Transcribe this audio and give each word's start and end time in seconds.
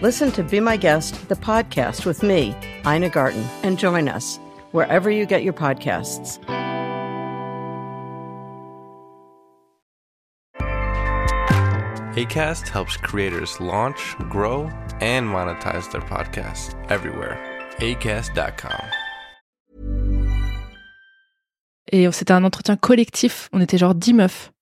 Listen 0.00 0.30
to 0.34 0.44
Be 0.44 0.60
My 0.60 0.76
Guest, 0.76 1.28
the 1.28 1.34
podcast 1.34 2.06
with 2.06 2.22
me, 2.22 2.54
Ina 2.86 3.08
Garten, 3.08 3.44
and 3.64 3.76
join 3.76 4.08
us 4.08 4.38
wherever 4.70 5.10
you 5.10 5.26
get 5.26 5.42
your 5.42 5.52
podcasts. 5.52 6.38
ACAST 12.14 12.68
helps 12.68 12.96
creators 12.96 13.60
launch, 13.60 14.14
grow, 14.30 14.70
and 15.00 15.26
monetize 15.26 15.90
their 15.90 16.02
podcasts 16.02 16.76
everywhere. 16.88 17.36
ACAST.com. 17.80 18.84
Et 21.90 22.06
oh, 22.06 22.12
c'était 22.12 22.34
un 22.34 22.44
entretien 22.44 22.76
collectif. 22.76 23.48
On 23.52 23.60
était 23.60 23.78
genre 23.78 23.96
10 23.96 24.14
meufs. 24.14 24.52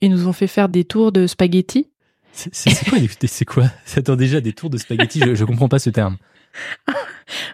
Ils 0.00 0.10
nous 0.10 0.26
ont 0.26 0.32
fait 0.32 0.48
faire 0.48 0.68
des 0.68 0.84
tours 0.84 1.12
de 1.12 1.28
spaghettis. 1.28 1.91
C'est 2.32 2.88
quoi, 2.88 2.98
c'est 3.26 3.44
quoi? 3.44 3.64
Attends, 3.96 4.16
déjà, 4.16 4.40
des 4.40 4.52
tours 4.52 4.70
de 4.70 4.78
spaghetti, 4.78 5.20
je, 5.20 5.34
je 5.34 5.44
comprends 5.44 5.68
pas 5.68 5.78
ce 5.78 5.90
terme. 5.90 6.16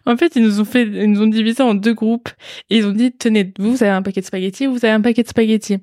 En 0.07 0.17
fait, 0.17 0.37
ils 0.37 0.43
nous 0.43 0.61
ont 0.61 0.65
fait, 0.65 0.83
ils 0.83 1.11
nous 1.11 1.23
ont 1.23 1.27
divisé 1.27 1.63
en 1.63 1.75
deux 1.75 1.95
groupes. 1.95 2.31
Et 2.71 2.79
ils 2.79 2.87
ont 2.87 2.93
dit, 2.93 3.13
tenez, 3.13 3.53
vous, 3.59 3.83
avez 3.83 3.93
un 3.93 4.03
paquet 4.03 4.21
de 4.21 4.27
spaghettis, 4.27 4.67
vous 4.67 4.85
avez 4.85 4.91
un 4.91 5.01
paquet 5.01 5.23
de 5.23 5.29
spaghettis. 5.29 5.79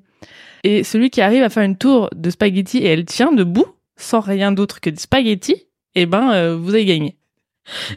Et 0.64 0.84
celui 0.84 1.10
qui 1.10 1.20
arrive 1.20 1.42
à 1.42 1.48
faire 1.48 1.62
une 1.62 1.76
tour 1.76 2.10
de 2.14 2.30
spaghettis 2.30 2.78
et 2.78 2.86
elle 2.86 3.04
tient 3.04 3.32
debout, 3.32 3.66
sans 3.96 4.20
rien 4.20 4.52
d'autre 4.52 4.80
que 4.80 4.90
des 4.90 5.00
spaghettis, 5.00 5.66
eh 5.94 6.06
ben, 6.06 6.32
euh, 6.32 6.56
vous 6.56 6.74
avez 6.74 6.84
gagné. 6.84 7.16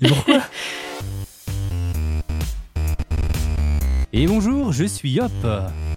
Mais 0.02 0.09
pourquoi? 0.09 0.42
Et 4.11 4.25
bonjour, 4.25 4.73
je 4.73 4.85
suis 4.85 5.11
Yop. 5.11 5.31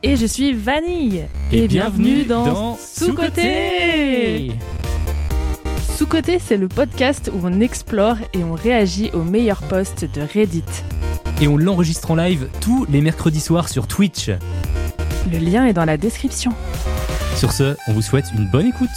Et 0.03 0.17
je 0.17 0.27
suis 0.27 0.53
Vanille. 0.53 1.25
Et, 1.51 1.67
bienvenue 1.67 2.25
dans, 2.25 2.77
Sous-Côté. 2.77 4.53
Sous-Côté, 5.97 6.39
c'est 6.39 6.59
le 6.59 6.69
podcast 6.69 7.31
où 7.33 7.41
on 7.43 7.61
explore 7.61 8.17
et 8.35 8.45
on 8.45 8.53
réagit 8.53 9.11
aux 9.15 9.23
meilleurs 9.23 9.63
posts 9.63 10.05
de 10.05 10.21
Reddit. 10.21 10.63
Et 11.41 11.49
on 11.49 11.57
l'enregistre 11.57 12.11
en 12.11 12.17
live 12.17 12.51
tous 12.61 12.85
les 12.91 13.01
mercredis 13.01 13.41
soirs 13.41 13.71
sur 13.71 13.87
Twitch. 13.87 14.29
Le 15.33 15.39
lien 15.39 15.65
est 15.65 15.73
dans 15.73 15.87
la 15.87 15.97
description. 15.97 16.53
Sur 17.37 17.53
ce, 17.53 17.77
on 17.89 17.95
vous 17.95 18.03
souhaite 18.03 18.27
une 18.37 18.47
bonne 18.51 18.67
écoute. 18.67 18.89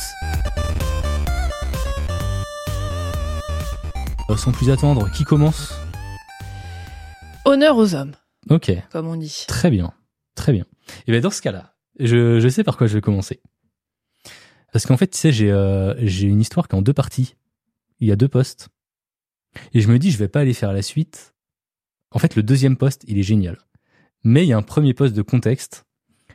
Euh, 4.29 4.35
Sans 4.35 4.51
plus 4.51 4.69
attendre, 4.69 5.09
qui 5.11 5.23
commence? 5.23 5.73
Honneur 7.45 7.77
aux 7.77 7.95
hommes, 7.95 8.11
Ok, 8.49 8.71
comme 8.91 9.07
on 9.07 9.15
dit. 9.15 9.45
très 9.47 9.69
bien, 9.71 9.93
très 10.35 10.51
bien. 10.53 10.65
Et 11.07 11.11
bien 11.11 11.21
dans 11.21 11.31
ce 11.31 11.41
cas-là, 11.41 11.75
je, 11.99 12.39
je 12.39 12.47
sais 12.47 12.63
par 12.63 12.77
quoi 12.77 12.87
je 12.87 12.93
vais 12.95 13.01
commencer. 13.01 13.41
Parce 14.71 14.85
qu'en 14.85 14.97
fait, 14.97 15.07
tu 15.07 15.17
sais, 15.17 15.31
j'ai 15.31 15.51
euh, 15.51 15.95
j'ai 16.05 16.27
une 16.27 16.41
histoire 16.41 16.67
qui 16.67 16.75
est 16.75 16.77
en 16.77 16.81
deux 16.81 16.93
parties. 16.93 17.35
Il 17.99 18.07
y 18.07 18.11
a 18.11 18.15
deux 18.15 18.27
postes. 18.27 18.69
Et 19.73 19.79
je 19.79 19.87
me 19.87 19.97
dis, 19.97 20.11
je 20.11 20.17
vais 20.17 20.27
pas 20.27 20.41
aller 20.41 20.53
faire 20.53 20.73
la 20.73 20.81
suite. 20.81 21.33
En 22.11 22.19
fait, 22.19 22.35
le 22.35 22.43
deuxième 22.43 22.75
poste, 22.75 23.03
il 23.07 23.17
est 23.17 23.23
génial. 23.23 23.57
Mais 24.23 24.43
il 24.43 24.49
y 24.49 24.53
a 24.53 24.57
un 24.57 24.61
premier 24.61 24.93
poste 24.93 25.15
de 25.15 25.21
contexte. 25.21 25.85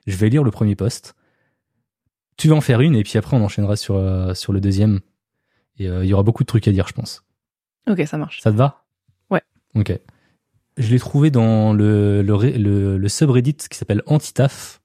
Je 0.06 0.16
vais 0.16 0.30
lire 0.30 0.42
le 0.42 0.50
premier 0.50 0.74
poste. 0.74 1.14
Tu 2.38 2.48
vas 2.48 2.54
en 2.56 2.60
faire 2.62 2.80
une 2.80 2.96
et 2.96 3.02
puis 3.02 3.18
après 3.18 3.36
on 3.36 3.44
enchaînera 3.44 3.76
sur, 3.76 3.96
euh, 3.96 4.32
sur 4.32 4.54
le 4.54 4.60
deuxième. 4.60 5.00
Et 5.78 5.88
euh, 5.88 6.04
il 6.04 6.08
y 6.08 6.14
aura 6.14 6.22
beaucoup 6.22 6.42
de 6.42 6.46
trucs 6.46 6.66
à 6.66 6.72
dire, 6.72 6.88
je 6.88 6.94
pense. 6.94 7.22
Ok, 7.86 8.02
ça 8.06 8.16
marche. 8.16 8.40
Ça 8.40 8.50
te 8.50 8.56
va? 8.56 8.84
Ouais. 9.28 9.42
Ok. 9.74 9.92
Je 10.80 10.90
l'ai 10.90 10.98
trouvé 10.98 11.30
dans 11.30 11.74
le, 11.74 13.04
subreddit 13.06 13.56
qui 13.70 13.76
s'appelle 13.76 14.02
Antitaf. 14.06 14.80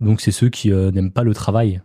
Donc 0.00 0.22
c'est 0.22 0.30
ceux 0.30 0.48
qui 0.48 0.72
euh, 0.72 0.90
n'aiment 0.90 1.12
pas 1.12 1.22
le 1.22 1.34
travail. 1.34 1.82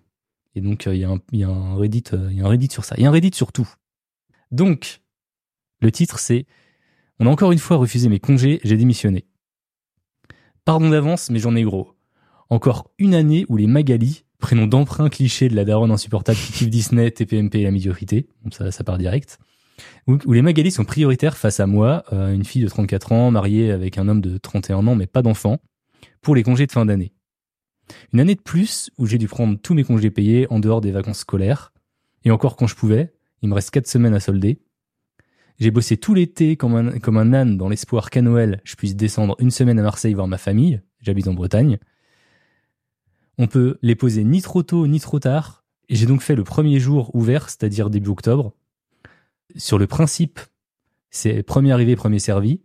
Et 0.55 0.61
donc 0.61 0.87
euh, 0.87 0.95
il 0.95 1.01
y, 1.01 1.03
a 1.03 1.49
un- 1.49 1.75
Reddit, 1.75 2.05
euh, 2.13 2.31
y 2.31 2.41
a 2.41 2.47
un 2.47 2.69
sur 2.69 2.85
ça. 2.85 2.95
Il 2.97 3.03
y 3.03 3.05
a 3.05 3.09
un 3.09 3.11
Reddit 3.11 3.35
sur 3.35 3.51
tout. 3.51 3.67
Donc 4.51 5.01
le 5.81 5.91
titre 5.91 6.19
c'est 6.19 6.45
On 7.19 7.27
a 7.27 7.29
encore 7.29 7.51
une 7.51 7.59
fois 7.59 7.75
refusé 7.75 8.07
mes 8.07 8.19
congés, 8.19 8.61
j'ai 8.63 8.77
démissionné. 8.77 9.25
Pardon 10.63 10.89
d'avance, 10.89 11.29
mais 11.31 11.39
j'en 11.39 11.55
ai 11.57 11.63
gros. 11.63 11.91
Encore 12.49 12.91
une 12.97 13.13
année 13.13 13.45
où 13.49 13.57
les 13.57 13.67
Magali, 13.67 14.23
prénom 14.39 14.67
d'emprunt 14.67 15.09
cliché 15.09 15.49
de 15.49 15.55
la 15.57 15.65
daronne 15.65 15.91
insupportable 15.91 16.37
qui 16.37 16.53
kiffe 16.53 16.69
Disney, 16.69 17.11
TPMP 17.11 17.55
et 17.55 17.63
la 17.63 17.71
médiocrité, 17.71 18.29
ça 18.51 18.83
part 18.85 18.97
direct, 18.97 19.37
où, 20.07 20.31
les 20.31 20.41
Magali 20.41 20.71
sont 20.71 20.85
prioritaires 20.85 21.37
face 21.37 21.59
à 21.59 21.67
moi, 21.67 22.03
euh, 22.11 22.33
une 22.33 22.43
fille 22.43 22.63
de 22.63 22.67
34 22.67 23.11
ans, 23.11 23.31
mariée 23.31 23.71
avec 23.71 23.97
un 23.97 24.07
homme 24.07 24.21
de 24.21 24.37
31 24.37 24.87
ans, 24.87 24.95
mais 24.95 25.07
pas 25.07 25.21
d'enfant, 25.21 25.59
pour 26.21 26.35
les 26.35 26.43
congés 26.43 26.67
de 26.67 26.71
fin 26.71 26.85
d'année. 26.85 27.13
Une 28.13 28.19
année 28.19 28.35
de 28.35 28.41
plus 28.41 28.89
où 28.97 29.05
j'ai 29.05 29.17
dû 29.17 29.27
prendre 29.27 29.57
tous 29.59 29.73
mes 29.73 29.83
congés 29.83 30.11
payés 30.11 30.47
en 30.49 30.59
dehors 30.59 30.81
des 30.81 30.91
vacances 30.91 31.19
scolaires, 31.19 31.73
et 32.23 32.31
encore 32.31 32.55
quand 32.55 32.67
je 32.67 32.75
pouvais, 32.75 33.13
il 33.41 33.49
me 33.49 33.53
reste 33.53 33.71
4 33.71 33.87
semaines 33.87 34.13
à 34.13 34.19
solder. 34.19 34.61
J'ai 35.59 35.71
bossé 35.71 35.97
tout 35.97 36.13
l'été 36.13 36.55
comme 36.55 36.75
un, 36.75 36.99
comme 36.99 37.17
un 37.17 37.33
âne 37.33 37.57
dans 37.57 37.69
l'espoir 37.69 38.09
qu'à 38.09 38.21
Noël, 38.21 38.61
je 38.63 38.75
puisse 38.75 38.95
descendre 38.95 39.35
une 39.39 39.51
semaine 39.51 39.79
à 39.79 39.83
Marseille 39.83 40.13
voir 40.13 40.27
ma 40.27 40.37
famille, 40.37 40.81
j'habite 41.01 41.27
en 41.27 41.33
Bretagne. 41.33 41.77
On 43.37 43.47
peut 43.47 43.77
les 43.81 43.95
poser 43.95 44.23
ni 44.23 44.41
trop 44.41 44.63
tôt 44.63 44.87
ni 44.87 44.99
trop 44.99 45.19
tard, 45.19 45.63
et 45.89 45.95
j'ai 45.95 46.05
donc 46.05 46.21
fait 46.21 46.35
le 46.35 46.43
premier 46.43 46.79
jour 46.79 47.13
ouvert, 47.15 47.49
c'est-à-dire 47.49 47.89
début 47.89 48.09
octobre, 48.09 48.53
sur 49.55 49.77
le 49.77 49.87
principe, 49.87 50.39
c'est 51.09 51.43
premier 51.43 51.71
arrivé, 51.71 51.95
premier 51.95 52.19
servi. 52.19 52.61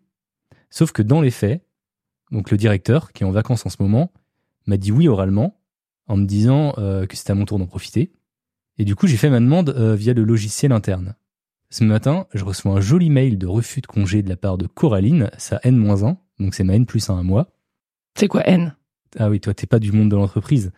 Sauf 0.70 0.92
que 0.92 1.02
dans 1.02 1.20
les 1.20 1.30
faits, 1.30 1.64
donc 2.30 2.50
le 2.50 2.56
directeur, 2.56 3.12
qui 3.12 3.22
est 3.22 3.26
en 3.26 3.30
vacances 3.30 3.66
en 3.66 3.70
ce 3.70 3.76
moment, 3.80 4.12
m'a 4.66 4.76
dit 4.76 4.92
oui 4.92 5.08
oralement, 5.08 5.60
en 6.08 6.16
me 6.16 6.26
disant 6.26 6.74
euh, 6.78 7.06
que 7.06 7.16
c'était 7.16 7.32
à 7.32 7.34
mon 7.34 7.44
tour 7.44 7.58
d'en 7.58 7.66
profiter. 7.66 8.12
Et 8.78 8.84
du 8.84 8.94
coup, 8.94 9.06
j'ai 9.06 9.16
fait 9.16 9.30
ma 9.30 9.40
demande 9.40 9.70
euh, 9.70 9.94
via 9.94 10.12
le 10.12 10.24
logiciel 10.24 10.72
interne. 10.72 11.14
Ce 11.70 11.82
matin, 11.82 12.26
je 12.32 12.44
reçois 12.44 12.72
un 12.72 12.80
joli 12.80 13.10
mail 13.10 13.38
de 13.38 13.46
refus 13.46 13.80
de 13.80 13.86
congé 13.86 14.22
de 14.22 14.28
la 14.28 14.36
part 14.36 14.58
de 14.58 14.66
Coraline, 14.66 15.30
sa 15.36 15.58
N-1, 15.64 16.16
donc 16.38 16.54
c'est 16.54 16.64
ma 16.64 16.74
N 16.74 16.86
plus 16.86 17.10
1 17.10 17.18
à 17.18 17.22
moi. 17.22 17.50
C'est 18.14 18.28
quoi 18.28 18.46
N? 18.46 18.76
Ah 19.18 19.30
oui, 19.30 19.40
toi, 19.40 19.54
t'es 19.54 19.66
pas 19.66 19.78
du 19.78 19.92
monde 19.92 20.10
de 20.10 20.16
l'entreprise. 20.16 20.72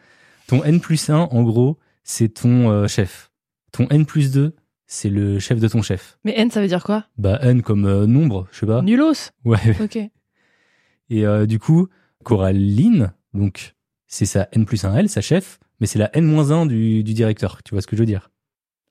Ton 0.47 0.65
N 0.65 0.81
plus 0.81 1.11
1, 1.11 1.17
en 1.17 1.43
gros, 1.43 1.79
c'est 2.05 2.29
ton 2.29 2.71
euh, 2.71 2.87
chef. 2.87 3.31
Ton 3.73 3.87
N 3.91 4.07
plus 4.07 4.31
2, 4.31 4.55
c'est 4.89 5.11
le 5.11 5.39
chef 5.39 5.61
de 5.61 5.69
ton 5.69 5.83
chef. 5.83 6.19
Mais 6.25 6.33
N, 6.37 6.51
ça 6.51 6.61
veut 6.61 6.67
dire 6.67 6.83
quoi? 6.83 7.05
Bah, 7.19 7.39
N 7.43 7.63
comme 7.63 7.85
euh, 7.85 8.07
nombre, 8.07 8.49
je 8.51 8.59
sais 8.59 8.67
pas. 8.67 8.83
Nulos? 8.83 9.31
Ouais. 9.45 9.77
Ok. 9.81 9.97
Et 11.11 11.25
euh, 11.27 11.47
du 11.47 11.59
coup, 11.59 11.89
Coraline, 12.25 13.13
donc, 13.35 13.75
c'est 14.09 14.27
sa 14.27 14.49
N 14.53 14.65
plus 14.65 14.85
1 14.85 14.97
L, 14.97 15.09
sa 15.09 15.21
chef, 15.21 15.61
mais 15.79 15.87
c'est 15.87 15.99
la 15.99 16.11
N 16.17 16.25
moins 16.25 16.51
1 16.51 16.67
du, 16.67 17.05
du 17.05 17.15
directeur. 17.15 17.63
Tu 17.63 17.75
vois 17.75 17.83
ce 17.83 17.87
que 17.87 17.97
je 17.97 18.03
veux 18.03 18.07
dire? 18.07 18.31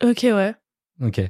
Ok, 0.04 0.22
ouais. 0.24 0.56
Ok. 1.02 1.22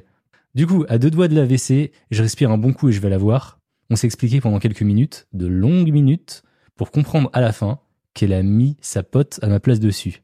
Du 0.54 0.66
coup, 0.66 0.84
à 0.88 0.98
deux 0.98 1.10
doigts 1.10 1.28
de 1.28 1.34
la 1.34 1.44
WC, 1.44 1.92
je 2.10 2.22
respire 2.22 2.50
un 2.50 2.58
bon 2.58 2.72
coup 2.72 2.90
et 2.90 2.92
je 2.92 3.00
vais 3.00 3.10
la 3.10 3.18
voir. 3.18 3.58
On 3.90 3.96
s'est 3.96 4.06
expliqué 4.06 4.40
pendant 4.40 4.58
quelques 4.58 4.82
minutes, 4.82 5.26
de 5.32 5.46
longues 5.46 5.92
minutes, 5.92 6.42
pour 6.76 6.90
comprendre 6.90 7.30
à 7.32 7.40
la 7.40 7.52
fin 7.52 7.80
qu'elle 8.12 8.34
a 8.34 8.42
mis 8.42 8.76
sa 8.82 9.02
pote 9.02 9.38
à 9.42 9.48
ma 9.48 9.60
place 9.60 9.80
dessus. 9.80 10.22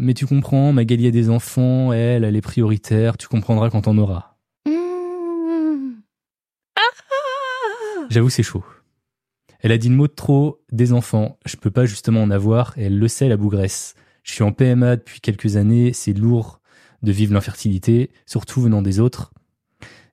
Mais 0.00 0.14
tu 0.14 0.26
comprends, 0.26 0.72
Magali 0.72 1.06
a 1.06 1.10
des 1.10 1.28
enfants, 1.28 1.92
elle, 1.92 2.24
elle 2.24 2.36
est 2.36 2.40
prioritaire, 2.40 3.18
tu 3.18 3.28
comprendras 3.28 3.70
quand 3.70 3.86
on 3.86 3.98
aura. 3.98 4.38
Mmh. 4.66 6.00
Ah 6.76 8.06
J'avoue, 8.08 8.30
c'est 8.30 8.42
chaud. 8.42 8.64
Elle 9.60 9.72
a 9.72 9.78
dit 9.78 9.90
le 9.90 9.94
mot 9.94 10.06
de 10.06 10.12
trop, 10.12 10.62
des 10.72 10.92
enfants, 10.94 11.38
je 11.44 11.56
peux 11.56 11.70
pas 11.70 11.84
justement 11.84 12.22
en 12.22 12.30
avoir, 12.30 12.72
et 12.78 12.84
elle 12.84 12.98
le 12.98 13.08
sait, 13.08 13.28
la 13.28 13.36
bougresse. 13.36 13.94
Je 14.22 14.32
suis 14.32 14.42
en 14.42 14.52
PMA 14.52 14.96
depuis 14.96 15.20
quelques 15.20 15.56
années, 15.56 15.92
c'est 15.92 16.14
lourd 16.14 16.60
de 17.02 17.12
vivre 17.12 17.34
l'infertilité, 17.34 18.10
surtout 18.24 18.62
venant 18.62 18.80
des 18.80 19.00
autres. 19.00 19.32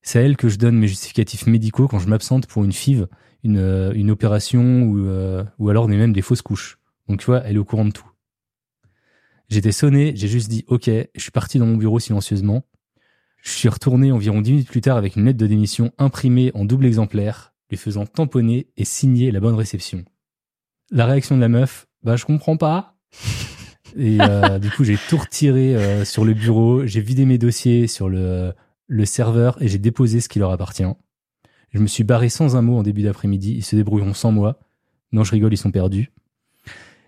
C'est 0.02 0.20
à 0.20 0.22
elle 0.22 0.38
que 0.38 0.50
je 0.50 0.58
donne 0.58 0.78
mes 0.78 0.88
justificatifs 0.88 1.48
médicaux 1.48 1.88
quand 1.88 2.00
je 2.00 2.08
m'absente 2.08 2.48
pour 2.48 2.64
une 2.64 2.72
FIV, 2.72 3.08
une, 3.44 3.58
euh, 3.58 3.92
une 3.94 4.12
opération 4.12 4.84
ou, 4.84 5.06
euh, 5.06 5.44
ou 5.60 5.70
alors 5.70 5.88
même 5.88 6.14
des 6.14 6.22
fausses 6.22 6.42
couches. 6.42 6.78
Donc 7.08 7.20
tu 7.20 7.26
vois, 7.26 7.42
elle 7.46 7.56
est 7.56 7.60
au 7.60 7.66
courant 7.66 7.86
de 7.86 7.92
tout. 7.92 8.10
J'étais 9.50 9.72
sonné, 9.72 10.14
j'ai 10.16 10.28
juste 10.28 10.50
dit 10.50 10.66
ok, 10.68 10.90
je 10.90 11.22
suis 11.22 11.32
parti 11.32 11.60
dans 11.60 11.66
mon 11.66 11.78
bureau 11.78 12.00
silencieusement. 12.00 12.64
Je 13.42 13.52
suis 13.52 13.70
retourné 13.70 14.12
environ 14.12 14.42
dix 14.42 14.52
minutes 14.52 14.70
plus 14.70 14.82
tard 14.82 14.98
avec 14.98 15.16
une 15.16 15.26
lettre 15.26 15.38
de 15.38 15.48
démission 15.48 15.94
imprimée 15.98 16.52
en 16.54 16.66
double 16.66 16.86
exemplaire, 16.86 17.54
lui 17.70 17.78
faisant 17.78 18.06
tamponner 18.06 18.68
et 18.76 18.84
signer 18.84 19.32
la 19.32 19.40
bonne 19.40 19.56
réception. 19.56 20.04
La 20.92 21.06
réaction 21.06 21.36
de 21.36 21.42
la 21.42 21.50
meuf, 21.50 21.88
bah 22.04 22.16
je 22.16 22.26
comprends 22.26 22.58
pas. 22.58 22.96
Et 23.96 24.18
euh, 24.22 24.60
du 24.60 24.70
coup, 24.70 24.84
j'ai 24.84 24.98
tout 25.10 25.18
retiré 25.18 25.76
euh, 25.76 26.04
sur 26.06 26.26
le 26.26 26.34
bureau, 26.34 26.86
j'ai 26.86 27.02
vidé 27.02 27.26
mes 27.26 27.38
dossiers 27.38 27.88
sur 27.88 28.10
le, 28.10 28.54
le 28.88 29.06
serveur 29.06 29.62
et 29.62 29.68
j'ai 29.68 29.78
déposé 29.78 30.22
ce 30.22 30.30
qui 30.30 30.40
leur 30.40 30.52
appartient. 30.52 30.84
Je 31.74 31.80
me 31.80 31.88
suis 31.88 32.04
barré 32.04 32.30
sans 32.30 32.56
un 32.56 32.62
mot 32.62 32.78
en 32.78 32.84
début 32.84 33.04
d'après-midi, 33.04 33.54
ils 33.56 33.64
se 33.64 33.76
débrouilleront 33.76 34.14
sans 34.14 34.32
moi. 34.32 34.60
Non, 35.12 35.24
je 35.24 35.32
rigole, 35.32 35.54
ils 35.54 35.58
sont 35.58 35.72
perdus. 35.72 36.12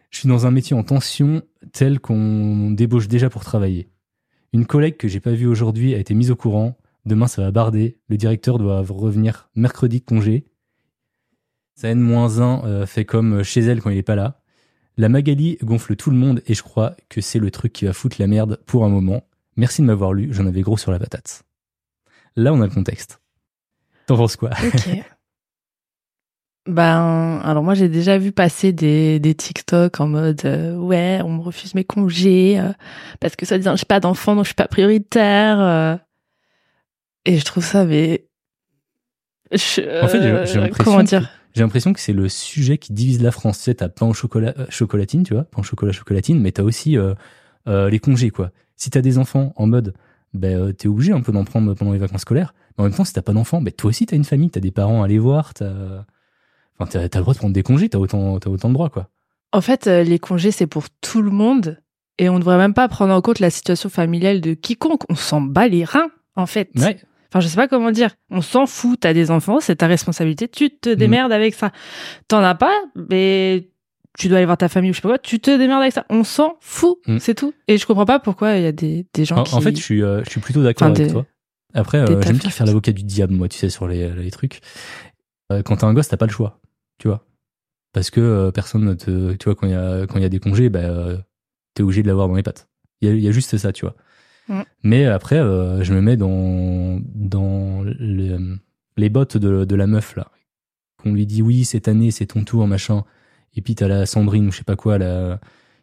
Je 0.10 0.20
suis 0.20 0.28
dans 0.30 0.48
un 0.48 0.52
métier 0.52 0.76
en 0.76 0.84
tension 0.84 1.44
tel 1.72 2.00
qu'on 2.00 2.72
débauche 2.72 3.08
déjà 3.08 3.30
pour 3.30 3.44
travailler. 3.44 3.90
Une 4.54 4.66
collègue 4.66 4.98
que 4.98 5.08
j'ai 5.08 5.20
pas 5.20 5.34
vue 5.34 5.46
aujourd'hui 5.46 5.94
a 5.94 6.00
été 6.00 6.14
mise 6.14 6.32
au 6.32 6.36
courant. 6.36 6.78
Demain, 7.06 7.28
ça 7.28 7.42
va 7.42 7.52
barder. 7.52 8.00
Le 8.08 8.18
directeur 8.18 8.58
doit 8.58 8.82
revenir 8.82 9.50
mercredi 9.56 10.00
de 10.00 10.06
congé. 10.06 10.46
Sa 11.76 11.90
N-1 11.90 12.66
euh, 12.66 12.86
fait 12.86 13.06
comme 13.06 13.44
chez 13.44 13.62
elle 13.62 13.82
quand 13.82 13.90
il 13.90 13.98
est 13.98 14.04
pas 14.04 14.16
là. 14.16 14.42
La 14.98 15.08
Magali 15.08 15.58
gonfle 15.62 15.96
tout 15.96 16.12
le 16.12 16.18
monde 16.18 16.42
et 16.46 16.54
je 16.54 16.64
crois 16.64 16.98
que 17.08 17.22
c'est 17.22 17.40
le 17.40 17.52
truc 17.52 17.72
qui 17.72 17.86
va 17.86 17.94
foutre 17.94 18.18
la 18.20 18.28
merde 18.28 18.60
pour 18.66 18.84
un 18.84 18.90
moment. 18.90 19.24
Merci 19.56 19.82
de 19.82 19.88
m'avoir 19.88 20.12
lu, 20.12 20.34
j'en 20.34 20.46
avais 20.46 20.62
gros 20.62 20.78
sur 20.78 20.92
la 20.92 21.00
patate. 21.00 21.44
Là, 22.36 22.54
on 22.54 22.62
a 22.62 22.68
le 22.68 22.74
contexte. 22.74 23.22
T'en 24.08 24.18
penses 24.18 24.36
quoi? 24.36 24.50
Ok. 24.62 24.90
Ben, 26.70 27.40
alors 27.44 27.64
moi 27.64 27.74
j'ai 27.74 27.90
déjà 27.90 28.18
vu 28.18 28.32
passer 28.32 28.72
des, 28.74 29.20
des 29.20 29.34
TikTok 29.34 30.00
en 30.00 30.08
mode 30.08 30.42
euh, 30.46 30.76
ouais, 30.76 31.20
on 31.24 31.32
me 31.34 31.42
refuse 31.42 31.74
mes 31.74 31.84
congés 31.84 32.60
euh, 32.60 32.72
parce 33.20 33.36
que 33.36 33.46
ça 33.46 33.58
dit 33.58 33.68
j'ai 33.76 33.86
pas 33.86 34.00
d'enfant 34.00 34.36
donc 34.36 34.46
je 34.46 34.50
suis 34.50 34.56
pas 34.56 34.68
prioritaire. 34.68 35.60
euh. 35.60 35.96
et 37.26 37.38
je 37.38 37.46
trouve 37.46 37.66
ça 37.66 37.86
mais 37.86 38.26
je- 39.52 40.04
En 40.04 40.08
fait, 40.08 40.22
j'ai- 40.22 40.28
euh, 40.30 40.46
l'impression 40.62 40.84
comment 40.84 41.00
que- 41.04 41.08
dire? 41.10 41.30
J'ai 41.56 41.62
l'impression 41.64 41.94
que 41.94 42.00
c'est 42.00 42.14
le 42.14 42.30
sujet 42.30 42.78
qui 42.78 42.94
divise 42.94 43.24
la 43.24 43.32
France. 43.32 43.58
Tu 43.58 43.64
sais, 43.64 43.74
t'as 43.74 43.90
pain 43.90 44.06
au 44.06 44.14
chocolat, 44.14 44.54
euh, 44.60 44.68
chocolatine, 44.70 45.24
tu 45.24 45.34
vois, 45.34 45.46
pain 45.46 45.62
au 45.62 45.64
chocolat, 45.64 45.92
chocolatine, 45.92 46.40
mais 46.40 46.52
t'as 46.52 46.62
aussi 46.62 46.96
euh, 46.96 47.16
euh, 47.68 47.90
les 47.90 47.98
congés, 47.98 48.30
quoi. 48.30 48.52
Si 48.76 48.92
t'as 48.92 49.02
des 49.02 49.18
enfants 49.18 49.54
en 49.56 49.66
mode, 49.66 49.96
ben, 50.36 50.56
euh, 50.68 50.72
t'es 50.74 50.88
obligé 50.88 51.12
un 51.12 51.22
peu 51.22 51.32
d'en 51.32 51.44
prendre 51.46 51.74
pendant 51.74 51.92
les 51.92 51.98
vacances 51.98 52.22
scolaires. 52.22 52.54
Mais 52.78 52.84
en 52.84 52.88
même 52.88 52.94
temps, 52.96 53.04
si 53.04 53.14
t'as 53.14 53.24
pas 53.24 53.34
d'enfants, 53.34 53.60
ben, 53.64 53.72
toi 53.74 53.90
aussi 53.90 54.06
t'as 54.06 54.16
une 54.16 54.24
famille, 54.24 54.52
t'as 54.52 54.60
des 54.60 54.70
parents 54.70 55.02
à 55.02 55.06
aller 55.06 55.18
voir, 55.18 55.56
t'as, 55.56 56.06
enfin, 56.80 56.90
t'as, 56.92 57.10
t'as 57.10 57.20
le 57.20 57.24
droit 57.24 57.34
de 57.34 57.40
prendre 57.40 57.54
des 57.54 57.64
congés, 57.64 57.90
t'as 57.90 57.98
autant, 58.00 58.40
t'as 58.40 58.50
autant 58.50 58.70
de 58.70 58.74
droits, 58.74 58.90
quoi. 58.90 59.10
En 59.52 59.62
fait, 59.62 59.88
euh, 59.88 60.04
les 60.04 60.20
congés 60.20 60.52
c'est 60.52 60.68
pour 60.68 60.86
tout 61.02 61.22
le 61.22 61.32
monde 61.32 61.80
et 62.20 62.30
on 62.30 62.36
ne 62.36 62.40
devrait 62.40 62.58
même 62.58 62.74
pas 62.74 62.88
prendre 62.88 63.14
en 63.14 63.22
compte 63.22 63.40
la 63.40 63.50
situation 63.50 63.90
familiale 63.90 64.42
de 64.42 64.54
quiconque. 64.54 65.02
On 65.10 65.16
s'en 65.16 65.42
bat 65.42 65.68
les 65.68 65.84
reins 65.86 66.10
en 66.36 66.46
fait. 66.46 66.70
Ouais. 66.76 66.98
Enfin, 67.32 67.40
je 67.42 67.48
sais 67.48 67.56
pas 67.56 67.68
comment 67.68 67.92
dire. 67.92 68.12
On 68.32 68.42
s'en 68.42 68.66
fout. 68.66 69.00
T'as 69.00 69.14
des 69.14 69.30
enfants, 69.32 69.60
c'est 69.60 69.78
ta 69.78 69.88
responsabilité. 69.88 70.48
Tu 70.48 70.70
te 70.72 70.90
démerdes 70.94 71.32
avec 71.32 71.54
ça. 71.56 71.72
T'en 72.28 72.44
as 72.44 72.56
pas, 72.56 72.74
mais 73.10 73.70
tu 74.18 74.28
dois 74.30 74.38
aller 74.38 74.46
voir 74.46 74.58
ta 74.58 74.68
famille 74.68 74.90
ou 74.90 74.94
je 74.94 74.98
sais 74.98 75.02
pas 75.04 75.10
quoi. 75.10 75.18
Tu 75.20 75.40
te 75.40 75.56
démerdes 75.56 75.82
avec 75.82 75.94
ça. 75.94 76.06
On 76.10 76.24
s'en 76.24 76.56
fout. 76.60 76.98
Mm. 77.08 77.18
C'est 77.20 77.36
tout. 77.36 77.54
Et 77.68 77.78
je 77.78 77.86
comprends 77.86 78.06
pas 78.06 78.20
pourquoi 78.20 78.56
il 78.58 78.64
y 78.64 78.68
a 78.68 78.72
des, 78.72 79.06
des 79.14 79.26
gens 79.26 79.38
En, 79.38 79.44
qui. 79.44 79.54
en 79.56 79.62
fait, 79.62 79.76
je 79.76 79.82
suis, 79.82 80.04
euh, 80.04 80.24
je 80.26 80.30
suis 80.32 80.40
plutôt 80.42 80.64
d'accord 80.64 80.88
Enfin, 80.88 80.96
avec 80.96 81.08
des- 81.08 81.14
toi. 81.14 81.26
Après, 81.76 82.00
euh, 82.00 82.20
j'aime 82.22 82.38
bien 82.38 82.50
faire 82.50 82.66
l'avocat 82.66 82.92
du 82.92 83.04
diable, 83.04 83.34
moi, 83.36 83.48
tu 83.48 83.58
sais, 83.60 83.70
sur 83.70 83.88
les, 83.88 84.10
les 84.12 84.32
trucs. 84.32 84.60
Euh, 85.52 85.62
quand 85.64 85.78
t'as 85.78 85.88
un 85.88 85.94
gosse, 85.94 86.08
t'as 86.08 86.18
pas 86.18 86.26
le 86.26 86.32
choix, 86.32 86.60
tu 87.00 87.08
vois. 87.08 87.26
Parce 87.92 88.12
que 88.12 88.22
euh, 88.22 88.52
personne 88.52 88.86
ne 88.86 88.94
te, 88.94 89.34
tu 89.34 89.46
vois, 89.46 89.56
quand 89.56 89.66
il 89.66 89.72
y 89.72 89.76
a, 89.76 90.06
quand 90.06 90.18
il 90.18 90.22
y 90.22 90.26
a 90.26 90.30
des 90.30 90.40
congés, 90.40 90.70
bah, 90.70 90.80
euh, 90.82 91.18
t'es 91.74 91.82
obligé 91.82 92.04
de 92.04 92.08
l'avoir 92.08 92.28
dans 92.28 92.36
les 92.36 92.44
pattes. 92.44 92.70
Il 93.02 93.10
y 93.10 93.12
a, 93.12 93.16
il 93.16 93.22
y 93.24 93.28
a 93.28 93.32
juste 93.32 93.58
ça, 93.58 93.74
tu 93.74 93.86
vois. 93.86 93.96
Mais 94.84 95.06
après, 95.06 95.38
euh, 95.40 95.84
je 95.84 95.94
me 95.94 96.02
mets 96.02 96.18
dans, 96.18 97.00
dans 97.04 97.82
le- 97.84 98.58
les 98.98 99.10
bottes 99.10 99.38
de, 99.38 99.66
de 99.66 99.76
la 99.76 99.88
meuf, 99.88 100.16
là. 100.16 100.32
Qu'on 100.98 101.14
lui 101.14 101.26
dit, 101.26 101.42
oui, 101.42 101.66
cette 101.66 101.88
année, 101.88 102.12
c'est 102.12 102.26
ton 102.28 102.44
tour, 102.44 102.68
machin. 102.68 103.06
Et 103.56 103.62
puis 103.62 103.74
t'as 103.76 103.88
la 103.88 104.06
Sandrine 104.06 104.48
ou 104.48 104.52
je 104.52 104.58
sais 104.58 104.64
pas 104.64 104.76
quoi, 104.76 104.98
là, 104.98 105.40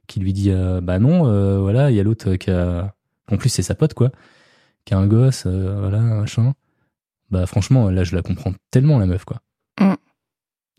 qui 0.06 0.20
lui 0.20 0.32
dit, 0.32 0.50
euh, 0.50 0.80
bah 0.80 0.98
non, 0.98 1.26
euh, 1.26 1.58
voilà, 1.58 1.90
il 1.90 1.96
y 1.96 2.00
a 2.00 2.02
l'autre 2.04 2.36
qui 2.36 2.50
a, 2.50 2.94
en 3.30 3.36
plus 3.36 3.48
c'est 3.48 3.62
sa 3.62 3.74
pote, 3.74 3.94
quoi, 3.94 4.12
qui 4.84 4.94
a 4.94 4.98
un 4.98 5.06
gosse, 5.06 5.46
voilà, 5.46 5.98
machin. 6.00 6.54
Bah 7.30 7.46
franchement, 7.46 7.90
là, 7.90 8.04
je 8.04 8.14
la 8.14 8.22
comprends 8.22 8.52
tellement, 8.70 8.98
la 9.00 9.06
meuf, 9.06 9.24
quoi. 9.24 9.40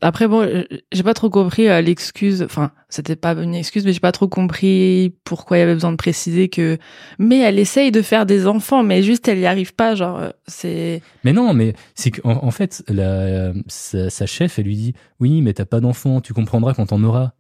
Après, 0.01 0.27
bon, 0.27 0.41
euh, 0.41 0.63
j'ai 0.91 1.01
pas 1.01 1.15
trop 1.15 1.29
compris 1.31 1.67
euh, 1.67 1.81
l'excuse. 1.81 2.43
Enfin, 2.43 2.71
c'était 2.87 3.15
pas 3.15 3.31
une 3.33 3.55
excuse, 3.55 3.83
mais 3.83 3.93
j'ai 3.93 3.99
pas 3.99 4.11
trop 4.11 4.27
compris 4.27 5.15
pourquoi 5.23 5.57
il 5.57 5.61
y 5.61 5.63
avait 5.63 5.73
besoin 5.73 5.91
de 5.91 5.97
préciser 5.97 6.49
que. 6.49 6.77
Mais 7.17 7.39
elle 7.39 7.57
essaye 7.57 7.91
de 7.91 8.03
faire 8.03 8.27
des 8.27 8.45
enfants, 8.45 8.83
mais 8.83 9.01
juste 9.01 9.27
elle 9.27 9.39
y 9.39 9.47
arrive 9.47 9.73
pas. 9.73 9.95
Genre, 9.95 10.17
euh, 10.19 10.29
c'est. 10.45 11.01
Mais 11.23 11.33
non, 11.33 11.53
mais 11.55 11.73
c'est 11.95 12.11
qu'en 12.11 12.43
en 12.43 12.51
fait, 12.51 12.83
la, 12.87 13.53
sa, 13.67 14.11
sa 14.11 14.25
chef, 14.27 14.59
elle 14.59 14.65
lui 14.65 14.75
dit 14.75 14.93
Oui, 15.19 15.41
mais 15.41 15.53
t'as 15.53 15.65
pas 15.65 15.79
d'enfant, 15.79 16.21
tu 16.21 16.33
comprendras 16.33 16.75
quand 16.75 16.85
t'en 16.87 17.03
auras. 17.03 17.31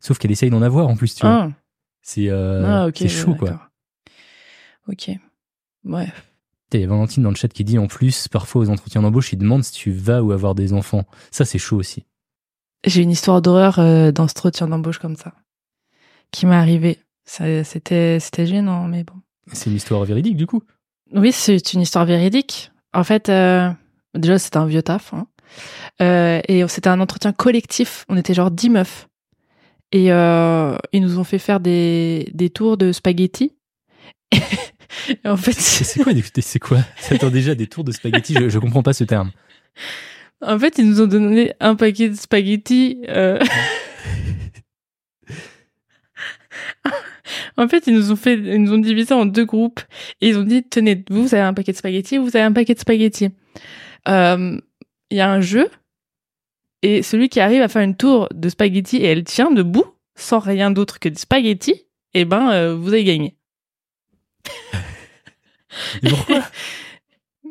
Sauf 0.00 0.18
qu'elle 0.18 0.32
essaye 0.32 0.50
d'en 0.50 0.62
avoir 0.62 0.88
en 0.88 0.96
plus, 0.96 1.14
tu 1.14 1.24
vois. 1.24 1.44
Ah, 1.44 1.48
C'est 2.02 2.28
euh, 2.28 2.64
ah, 2.66 2.86
ouais, 2.86 3.08
chaud, 3.08 3.34
quoi. 3.36 3.70
Ok. 4.88 5.10
Ouais. 5.84 6.08
Il 6.78 6.80
y 6.80 6.84
a 6.84 6.86
Valentine 6.86 7.22
dans 7.22 7.30
le 7.30 7.36
chat 7.36 7.48
qui 7.48 7.64
dit 7.64 7.78
En 7.78 7.86
plus, 7.86 8.28
parfois 8.28 8.62
aux 8.62 8.70
entretiens 8.70 9.02
d'embauche, 9.02 9.32
ils 9.32 9.38
demandent 9.38 9.64
si 9.64 9.72
tu 9.72 9.90
vas 9.92 10.22
ou 10.22 10.32
avoir 10.32 10.54
des 10.54 10.72
enfants. 10.72 11.04
Ça, 11.30 11.44
c'est 11.44 11.58
chaud 11.58 11.76
aussi. 11.76 12.04
J'ai 12.86 13.02
une 13.02 13.10
histoire 13.10 13.42
d'horreur 13.42 13.78
euh, 13.78 14.12
dans 14.12 14.26
ce 14.28 14.32
entretien 14.32 14.68
d'embauche 14.68 14.98
comme 14.98 15.16
ça, 15.16 15.34
qui 16.30 16.46
m'est 16.46 16.54
arrivée. 16.54 16.98
Ça- 17.24 17.64
C'était, 17.64 18.18
c'était 18.20 18.46
gênant, 18.46 18.86
mais 18.88 19.04
bon. 19.04 19.14
C'est 19.52 19.68
une 19.70 19.76
histoire 19.76 20.04
véridique, 20.04 20.36
du 20.36 20.46
coup. 20.46 20.62
Oui, 21.12 21.32
c'est 21.32 21.72
une 21.74 21.80
histoire 21.80 22.04
véridique. 22.06 22.70
En 22.94 23.04
fait, 23.04 23.28
euh, 23.28 23.68
déjà, 24.14 24.38
c'était 24.38 24.56
un 24.58 24.66
vieux 24.66 24.82
taf. 24.82 25.12
hein. 25.12 25.26
Euh, 26.00 26.40
et 26.46 26.66
c'était 26.68 26.88
un 26.88 27.00
entretien 27.00 27.32
collectif. 27.32 28.04
On 28.08 28.16
était 28.16 28.32
genre 28.34 28.50
10 28.52 28.70
meufs. 28.70 29.08
Et 29.92 30.06
ils 30.06 31.02
nous 31.02 31.18
ont 31.18 31.24
fait 31.24 31.40
faire 31.40 31.58
des, 31.58 32.30
des 32.32 32.48
tours 32.48 32.76
de 32.76 32.92
spaghettis. 32.92 33.56
et 35.08 35.28
en 35.28 35.36
fait, 35.36 35.52
C'est 35.52 36.02
quoi, 36.02 36.12
c'est 36.40 36.58
quoi 36.58 36.78
Attends, 37.10 37.30
déjà, 37.30 37.54
des 37.54 37.66
tours 37.66 37.84
de 37.84 37.92
spaghettis, 37.92 38.34
je, 38.34 38.48
je 38.48 38.58
comprends 38.58 38.82
pas 38.82 38.92
ce 38.92 39.04
terme. 39.04 39.30
en 40.42 40.58
fait, 40.58 40.78
ils 40.78 40.88
nous 40.88 41.00
ont 41.02 41.06
donné 41.06 41.52
un 41.60 41.76
paquet 41.76 42.08
de 42.08 42.14
spaghettis. 42.14 43.02
euh. 43.08 43.38
en 47.56 47.68
fait, 47.68 47.86
ils 47.86 47.94
nous 47.94 48.10
ont 48.12 48.16
fait, 48.16 48.34
ils 48.34 48.62
nous 48.62 48.72
ont 48.72 48.78
divisé 48.78 49.14
en 49.14 49.26
deux 49.26 49.44
groupes 49.44 49.80
et 50.20 50.28
ils 50.28 50.38
ont 50.38 50.42
dit 50.42 50.62
tenez, 50.64 51.04
vous, 51.10 51.22
vous 51.26 51.34
avez 51.34 51.44
un 51.44 51.54
paquet 51.54 51.72
de 51.72 51.76
spaghettis, 51.76 52.18
vous 52.18 52.28
avez 52.36 52.42
un 52.42 52.52
paquet 52.52 52.74
de 52.74 52.80
spaghettis. 52.80 53.28
Euh, 54.08 54.58
Il 55.10 55.16
y 55.16 55.20
a 55.20 55.30
un 55.30 55.40
jeu 55.40 55.68
et 56.82 57.02
celui 57.02 57.28
qui 57.28 57.40
arrive 57.40 57.62
à 57.62 57.68
faire 57.68 57.82
une 57.82 57.96
tour 57.96 58.28
de 58.34 58.48
spaghettis 58.48 58.96
et 58.98 59.04
elle 59.06 59.24
tient 59.24 59.50
debout 59.50 59.84
sans 60.16 60.38
rien 60.38 60.70
d'autre 60.70 60.98
que 60.98 61.08
des 61.08 61.18
spaghettis, 61.18 61.86
eh 62.14 62.24
ben, 62.24 62.50
euh, 62.50 62.74
vous 62.74 62.92
avez 62.92 63.04
gagné. 63.04 63.36
Pourquoi? 66.08 66.42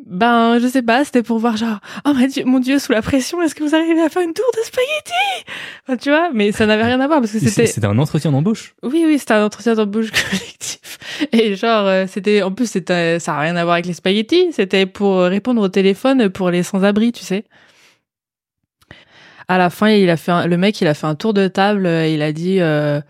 Ben, 0.06 0.60
je 0.60 0.68
sais 0.68 0.82
pas, 0.82 1.04
c'était 1.04 1.24
pour 1.24 1.40
voir 1.40 1.58
genre, 1.58 1.80
oh 2.06 2.14
mon 2.14 2.26
dieu, 2.28 2.44
mon 2.46 2.60
dieu, 2.60 2.80
sous 2.80 2.92
la 2.92 3.02
pression, 3.02 3.42
est-ce 3.42 3.54
que 3.54 3.64
vous 3.64 3.76
arrivez 3.76 4.02
à 4.02 4.10
faire 4.10 4.22
une 4.22 4.34
tour 4.34 4.46
de 4.56 4.62
spaghettis 4.64 5.46
Enfin, 5.88 5.98
tu 5.98 6.10
vois, 6.10 6.30
mais 6.34 6.52
ça 6.52 6.66
n'avait 6.68 6.84
rien 6.84 7.00
à 7.02 7.08
voir 7.08 7.20
parce 7.20 7.32
que 7.34 7.40
c'était, 7.40 7.66
C'était 7.66 7.86
un 7.88 7.98
entretien 7.98 8.32
d'embauche. 8.32 8.76
oui, 8.84 9.04
oui, 9.06 9.18
c'était 9.20 9.34
un 9.34 9.44
entretien 9.46 9.74
d'embauche 9.74 10.12
collectif. 10.30 10.98
Et 11.32 11.56
genre, 11.56 11.86
euh, 11.88 12.06
c'était, 12.08 12.42
en 12.44 12.52
plus, 12.52 12.70
c'était, 12.70 13.20
ça 13.20 13.36
a 13.36 13.40
rien 13.40 13.56
à 13.56 13.64
voir 13.64 13.74
avec 13.74 13.88
les 13.88 13.94
spaghettis, 13.94 14.52
c'était 14.54 14.86
pour 14.86 15.22
répondre 15.24 15.62
au 15.62 15.70
téléphone 15.70 16.30
pour 16.30 16.50
les 16.50 16.64
sans-abri, 16.64 17.12
tu 17.12 17.24
sais. 17.24 17.44
À 19.48 19.58
la 19.58 19.70
fin, 19.72 19.90
il 19.90 20.10
a 20.10 20.18
fait 20.18 20.32
un- 20.32 20.46
le 20.48 20.58
mec, 20.58 20.80
il 20.82 20.88
a 20.88 20.94
fait 20.94 21.08
un 21.08 21.16
tour 21.16 21.34
de 21.34 21.48
table, 21.48 21.86
euh, 21.88 22.08
il 22.08 22.22
a 22.22 22.32
dit, 22.32 22.60
euh, 22.62 23.02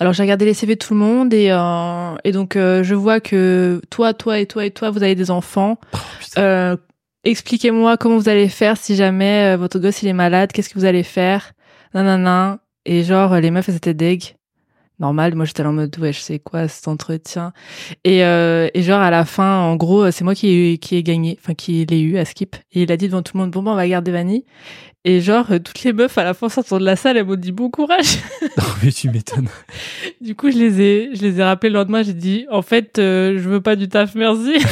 alors 0.00 0.12
j'ai 0.14 0.22
regardé 0.22 0.46
les 0.46 0.54
CV 0.54 0.74
de 0.74 0.78
tout 0.78 0.94
le 0.94 1.00
monde 1.00 1.32
et, 1.34 1.48
euh, 1.50 2.16
et 2.24 2.32
donc 2.32 2.56
euh, 2.56 2.82
je 2.82 2.94
vois 2.94 3.20
que 3.20 3.80
toi, 3.90 4.14
toi 4.14 4.38
et 4.40 4.46
toi 4.46 4.64
et 4.64 4.70
toi, 4.70 4.90
vous 4.90 5.02
avez 5.02 5.14
des 5.14 5.30
enfants. 5.30 5.78
Oh. 5.92 5.98
Euh, 6.38 6.76
expliquez-moi 7.24 7.96
comment 7.98 8.16
vous 8.16 8.28
allez 8.30 8.48
faire 8.48 8.76
si 8.78 8.96
jamais 8.96 9.54
euh, 9.54 9.56
votre 9.58 9.78
gosse 9.78 10.02
il 10.02 10.08
est 10.08 10.14
malade, 10.14 10.52
qu'est-ce 10.52 10.70
que 10.70 10.78
vous 10.78 10.86
allez 10.86 11.02
faire? 11.02 11.52
Nanana. 11.94 12.60
Et 12.86 13.04
genre, 13.04 13.36
les 13.36 13.50
meufs, 13.50 13.68
elles 13.68 13.76
étaient 13.76 13.94
deg. 13.94 14.36
normal. 14.98 15.34
Moi, 15.34 15.44
j'étais 15.46 15.62
en 15.64 15.72
mode, 15.72 15.96
ouais, 15.98 16.12
je 16.12 16.20
sais 16.20 16.38
quoi, 16.38 16.68
cet 16.68 16.88
entretien. 16.88 17.52
Et, 18.04 18.24
euh, 18.24 18.68
et 18.74 18.82
genre, 18.82 19.00
à 19.00 19.10
la 19.10 19.24
fin, 19.24 19.60
en 19.60 19.76
gros, 19.76 20.10
c'est 20.10 20.24
moi 20.24 20.34
qui 20.34 20.48
ai, 20.48 20.78
qui 20.78 20.96
ai 20.96 21.02
gagné, 21.02 21.38
enfin, 21.42 21.54
qui 21.54 21.84
l'ai 21.86 22.00
eu 22.00 22.18
à 22.18 22.24
Skip. 22.24 22.56
Et 22.72 22.82
il 22.82 22.92
a 22.92 22.96
dit 22.96 23.08
devant 23.08 23.22
tout 23.22 23.36
le 23.36 23.42
monde, 23.42 23.50
bon, 23.50 23.62
ben, 23.62 23.72
on 23.72 23.76
va 23.76 23.88
garder 23.88 24.12
Vanille. 24.12 24.44
Et 25.06 25.20
genre, 25.22 25.50
euh, 25.50 25.58
toutes 25.58 25.82
les 25.84 25.94
meufs, 25.94 26.18
à 26.18 26.24
la 26.24 26.34
fin, 26.34 26.48
sortant 26.50 26.78
de 26.78 26.84
la 26.84 26.94
salle, 26.94 27.16
elles 27.16 27.24
m'ont 27.24 27.34
dit 27.36 27.52
bon 27.52 27.70
courage. 27.70 28.18
Non, 28.58 28.64
mais 28.82 28.92
tu 28.92 29.08
m'étonnes. 29.10 29.48
du 30.20 30.34
coup, 30.34 30.50
je 30.50 30.58
les 30.58 30.80
ai, 30.80 31.10
je 31.14 31.22
les 31.22 31.38
ai 31.40 31.44
rappelés 31.44 31.70
le 31.70 31.78
lendemain. 31.78 32.02
J'ai 32.02 32.12
dit, 32.14 32.46
en 32.50 32.60
fait, 32.62 32.98
euh, 32.98 33.38
je 33.38 33.48
veux 33.48 33.60
pas 33.62 33.76
du 33.76 33.88
taf, 33.88 34.14
merci. 34.14 34.54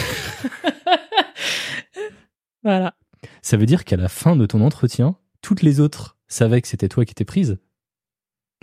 voilà. 2.62 2.94
Ça 3.42 3.56
veut 3.56 3.66
dire 3.66 3.84
qu'à 3.84 3.96
la 3.96 4.08
fin 4.08 4.36
de 4.36 4.46
ton 4.46 4.60
entretien, 4.60 5.16
toutes 5.42 5.62
les 5.62 5.80
autres 5.80 6.16
savaient 6.28 6.60
que 6.60 6.68
c'était 6.68 6.88
toi 6.88 7.04
qui 7.04 7.12
étais 7.12 7.24
prise? 7.24 7.58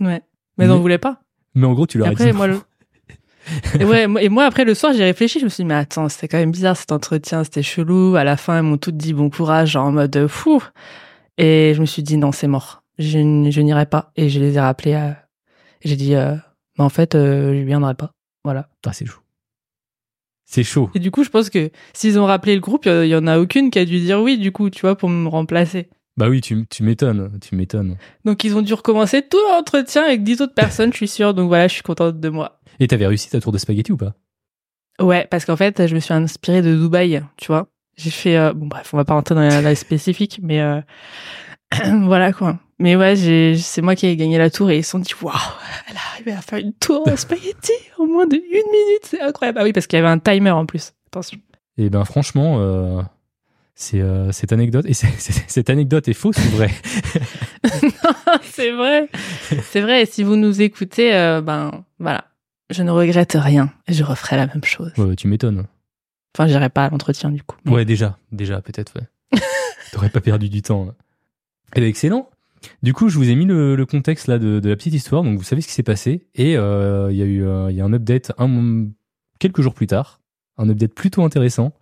Ouais. 0.02 0.22
Mais, 0.58 0.68
Mais- 0.68 0.70
on 0.70 0.80
voulait 0.80 0.98
pas. 0.98 1.22
Mais 1.56 1.66
en 1.66 1.74
gros, 1.74 1.88
tu 1.88 1.98
leur 1.98 2.10
as 2.10 2.14
dit. 2.16 2.32
moi, 2.34 2.48
le- 2.48 2.60
et, 3.80 3.86
ouais, 3.86 4.08
moi- 4.08 4.22
et 4.24 4.30
moi, 4.30 4.46
après, 4.46 4.66
le 4.66 4.74
soir, 4.74 4.94
j'ai 4.94 5.04
réfléchi. 5.04 5.40
Je 5.40 5.46
me 5.46 5.50
suis 5.50 5.64
dit, 5.64 5.68
mais 5.68 5.76
attends, 5.76 6.10
c'était 6.10 6.28
quand 6.28 6.38
même 6.38 6.52
bizarre 6.52 6.76
cet 6.78 6.92
entretien, 6.92 7.44
c'était 7.44 7.64
chelou. 7.64 8.16
À 8.16 8.24
la 8.24 8.38
fin, 8.38 8.58
elles 8.58 8.64
m'ont 8.64 8.78
toutes 8.78 8.98
dit 8.98 9.14
bon 9.14 9.30
courage, 9.30 9.72
genre 9.72 9.86
en 9.88 9.92
mode 9.94 10.16
euh, 10.18 10.28
fou. 10.28 10.62
Et 11.38 11.74
je 11.76 11.82
me 11.82 11.86
suis 11.86 12.04
dit, 12.04 12.18
non, 12.18 12.32
c'est 12.32 12.48
mort. 12.48 12.84
Je, 12.98 13.18
n'irai 13.20 13.86
pas. 13.86 14.12
Et 14.16 14.30
je 14.30 14.40
les 14.40 14.56
ai 14.56 14.60
rappelés. 14.60 14.94
à- 14.94 15.26
et 15.82 15.90
J'ai 15.90 15.96
dit, 15.96 16.16
euh, 16.16 16.36
mais 16.78 16.84
en 16.84 16.90
fait, 16.90 17.16
euh, 17.16 17.54
je 17.54 17.66
viendrai 17.66 17.94
pas. 17.96 18.12
Voilà. 18.44 18.70
Ah, 18.86 18.94
c'est 18.94 19.06
chaud. 19.06 19.20
C'est 20.46 20.64
chaud. 20.64 20.90
Et 20.94 21.00
du 21.00 21.12
coup, 21.12 21.24
je 21.24 21.30
pense 21.30 21.50
que 21.50 21.72
s'ils 21.94 22.20
ont 22.20 22.26
rappelé 22.26 22.54
le 22.56 22.62
groupe, 22.62 22.86
il 22.86 23.08
y 23.08 23.16
en 23.16 23.26
a 23.28 23.40
aucune 23.40 23.72
qui 23.72 23.80
a 23.80 23.86
dû 23.86 24.00
dire 24.00 24.22
oui, 24.22 24.38
du 24.38 24.52
coup, 24.52 24.70
tu 24.70 24.82
vois, 24.82 24.96
pour 24.96 25.10
me 25.10 25.28
remplacer. 25.28 25.90
Bah 26.18 26.30
oui, 26.30 26.40
tu, 26.40 26.66
tu 26.68 26.84
m'étonnes. 26.84 27.38
Tu 27.42 27.56
m'étonnes. 27.56 27.98
Donc, 28.24 28.44
ils 28.44 28.56
ont 28.56 28.62
dû 28.62 28.74
recommencer 28.74 29.22
tout 29.28 29.40
l'entretien 29.50 30.04
avec 30.04 30.24
10 30.24 30.42
autres 30.42 30.54
personnes, 30.54 30.92
je 30.94 30.98
suis 30.98 31.08
sûre. 31.08 31.34
Donc 31.34 31.48
voilà, 31.48 31.68
je 31.68 31.74
suis 31.74 31.84
contente 31.84 32.20
de 32.20 32.30
moi. 32.30 32.60
Et 32.80 32.88
t'avais 32.88 33.08
réussi 33.08 33.30
ta 33.30 33.42
tour 33.42 33.52
de 33.52 33.58
spaghetti 33.58 33.92
ou 33.92 33.98
pas? 33.98 34.14
Ouais, 35.02 35.28
parce 35.30 35.44
qu'en 35.46 35.58
fait, 35.58 35.88
je 35.88 35.96
me 35.96 36.00
suis 36.00 36.14
inspirée 36.14 36.62
de 36.62 36.74
Dubaï, 36.76 37.22
tu 37.38 37.48
vois. 37.48 37.68
J'ai 37.98 38.10
fait, 38.12 38.38
euh, 38.38 38.54
bon 38.54 38.68
bref, 38.68 38.94
on 38.94 38.98
va 38.98 39.06
pas 39.06 39.14
rentrer 39.14 39.36
dans 39.36 39.42
la, 39.42 39.62
la 39.62 39.76
spécifique, 39.76 40.40
mais 40.44 40.62
euh, 40.62 40.82
voilà 42.04 42.34
quoi. 42.34 42.60
Mais 42.78 42.96
ouais, 42.98 43.16
j'ai, 43.16 43.56
c'est 43.58 43.82
moi 43.82 43.96
qui 43.96 44.06
ai 44.06 44.18
gagné 44.18 44.38
la 44.38 44.50
tour 44.50 44.70
et 44.70 44.78
ils 44.80 44.84
se 44.84 44.92
sont 44.92 45.00
dit, 45.00 45.14
waouh, 45.22 45.34
elle 45.88 45.96
est 45.96 46.00
arrivée 46.14 46.34
à 46.34 46.42
faire 46.42 46.60
une 46.60 46.74
tour 46.74 47.08
en 47.08 47.16
spaghetti 47.16 47.72
en 47.98 48.06
moins 48.06 48.28
de 48.28 48.36
une 48.36 48.42
minute, 48.72 49.04
c'est 49.04 49.22
incroyable. 49.22 49.60
Ah 49.62 49.64
oui, 49.64 49.72
parce 49.72 49.88
qu'il 49.88 49.98
y 49.98 50.02
avait 50.02 50.12
un 50.12 50.20
timer 50.20 50.52
en 50.52 50.66
plus. 50.66 50.92
Attention. 51.08 51.38
Et 51.78 51.90
ben 51.90 52.04
franchement, 52.04 52.58
euh, 52.60 53.02
c'est 53.76 54.02
cette 54.32 54.52
anecdote 54.52 54.86
et 54.88 54.94
c'est- 54.94 55.10
cette 55.48 55.70
anecdote 55.70 56.08
est 56.10 56.14
fausse 56.14 56.38
ou 56.38 56.56
vraie? 56.58 56.72
C'est 58.44 58.72
vrai, 58.72 59.10
c'est 59.72 59.82
vrai. 59.82 60.04
Et 60.04 60.06
si 60.06 60.24
vous 60.24 60.36
nous 60.36 60.62
écoutez, 60.62 61.12
ben 61.44 61.84
voilà, 62.00 62.26
je 62.70 62.84
ne 62.84 62.92
regrette 62.92 63.36
rien 63.40 63.72
et 63.88 63.94
je 63.94 64.04
referai 64.04 64.36
la 64.38 64.48
même 64.48 64.64
chose. 64.64 64.92
Ouais, 64.98 65.16
Tu 65.16 65.28
m'étonnes. 65.28 65.66
Enfin, 66.36 66.48
j'irai 66.48 66.70
pas 66.70 66.86
à 66.86 66.90
l'entretien 66.90 67.32
du 67.32 67.42
coup. 67.44 67.56
mais- 67.66 67.72
Ouais, 67.72 67.86
déjà, 67.86 68.18
déjà 68.32 68.62
peut-être. 68.62 68.94
Ouais. 69.00 69.40
T'aurais 69.94 70.10
pas 70.10 70.20
perdu 70.22 70.50
du 70.50 70.62
temps. 70.62 70.86
là. 70.86 70.94
Eh 71.76 71.80
ben 71.82 71.88
excellent. 71.88 72.30
Du 72.84 72.94
coup, 72.94 73.10
je 73.10 73.18
vous 73.18 73.30
ai 73.30 73.36
mis 73.36 73.46
le, 73.46 73.76
le 73.76 73.86
contexte 73.86 74.28
là 74.28 74.38
de, 74.40 74.60
de 74.60 74.70
la 74.70 74.76
petite 74.76 74.94
histoire, 74.94 75.24
donc 75.24 75.38
vous 75.38 75.44
savez 75.44 75.62
ce 75.62 75.68
qui 75.68 75.74
s'est 75.74 75.84
passé. 75.84 76.28
Et 76.36 76.58
euh, 76.58 77.10
il 77.12 77.18
y 77.18 77.22
a 77.22 77.26
eu 77.26 77.46
euh, 77.46 77.72
il 77.72 77.78
y 77.78 77.82
a 77.82 77.86
un 77.86 77.94
update 77.94 78.32
un, 78.38 78.88
quelques 79.40 79.62
jours 79.62 79.74
plus 79.74 79.88
tard, 79.88 80.20
un 80.58 80.68
update 80.70 80.94
plutôt 80.94 81.24
intéressant. 81.24 81.74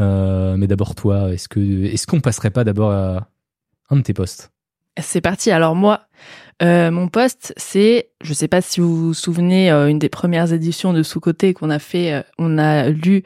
Euh, 0.00 0.56
mais 0.56 0.66
d'abord 0.66 0.94
toi, 0.94 1.32
est-ce 1.32 1.48
que 1.48 1.60
est-ce 1.84 2.06
qu'on 2.06 2.20
passerait 2.20 2.50
pas 2.50 2.64
d'abord 2.64 2.90
à 2.92 3.28
un 3.90 3.96
de 3.96 4.02
tes 4.02 4.14
postes? 4.14 4.50
C'est 5.00 5.20
parti. 5.20 5.50
Alors 5.50 5.74
moi, 5.74 6.06
euh, 6.62 6.90
mon 6.90 7.08
poste, 7.08 7.52
c'est, 7.56 8.10
je 8.22 8.32
sais 8.32 8.46
pas 8.46 8.60
si 8.60 8.80
vous 8.80 9.08
vous 9.08 9.14
souvenez, 9.14 9.72
euh, 9.72 9.88
une 9.88 9.98
des 9.98 10.08
premières 10.08 10.52
éditions 10.52 10.92
de 10.92 11.02
sous-côté 11.02 11.52
qu'on 11.52 11.68
a 11.68 11.80
fait, 11.80 12.12
euh, 12.12 12.22
on 12.38 12.58
a 12.58 12.88
lu 12.88 13.24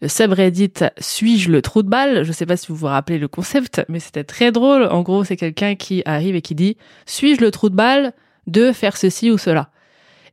le 0.00 0.08
subreddit 0.08 0.72
Suis-je 0.98 1.50
le 1.50 1.62
trou 1.62 1.82
de 1.82 1.88
balle? 1.88 2.22
Je 2.22 2.30
sais 2.30 2.46
pas 2.46 2.56
si 2.56 2.68
vous 2.68 2.76
vous 2.76 2.86
rappelez 2.86 3.18
le 3.18 3.26
concept, 3.26 3.82
mais 3.88 3.98
c'était 3.98 4.22
très 4.22 4.52
drôle. 4.52 4.84
En 4.84 5.02
gros, 5.02 5.24
c'est 5.24 5.36
quelqu'un 5.36 5.74
qui 5.74 6.02
arrive 6.04 6.36
et 6.36 6.42
qui 6.42 6.54
dit 6.54 6.76
Suis-je 7.06 7.40
le 7.40 7.50
trou 7.50 7.70
de 7.70 7.74
balle 7.74 8.12
de 8.46 8.70
faire 8.72 8.96
ceci 8.96 9.30
ou 9.30 9.38
cela? 9.38 9.70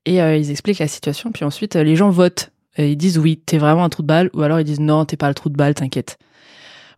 Et 0.05 0.19
ils 0.19 0.51
expliquent 0.51 0.79
la 0.79 0.87
situation, 0.87 1.33
puis 1.33 1.43
ensuite 1.43 1.75
les 1.75 1.97
gens 1.97 2.11
votent. 2.11 2.51
Et 2.77 2.91
ils 2.91 2.95
disent 2.95 3.17
oui, 3.17 3.41
t'es 3.45 3.57
vraiment 3.57 3.83
un 3.83 3.89
trou 3.89 4.03
de 4.03 4.07
balle, 4.07 4.29
ou 4.33 4.41
alors 4.41 4.59
ils 4.61 4.63
disent 4.63 4.79
non, 4.79 5.03
t'es 5.03 5.17
pas 5.17 5.27
le 5.27 5.33
trou 5.33 5.49
de 5.49 5.57
balle, 5.57 5.73
t'inquiète. 5.73 6.17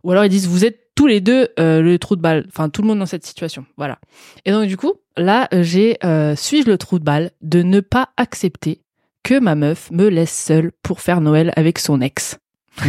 Ou 0.04 0.12
alors 0.12 0.24
ils 0.24 0.28
disent 0.28 0.46
vous 0.46 0.64
êtes 0.64 0.89
tous 1.00 1.06
les 1.06 1.22
deux 1.22 1.48
euh, 1.58 1.80
le 1.80 1.98
trou 1.98 2.14
de 2.14 2.20
balle, 2.20 2.44
enfin 2.48 2.68
tout 2.68 2.82
le 2.82 2.88
monde 2.88 2.98
dans 2.98 3.06
cette 3.06 3.24
situation, 3.24 3.64
voilà. 3.78 3.98
Et 4.44 4.50
donc 4.50 4.66
du 4.66 4.76
coup, 4.76 4.92
là, 5.16 5.48
euh, 5.54 5.62
j'ai 5.62 5.96
euh, 6.04 6.36
suis-je 6.36 6.68
le 6.68 6.76
trou 6.76 6.98
de 6.98 7.04
balle 7.04 7.30
de 7.40 7.62
ne 7.62 7.80
pas 7.80 8.10
accepter 8.18 8.82
que 9.22 9.40
ma 9.40 9.54
meuf 9.54 9.90
me 9.90 10.10
laisse 10.10 10.30
seule 10.30 10.72
pour 10.82 11.00
faire 11.00 11.22
Noël 11.22 11.54
avec 11.56 11.78
son 11.78 12.02
ex? 12.02 12.38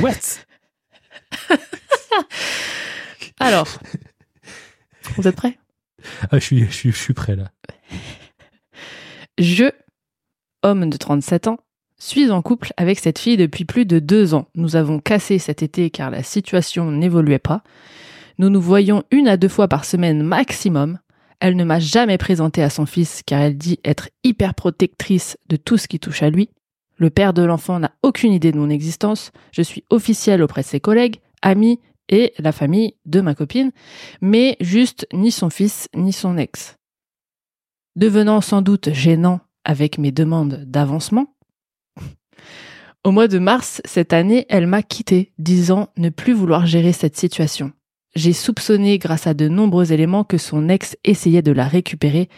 What? 0.02 0.44
Alors, 3.40 3.80
vous 5.16 5.26
êtes 5.26 5.38
prêts? 5.38 5.58
Ah, 6.32 6.40
je 6.40 6.40
suis 6.40 6.66
je 6.66 6.72
suis 6.72 6.92
je 6.92 6.98
suis 6.98 7.14
prêt 7.14 7.38
là. 7.38 7.50
Je, 9.38 9.72
homme 10.64 10.90
de 10.90 10.98
37 10.98 11.48
ans, 11.48 11.60
suis 12.08 12.32
en 12.32 12.42
couple 12.42 12.74
avec 12.78 13.00
cette 13.00 13.20
fille 13.20 13.38
depuis 13.38 13.66
plus 13.66 13.86
de 13.86 14.00
deux 14.00 14.34
ans. 14.34 14.48
Nous 14.56 14.76
avons 14.76 15.00
cassé 15.00 15.38
cet 15.38 15.62
été 15.62 15.90
car 15.90 16.10
la 16.10 16.24
situation 16.24 16.90
n'évoluait 16.90 17.40
pas. 17.40 17.64
Nous 18.40 18.50
nous 18.50 18.62
voyons 18.62 19.04
une 19.12 19.28
à 19.28 19.38
deux 19.38 19.48
fois 19.48 19.68
par 19.68 19.86
semaine 19.86 20.24
maximum. 20.24 21.00
Elle 21.40 21.56
ne 21.56 21.64
m'a 21.64 21.80
jamais 21.80 22.18
présenté 22.18 22.64
à 22.64 22.70
son 22.70 22.86
fils 22.86 23.22
car 23.26 23.42
elle 23.42 23.58
dit 23.58 23.80
être 23.86 24.10
hyper 24.24 24.56
protectrice 24.56 25.38
de 25.48 25.58
tout 25.58 25.78
ce 25.78 25.88
qui 25.88 26.00
touche 26.00 26.24
à 26.24 26.30
lui. 26.30 26.50
Le 26.98 27.10
père 27.10 27.34
de 27.34 27.44
l'enfant 27.44 27.80
n'a 27.80 27.92
aucune 28.04 28.34
idée 28.34 28.52
de 28.52 28.58
mon 28.58 28.70
existence. 28.70 29.32
Je 29.52 29.62
suis 29.62 29.84
officielle 29.90 30.42
auprès 30.42 30.62
de 30.62 30.68
ses 30.68 30.80
collègues, 30.80 31.20
amis 31.42 31.80
et 32.10 32.34
la 32.40 32.52
famille 32.52 32.96
de 33.06 33.22
ma 33.22 33.36
copine, 33.36 33.72
mais 34.22 34.58
juste 34.60 35.08
ni 35.14 35.32
son 35.32 35.50
fils 35.50 35.88
ni 35.96 36.14
son 36.14 36.38
ex. 36.38 36.78
Devenant 37.96 38.42
sans 38.42 38.62
doute 38.62 38.92
gênant 38.92 39.40
avec 39.64 39.98
mes 39.98 40.12
demandes 40.12 40.64
d'avancement, 40.66 41.28
au 43.04 43.10
mois 43.10 43.28
de 43.28 43.40
mars 43.40 43.82
cette 43.84 44.14
année, 44.14 44.46
elle 44.48 44.68
m'a 44.68 44.84
quitté, 44.84 45.32
disant 45.40 45.90
ne 45.98 46.10
plus 46.10 46.34
vouloir 46.34 46.68
gérer 46.68 46.94
cette 46.94 47.18
situation. 47.18 47.72
J'ai 48.14 48.34
soupçonné 48.34 49.00
grâce 49.00 49.26
à 49.26 49.34
de 49.34 49.48
nombreux 49.48 49.92
éléments 49.92 50.24
que 50.24 50.38
son 50.38 50.70
ex 50.70 50.96
essayait 51.04 51.42
de 51.42 51.52
la 51.52 51.68
récupérer, 51.68 52.30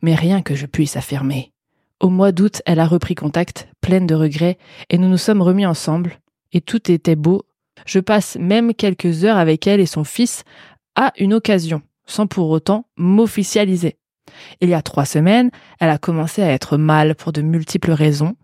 mais 0.00 0.14
rien 0.14 0.40
que 0.42 0.54
je 0.54 0.66
puisse 0.66 0.96
affirmer. 0.96 1.52
Au 1.98 2.08
mois 2.08 2.30
d'août, 2.30 2.62
elle 2.66 2.78
a 2.78 2.86
repris 2.86 3.16
contact, 3.16 3.68
pleine 3.80 4.06
de 4.06 4.14
regrets, 4.14 4.58
et 4.90 4.98
nous 4.98 5.08
nous 5.08 5.16
sommes 5.16 5.42
remis 5.42 5.66
ensemble, 5.66 6.20
et 6.52 6.60
tout 6.60 6.90
était 6.90 7.16
beau. 7.16 7.42
Je 7.84 7.98
passe 7.98 8.36
même 8.38 8.74
quelques 8.74 9.24
heures 9.24 9.38
avec 9.38 9.66
elle 9.66 9.80
et 9.80 9.86
son 9.86 10.04
fils 10.04 10.44
à 10.94 11.12
une 11.18 11.34
occasion, 11.34 11.82
sans 12.06 12.28
pour 12.28 12.50
autant 12.50 12.86
m'officialiser. 12.96 13.96
Il 14.60 14.68
y 14.68 14.74
a 14.74 14.82
trois 14.82 15.04
semaines, 15.04 15.50
elle 15.80 15.90
a 15.90 15.98
commencé 15.98 16.42
à 16.42 16.52
être 16.52 16.76
mal 16.76 17.16
pour 17.16 17.32
de 17.32 17.42
multiples 17.42 17.92
raisons, 17.92 18.36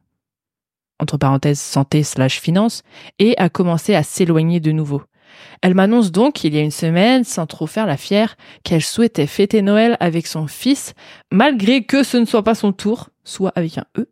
entre 1.01 1.17
parenthèses 1.17 1.61
santé 1.61 2.03
slash 2.03 2.41
finance, 2.41 2.83
et 3.19 3.37
a 3.39 3.49
commencé 3.49 3.95
à 3.95 4.03
s'éloigner 4.03 4.61
de 4.61 4.73
nouveau. 4.73 5.03
Elle 5.63 5.75
m'annonce 5.75 6.13
donc, 6.13 6.45
il 6.45 6.55
y 6.55 6.59
a 6.59 6.63
une 6.63 6.71
semaine, 6.71 7.25
sans 7.25 7.47
trop 7.47 7.67
faire 7.67 7.87
la 7.87 7.97
fière, 7.97 8.37
qu'elle 8.65 8.83
souhaitait 8.83 9.27
fêter 9.27 9.63
Noël 9.63 9.97
avec 10.01 10.27
son 10.27 10.47
fils, 10.47 10.95
malgré 11.33 11.85
que 11.85 12.03
ce 12.03 12.17
ne 12.17 12.25
soit 12.25 12.43
pas 12.45 12.55
son 12.55 12.73
tour, 12.73 13.11
soit 13.25 13.53
avec 13.55 13.79
un 13.79 13.85
E. 13.97 14.11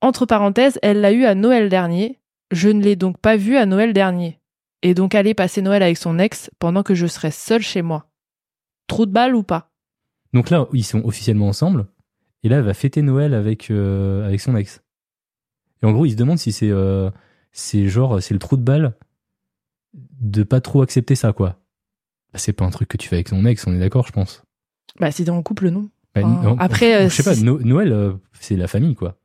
Entre 0.00 0.26
parenthèses, 0.26 0.78
elle 0.82 1.00
l'a 1.00 1.12
eu 1.12 1.24
à 1.24 1.34
Noël 1.34 1.68
dernier, 1.68 2.20
je 2.50 2.68
ne 2.68 2.82
l'ai 2.82 2.96
donc 2.96 3.18
pas 3.18 3.36
vu 3.36 3.56
à 3.56 3.66
Noël 3.66 3.92
dernier, 3.92 4.40
et 4.82 4.94
donc 4.94 5.14
aller 5.14 5.34
passer 5.34 5.62
Noël 5.62 5.82
avec 5.82 5.98
son 5.98 6.18
ex 6.18 6.50
pendant 6.58 6.82
que 6.82 6.94
je 6.94 7.06
serais 7.06 7.30
seule 7.30 7.62
chez 7.62 7.82
moi. 7.82 8.06
Trou 8.86 9.06
de 9.06 9.12
balle 9.12 9.34
ou 9.34 9.42
pas? 9.42 9.70
Donc 10.32 10.50
là, 10.50 10.66
ils 10.72 10.84
sont 10.84 11.04
officiellement 11.04 11.48
ensemble. 11.48 11.86
Et 12.42 12.48
là, 12.48 12.56
elle 12.56 12.64
va 12.64 12.74
fêter 12.74 13.02
Noël 13.02 13.34
avec, 13.34 13.70
euh, 13.70 14.26
avec 14.26 14.40
son 14.40 14.56
ex. 14.56 14.82
Et 15.82 15.86
en 15.86 15.92
gros, 15.92 16.06
il 16.06 16.12
se 16.12 16.16
demande 16.16 16.38
si 16.38 16.52
c'est 16.52 16.70
euh, 16.70 17.10
c'est 17.52 17.88
genre, 17.88 18.22
c'est 18.22 18.34
le 18.34 18.40
trou 18.40 18.56
de 18.56 18.62
balle 18.62 18.94
de 20.20 20.42
pas 20.42 20.60
trop 20.60 20.82
accepter 20.82 21.14
ça, 21.14 21.32
quoi. 21.32 21.56
Bah, 22.32 22.38
c'est 22.38 22.52
pas 22.52 22.64
un 22.64 22.70
truc 22.70 22.88
que 22.88 22.96
tu 22.96 23.08
fais 23.08 23.16
avec 23.16 23.30
ton 23.30 23.44
ex, 23.44 23.66
on 23.66 23.74
est 23.74 23.78
d'accord, 23.80 24.06
je 24.06 24.12
pense. 24.12 24.42
Bah, 25.00 25.10
si 25.10 25.24
t'es 25.24 25.30
en 25.30 25.42
couple, 25.42 25.70
non. 25.70 25.88
Bah, 26.14 26.22
Ah. 26.24 26.40
non, 26.42 26.56
Après, 26.58 26.94
euh, 27.06 27.08
je 27.08 27.14
sais 27.14 27.22
pas, 27.22 27.34
No- 27.36 27.58
Noël, 27.60 27.92
euh, 27.92 28.12
c'est 28.40 28.56
la 28.56 28.68
famille, 28.68 28.94
quoi. 28.94 29.16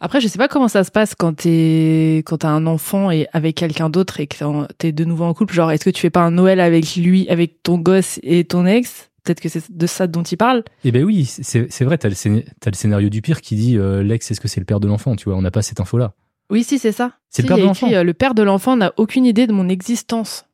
Après, 0.00 0.20
je 0.20 0.26
sais 0.28 0.38
pas 0.38 0.48
comment 0.48 0.68
ça 0.68 0.84
se 0.84 0.90
passe 0.90 1.14
quand 1.14 1.34
t'es 1.36 2.22
quand 2.26 2.38
t'as 2.38 2.48
un 2.50 2.66
enfant 2.66 3.10
et 3.10 3.28
avec 3.32 3.56
quelqu'un 3.56 3.88
d'autre 3.90 4.20
et 4.20 4.26
que 4.26 4.72
t'es 4.74 4.90
de 4.90 5.04
nouveau 5.04 5.24
en 5.24 5.34
couple. 5.34 5.54
Genre, 5.54 5.70
est-ce 5.70 5.84
que 5.84 5.90
tu 5.90 6.00
fais 6.00 6.10
pas 6.10 6.22
un 6.24 6.30
Noël 6.32 6.60
avec 6.60 6.96
lui, 6.96 7.28
avec 7.28 7.62
ton 7.62 7.78
gosse 7.78 8.18
et 8.22 8.44
ton 8.44 8.66
ex? 8.66 9.10
Peut-être 9.26 9.40
que 9.40 9.48
c'est 9.48 9.70
de 9.70 9.86
ça 9.86 10.06
dont 10.06 10.22
il 10.22 10.36
parle. 10.36 10.62
Eh 10.84 10.92
ben 10.92 11.04
oui, 11.04 11.24
c'est 11.26 11.70
c'est 11.70 11.84
vrai, 11.84 11.98
t'as 11.98 12.08
le, 12.08 12.14
le 12.64 12.72
scénario 12.74 13.08
du 13.08 13.20
pire 13.22 13.40
qui 13.40 13.56
dit 13.56 13.76
euh, 13.76 14.02
l'ex, 14.02 14.30
est-ce 14.30 14.40
que 14.40 14.48
c'est 14.48 14.60
le 14.60 14.66
père 14.66 14.80
de 14.80 14.86
l'enfant, 14.88 15.16
tu 15.16 15.24
vois, 15.24 15.36
on 15.36 15.42
n'a 15.42 15.50
pas 15.50 15.62
cette 15.62 15.80
info-là. 15.80 16.14
Oui, 16.48 16.62
si, 16.62 16.78
c'est 16.78 16.92
ça. 16.92 17.18
C'est 17.28 17.42
Si, 17.42 17.48
le 17.48 17.48
père 17.48 17.58
de 17.58 17.62
l'enfant. 17.64 17.92
euh, 17.92 18.04
le 18.04 18.14
père 18.14 18.34
de 18.34 18.42
l'enfant 18.44 18.76
n'a 18.76 18.92
aucune 18.98 19.24
idée 19.26 19.46
de 19.48 19.52
mon 19.52 19.68
existence. 19.68 20.46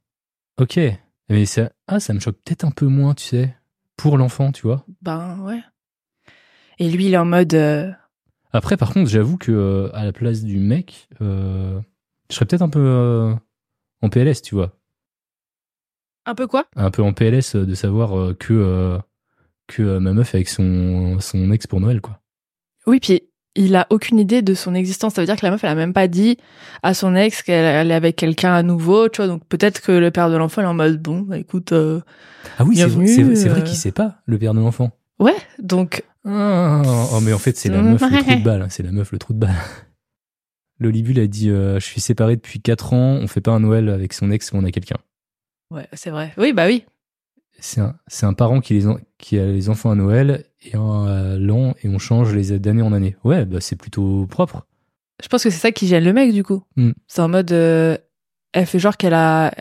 Ok, 0.58 0.80
mais 1.28 1.44
ça, 1.44 1.70
ah, 1.86 2.00
ça 2.00 2.14
me 2.14 2.18
choque 2.20 2.36
peut-être 2.44 2.64
un 2.64 2.70
peu 2.70 2.86
moins, 2.86 3.12
tu 3.14 3.24
sais, 3.24 3.54
pour 3.96 4.16
l'enfant, 4.16 4.52
tu 4.52 4.62
vois. 4.62 4.86
Ben 5.02 5.38
ouais. 5.42 5.60
Et 6.78 6.90
lui, 6.90 7.06
il 7.06 7.14
est 7.14 7.18
en 7.18 7.26
mode. 7.26 7.52
euh, 7.54 7.90
Après, 8.54 8.76
par 8.78 8.92
contre, 8.94 9.10
j'avoue 9.10 9.36
que 9.36 9.52
euh, 9.52 9.90
à 9.94 10.04
la 10.04 10.12
place 10.12 10.42
du 10.42 10.58
mec, 10.58 11.08
je 11.20 11.80
serais 12.30 12.46
peut-être 12.46 12.62
un 12.62 12.70
peu 12.70 13.34
en 14.00 14.08
PLS, 14.08 14.40
tu 14.42 14.54
vois. 14.54 14.78
Un 16.26 16.34
peu 16.34 16.46
quoi? 16.46 16.66
Un 16.76 16.90
peu 16.90 17.02
en 17.02 17.12
PLS 17.12 17.56
euh, 17.56 17.66
de 17.66 17.74
savoir 17.74 18.18
euh, 18.18 18.34
que, 18.38 18.52
euh, 18.54 18.98
que 19.66 19.98
ma 19.98 20.12
meuf 20.12 20.34
est 20.34 20.38
avec 20.38 20.48
son, 20.48 21.18
son 21.20 21.50
ex 21.50 21.66
pour 21.66 21.80
Noël, 21.80 22.00
quoi. 22.00 22.20
Oui, 22.86 23.00
puis 23.00 23.22
il 23.54 23.76
a 23.76 23.86
aucune 23.90 24.18
idée 24.18 24.40
de 24.42 24.54
son 24.54 24.74
existence. 24.74 25.14
Ça 25.14 25.20
veut 25.22 25.26
dire 25.26 25.36
que 25.36 25.44
la 25.44 25.50
meuf, 25.50 25.62
elle 25.62 25.70
a 25.70 25.74
même 25.74 25.92
pas 25.92 26.08
dit 26.08 26.36
à 26.82 26.94
son 26.94 27.14
ex 27.14 27.42
qu'elle 27.42 27.64
elle 27.64 27.90
est 27.90 27.94
avec 27.94 28.16
quelqu'un 28.16 28.54
à 28.54 28.62
nouveau, 28.62 29.08
tu 29.08 29.18
vois. 29.18 29.26
Donc 29.26 29.44
peut-être 29.48 29.80
que 29.82 29.92
le 29.92 30.10
père 30.10 30.30
de 30.30 30.36
l'enfant 30.36 30.62
est 30.62 30.66
en 30.66 30.74
mode 30.74 31.00
bon, 31.02 31.20
bah, 31.20 31.38
écoute, 31.38 31.72
euh, 31.72 32.00
Ah 32.58 32.64
oui, 32.64 32.76
c'est 32.76 32.86
vrai, 33.22 33.34
vrai 33.48 33.64
qu'il 33.64 33.76
sait 33.76 33.92
pas, 33.92 34.16
le 34.26 34.38
père 34.38 34.54
de 34.54 34.60
l'enfant. 34.60 34.90
ouais. 35.18 35.36
Donc 35.58 36.02
Ah, 36.24 36.82
oh, 37.12 37.20
mais 37.20 37.32
en 37.32 37.38
fait, 37.38 37.56
c'est 37.56 37.68
la 37.68 37.82
meuf 37.82 38.00
le 38.00 38.22
trou 38.22 38.34
de 38.36 38.44
balle. 38.44 38.66
C'est 38.70 38.82
la 38.82 38.92
meuf 38.92 39.12
le 39.12 39.18
trou 39.18 39.32
de 39.32 39.38
balle. 39.38 39.54
Lolibule 40.78 41.20
a 41.20 41.26
dit 41.26 41.50
euh, 41.50 41.78
Je 41.78 41.84
suis 41.84 42.00
séparé 42.00 42.36
depuis 42.36 42.60
4 42.60 42.92
ans, 42.94 43.18
on 43.20 43.26
fait 43.28 43.40
pas 43.40 43.52
un 43.52 43.60
Noël 43.60 43.88
avec 43.88 44.12
son 44.12 44.30
ex 44.30 44.50
quand 44.50 44.58
on 44.58 44.64
a 44.64 44.70
quelqu'un. 44.70 44.96
Ouais, 45.72 45.88
c'est 45.92 46.10
vrai. 46.10 46.32
Oui, 46.36 46.52
bah 46.52 46.66
oui. 46.66 46.84
C'est 47.58 47.80
un, 47.80 47.94
un 48.22 48.32
parent 48.32 48.60
qui, 48.60 48.74
les 48.74 48.86
en- 48.86 48.98
qui 49.18 49.38
a 49.38 49.46
les 49.46 49.68
enfants 49.68 49.90
à 49.90 49.94
Noël 49.94 50.46
et 50.62 50.74
un 50.76 51.06
à 51.06 51.36
l'an 51.36 51.74
et 51.82 51.88
on 51.88 51.98
change 51.98 52.34
les 52.34 52.58
d'année 52.58 52.82
en 52.82 52.92
année. 52.92 53.16
Ouais, 53.24 53.44
bah 53.44 53.60
c'est 53.60 53.76
plutôt 53.76 54.26
propre. 54.26 54.66
Je 55.22 55.28
pense 55.28 55.44
que 55.44 55.50
c'est 55.50 55.58
ça 55.58 55.70
qui 55.70 55.86
gêne 55.86 56.04
le 56.04 56.12
mec 56.12 56.32
du 56.32 56.42
coup. 56.42 56.62
Hmm. 56.76 56.92
C'est 57.06 57.22
en 57.22 57.28
mode, 57.28 57.52
euh, 57.52 57.96
elle 58.52 58.66
fait 58.66 58.80
genre 58.80 58.96
qu'elle 58.96 59.14
a, 59.14 59.52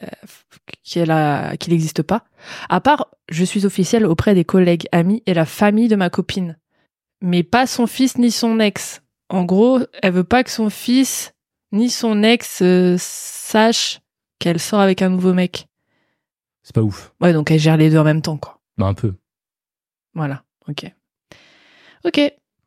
qu'elle 0.84 1.12
a, 1.12 1.56
qu'il 1.58 1.74
n'existe 1.74 2.02
pas. 2.02 2.24
À 2.70 2.82
part, 2.82 3.08
je 3.30 3.44
suis 3.44 3.66
officielle 3.66 4.06
auprès 4.08 4.34
des 4.34 4.46
collègues, 4.46 4.88
amis 4.92 5.22
et 5.28 5.34
la 5.36 5.46
famille 5.46 5.88
de 5.88 5.96
ma 5.96 6.10
copine, 6.10 6.58
mais 7.22 7.44
pas 7.44 7.68
son 7.68 7.86
fils 7.86 8.18
ni 8.18 8.32
son 8.32 8.60
ex. 8.60 9.04
En 9.30 9.44
gros, 9.44 9.80
elle 10.02 10.14
veut 10.14 10.24
pas 10.24 10.44
que 10.44 10.50
son 10.50 10.70
fils 10.72 11.34
ni 11.72 11.90
son 11.90 12.24
ex 12.24 12.62
euh, 12.64 12.96
sache 13.00 14.02
qu'elle 14.40 14.60
sort 14.60 14.80
avec 14.80 15.02
un 15.04 15.10
nouveau 15.10 15.34
mec. 15.34 15.68
C'est 16.64 16.76
pas 16.76 16.82
ouf. 16.82 17.14
Ouais, 17.22 17.34
donc 17.34 17.50
elle 17.52 17.60
gère 17.60 17.78
les 17.78 17.90
deux 17.90 17.98
en 17.98 18.04
même 18.04 18.22
temps, 18.22 18.38
quoi. 18.38 18.60
Bah 18.78 18.86
un 18.88 18.94
peu. 18.94 19.14
Voilà. 20.14 20.44
Ok. 20.68 20.86
Ok. 22.06 22.20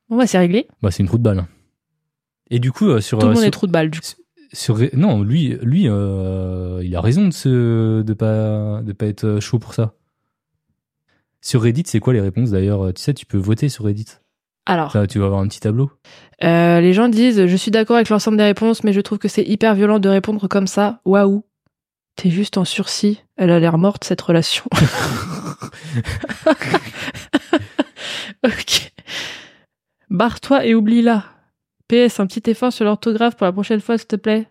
Bon, 0.08 0.16
bah, 0.16 0.26
c'est 0.26 0.38
réglé. 0.38 0.66
Bah 0.82 0.90
c'est 0.90 1.02
une 1.02 1.08
trou 1.08 1.18
de 1.18 1.22
balle. 1.22 1.46
Et 2.50 2.58
du 2.58 2.72
coup, 2.72 2.88
euh, 2.88 3.00
sur. 3.00 3.18
Tout 3.18 3.26
le 3.26 3.30
euh, 3.30 3.34
monde 3.34 3.42
sur- 3.42 3.48
est 3.48 3.52
trop 3.52 3.66
de 3.66 3.72
balle, 3.72 3.90
du 3.90 4.00
coup. 4.00 4.06
sur- 4.52 4.78
non, 4.94 5.22
lui, 5.22 5.56
lui 5.62 5.88
euh, 5.88 6.80
il 6.84 6.94
a 6.94 7.00
raison 7.00 7.26
de, 7.26 7.32
se, 7.32 8.02
de, 8.02 8.12
pas, 8.14 8.82
de 8.82 8.92
pas 8.92 9.06
être 9.06 9.38
chaud 9.40 9.58
pour 9.58 9.74
ça. 9.74 9.94
Sur 11.40 11.62
Reddit, 11.62 11.84
c'est 11.86 12.00
quoi 12.00 12.12
les 12.12 12.20
réponses 12.20 12.50
d'ailleurs 12.50 12.92
Tu 12.94 13.02
sais, 13.02 13.14
tu 13.14 13.26
peux 13.26 13.38
voter 13.38 13.68
sur 13.68 13.84
Reddit. 13.84 14.06
Alors. 14.66 14.92
Ça, 14.92 15.06
tu 15.06 15.18
vas 15.18 15.26
avoir 15.26 15.40
un 15.40 15.48
petit 15.48 15.60
tableau. 15.60 15.90
Les 16.40 16.92
gens 16.94 17.08
disent 17.08 17.46
je 17.46 17.56
suis 17.56 17.70
d'accord 17.70 17.96
avec 17.96 18.08
l'ensemble 18.08 18.38
des 18.38 18.44
réponses, 18.44 18.82
mais 18.82 18.92
je 18.94 19.00
trouve 19.00 19.18
que 19.18 19.28
c'est 19.28 19.42
hyper 19.44 19.74
violent 19.74 19.98
de 19.98 20.08
répondre 20.08 20.48
comme 20.48 20.66
ça. 20.66 21.00
Waouh, 21.04 21.44
t'es 22.16 22.30
juste 22.30 22.58
en 22.58 22.64
sursis. 22.64 23.22
Elle 23.36 23.50
a 23.50 23.58
l'air 23.58 23.78
morte 23.78 24.04
cette 24.04 24.20
relation. 24.20 24.64
ok. 28.44 28.92
Barre-toi 30.10 30.66
et 30.66 30.74
oublie-la. 30.74 31.24
PS, 31.88 32.20
un 32.20 32.26
petit 32.26 32.50
effort 32.50 32.72
sur 32.72 32.84
l'orthographe 32.84 33.36
pour 33.36 33.46
la 33.46 33.52
prochaine 33.52 33.80
fois, 33.80 33.98
s'il 33.98 34.06
te 34.06 34.16
plaît. 34.16 34.48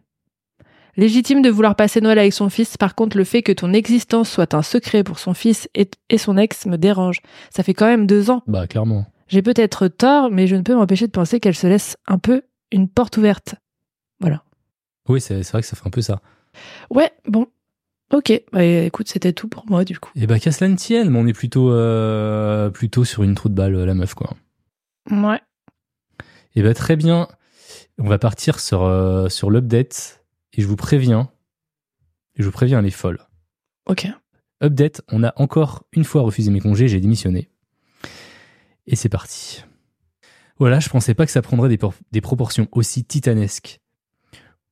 Légitime 0.95 1.41
de 1.41 1.49
vouloir 1.49 1.75
passer 1.75 2.01
Noël 2.01 2.19
avec 2.19 2.33
son 2.33 2.49
fils, 2.49 2.77
par 2.77 2.93
contre, 2.93 3.17
le 3.17 3.23
fait 3.23 3.41
que 3.41 3.51
ton 3.51 3.73
existence 3.73 4.29
soit 4.29 4.53
un 4.53 4.61
secret 4.61 5.03
pour 5.03 5.17
son 5.17 5.33
fils 5.33 5.67
et, 5.73 5.89
et 6.09 6.19
son 6.19 6.37
ex 6.37 6.67
me 6.67 6.77
dérange. 6.77 7.21
Ça 7.49 7.63
fait 7.63 7.73
quand 7.73 7.87
même 7.87 8.05
deux 8.05 8.29
ans. 8.29 8.43
Bah 8.45 8.67
clairement. 8.67 9.07
J'ai 9.27 9.41
peut-être 9.41 9.87
tort, 9.87 10.29
mais 10.29 10.45
je 10.45 10.55
ne 10.55 10.61
peux 10.61 10.75
m'empêcher 10.75 11.07
de 11.07 11.11
penser 11.11 11.39
qu'elle 11.39 11.55
se 11.55 11.65
laisse 11.65 11.97
un 12.05 12.19
peu 12.19 12.43
une 12.71 12.87
porte 12.87 13.17
ouverte. 13.17 13.55
Voilà. 14.19 14.43
Oui, 15.09 15.19
c'est 15.19 15.41
c'est 15.41 15.53
vrai 15.53 15.61
que 15.61 15.67
ça 15.67 15.75
fait 15.75 15.87
un 15.87 15.91
peu 15.91 16.01
ça. 16.01 16.21
Ouais, 16.89 17.11
bon. 17.27 17.47
Ok, 18.11 18.31
bah, 18.51 18.63
écoute, 18.63 19.07
c'était 19.07 19.33
tout 19.33 19.47
pour 19.47 19.65
moi 19.67 19.83
du 19.85 19.97
coup. 19.97 20.11
Et 20.15 20.27
bah 20.27 20.37
qu'à 20.39 20.51
cela 20.51 20.69
ne 20.69 20.75
tienne, 20.75 21.09
mais 21.09 21.17
on 21.17 21.25
est 21.25 21.33
plutôt, 21.33 21.71
euh, 21.71 22.69
plutôt 22.69 23.05
sur 23.05 23.23
une 23.23 23.33
trou 23.33 23.49
de 23.49 23.55
balle, 23.55 23.73
la 23.73 23.93
meuf, 23.95 24.13
quoi. 24.13 24.35
Ouais. 25.09 25.41
Et 26.55 26.61
bah 26.61 26.73
très 26.73 26.95
bien. 26.95 27.27
On 27.97 28.07
va 28.07 28.19
partir 28.19 28.59
sur, 28.59 28.83
euh, 28.83 29.29
sur 29.29 29.49
l'update. 29.49 30.23
Et 30.53 30.61
je 30.61 30.67
vous 30.67 30.75
préviens, 30.75 31.31
je 32.37 32.43
vous 32.43 32.51
préviens, 32.51 32.79
elle 32.79 32.85
est 32.85 32.91
folle. 32.91 33.19
Ok. 33.87 34.07
Update, 34.63 35.01
on 35.11 35.23
a 35.23 35.33
encore 35.35 35.83
une 35.91 36.03
fois 36.03 36.21
refusé 36.21 36.51
mes 36.51 36.59
congés, 36.59 36.87
j'ai 36.87 36.99
démissionné. 36.99 37.49
Et 38.85 38.95
c'est 38.95 39.09
parti. 39.09 39.63
Voilà, 40.59 40.79
je 40.79 40.89
pensais 40.89 41.15
pas 41.15 41.25
que 41.25 41.31
ça 41.31 41.41
prendrait 41.41 41.75
des 42.11 42.21
proportions 42.21 42.67
aussi 42.71 43.03
titanesques. 43.03 43.81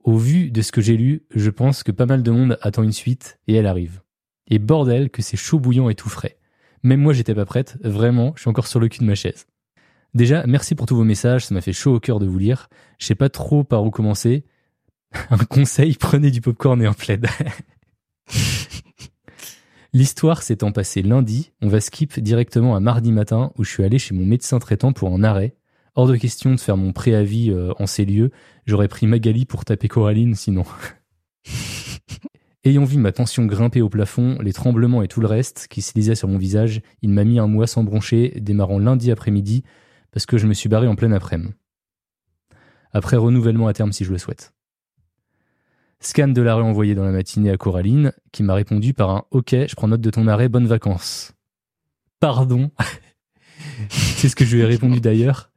Au 0.04 0.18
vu 0.18 0.50
de 0.50 0.62
ce 0.62 0.72
que 0.72 0.82
j'ai 0.82 0.98
lu, 0.98 1.24
je 1.34 1.50
pense 1.50 1.84
que 1.84 1.92
pas 1.92 2.08
mal 2.08 2.24
de 2.24 2.32
monde 2.32 2.58
attend 2.62 2.84
une 2.84 2.92
suite 2.92 3.40
et 3.48 3.54
elle 3.54 3.68
arrive. 3.68 4.02
Et 4.48 4.58
bordel 4.58 5.10
que 5.10 5.22
c'est 5.22 5.38
chaud 5.38 5.60
bouillant 5.60 5.90
et 5.90 5.96
tout 5.96 6.10
frais. 6.10 6.38
Même 6.84 7.02
moi 7.02 7.14
j'étais 7.14 7.36
pas 7.36 7.46
prête, 7.46 7.78
vraiment, 7.84 8.34
je 8.36 8.42
suis 8.42 8.50
encore 8.50 8.68
sur 8.68 8.80
le 8.80 8.88
cul 8.88 9.00
de 9.00 9.06
ma 9.06 9.16
chaise. 9.16 9.46
Déjà, 10.14 10.46
merci 10.48 10.76
pour 10.76 10.88
tous 10.88 10.96
vos 10.96 11.04
messages, 11.04 11.46
ça 11.46 11.54
m'a 11.54 11.62
fait 11.62 11.72
chaud 11.72 11.96
au 11.96 12.00
cœur 12.00 12.20
de 12.20 12.26
vous 12.26 12.40
lire. 12.40 12.68
Je 12.98 13.06
sais 13.06 13.16
pas 13.16 13.30
trop 13.30 13.64
par 13.64 13.84
où 13.84 13.92
commencer. 13.92 14.44
Un 15.30 15.38
conseil, 15.38 15.96
prenez 15.96 16.32
du 16.32 16.42
popcorn 16.42 16.82
et 16.82 16.86
un 16.86 16.94
plaid. 16.94 17.28
L'histoire 19.94 20.42
s'étant 20.42 20.72
passée 20.72 21.02
lundi, 21.02 21.52
on 21.62 21.68
va 21.68 21.82
skip 21.82 22.18
directement 22.20 22.78
à 22.78 22.80
mardi 22.80 23.12
matin 23.12 23.52
où 23.58 23.66
je 23.66 23.72
suis 23.72 23.84
allé 23.84 24.00
chez 24.00 24.16
mon 24.16 24.26
médecin 24.26 24.58
traitant 24.60 24.94
pour 24.94 25.14
un 25.14 25.22
arrêt. 25.22 25.54
Hors 25.94 26.08
de 26.08 26.16
question 26.16 26.52
de 26.52 26.60
faire 26.60 26.78
mon 26.78 26.94
préavis 26.94 27.52
euh, 27.52 27.74
en 27.78 27.86
ces 27.86 28.06
lieux, 28.06 28.32
j'aurais 28.66 28.88
pris 28.88 29.08
Magali 29.08 29.46
pour 29.46 29.66
taper 29.66 29.90
Coraline 29.90 30.36
sinon. 30.36 30.64
Ayant 32.64 32.86
vu 32.86 32.98
ma 32.98 33.12
tension 33.12 33.46
grimper 33.46 33.82
au 33.82 33.90
plafond, 33.90 34.38
les 34.42 34.54
tremblements 34.54 35.02
et 35.02 35.08
tout 35.08 35.20
le 35.20 35.28
reste 35.28 35.68
qui 35.70 35.82
se 35.82 35.94
lisait 35.96 36.16
sur 36.16 36.28
mon 36.28 36.38
visage, 36.38 36.82
il 37.02 37.10
m'a 37.10 37.24
mis 37.24 37.40
un 37.40 37.48
mois 37.48 37.68
sans 37.68 37.84
broncher, 37.84 38.34
démarrant 38.40 38.80
lundi 38.80 39.12
après-midi, 39.12 39.64
parce 40.12 40.26
que 40.26 40.38
je 40.38 40.48
me 40.48 40.54
suis 40.54 40.70
barré 40.70 40.88
en 40.88 40.96
pleine 40.96 41.14
après-midi. 41.14 41.54
Après 42.94 43.18
renouvellement 43.18 43.68
à 43.68 43.74
terme 43.74 43.92
si 43.92 44.06
je 44.06 44.12
le 44.12 44.18
souhaite. 44.18 44.54
Scan 46.00 46.30
de 46.30 46.42
l'arrêt 46.42 46.64
envoyé 46.64 46.96
dans 46.96 47.04
la 47.04 47.12
matinée 47.12 47.52
à 47.52 47.58
Coraline, 47.58 48.14
qui 48.32 48.44
m'a 48.44 48.54
répondu 48.54 48.94
par 48.94 49.10
un 49.10 49.24
OK, 49.32 49.52
je 49.52 49.76
prends 49.76 49.88
note 49.88 50.02
de 50.02 50.10
ton 50.10 50.28
arrêt, 50.28 50.48
bonnes 50.48 50.68
vacances. 50.68 51.34
Pardon. 52.20 52.72
C'est 53.90 54.30
ce 54.30 54.36
que 54.36 54.46
je 54.46 54.56
lui 54.56 54.64
ai 54.64 54.66
répondu 54.66 55.02
d'ailleurs. 55.02 55.51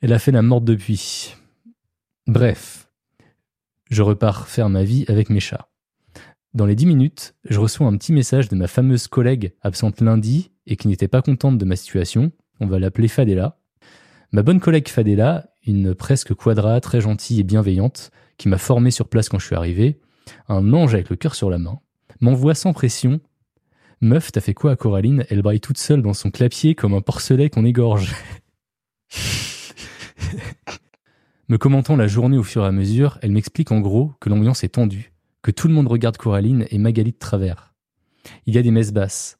Elle 0.00 0.12
a 0.12 0.20
fait 0.20 0.30
la 0.30 0.42
morte 0.42 0.64
depuis. 0.64 1.34
Bref. 2.28 2.88
Je 3.90 4.02
repars 4.02 4.46
faire 4.46 4.68
ma 4.68 4.84
vie 4.84 5.04
avec 5.08 5.28
mes 5.28 5.40
chats. 5.40 5.68
Dans 6.54 6.66
les 6.66 6.76
dix 6.76 6.86
minutes, 6.86 7.34
je 7.44 7.58
reçois 7.58 7.88
un 7.88 7.96
petit 7.96 8.12
message 8.12 8.48
de 8.48 8.54
ma 8.54 8.68
fameuse 8.68 9.08
collègue 9.08 9.54
absente 9.60 10.00
lundi 10.00 10.52
et 10.66 10.76
qui 10.76 10.86
n'était 10.86 11.08
pas 11.08 11.20
contente 11.20 11.58
de 11.58 11.64
ma 11.64 11.74
situation. 11.74 12.30
On 12.60 12.66
va 12.66 12.78
l'appeler 12.78 13.08
Fadela. 13.08 13.58
Ma 14.30 14.42
bonne 14.42 14.60
collègue 14.60 14.88
Fadela, 14.88 15.50
une 15.66 15.96
presque 15.96 16.32
quadra 16.32 16.80
très 16.80 17.00
gentille 17.00 17.40
et 17.40 17.44
bienveillante, 17.44 18.12
qui 18.36 18.48
m'a 18.48 18.58
formé 18.58 18.92
sur 18.92 19.08
place 19.08 19.28
quand 19.28 19.40
je 19.40 19.46
suis 19.46 19.56
arrivé, 19.56 19.98
un 20.48 20.72
ange 20.74 20.94
avec 20.94 21.10
le 21.10 21.16
cœur 21.16 21.34
sur 21.34 21.50
la 21.50 21.58
main, 21.58 21.80
m'envoie 22.20 22.54
sans 22.54 22.72
pression 22.72 23.20
Meuf, 24.00 24.30
t'as 24.30 24.40
fait 24.40 24.54
quoi 24.54 24.70
à 24.70 24.76
Coraline? 24.76 25.24
Elle 25.28 25.42
braille 25.42 25.58
toute 25.58 25.78
seule 25.78 26.02
dans 26.02 26.14
son 26.14 26.30
clapier 26.30 26.76
comme 26.76 26.94
un 26.94 27.00
porcelet 27.00 27.50
qu'on 27.50 27.64
égorge. 27.64 28.14
Me 31.48 31.56
commentant 31.56 31.96
la 31.96 32.06
journée 32.06 32.36
au 32.36 32.42
fur 32.42 32.64
et 32.64 32.66
à 32.66 32.72
mesure, 32.72 33.18
elle 33.22 33.32
m'explique 33.32 33.72
en 33.72 33.80
gros 33.80 34.12
que 34.20 34.28
l'ambiance 34.28 34.64
est 34.64 34.70
tendue, 34.74 35.12
que 35.42 35.50
tout 35.50 35.68
le 35.68 35.74
monde 35.74 35.88
regarde 35.88 36.16
Coraline 36.18 36.66
et 36.70 36.78
Magali 36.78 37.12
de 37.12 37.18
travers. 37.18 37.74
Il 38.46 38.54
y 38.54 38.58
a 38.58 38.62
des 38.62 38.70
messes 38.70 38.92
basses, 38.92 39.38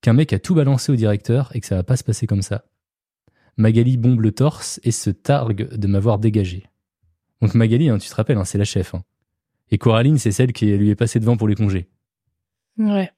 qu'un 0.00 0.14
mec 0.14 0.32
a 0.32 0.38
tout 0.40 0.54
balancé 0.54 0.90
au 0.90 0.96
directeur 0.96 1.54
et 1.54 1.60
que 1.60 1.66
ça 1.66 1.76
va 1.76 1.84
pas 1.84 1.96
se 1.96 2.02
passer 2.04 2.26
comme 2.26 2.42
ça. 2.42 2.64
Magali 3.56 3.96
bombe 3.96 4.20
le 4.20 4.32
torse 4.32 4.80
et 4.82 4.90
se 4.90 5.10
targue 5.10 5.72
de 5.76 5.86
m'avoir 5.86 6.18
dégagé. 6.18 6.64
Donc 7.40 7.54
Magali, 7.54 7.88
hein, 7.88 7.98
tu 7.98 8.08
te 8.08 8.14
rappelles, 8.14 8.38
hein, 8.38 8.44
c'est 8.44 8.58
la 8.58 8.64
chef. 8.64 8.94
hein. 8.94 9.04
Et 9.70 9.78
Coraline, 9.78 10.18
c'est 10.18 10.32
celle 10.32 10.52
qui 10.52 10.66
lui 10.76 10.90
est 10.90 10.96
passée 10.96 11.20
devant 11.20 11.36
pour 11.36 11.46
les 11.46 11.54
congés. 11.54 11.88
Ouais. 12.78 13.10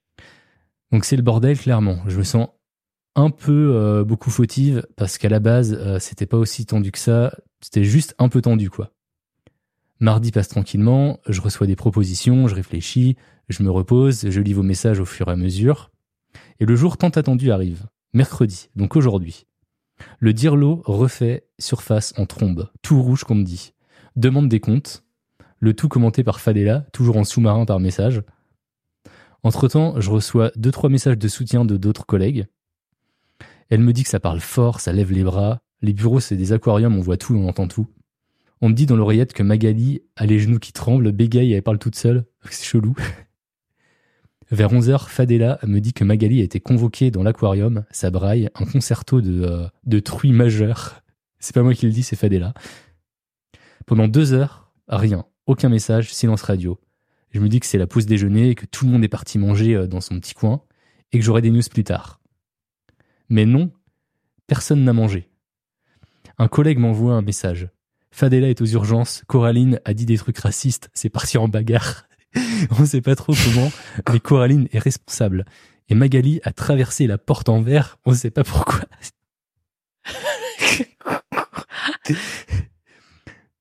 Donc 0.92 1.04
c'est 1.04 1.16
le 1.16 1.22
bordel, 1.22 1.58
clairement. 1.58 2.00
Je 2.06 2.18
me 2.18 2.22
sens 2.22 2.48
un 3.16 3.30
peu 3.30 3.72
euh, 3.74 4.04
beaucoup 4.04 4.30
fautive 4.30 4.86
parce 4.96 5.18
qu'à 5.18 5.28
la 5.28 5.40
base, 5.40 5.76
euh, 5.80 5.98
c'était 5.98 6.26
pas 6.26 6.36
aussi 6.36 6.66
tendu 6.66 6.92
que 6.92 6.98
ça. 6.98 7.34
C'était 7.60 7.82
juste 7.82 8.14
un 8.18 8.28
peu 8.28 8.42
tendu, 8.42 8.70
quoi. 8.70 8.92
Mardi 9.98 10.30
passe 10.30 10.48
tranquillement, 10.48 11.18
je 11.26 11.40
reçois 11.40 11.66
des 11.66 11.74
propositions, 11.74 12.46
je 12.48 12.54
réfléchis, 12.54 13.16
je 13.48 13.62
me 13.62 13.70
repose, 13.70 14.28
je 14.28 14.40
lis 14.40 14.52
vos 14.52 14.62
messages 14.62 15.00
au 15.00 15.06
fur 15.06 15.28
et 15.28 15.32
à 15.32 15.36
mesure. 15.36 15.90
Et 16.60 16.66
le 16.66 16.76
jour 16.76 16.98
tant 16.98 17.08
attendu 17.08 17.50
arrive. 17.50 17.86
Mercredi, 18.12 18.68
donc 18.76 18.94
aujourd'hui. 18.94 19.46
Le 20.18 20.34
dirlo 20.34 20.82
refait 20.84 21.46
surface 21.58 22.12
en 22.18 22.26
trombe, 22.26 22.70
tout 22.82 23.02
rouge 23.02 23.24
qu'on 23.24 23.34
me 23.34 23.44
dit. 23.44 23.72
Demande 24.16 24.50
des 24.50 24.60
comptes, 24.60 25.04
le 25.58 25.72
tout 25.72 25.88
commenté 25.88 26.22
par 26.22 26.40
Fadela, 26.40 26.80
toujours 26.92 27.16
en 27.16 27.24
sous-marin 27.24 27.64
par 27.64 27.80
message. 27.80 28.22
Entre-temps, 29.42 29.98
je 29.98 30.10
reçois 30.10 30.52
deux 30.56 30.70
trois 30.70 30.90
messages 30.90 31.16
de 31.16 31.28
soutien 31.28 31.64
de 31.64 31.78
d'autres 31.78 32.04
collègues. 32.04 32.46
Elle 33.68 33.80
me 33.80 33.92
dit 33.92 34.04
que 34.04 34.08
ça 34.08 34.20
parle 34.20 34.40
fort, 34.40 34.80
ça 34.80 34.92
lève 34.92 35.12
les 35.12 35.24
bras, 35.24 35.60
Les 35.82 35.92
bureaux, 35.92 36.20
c'est 36.20 36.36
des 36.36 36.52
aquariums, 36.52 36.96
on 36.96 37.00
voit 37.00 37.16
tout, 37.16 37.34
on 37.34 37.48
entend 37.48 37.68
tout. 37.68 37.86
On 38.60 38.68
me 38.68 38.74
dit 38.74 38.86
dans 38.86 38.96
l'oreillette 38.96 39.32
que 39.32 39.42
Magali 39.42 40.00
a 40.16 40.24
les 40.24 40.38
genoux 40.38 40.58
qui 40.58 40.72
tremblent, 40.72 41.12
bégaye 41.12 41.52
et 41.52 41.56
elle 41.56 41.62
parle 41.62 41.78
toute 41.78 41.96
seule. 41.96 42.24
C'est 42.50 42.64
chelou. 42.64 42.94
Vers 44.50 44.72
11h, 44.72 45.08
Fadela 45.08 45.58
me 45.64 45.80
dit 45.80 45.92
que 45.92 46.04
Magali 46.04 46.40
a 46.40 46.44
été 46.44 46.60
convoquée 46.60 47.10
dans 47.10 47.24
l'aquarium, 47.24 47.84
ça 47.90 48.10
braille, 48.10 48.48
un 48.54 48.64
concerto 48.64 49.20
de, 49.20 49.42
euh, 49.42 49.66
de 49.84 49.98
truie 49.98 50.32
majeure. 50.32 51.02
C'est 51.40 51.54
pas 51.54 51.62
moi 51.62 51.74
qui 51.74 51.86
le 51.86 51.92
dis, 51.92 52.02
c'est 52.02 52.16
Fadela. 52.16 52.54
Pendant 53.86 54.08
deux 54.08 54.32
heures, 54.32 54.72
rien, 54.88 55.26
aucun 55.46 55.68
message, 55.68 56.12
silence 56.12 56.42
radio. 56.42 56.80
Je 57.30 57.40
me 57.40 57.48
dis 57.48 57.60
que 57.60 57.66
c'est 57.66 57.78
la 57.78 57.86
pause 57.86 58.06
déjeuner, 58.06 58.54
que 58.54 58.66
tout 58.66 58.86
le 58.86 58.90
monde 58.90 59.04
est 59.04 59.08
parti 59.08 59.38
manger 59.38 59.76
euh, 59.76 59.86
dans 59.86 60.00
son 60.00 60.18
petit 60.18 60.34
coin, 60.34 60.62
et 61.12 61.18
que 61.18 61.24
j'aurai 61.24 61.42
des 61.42 61.50
news 61.50 61.62
plus 61.70 61.84
tard. 61.84 62.20
Mais 63.28 63.46
non, 63.46 63.72
personne 64.46 64.84
n'a 64.84 64.92
mangé. 64.92 65.28
Un 66.38 66.48
collègue 66.48 66.78
m'envoie 66.78 67.14
un 67.14 67.22
message. 67.22 67.68
Fadela 68.10 68.48
est 68.48 68.60
aux 68.60 68.66
urgences, 68.66 69.22
Coraline 69.26 69.80
a 69.84 69.94
dit 69.94 70.06
des 70.06 70.16
trucs 70.16 70.38
racistes, 70.38 70.90
c'est 70.94 71.10
parti 71.10 71.38
en 71.38 71.48
bagarre. 71.48 72.08
On 72.78 72.84
sait 72.84 73.00
pas 73.00 73.16
trop 73.16 73.34
comment, 73.34 73.70
mais 74.12 74.20
Coraline 74.20 74.68
est 74.72 74.78
responsable. 74.78 75.44
Et 75.88 75.94
Magali 75.94 76.40
a 76.42 76.52
traversé 76.52 77.06
la 77.06 77.18
porte 77.18 77.48
en 77.48 77.62
verre, 77.62 77.98
on 78.04 78.12
sait 78.12 78.32
pas 78.32 78.42
pourquoi. 78.42 78.80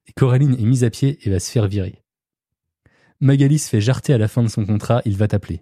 et 0.08 0.14
Coraline 0.16 0.56
est 0.56 0.66
mise 0.66 0.84
à 0.84 0.90
pied 0.90 1.20
et 1.22 1.30
va 1.30 1.40
se 1.40 1.52
faire 1.52 1.68
virer. 1.68 2.02
Magali 3.20 3.60
se 3.60 3.70
fait 3.70 3.82
jarter 3.82 4.14
à 4.14 4.18
la 4.18 4.28
fin 4.28 4.42
de 4.42 4.48
son 4.48 4.66
contrat, 4.66 5.02
il 5.06 5.16
va 5.18 5.28
t'appeler. 5.28 5.62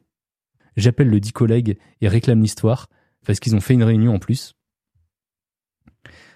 J'appelle 0.77 1.09
le 1.09 1.19
dit 1.19 1.33
collègue 1.33 1.77
et 2.01 2.07
réclame 2.07 2.41
l'histoire, 2.41 2.87
parce 3.25 3.39
qu'ils 3.39 3.55
ont 3.55 3.62
fait 3.62 3.73
une 3.73 3.83
réunion 3.83 4.15
en 4.15 4.19
plus. 4.19 4.55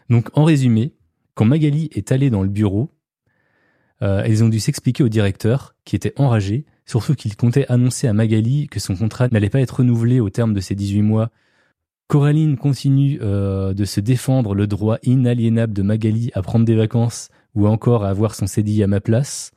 Donc 0.10 0.30
en 0.34 0.44
résumé, 0.44 0.94
quand 1.34 1.46
Magali 1.46 1.90
est 1.94 2.12
allée 2.12 2.30
dans 2.30 2.44
le 2.44 2.50
bureau, 2.50 2.92
euh, 4.02 4.22
elles 4.24 4.44
ont 4.44 4.50
dû 4.50 4.60
s'expliquer 4.60 5.04
au 5.04 5.10
directeur, 5.10 5.76
qui 5.84 5.96
était 5.96 6.14
enragé, 6.18 6.66
surtout 6.86 7.16
qu'il 7.16 7.36
comptait 7.36 7.66
annoncer 7.70 8.08
à 8.08 8.14
Magali 8.14 8.68
que 8.68 8.80
son 8.80 8.96
contrat 8.96 9.28
n'allait 9.30 9.50
pas 9.50 9.60
être 9.60 9.78
renouvelé 9.78 10.20
au 10.20 10.30
terme 10.30 10.54
de 10.54 10.60
ces 10.60 10.76
18 10.76 11.02
mois. 11.02 11.32
Coraline 12.08 12.58
continue 12.58 13.20
euh, 13.22 13.74
de 13.74 13.86
se 13.86 14.00
défendre 14.00 14.56
le 14.56 14.68
droit 14.68 14.98
inaliénable 15.04 15.74
de 15.74 15.82
Magali 15.82 16.32
à 16.34 16.42
prendre 16.42 16.66
des 16.66 16.76
vacances 16.76 17.30
ou 17.54 17.68
encore 17.68 18.06
à 18.06 18.10
avoir 18.10 18.36
son 18.36 18.48
CDI 18.48 18.84
à 18.84 18.88
ma 18.88 19.02
place, 19.02 19.52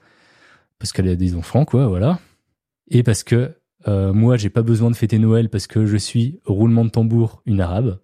parce 0.78 0.92
qu'elle 0.92 1.08
a 1.08 1.16
des 1.16 1.36
enfants, 1.36 1.64
quoi, 1.64 1.86
voilà. 1.86 2.18
Et 2.88 3.02
parce 3.02 3.22
que 3.22 3.54
euh, 3.88 4.12
moi, 4.12 4.36
j'ai 4.36 4.50
pas 4.50 4.62
besoin 4.62 4.90
de 4.90 4.96
fêter 4.96 5.18
Noël 5.18 5.48
parce 5.48 5.66
que 5.66 5.86
je 5.86 5.96
suis, 5.96 6.40
roulement 6.44 6.84
de 6.84 6.90
tambour, 6.90 7.42
une 7.46 7.60
arabe. 7.60 8.00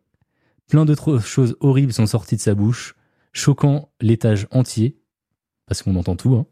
Plein 0.68 0.84
d'autres 0.84 1.18
choses 1.18 1.56
horribles 1.60 1.92
sont 1.92 2.06
sorties 2.06 2.36
de 2.36 2.40
sa 2.40 2.54
bouche, 2.54 2.96
choquant 3.32 3.90
l'étage 4.00 4.46
entier, 4.50 4.98
parce 5.66 5.82
qu'on 5.82 5.96
entend 5.96 6.16
tout. 6.16 6.34
Hein. 6.34 6.46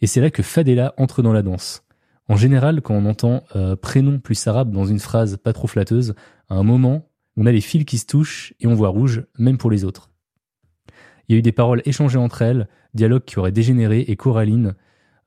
Et 0.00 0.06
c'est 0.06 0.20
là 0.20 0.30
que 0.30 0.42
Fadela 0.42 0.94
entre 0.96 1.22
dans 1.22 1.32
la 1.32 1.42
danse. 1.42 1.84
En 2.28 2.36
général, 2.36 2.80
quand 2.80 2.94
on 2.94 3.06
entend 3.06 3.44
euh, 3.56 3.76
prénom 3.76 4.18
plus 4.18 4.46
arabe 4.46 4.70
dans 4.70 4.84
une 4.84 5.00
phrase 5.00 5.36
pas 5.36 5.52
trop 5.52 5.66
flatteuse, 5.66 6.14
à 6.48 6.54
un 6.54 6.62
moment, 6.62 7.08
on 7.36 7.46
a 7.46 7.52
les 7.52 7.60
fils 7.60 7.84
qui 7.84 7.98
se 7.98 8.06
touchent 8.06 8.54
et 8.60 8.66
on 8.66 8.74
voit 8.74 8.88
rouge, 8.88 9.24
même 9.38 9.58
pour 9.58 9.70
les 9.70 9.84
autres. 9.84 10.10
Il 11.28 11.32
y 11.32 11.36
a 11.36 11.38
eu 11.38 11.42
des 11.42 11.52
paroles 11.52 11.82
échangées 11.84 12.18
entre 12.18 12.42
elles, 12.42 12.68
dialogue 12.94 13.24
qui 13.24 13.38
aurait 13.38 13.52
dégénéré 13.52 14.00
et 14.00 14.16
Coraline 14.16 14.74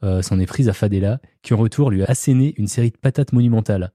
euh, 0.04 0.22
s'en 0.22 0.40
est 0.40 0.46
prise 0.46 0.70
à 0.70 0.74
Fadela, 0.74 1.20
qui 1.42 1.54
en 1.54 1.58
retour 1.58 1.90
lui 1.90 2.04
a 2.04 2.06
asséné 2.06 2.54
une 2.58 2.68
série 2.68 2.92
de 2.92 2.98
patates 2.98 3.34
monumentales. 3.34 3.92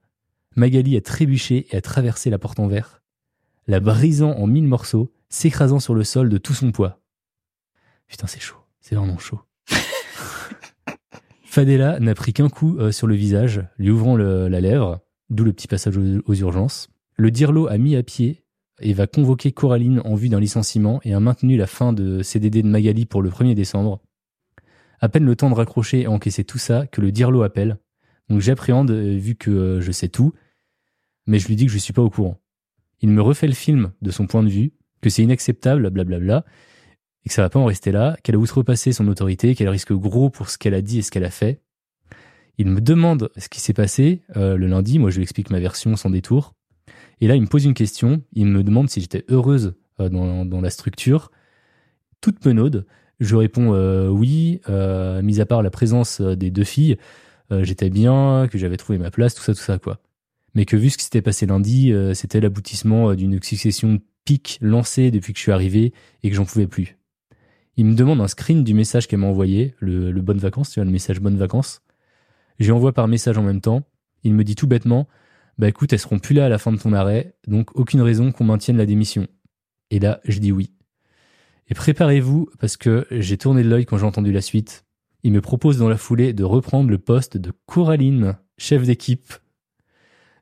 Magali 0.55 0.97
a 0.97 1.01
trébuché 1.01 1.67
et 1.71 1.77
a 1.77 1.81
traversé 1.81 2.29
la 2.29 2.39
porte 2.39 2.59
en 2.59 2.67
verre, 2.67 3.01
la 3.67 3.79
brisant 3.79 4.31
en 4.31 4.47
mille 4.47 4.67
morceaux, 4.67 5.13
s'écrasant 5.29 5.79
sur 5.79 5.95
le 5.95 6.03
sol 6.03 6.29
de 6.29 6.37
tout 6.37 6.53
son 6.53 6.71
poids. 6.71 6.99
Putain, 8.07 8.27
c'est 8.27 8.41
chaud, 8.41 8.57
c'est 8.81 8.95
vraiment 8.95 9.17
chaud. 9.17 9.39
Fadela 11.45 11.99
n'a 11.99 12.15
pris 12.15 12.33
qu'un 12.33 12.49
coup 12.49 12.77
euh, 12.79 12.91
sur 12.91 13.07
le 13.07 13.15
visage, 13.15 13.65
lui 13.77 13.91
ouvrant 13.91 14.17
la 14.17 14.61
lèvre, 14.61 14.99
d'où 15.29 15.43
le 15.43 15.53
petit 15.53 15.67
passage 15.67 15.97
aux, 15.97 16.33
urgences. 16.33 16.89
Le 17.15 17.31
dirlo 17.31 17.67
a 17.67 17.77
mis 17.77 17.95
à 17.95 18.03
pied 18.03 18.43
et 18.81 18.93
va 18.93 19.07
convoquer 19.07 19.51
Coraline 19.51 20.01
en 20.03 20.15
vue 20.15 20.29
d'un 20.29 20.39
licenciement 20.39 20.99
et 21.03 21.13
a 21.13 21.19
maintenu 21.19 21.55
la 21.55 21.67
fin 21.67 21.93
de 21.93 22.21
CDD 22.21 22.61
de 22.61 22.67
Magali 22.67 23.05
pour 23.05 23.21
le 23.21 23.29
1er 23.29 23.53
décembre. 23.53 24.01
À 25.01 25.09
peine 25.09 25.25
le 25.25 25.35
temps 25.35 25.49
de 25.49 25.55
raccrocher 25.55 26.01
et 26.01 26.07
encaisser 26.07 26.43
tout 26.43 26.59
ça 26.59 26.85
que 26.87 27.01
le 27.01 27.11
dirlo 27.11 27.41
appelle. 27.41 27.77
Donc 28.29 28.39
j'appréhende 28.39 28.91
euh, 28.91 29.17
vu 29.17 29.35
que 29.35 29.51
euh, 29.51 29.81
je 29.81 29.91
sais 29.91 30.07
tout, 30.07 30.33
mais 31.25 31.39
je 31.39 31.47
lui 31.47 31.55
dis 31.55 31.65
que 31.65 31.71
je 31.71 31.77
suis 31.77 31.91
pas 31.91 32.01
au 32.01 32.09
courant. 32.09 32.39
Il 33.01 33.09
me 33.09 33.21
refait 33.21 33.47
le 33.47 33.53
film 33.53 33.91
de 34.01 34.11
son 34.11 34.27
point 34.27 34.43
de 34.43 34.49
vue, 34.49 34.71
que 35.01 35.09
c'est 35.09 35.23
inacceptable, 35.23 35.89
blablabla, 35.89 36.45
et 37.25 37.29
que 37.29 37.35
ça 37.35 37.41
va 37.41 37.49
pas 37.49 37.59
en 37.59 37.65
rester 37.65 37.91
là, 37.91 38.15
qu'elle 38.23 38.35
a 38.35 38.37
outrepassé 38.37 38.93
son 38.93 39.07
autorité, 39.07 39.55
qu'elle 39.55 39.69
risque 39.69 39.91
gros 39.91 40.29
pour 40.29 40.49
ce 40.49 40.57
qu'elle 40.57 40.73
a 40.73 40.81
dit 40.81 40.99
et 40.99 41.01
ce 41.01 41.11
qu'elle 41.11 41.25
a 41.25 41.31
fait. 41.31 41.61
Il 42.57 42.67
me 42.67 42.79
demande 42.79 43.31
ce 43.37 43.49
qui 43.49 43.59
s'est 43.59 43.73
passé 43.73 44.21
euh, 44.37 44.55
le 44.55 44.67
lundi, 44.67 44.99
moi 44.99 45.09
je 45.09 45.17
lui 45.17 45.23
explique 45.23 45.49
ma 45.49 45.59
version 45.59 45.95
sans 45.95 46.11
détour. 46.11 46.53
Et 47.19 47.27
là, 47.27 47.35
il 47.35 47.41
me 47.41 47.47
pose 47.47 47.65
une 47.65 47.73
question, 47.73 48.23
il 48.33 48.45
me 48.45 48.63
demande 48.63 48.89
si 48.89 49.01
j'étais 49.01 49.25
heureuse 49.29 49.73
dans, 49.99 50.61
la 50.61 50.69
structure, 50.69 51.31
toute 52.21 52.39
penaude, 52.39 52.87
je 53.21 53.35
réponds 53.35 53.73
euh, 53.73 54.09
oui, 54.09 54.59
euh, 54.67 55.21
mis 55.21 55.39
à 55.39 55.45
part 55.45 55.61
la 55.61 55.69
présence 55.69 56.19
euh, 56.19 56.35
des 56.35 56.51
deux 56.51 56.65
filles, 56.65 56.97
j'étais 57.63 57.89
bien, 57.89 58.47
que 58.49 58.57
j'avais 58.57 58.77
trouvé 58.77 58.97
ma 58.97 59.11
place, 59.11 59.35
tout 59.35 59.43
ça, 59.43 59.53
tout 59.53 59.59
ça, 59.59 59.77
quoi. 59.77 59.99
Mais 60.55 60.63
que 60.63 60.77
vu 60.77 60.89
ce 60.89 60.97
qui 60.97 61.03
s'était 61.03 61.21
passé 61.21 61.45
lundi, 61.45 61.93
c'était 62.13 62.39
l'aboutissement 62.39 63.13
d'une 63.13 63.43
succession 63.43 63.95
de 63.95 64.01
pics 64.23 64.57
lancés 64.61 65.11
depuis 65.11 65.33
que 65.33 65.37
je 65.37 65.43
suis 65.43 65.51
arrivé 65.51 65.91
et 66.23 66.29
que 66.29 66.35
j'en 66.37 66.45
pouvais 66.45 66.67
plus. 66.67 66.97
Il 67.75 67.87
me 67.87 67.93
demande 67.93 68.21
un 68.21 68.29
screen 68.29 68.63
du 68.63 68.73
message 68.73 69.05
qu'elle 69.05 69.19
m'a 69.19 69.27
envoyé, 69.27 69.75
le, 69.79 70.13
le 70.13 70.21
bonne 70.21 70.37
vacances, 70.37 70.69
tu 70.69 70.79
vois, 70.79 70.85
le 70.85 70.91
message 70.91 71.19
bonne 71.19 71.35
vacances. 71.35 71.81
J'y 72.57 72.71
envoie 72.71 72.93
par 72.93 73.09
message 73.09 73.37
en 73.37 73.43
même 73.43 73.59
temps. 73.59 73.83
Il 74.23 74.33
me 74.33 74.45
dit 74.45 74.55
tout 74.55 74.67
bêtement, 74.67 75.09
bah 75.57 75.67
écoute, 75.67 75.91
elles 75.91 75.99
seront 75.99 76.19
plus 76.19 76.33
là 76.33 76.45
à 76.45 76.49
la 76.49 76.57
fin 76.57 76.71
de 76.71 76.77
ton 76.77 76.93
arrêt, 76.93 77.35
donc 77.47 77.75
aucune 77.75 78.01
raison 78.01 78.31
qu'on 78.31 78.45
maintienne 78.45 78.77
la 78.77 78.85
démission. 78.85 79.27
Et 79.89 79.99
là, 79.99 80.21
je 80.23 80.39
dis 80.39 80.53
oui. 80.53 80.71
Et 81.71 81.73
préparez-vous 81.73 82.49
parce 82.59 82.75
que 82.75 83.07
j'ai 83.11 83.37
tourné 83.37 83.63
de 83.63 83.69
l'œil 83.69 83.85
quand 83.85 83.97
j'ai 83.97 84.05
entendu 84.05 84.33
la 84.33 84.41
suite. 84.41 84.83
Il 85.23 85.31
me 85.31 85.39
propose 85.39 85.77
dans 85.77 85.87
la 85.87 85.95
foulée 85.95 86.33
de 86.33 86.43
reprendre 86.43 86.89
le 86.89 86.97
poste 86.97 87.37
de 87.37 87.53
Coraline, 87.65 88.37
chef 88.57 88.83
d'équipe, 88.83 89.33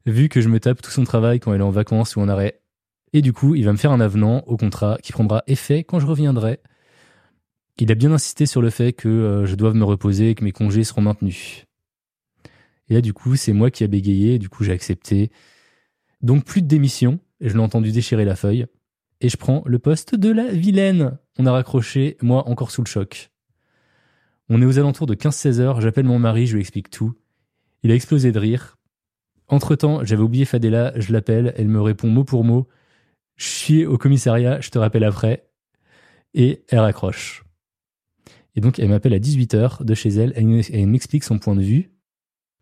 vu 0.07 0.27
que 0.27 0.41
je 0.41 0.49
me 0.49 0.59
tape 0.59 0.81
tout 0.81 0.89
son 0.89 1.03
travail 1.03 1.39
quand 1.39 1.53
elle 1.53 1.61
est 1.61 1.63
en 1.63 1.69
vacances 1.69 2.15
ou 2.15 2.19
en 2.21 2.29
arrêt. 2.29 2.61
Et 3.13 3.21
du 3.21 3.31
coup, 3.31 3.53
il 3.53 3.63
va 3.63 3.71
me 3.71 3.77
faire 3.77 3.91
un 3.91 3.99
avenant 3.99 4.39
au 4.47 4.57
contrat 4.57 4.97
qui 5.03 5.11
prendra 5.11 5.43
effet 5.45 5.83
quand 5.83 5.99
je 5.99 6.07
reviendrai. 6.07 6.61
Il 7.77 7.91
a 7.91 7.95
bien 7.95 8.11
insisté 8.11 8.47
sur 8.47 8.63
le 8.63 8.71
fait 8.71 8.93
que 8.93 9.07
euh, 9.07 9.45
je 9.45 9.53
doive 9.53 9.75
me 9.75 9.83
reposer 9.83 10.31
et 10.31 10.35
que 10.35 10.43
mes 10.43 10.51
congés 10.51 10.83
seront 10.83 11.01
maintenus. 11.01 11.67
Et 12.87 12.95
là, 12.95 13.01
du 13.01 13.13
coup, 13.13 13.35
c'est 13.35 13.53
moi 13.53 13.69
qui 13.69 13.83
a 13.83 13.87
bégayé, 13.87 14.39
du 14.39 14.49
coup, 14.49 14.63
j'ai 14.63 14.71
accepté. 14.71 15.29
Donc, 16.23 16.43
plus 16.43 16.63
de 16.63 16.67
démission, 16.67 17.19
je 17.39 17.53
l'ai 17.53 17.59
entendu 17.59 17.91
déchirer 17.91 18.25
la 18.25 18.35
feuille 18.35 18.65
et 19.21 19.29
je 19.29 19.37
prends 19.37 19.63
le 19.65 19.79
poste 19.79 20.15
de 20.15 20.31
la 20.31 20.47
vilaine. 20.47 21.17
On 21.37 21.45
a 21.45 21.51
raccroché, 21.51 22.17
moi 22.21 22.47
encore 22.47 22.71
sous 22.71 22.81
le 22.81 22.87
choc. 22.87 23.31
On 24.49 24.61
est 24.61 24.65
aux 24.65 24.79
alentours 24.79 25.07
de 25.07 25.15
15-16 25.15 25.59
heures, 25.59 25.81
j'appelle 25.81 26.05
mon 26.05 26.19
mari, 26.19 26.47
je 26.47 26.55
lui 26.55 26.61
explique 26.61 26.89
tout. 26.89 27.13
Il 27.83 27.91
a 27.91 27.95
explosé 27.95 28.31
de 28.31 28.39
rire. 28.39 28.77
Entre-temps, 29.47 30.03
j'avais 30.03 30.23
oublié 30.23 30.45
Fadela, 30.45 30.93
je 30.95 31.13
l'appelle, 31.13 31.53
elle 31.57 31.67
me 31.67 31.81
répond 31.81 32.07
mot 32.07 32.23
pour 32.23 32.43
mot. 32.43 32.67
Je 33.35 33.47
suis 33.47 33.85
au 33.85 33.97
commissariat, 33.97 34.59
je 34.61 34.69
te 34.69 34.77
rappelle 34.77 35.03
après. 35.03 35.49
Et 36.33 36.63
elle 36.69 36.79
raccroche. 36.79 37.43
Et 38.55 38.61
donc, 38.61 38.79
elle 38.79 38.89
m'appelle 38.89 39.13
à 39.13 39.19
18h 39.19 39.83
de 39.83 39.93
chez 39.93 40.09
elle, 40.09 40.33
elle 40.35 40.87
m'explique 40.87 41.23
son 41.23 41.39
point 41.39 41.55
de 41.55 41.61
vue 41.61 41.91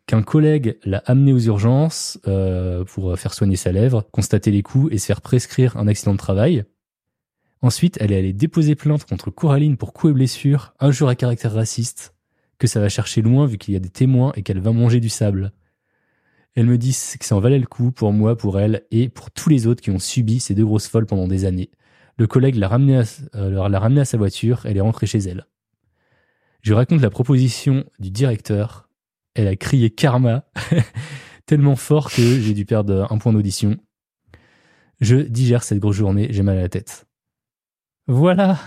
qu'un 0.08 0.24
collègue 0.24 0.78
l'a 0.84 1.04
amené 1.06 1.34
aux 1.34 1.40
urgences 1.40 2.18
euh, 2.28 2.84
pour 2.86 3.20
faire 3.20 3.34
soigner 3.34 3.58
sa 3.58 3.72
lèvre, 3.72 4.08
constater 4.12 4.52
les 4.52 4.64
coups 4.64 4.92
et 4.94 4.98
se 4.98 5.06
faire 5.06 5.22
prescrire 5.22 5.78
un 5.78 5.88
accident 5.88 6.14
de 6.14 6.18
travail. 6.18 6.66
Ensuite, 7.62 7.98
elle 8.00 8.12
est 8.12 8.18
allée 8.18 8.34
déposer 8.34 8.76
plainte 8.76 9.06
contre 9.06 9.32
Coraline 9.32 9.78
pour 9.78 9.94
coups 9.94 10.12
et 10.12 10.14
blessures, 10.14 10.74
injures 10.80 11.10
à 11.10 11.16
caractère 11.16 11.54
raciste, 11.54 12.16
que 12.58 12.68
ça 12.68 12.80
va 12.80 12.88
chercher 12.90 13.22
loin 13.22 13.46
vu 13.46 13.58
qu'il 13.58 13.74
y 13.74 13.78
a 13.78 13.80
des 13.80 13.90
témoins 13.90 14.32
et 14.36 14.44
qu'elle 14.44 14.62
va 14.62 14.72
manger 14.72 15.00
du 15.00 15.10
sable. 15.10 15.52
Elle 16.56 16.66
me 16.66 16.78
dit 16.78 16.98
que 17.20 17.26
ça 17.26 17.36
en 17.36 17.40
valait 17.40 17.60
le 17.60 17.68
coup 17.68 17.92
pour 17.92 18.14
moi, 18.14 18.38
pour 18.38 18.60
elle 18.60 18.84
et 18.90 19.10
pour 19.10 19.30
tous 19.30 19.50
les 19.50 19.68
autres 19.68 19.82
qui 19.82 19.92
ont 19.92 20.00
subi 20.00 20.40
ces 20.40 20.56
deux 20.56 20.66
grosses 20.66 20.88
folles 20.88 21.06
pendant 21.06 21.28
des 21.28 21.46
années. 21.46 21.70
Le 22.18 22.26
collègue 22.28 22.56
l'a 22.56 22.68
ramenée 22.68 23.04
euh, 23.36 23.60
ramené 23.60 24.02
à 24.02 24.06
sa 24.06 24.18
voiture, 24.18 24.62
elle 24.66 24.78
est 24.78 24.82
rentrée 24.82 25.06
chez 25.06 25.20
elle. 25.20 25.46
Je 26.62 26.74
raconte 26.74 27.02
la 27.02 27.12
proposition 27.12 27.86
du 28.00 28.10
directeur 28.10 28.87
elle 29.38 29.48
a 29.48 29.56
crié 29.56 29.90
karma 29.90 30.44
tellement 31.46 31.76
fort 31.76 32.12
que 32.12 32.22
j'ai 32.22 32.54
dû 32.54 32.66
perdre 32.66 33.08
un 33.12 33.18
point 33.18 33.32
d'audition. 33.32 33.78
Je 35.00 35.16
digère 35.16 35.64
cette 35.64 35.80
grosse 35.80 35.96
journée, 35.96 36.28
j'ai 36.32 36.42
mal 36.42 36.58
à 36.58 36.62
la 36.62 36.70
tête. 36.70 37.06
Voilà. 38.08 38.58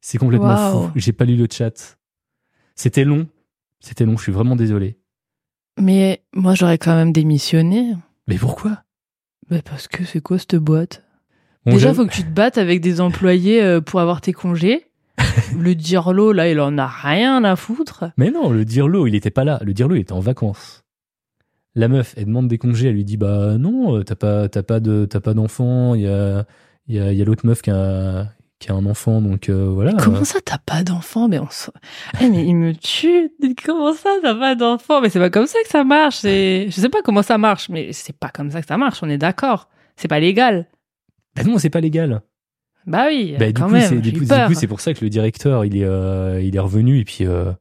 C'est 0.00 0.18
complètement 0.18 0.88
fou. 0.88 0.92
J'ai 0.96 1.12
pas 1.12 1.24
lu 1.24 1.36
le 1.36 1.46
chat. 1.50 1.98
C'était 2.74 3.04
long. 3.04 3.28
C'était 3.80 4.04
long, 4.04 4.16
je 4.16 4.24
suis 4.24 4.32
vraiment 4.32 4.56
désolé. 4.56 4.98
Mais 5.80 6.24
moi 6.34 6.54
j'aurais 6.54 6.78
quand 6.78 6.94
même 6.94 7.12
démissionné. 7.12 7.94
Mais 8.26 8.36
pourquoi? 8.36 8.82
Mais 9.50 9.62
parce 9.62 9.86
que 9.86 10.04
c'est 10.04 10.20
quoi 10.20 10.38
cette 10.38 10.56
boîte? 10.56 11.04
Bon, 11.64 11.72
Déjà, 11.72 11.92
faut 11.92 12.06
que 12.06 12.12
tu 12.12 12.22
te 12.22 12.30
battes 12.30 12.58
avec 12.58 12.80
des 12.80 13.00
employés 13.00 13.62
euh, 13.62 13.80
pour 13.80 14.00
avoir 14.00 14.20
tes 14.20 14.32
congés. 14.32 14.85
Le 15.58 15.74
dirlo, 15.74 16.32
là, 16.32 16.48
il 16.50 16.60
en 16.60 16.76
a 16.78 16.86
rien 16.86 17.44
à 17.44 17.56
foutre. 17.56 18.04
Mais 18.16 18.30
non, 18.30 18.50
le 18.50 18.64
dirlo, 18.64 19.06
il 19.06 19.14
était 19.14 19.30
pas 19.30 19.44
là. 19.44 19.58
Le 19.62 19.72
dirlo, 19.72 19.94
il 19.94 20.00
était 20.00 20.12
en 20.12 20.20
vacances. 20.20 20.84
La 21.74 21.88
meuf, 21.88 22.14
elle 22.16 22.24
demande 22.24 22.48
des 22.48 22.58
congés, 22.58 22.88
elle 22.88 22.94
lui 22.94 23.04
dit 23.04 23.18
bah 23.18 23.58
non, 23.58 23.96
euh, 23.98 24.02
t'as 24.02 24.14
pas, 24.14 24.48
t'as 24.48 24.62
pas 24.62 24.80
de, 24.80 25.04
t'as 25.04 25.20
pas 25.20 25.34
d'enfant. 25.34 25.94
Il 25.94 26.02
y 26.02 26.06
a, 26.08 26.46
y 26.88 26.98
a, 26.98 27.12
y 27.12 27.20
a 27.20 27.24
l'autre 27.24 27.44
meuf 27.46 27.60
qui 27.60 27.70
a, 27.70 28.28
qui 28.58 28.70
a 28.70 28.74
un 28.74 28.86
enfant, 28.86 29.20
donc 29.20 29.50
euh, 29.50 29.68
voilà. 29.68 29.92
Comment 30.02 30.24
ça, 30.24 30.38
t'as 30.42 30.56
pas 30.56 30.82
d'enfant? 30.82 31.28
Mais 31.28 31.38
on 31.38 31.48
Eh, 32.20 32.30
mais 32.30 32.46
il 32.46 32.56
me 32.56 32.74
tue. 32.74 33.30
Comment 33.62 33.92
ça, 33.92 34.08
t'as 34.22 34.34
pas 34.34 34.54
d'enfant? 34.54 35.02
Mais 35.02 35.10
c'est 35.10 35.18
pas 35.18 35.28
comme 35.28 35.46
ça 35.46 35.58
que 35.62 35.68
ça 35.68 35.84
marche. 35.84 36.22
Je 36.22 36.70
sais 36.70 36.88
pas 36.88 37.02
comment 37.02 37.22
ça 37.22 37.36
marche, 37.36 37.68
mais 37.68 37.92
c'est 37.92 38.16
pas 38.18 38.30
comme 38.30 38.50
ça 38.50 38.62
que 38.62 38.66
ça 38.66 38.78
marche. 38.78 39.02
On 39.02 39.10
est 39.10 39.18
d'accord. 39.18 39.68
C'est 39.96 40.08
pas 40.08 40.18
légal. 40.20 40.68
Bah 41.34 41.42
non, 41.44 41.58
c'est 41.58 41.68
pas 41.68 41.80
légal. 41.80 42.22
Bah 42.86 43.06
oui. 43.08 43.34
Bah, 43.38 43.46
du 43.46 43.54
quand 43.54 43.66
coup, 43.66 43.72
même. 43.74 43.88
c'est, 43.88 43.96
du 43.98 44.10
j'ai 44.10 44.12
coup, 44.12 44.18
eu 44.18 44.22
du 44.22 44.26
peur. 44.28 44.48
coup, 44.48 44.54
c'est 44.54 44.66
pour 44.68 44.80
ça 44.80 44.94
que 44.94 45.04
le 45.04 45.10
directeur, 45.10 45.64
il 45.64 45.76
est, 45.76 45.84
euh, 45.84 46.40
il 46.42 46.54
est 46.54 46.60
revenu 46.60 46.98
et 47.00 47.04
puis. 47.04 47.26
Euh... 47.26 47.52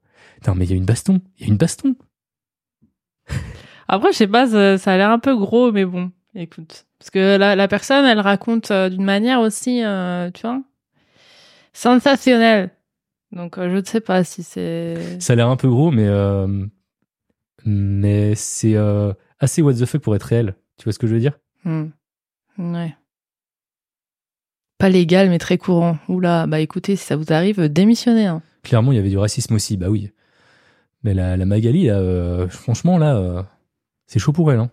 Non, 0.48 0.54
mais 0.56 0.66
il 0.66 0.70
y 0.70 0.74
a 0.74 0.78
une 0.78 0.86
baston. 0.86 1.22
Il 1.40 1.42
y 1.42 1.50
a 1.50 1.52
une 1.52 1.58
baston. 1.58 1.96
Après, 3.88 4.12
je 4.12 4.18
sais 4.18 4.28
pas, 4.28 4.48
ça, 4.48 4.78
ça 4.78 4.94
a 4.94 4.98
l'air 4.98 5.10
un 5.10 5.20
peu 5.20 5.36
gros, 5.36 5.72
mais 5.72 5.86
bon, 5.86 6.12
écoute. 6.36 6.86
Parce 7.00 7.10
que 7.10 7.38
la, 7.38 7.56
la 7.56 7.68
personne, 7.68 8.06
elle 8.06 8.20
raconte 8.20 8.70
euh, 8.72 8.90
d'une 8.90 9.04
manière 9.04 9.40
aussi, 9.42 9.84
euh, 9.84 10.30
tu 10.32 10.42
vois, 10.42 10.62
sensationnelle. 11.74 12.72
Donc, 13.32 13.58
euh, 13.58 13.70
je 13.70 13.78
ne 13.78 13.84
sais 13.84 14.02
pas 14.02 14.24
si 14.24 14.44
c'est... 14.44 15.20
Ça 15.20 15.34
a 15.34 15.36
l'air 15.36 15.50
un 15.50 15.58
peu 15.58 15.70
gros, 15.70 15.92
mais 15.92 16.08
euh, 16.08 16.66
mais 17.66 18.34
c'est 18.36 18.76
euh, 18.76 19.14
assez 19.40 19.62
what 19.62 19.74
the 19.74 19.86
fuck 19.86 20.02
pour 20.02 20.16
être 20.16 20.24
réel. 20.24 20.56
Tu 20.78 20.84
vois 20.84 20.94
ce 20.94 21.00
que 21.00 21.08
je 21.08 21.14
veux 21.14 21.20
dire? 21.20 21.38
Hmm. 21.64 21.86
Ouais. 22.58 22.96
Pas 24.86 24.90
légal, 24.90 25.32
mais 25.32 25.40
très 25.40 25.58
courant. 25.58 25.98
Oula, 26.10 26.46
bah 26.46 26.60
écoutez, 26.60 26.96
si 26.96 27.04
ça 27.04 27.16
vous 27.16 27.34
arrive, 27.34 27.60
démissionnez. 27.70 28.28
Hein. 28.28 28.44
Clairement, 28.62 28.92
il 28.92 28.98
y 28.98 29.00
avait 29.00 29.10
du 29.10 29.18
racisme 29.18 29.56
aussi. 29.56 29.78
Bah 29.78 29.90
oui. 29.90 30.12
Mais 31.02 31.16
la, 31.16 31.38
la 31.38 31.46
Magali, 31.48 31.88
là, 31.88 31.98
euh, 31.98 32.48
franchement, 32.50 33.00
là, 33.00 33.18
euh, 33.18 33.42
c'est 34.06 34.20
chaud 34.20 34.32
pour 34.32 34.52
elle. 34.52 34.60
Hein. 34.60 34.70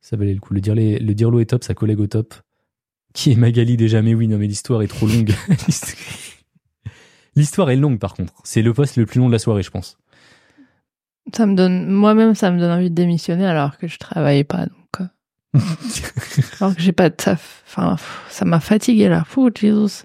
Ça 0.00 0.16
valait 0.16 0.32
le 0.32 0.40
coup. 0.40 0.54
Le, 0.54 0.62
dire, 0.62 0.74
le 0.74 1.12
dirlo 1.12 1.38
est 1.40 1.50
top, 1.50 1.64
sa 1.64 1.74
collègue 1.74 2.00
au 2.00 2.06
top. 2.06 2.32
Qui 3.12 3.32
est 3.32 3.34
Magali 3.34 3.76
déjà? 3.76 4.00
Mais 4.00 4.14
oui, 4.14 4.26
non, 4.26 4.38
mais 4.38 4.46
l'histoire 4.46 4.80
est 4.80 4.86
trop 4.86 5.06
longue. 5.06 5.34
l'histoire 7.36 7.68
est 7.68 7.76
longue, 7.76 7.98
par 7.98 8.14
contre. 8.14 8.32
C'est 8.42 8.62
le 8.62 8.72
poste 8.72 8.96
le 8.96 9.04
plus 9.04 9.20
long 9.20 9.26
de 9.26 9.32
la 9.32 9.38
soirée, 9.38 9.62
je 9.62 9.70
pense. 9.70 9.98
Ça 11.34 11.44
me 11.44 11.54
donne, 11.54 11.90
moi-même, 11.90 12.34
ça 12.34 12.50
me 12.50 12.58
donne 12.58 12.70
envie 12.70 12.88
de 12.88 12.94
démissionner 12.94 13.44
alors 13.44 13.76
que 13.76 13.86
je 13.86 13.98
travaillais 13.98 14.44
pas, 14.44 14.64
donc. 14.64 14.85
alors 16.60 16.74
que 16.74 16.80
j'ai 16.82 16.92
pas 16.92 17.10
de 17.10 17.14
taf. 17.14 17.62
Enfin, 17.68 17.96
ça 18.28 18.44
m'a 18.44 18.60
fatigué 18.60 19.08
là. 19.08 19.24
Fou, 19.24 19.50
Jesus. 19.54 20.04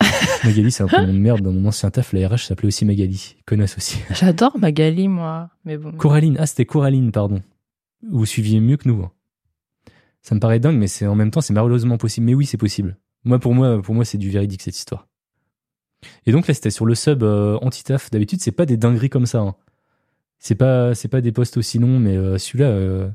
Magali, 0.44 0.70
c'est 0.70 0.82
un 0.84 0.86
prénom 0.86 1.12
de 1.12 1.18
merde. 1.18 1.40
Dans 1.42 1.52
mon 1.52 1.66
ancien 1.68 1.90
taf, 1.90 2.12
la 2.12 2.28
RH 2.28 2.38
s'appelait 2.46 2.68
aussi 2.68 2.84
Magali. 2.84 3.36
Connasse 3.46 3.76
aussi. 3.76 3.98
J'adore 4.10 4.56
Magali, 4.58 5.08
moi. 5.08 5.50
Mais 5.64 5.76
bon. 5.76 5.92
Coraline. 5.92 6.36
Ah, 6.38 6.46
c'était 6.46 6.64
Coraline, 6.66 7.10
pardon. 7.12 7.40
Vous 8.08 8.24
suiviez 8.26 8.60
mieux 8.60 8.76
que 8.76 8.88
nous. 8.88 9.02
hein. 9.02 9.10
Ça 10.22 10.34
me 10.34 10.40
paraît 10.40 10.60
dingue, 10.60 10.76
mais 10.76 10.86
c'est 10.88 11.06
en 11.06 11.14
même 11.14 11.30
temps, 11.30 11.40
c'est 11.40 11.52
malheureusement 11.52 11.96
possible. 11.98 12.26
Mais 12.26 12.34
oui, 12.34 12.46
c'est 12.46 12.56
possible. 12.56 12.96
Moi, 13.24 13.38
pour 13.38 13.54
moi, 13.54 13.82
pour 13.82 13.94
moi, 13.94 14.04
c'est 14.04 14.18
du 14.18 14.30
véridique 14.30 14.62
cette 14.62 14.76
histoire. 14.76 15.06
Et 16.26 16.32
donc 16.32 16.46
là, 16.46 16.54
c'était 16.54 16.70
sur 16.70 16.86
le 16.86 16.94
sub 16.94 17.22
euh, 17.24 17.58
anti-taf. 17.60 18.10
D'habitude, 18.10 18.40
c'est 18.40 18.52
pas 18.52 18.66
des 18.66 18.76
dingueries 18.76 19.10
comme 19.10 19.26
ça. 19.26 19.38
hein. 19.40 19.54
C'est 20.38 20.54
pas, 20.54 20.94
c'est 20.94 21.08
pas 21.08 21.20
des 21.20 21.32
posts 21.32 21.56
aussi 21.56 21.80
longs, 21.80 21.98
mais 21.98 22.16
euh, 22.16 22.38
celui-là, 22.38 22.66
euh, 22.66 23.08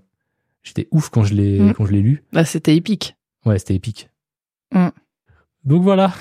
j'étais 0.63 0.87
ouf 0.91 1.09
quand 1.09 1.23
je 1.23 1.33
l'ai, 1.33 1.59
Mm. 1.59 1.73
quand 1.73 1.85
je 1.85 1.91
l'ai 1.91 2.01
lu. 2.01 2.23
Bah, 2.33 2.45
c'était 2.45 2.75
épique. 2.75 3.15
Ouais, 3.45 3.59
c'était 3.59 3.75
épique. 3.75 4.09
Mm. 4.73 4.89
Donc 5.65 5.83
voilà. 5.83 6.11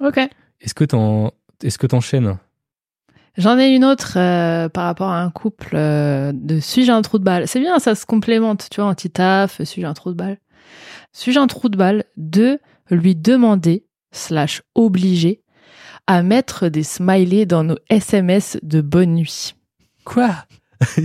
Ok. 0.00 0.18
Est-ce 0.60 0.74
que 0.74 0.84
t'en, 0.84 1.32
est-ce 1.62 1.78
que 1.78 1.86
t'enchaînes? 1.86 2.38
J'en 3.38 3.58
ai 3.58 3.68
une 3.74 3.84
autre 3.84 4.14
euh, 4.16 4.68
par 4.70 4.84
rapport 4.84 5.10
à 5.10 5.20
un 5.20 5.30
couple 5.30 5.74
euh, 5.74 6.32
de 6.34 6.58
suis-je 6.58 6.90
un 6.90 7.02
trou 7.02 7.18
de 7.18 7.24
balle? 7.24 7.46
C'est 7.46 7.60
bien, 7.60 7.78
ça 7.78 7.94
se 7.94 8.06
complémente, 8.06 8.68
tu 8.70 8.80
vois, 8.80 8.88
anti-taf, 8.90 9.62
suis-je 9.62 9.86
un 9.86 9.92
trou 9.94 10.10
de 10.12 10.16
balle? 10.16 10.38
Suis-je 11.12 11.38
un 11.38 11.46
trou 11.46 11.68
de 11.68 11.76
balle 11.76 12.04
de 12.16 12.58
lui 12.90 13.14
demander, 13.14 13.84
slash 14.12 14.62
obliger, 14.74 15.42
à 16.06 16.22
mettre 16.22 16.68
des 16.68 16.82
smileys 16.82 17.44
dans 17.46 17.62
nos 17.64 17.76
SMS 17.90 18.58
de 18.62 18.80
bonne 18.80 19.14
nuit? 19.14 19.54
Quoi? 20.04 20.30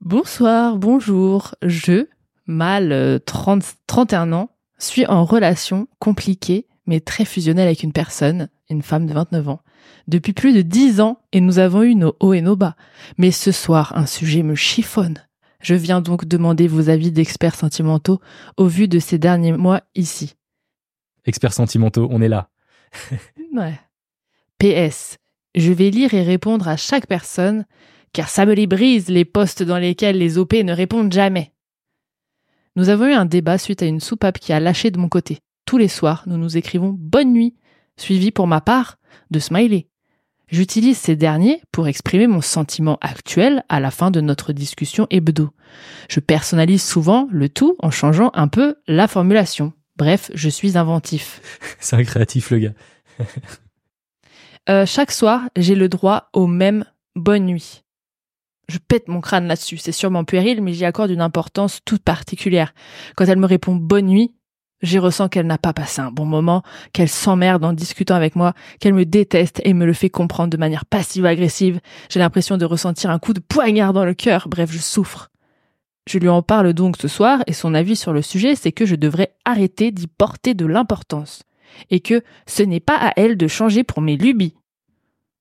Bonsoir, 0.00 0.76
bonjour, 0.76 1.54
je, 1.62 2.06
mâle 2.46 2.92
euh, 2.92 3.18
30, 3.18 3.62
31 3.86 4.32
ans, 4.32 4.50
suis 4.78 5.06
en 5.06 5.24
relation 5.24 5.88
compliquée 5.98 6.66
mais 6.86 7.00
très 7.00 7.24
fusionnelle 7.24 7.66
avec 7.66 7.82
une 7.82 7.92
personne, 7.92 8.48
une 8.68 8.82
femme 8.82 9.06
de 9.06 9.14
29 9.14 9.48
ans, 9.48 9.60
depuis 10.06 10.32
plus 10.32 10.52
de 10.52 10.62
10 10.62 11.00
ans 11.00 11.20
et 11.32 11.40
nous 11.40 11.58
avons 11.58 11.82
eu 11.82 11.94
nos 11.94 12.16
hauts 12.20 12.34
et 12.34 12.42
nos 12.42 12.56
bas. 12.56 12.76
Mais 13.18 13.30
ce 13.30 13.52
soir, 13.52 13.96
un 13.96 14.06
sujet 14.06 14.42
me 14.42 14.54
chiffonne. 14.54 15.26
Je 15.60 15.74
viens 15.74 16.02
donc 16.02 16.26
demander 16.26 16.68
vos 16.68 16.90
avis 16.90 17.10
d'experts 17.10 17.54
sentimentaux 17.54 18.20
au 18.56 18.66
vu 18.66 18.86
de 18.86 18.98
ces 18.98 19.18
derniers 19.18 19.52
mois 19.52 19.82
ici. 19.94 20.34
Experts 21.24 21.54
sentimentaux, 21.54 22.08
on 22.10 22.20
est 22.20 22.28
là. 22.28 22.50
Ouais. 23.54 23.78
PS. 24.58 25.18
Je 25.54 25.72
vais 25.72 25.90
lire 25.90 26.12
et 26.12 26.22
répondre 26.22 26.66
à 26.66 26.76
chaque 26.76 27.06
personne, 27.06 27.66
car 28.14 28.30
ça 28.30 28.46
me 28.46 28.54
les 28.54 28.66
brise 28.66 29.08
les 29.08 29.26
postes 29.26 29.62
dans 29.62 29.76
lesquels 29.76 30.16
les 30.16 30.38
OP 30.38 30.54
ne 30.54 30.72
répondent 30.72 31.12
jamais. 31.12 31.52
Nous 32.76 32.88
avons 32.88 33.06
eu 33.06 33.12
un 33.12 33.26
débat 33.26 33.58
suite 33.58 33.82
à 33.82 33.86
une 33.86 34.00
soupape 34.00 34.38
qui 34.38 34.52
a 34.52 34.60
lâché 34.60 34.90
de 34.90 34.98
mon 34.98 35.08
côté. 35.08 35.40
Tous 35.66 35.78
les 35.78 35.88
soirs, 35.88 36.22
nous 36.26 36.38
nous 36.38 36.56
écrivons 36.56 36.94
bonne 36.96 37.32
nuit, 37.32 37.54
suivi 37.96 38.30
pour 38.30 38.46
ma 38.46 38.60
part 38.60 38.96
de 39.30 39.38
smiley. 39.38 39.88
J'utilise 40.48 40.98
ces 40.98 41.16
derniers 41.16 41.60
pour 41.72 41.88
exprimer 41.88 42.26
mon 42.26 42.40
sentiment 42.40 42.98
actuel 43.00 43.64
à 43.68 43.80
la 43.80 43.90
fin 43.90 44.10
de 44.10 44.20
notre 44.20 44.52
discussion 44.52 45.06
hebdo. 45.10 45.50
Je 46.08 46.20
personnalise 46.20 46.82
souvent 46.82 47.28
le 47.32 47.48
tout 47.48 47.76
en 47.80 47.90
changeant 47.90 48.30
un 48.34 48.48
peu 48.48 48.76
la 48.86 49.08
formulation. 49.08 49.72
Bref, 49.96 50.30
je 50.34 50.48
suis 50.48 50.76
inventif. 50.78 51.40
C'est 51.80 51.96
un 51.96 52.04
créatif, 52.04 52.50
le 52.50 52.58
gars. 52.58 52.74
Euh, 54.70 54.86
chaque 54.86 55.12
soir, 55.12 55.42
j'ai 55.56 55.74
le 55.74 55.90
droit 55.90 56.30
au 56.32 56.46
même 56.46 56.86
bonne 57.14 57.44
nuit. 57.44 57.83
Je 58.68 58.78
pète 58.78 59.08
mon 59.08 59.20
crâne 59.20 59.46
là-dessus. 59.46 59.76
C'est 59.76 59.92
sûrement 59.92 60.24
puéril, 60.24 60.62
mais 60.62 60.72
j'y 60.72 60.84
accorde 60.84 61.10
une 61.10 61.20
importance 61.20 61.80
toute 61.84 62.02
particulière. 62.02 62.74
Quand 63.16 63.26
elle 63.26 63.38
me 63.38 63.46
répond 63.46 63.74
bonne 63.74 64.06
nuit, 64.06 64.34
j'y 64.82 64.98
ressens 64.98 65.28
qu'elle 65.28 65.46
n'a 65.46 65.58
pas 65.58 65.72
passé 65.72 66.00
un 66.00 66.10
bon 66.10 66.26
moment, 66.26 66.62
qu'elle 66.92 67.08
s'emmerde 67.08 67.64
en 67.64 67.72
discutant 67.72 68.14
avec 68.14 68.36
moi, 68.36 68.54
qu'elle 68.80 68.94
me 68.94 69.04
déteste 69.04 69.60
et 69.64 69.74
me 69.74 69.86
le 69.86 69.92
fait 69.92 70.10
comprendre 70.10 70.50
de 70.50 70.56
manière 70.56 70.86
passive-agressive. 70.86 71.80
J'ai 72.08 72.20
l'impression 72.20 72.56
de 72.56 72.64
ressentir 72.64 73.10
un 73.10 73.18
coup 73.18 73.32
de 73.32 73.40
poignard 73.40 73.92
dans 73.92 74.04
le 74.04 74.14
cœur. 74.14 74.48
Bref, 74.48 74.70
je 74.72 74.78
souffre. 74.78 75.30
Je 76.06 76.18
lui 76.18 76.28
en 76.28 76.42
parle 76.42 76.74
donc 76.74 76.96
ce 77.00 77.08
soir 77.08 77.42
et 77.46 77.54
son 77.54 77.74
avis 77.74 77.96
sur 77.96 78.12
le 78.12 78.20
sujet, 78.20 78.56
c'est 78.56 78.72
que 78.72 78.84
je 78.84 78.94
devrais 78.94 79.34
arrêter 79.44 79.90
d'y 79.90 80.06
porter 80.06 80.52
de 80.52 80.66
l'importance 80.66 81.42
et 81.90 82.00
que 82.00 82.22
ce 82.46 82.62
n'est 82.62 82.80
pas 82.80 82.96
à 82.96 83.12
elle 83.16 83.36
de 83.36 83.48
changer 83.48 83.84
pour 83.84 84.02
mes 84.02 84.16
lubies. 84.16 84.54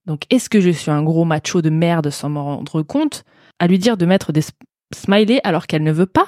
Donc 0.05 0.23
est-ce 0.29 0.49
que 0.49 0.59
je 0.59 0.69
suis 0.69 0.91
un 0.91 1.03
gros 1.03 1.25
macho 1.25 1.61
de 1.61 1.69
merde 1.69 2.09
sans 2.09 2.29
m'en 2.29 2.57
rendre 2.57 2.81
compte 2.81 3.23
à 3.59 3.67
lui 3.67 3.79
dire 3.79 3.97
de 3.97 4.05
mettre 4.05 4.31
des 4.31 4.41
smileys 4.93 5.39
alors 5.43 5.67
qu'elle 5.67 5.83
ne 5.83 5.91
veut 5.91 6.05
pas? 6.05 6.27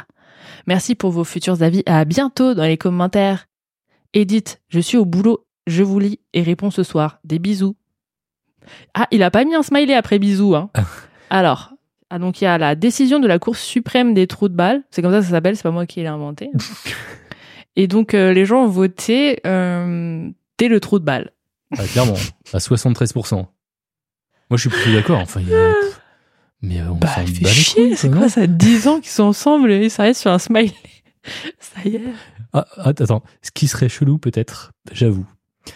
Merci 0.67 0.95
pour 0.95 1.11
vos 1.11 1.23
futurs 1.23 1.61
avis 1.61 1.83
à 1.85 2.05
bientôt 2.05 2.53
dans 2.53 2.63
les 2.63 2.77
commentaires. 2.77 3.47
Edith, 4.13 4.61
je 4.69 4.79
suis 4.79 4.97
au 4.97 5.05
boulot, 5.05 5.45
je 5.67 5.83
vous 5.83 5.99
lis 5.99 6.19
et 6.33 6.41
réponds 6.41 6.71
ce 6.71 6.83
soir. 6.83 7.19
Des 7.23 7.39
bisous. 7.39 7.75
Ah, 8.93 9.07
il 9.11 9.21
a 9.23 9.31
pas 9.31 9.43
mis 9.43 9.55
un 9.55 9.63
smiley 9.63 9.93
après 9.93 10.19
bisous, 10.19 10.55
hein. 10.55 10.71
Alors, 11.29 11.73
ah 12.09 12.19
donc 12.19 12.41
il 12.41 12.45
y 12.45 12.47
a 12.47 12.57
la 12.57 12.75
décision 12.75 13.19
de 13.19 13.27
la 13.27 13.39
Cour 13.39 13.55
suprême 13.55 14.13
des 14.13 14.27
trous 14.27 14.49
de 14.49 14.55
balles. 14.55 14.83
C'est 14.89 15.01
comme 15.01 15.11
ça 15.11 15.19
que 15.19 15.25
ça 15.25 15.31
s'appelle, 15.31 15.55
c'est 15.55 15.63
pas 15.63 15.71
moi 15.71 15.85
qui 15.85 15.99
l'ai 15.99 16.07
inventé. 16.07 16.49
et 17.75 17.87
donc 17.87 18.13
euh, 18.13 18.31
les 18.31 18.45
gens 18.45 18.63
ont 18.63 18.69
voté 18.69 19.39
euh, 19.45 20.29
dès 20.57 20.67
le 20.67 20.79
trou 20.79 20.99
de 20.99 21.05
balle. 21.05 21.31
Ah, 21.77 21.83
clairement, 21.83 22.13
à 22.53 22.57
73%. 22.57 23.45
Moi, 24.49 24.57
je 24.57 24.61
suis 24.61 24.69
plutôt 24.69 24.91
d'accord. 24.93 25.19
Enfin, 25.19 25.41
il 25.41 25.49
y 25.49 25.53
a- 25.55 25.73
pff, 25.73 26.01
mais 26.61 26.79
euh, 26.81 26.89
on 26.91 26.95
Bah, 26.95 27.07
s'en 27.07 27.23
bat 27.23 27.49
chier, 27.49 27.95
c'est 27.95 28.09
quoi, 28.11 28.29
ça 28.29 28.47
10 28.47 28.87
ans 28.87 28.99
qu'ils 28.99 29.09
sont 29.11 29.23
ensemble 29.23 29.71
et 29.71 29.89
ça 29.89 30.03
reste 30.03 30.21
sur 30.21 30.31
un 30.31 30.39
smiley. 30.39 30.73
ça 31.59 31.81
y 31.85 31.95
est. 31.95 32.01
Ah, 32.53 32.65
att- 32.77 33.01
attends, 33.01 33.23
ce 33.41 33.51
qui 33.51 33.67
serait 33.67 33.89
chelou, 33.89 34.17
peut-être, 34.17 34.71
j'avoue, 34.91 35.25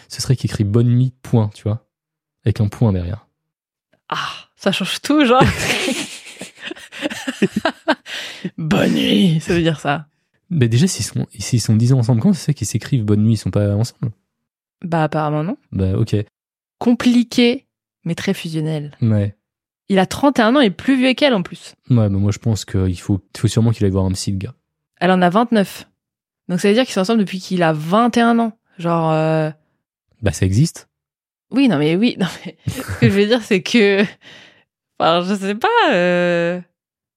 ce 0.08 0.20
serait 0.22 0.36
qu'écrit 0.36 0.64
bonne 0.64 0.88
nuit, 0.88 1.12
point, 1.22 1.50
tu 1.54 1.64
vois, 1.64 1.86
avec 2.44 2.60
un 2.60 2.68
point 2.68 2.92
derrière. 2.92 3.26
Ah, 4.08 4.28
ça 4.56 4.72
change 4.72 5.00
tout, 5.02 5.24
genre. 5.24 5.42
Bonne 8.58 8.92
nuit, 8.94 9.40
ça 9.40 9.54
veut 9.54 9.62
dire 9.62 9.80
ça. 9.80 10.06
Mais 10.50 10.68
déjà, 10.68 10.86
s'ils 10.86 11.04
sont, 11.04 11.26
s'ils 11.38 11.60
sont 11.60 11.76
10 11.76 11.92
ans 11.92 11.98
ensemble, 11.98 12.20
comment 12.20 12.34
c'est 12.34 12.46
ça 12.46 12.52
qu'ils 12.52 12.66
s'écrivent 12.66 13.04
bonne 13.04 13.22
nuit, 13.22 13.34
ils 13.34 13.36
sont 13.38 13.50
pas 13.50 13.74
ensemble? 13.74 14.10
Bah 14.82 15.04
apparemment 15.04 15.44
non. 15.44 15.56
Bah, 15.72 15.96
ok. 15.96 16.16
Compliqué, 16.78 17.66
mais 18.04 18.14
très 18.14 18.34
fusionnel. 18.34 18.96
Ouais. 19.02 19.36
Il 19.88 19.98
a 19.98 20.06
31 20.06 20.56
ans 20.56 20.60
et 20.60 20.70
plus 20.70 20.96
vieux 20.96 21.14
qu'elle 21.14 21.34
en 21.34 21.42
plus. 21.42 21.74
Ouais, 21.90 21.96
bah, 21.96 22.08
moi, 22.10 22.30
je 22.32 22.38
pense 22.38 22.64
qu'il 22.64 22.98
faut, 23.00 23.20
il 23.34 23.40
faut 23.40 23.48
sûrement 23.48 23.70
qu'il 23.72 23.84
aille 23.84 23.90
voir 23.90 24.04
un 24.04 24.12
psy, 24.12 24.30
le 24.32 24.38
gars. 24.38 24.54
Elle 25.00 25.10
en 25.10 25.20
a 25.22 25.30
29. 25.30 25.86
Donc 26.48 26.60
ça 26.60 26.68
veut 26.68 26.74
dire 26.74 26.84
qu'ils 26.84 26.92
sont 26.94 27.00
ensemble 27.00 27.20
depuis 27.20 27.38
qu'il 27.40 27.62
a 27.62 27.72
21 27.72 28.38
ans. 28.38 28.52
Genre, 28.78 29.10
euh, 29.12 29.50
Bah, 30.22 30.32
ça 30.32 30.46
existe. 30.46 30.88
oui, 31.50 31.68
non 31.68 31.78
mais 31.78 31.96
oui, 31.96 32.16
non 32.20 32.26
mais 32.46 32.56
ce 32.68 32.80
que 33.00 33.08
je 33.10 33.14
veux 33.14 33.26
dire 33.26 33.42
c'est 33.42 33.62
que, 33.62 34.02
enfin, 34.98 35.22
je 35.26 35.34
sais 35.34 35.54
pas, 35.54 35.68
euh, 35.92 36.60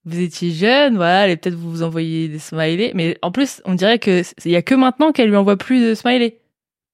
vous 0.06 0.20
étiez 0.20 0.52
jeune, 0.52 0.96
voilà, 0.96 1.28
et 1.30 1.38
peut-être 1.38 1.56
vous 1.56 1.70
vous 1.72 1.84
envoyez 1.84 2.28
des 2.28 2.40
smileys, 2.40 2.92
mais 2.96 3.18
en 3.22 3.32
plus 3.32 3.62
on 3.66 3.76
dirait 3.76 4.00
que 4.00 4.24
il 4.46 4.52
y 4.52 4.56
a 4.56 4.62
que 4.62 4.76
maintenant 4.76 5.12
qu'elle 5.12 5.30
lui 5.30 5.36
envoie 5.38 5.58
plus 5.58 5.82
de 5.82 5.94
smileys, 5.96 6.40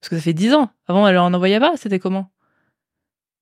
parce 0.02 0.10
que 0.10 0.15
ça 0.17 0.21
fait 0.21 0.34
10 0.34 0.54
ans. 0.54 0.69
Avant 0.88 1.08
elle 1.08 1.17
en 1.17 1.34
envoyait 1.34 1.60
pas, 1.60 1.73
c'était 1.78 1.99
comment? 1.99 2.30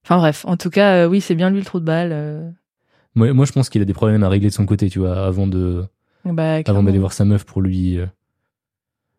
Enfin 0.07 0.19
bref, 0.19 0.45
en 0.47 0.55
tout 0.55 0.69
cas, 0.69 1.03
euh, 1.03 1.07
oui, 1.09 1.19
c'est 1.19 1.35
bien 1.35 1.49
lui 1.49 1.59
le 1.59 1.65
trou 1.65 1.81
de 1.81 1.85
balle. 1.85 2.11
euh, 2.13 2.49
Moi, 3.15 3.33
moi 3.33 3.43
je 3.45 3.51
pense 3.51 3.67
qu'il 3.67 3.81
a 3.81 3.85
des 3.85 3.93
problèmes 3.93 4.23
à 4.23 4.29
régler 4.29 4.47
de 4.47 4.53
son 4.53 4.65
côté, 4.65 4.89
tu 4.89 4.99
vois, 4.99 5.25
avant 5.25 5.47
de, 5.47 5.85
bah, 6.23 6.53
avant 6.53 6.63
clairement. 6.63 6.83
d'aller 6.83 6.99
voir 6.99 7.11
sa 7.11 7.25
meuf 7.25 7.43
pour 7.43 7.61
lui, 7.61 7.97
euh, 7.97 8.05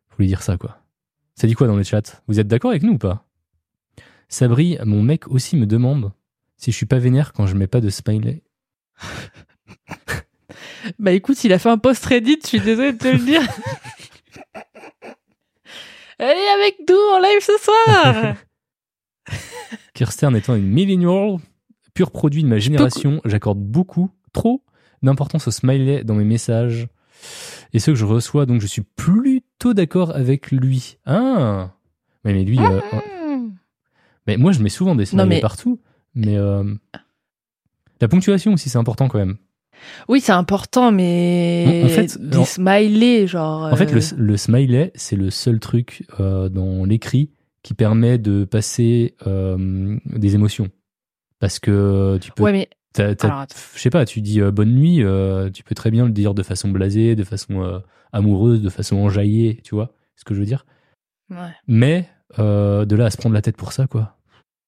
pour 0.08 0.20
lui 0.20 0.28
dire 0.28 0.40
ça, 0.42 0.56
quoi. 0.56 0.78
Ça 1.34 1.46
dit 1.46 1.52
quoi 1.52 1.66
dans 1.66 1.76
le 1.76 1.82
chat? 1.82 2.22
Vous 2.26 2.40
êtes 2.40 2.48
d'accord 2.48 2.70
avec 2.70 2.82
nous 2.84 2.94
ou 2.94 2.98
pas? 2.98 3.26
Sabri, 4.30 4.78
mon 4.84 5.02
mec 5.02 5.28
aussi 5.28 5.56
me 5.56 5.66
demande 5.66 6.10
si 6.56 6.72
je 6.72 6.76
suis 6.76 6.86
pas 6.86 6.98
vénère 6.98 7.34
quand 7.34 7.46
je 7.46 7.54
mets 7.54 7.66
pas 7.66 7.80
de 7.82 7.90
smiley. 7.90 8.42
Bah 10.98 11.12
écoute, 11.12 11.42
il 11.44 11.52
a 11.52 11.58
fait 11.58 11.68
un 11.68 11.76
post 11.76 12.04
Reddit, 12.06 12.38
je 12.42 12.46
suis 12.48 12.60
désolée 12.60 12.92
de 12.94 12.98
te 12.98 13.08
le 13.08 13.18
dire. 13.18 13.42
Elle 16.18 16.36
est 16.36 16.48
avec 16.62 16.76
nous 16.88 16.96
en 16.96 17.18
live 17.20 17.40
ce 17.42 17.52
soir. 17.60 18.34
Kirsten 19.94 20.34
étant 20.36 20.54
une 20.54 20.66
millennial, 20.68 21.38
pur 21.94 22.10
produit 22.10 22.42
de 22.42 22.48
ma 22.48 22.58
génération, 22.58 23.20
j'accorde 23.24 23.58
beaucoup, 23.58 24.10
trop, 24.32 24.62
d'importance 25.02 25.48
au 25.48 25.50
smiley 25.50 26.04
dans 26.04 26.14
mes 26.14 26.24
messages 26.24 26.88
et 27.72 27.78
ceux 27.80 27.92
que 27.92 27.98
je 27.98 28.04
reçois, 28.04 28.46
donc 28.46 28.60
je 28.60 28.66
suis 28.66 28.82
plutôt 28.82 29.74
d'accord 29.74 30.14
avec 30.14 30.50
lui. 30.50 30.98
Ah 31.06 31.72
Mais, 32.24 32.32
mais 32.32 32.44
lui, 32.44 32.58
euh, 32.60 32.80
mais 34.26 34.36
moi 34.36 34.52
je 34.52 34.62
mets 34.62 34.68
souvent 34.68 34.94
des 34.94 35.04
smileys 35.06 35.26
mais- 35.28 35.40
partout, 35.40 35.80
mais 36.14 36.36
euh, 36.36 36.64
la 38.00 38.08
ponctuation 38.08 38.52
aussi 38.54 38.68
c'est 38.68 38.78
important 38.78 39.08
quand 39.08 39.18
même. 39.18 39.36
Oui, 40.08 40.20
c'est 40.20 40.32
important, 40.32 40.90
mais 40.90 41.82
En- 41.84 41.88
fait, 41.88 42.18
des 42.20 42.36
en- 42.38 42.44
smileys, 42.44 43.28
genre. 43.28 43.72
En 43.72 43.76
fait, 43.76 43.92
euh, 43.94 44.00
le, 44.16 44.24
le 44.24 44.36
smiley, 44.36 44.90
c'est 44.96 45.14
le 45.14 45.30
seul 45.30 45.60
truc 45.60 46.04
euh, 46.18 46.48
dans 46.48 46.84
l'écrit 46.84 47.30
qui 47.62 47.74
permet 47.74 48.18
de 48.18 48.44
passer 48.44 49.14
euh, 49.26 49.98
des 50.06 50.34
émotions. 50.34 50.70
Parce 51.38 51.58
que 51.58 52.18
tu 52.20 52.32
peux 52.32 52.42
Ouais, 52.42 52.52
mais 52.52 52.68
je 52.96 53.78
sais 53.78 53.90
pas, 53.90 54.04
tu 54.04 54.20
dis 54.20 54.40
euh, 54.40 54.50
bonne 54.50 54.74
nuit, 54.74 55.02
euh, 55.02 55.50
tu 55.50 55.62
peux 55.62 55.74
très 55.74 55.90
bien 55.90 56.06
le 56.06 56.10
dire 56.10 56.34
de 56.34 56.42
façon 56.42 56.68
blasée, 56.68 57.14
de 57.14 57.24
façon 57.24 57.82
amoureuse, 58.12 58.62
de 58.62 58.70
façon 58.70 58.96
enjaillée, 58.96 59.60
tu 59.62 59.74
vois 59.74 59.92
ce 60.16 60.24
que 60.24 60.34
je 60.34 60.40
veux 60.40 60.46
dire? 60.46 60.66
ouais. 61.30 61.52
Mais 61.66 62.08
de 62.38 62.96
là 62.96 63.06
à 63.06 63.10
se 63.10 63.16
prendre 63.16 63.34
la 63.34 63.42
tête 63.42 63.56
pour 63.56 63.72
ça, 63.72 63.86
quoi. 63.86 64.16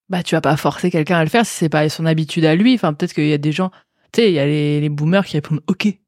bah 0.09 0.23
tu 0.23 0.35
vas 0.35 0.41
pas 0.41 0.57
forcer 0.57 0.91
quelqu'un 0.91 1.19
à 1.19 1.25
le 1.25 1.31
faire 1.31 1.45
si 1.45 1.53
c'est 1.53 1.69
pas 1.69 1.89
son 1.89 2.07
habitude 2.07 2.45
à 2.45 2.55
lui. 2.55 2.75
Enfin, 2.75 2.95
peut-être 2.95 3.15
qu'il 3.15 3.27
y 3.27 3.33
a 3.33 3.39
des 3.39 3.53
gens, 3.53 3.71
tu 4.13 4.21
sais, 4.21 4.31
il 4.31 4.35
y 4.35 4.39
a 4.39 4.47
les, 4.47 4.81
les 4.81 4.89
boomers 4.89 5.25
qui 5.25 5.37
répondent 5.37 5.63
OK, 5.67 5.85
tu 5.85 5.99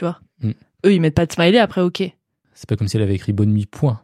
vois. 0.00 0.20
Mm. 0.42 0.50
Eux, 0.86 0.94
ils 0.94 1.00
mettent 1.00 1.14
pas 1.14 1.26
de 1.26 1.32
smiley 1.32 1.58
après 1.58 1.80
OK. 1.80 2.02
C'est 2.54 2.68
pas 2.68 2.76
comme 2.76 2.88
si 2.88 2.96
elle 2.96 3.02
avait 3.02 3.14
écrit 3.14 3.32
bonne 3.32 3.52
nuit, 3.52 3.66
point. 3.66 4.02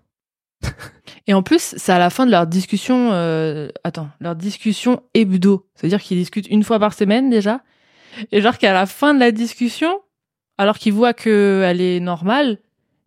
Et 1.27 1.35
en 1.35 1.43
plus, 1.43 1.75
c'est 1.77 1.93
à 1.93 1.99
la 1.99 2.11
fin 2.11 2.25
de 2.25 2.31
leur 2.31 2.47
discussion, 2.47 3.11
euh, 3.13 3.69
attends, 3.85 4.09
leur 4.21 4.37
discussion 4.37 5.03
hebdo. 5.15 5.67
C'est-à-dire 5.75 6.01
qu'ils 6.01 6.19
discutent 6.19 6.49
une 6.49 6.63
fois 6.63 6.79
par 6.79 6.95
semaine 6.95 7.31
déjà. 7.31 7.63
Et 8.33 8.41
genre 8.41 8.59
qu'à 8.59 8.73
la 8.73 8.87
fin 8.87 9.13
de 9.13 9.21
la 9.21 9.33
discussion, 9.33 10.01
alors 10.59 10.79
qu'ils 10.79 10.93
voient 10.93 11.15
qu'elle 11.15 11.81
est 11.81 12.01
normale, 12.01 12.59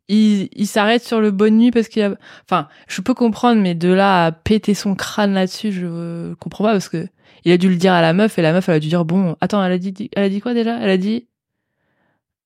ils 0.10 0.68
s'arrêtent 0.68 1.04
sur 1.04 1.22
le 1.22 1.32
bonne 1.32 1.58
nuit 1.58 1.72
parce 1.72 1.88
qu'il 1.88 2.02
a, 2.02 2.16
enfin, 2.44 2.68
je 2.88 3.02
peux 3.02 3.14
comprendre, 3.14 3.62
mais 3.62 3.76
de 3.76 3.90
là 3.90 4.26
à 4.26 4.32
péter 4.32 4.74
son 4.74 4.96
crâne 4.96 5.34
là-dessus, 5.34 5.72
je 5.72 5.86
euh, 5.86 6.36
comprends 6.36 6.64
pas 6.64 6.72
parce 6.72 6.90
que 6.90 7.08
il 7.46 7.52
a 7.52 7.58
dû 7.58 7.70
le 7.70 7.76
dire 7.76 7.94
à 7.94 8.02
la 8.02 8.14
meuf 8.14 8.38
et 8.38 8.42
la 8.42 8.52
meuf 8.52 8.68
elle 8.70 8.76
a 8.76 8.80
dû 8.80 8.88
dire 8.90 9.06
bon, 9.06 9.36
attends, 9.40 9.64
elle 9.64 9.72
a 9.72 9.78
dit, 9.78 10.10
elle 10.16 10.24
a 10.24 10.30
dit 10.30 10.42
quoi 10.42 10.54
déjà? 10.54 10.80
Elle 10.80 10.90
a 10.90 10.98
dit 10.98 11.28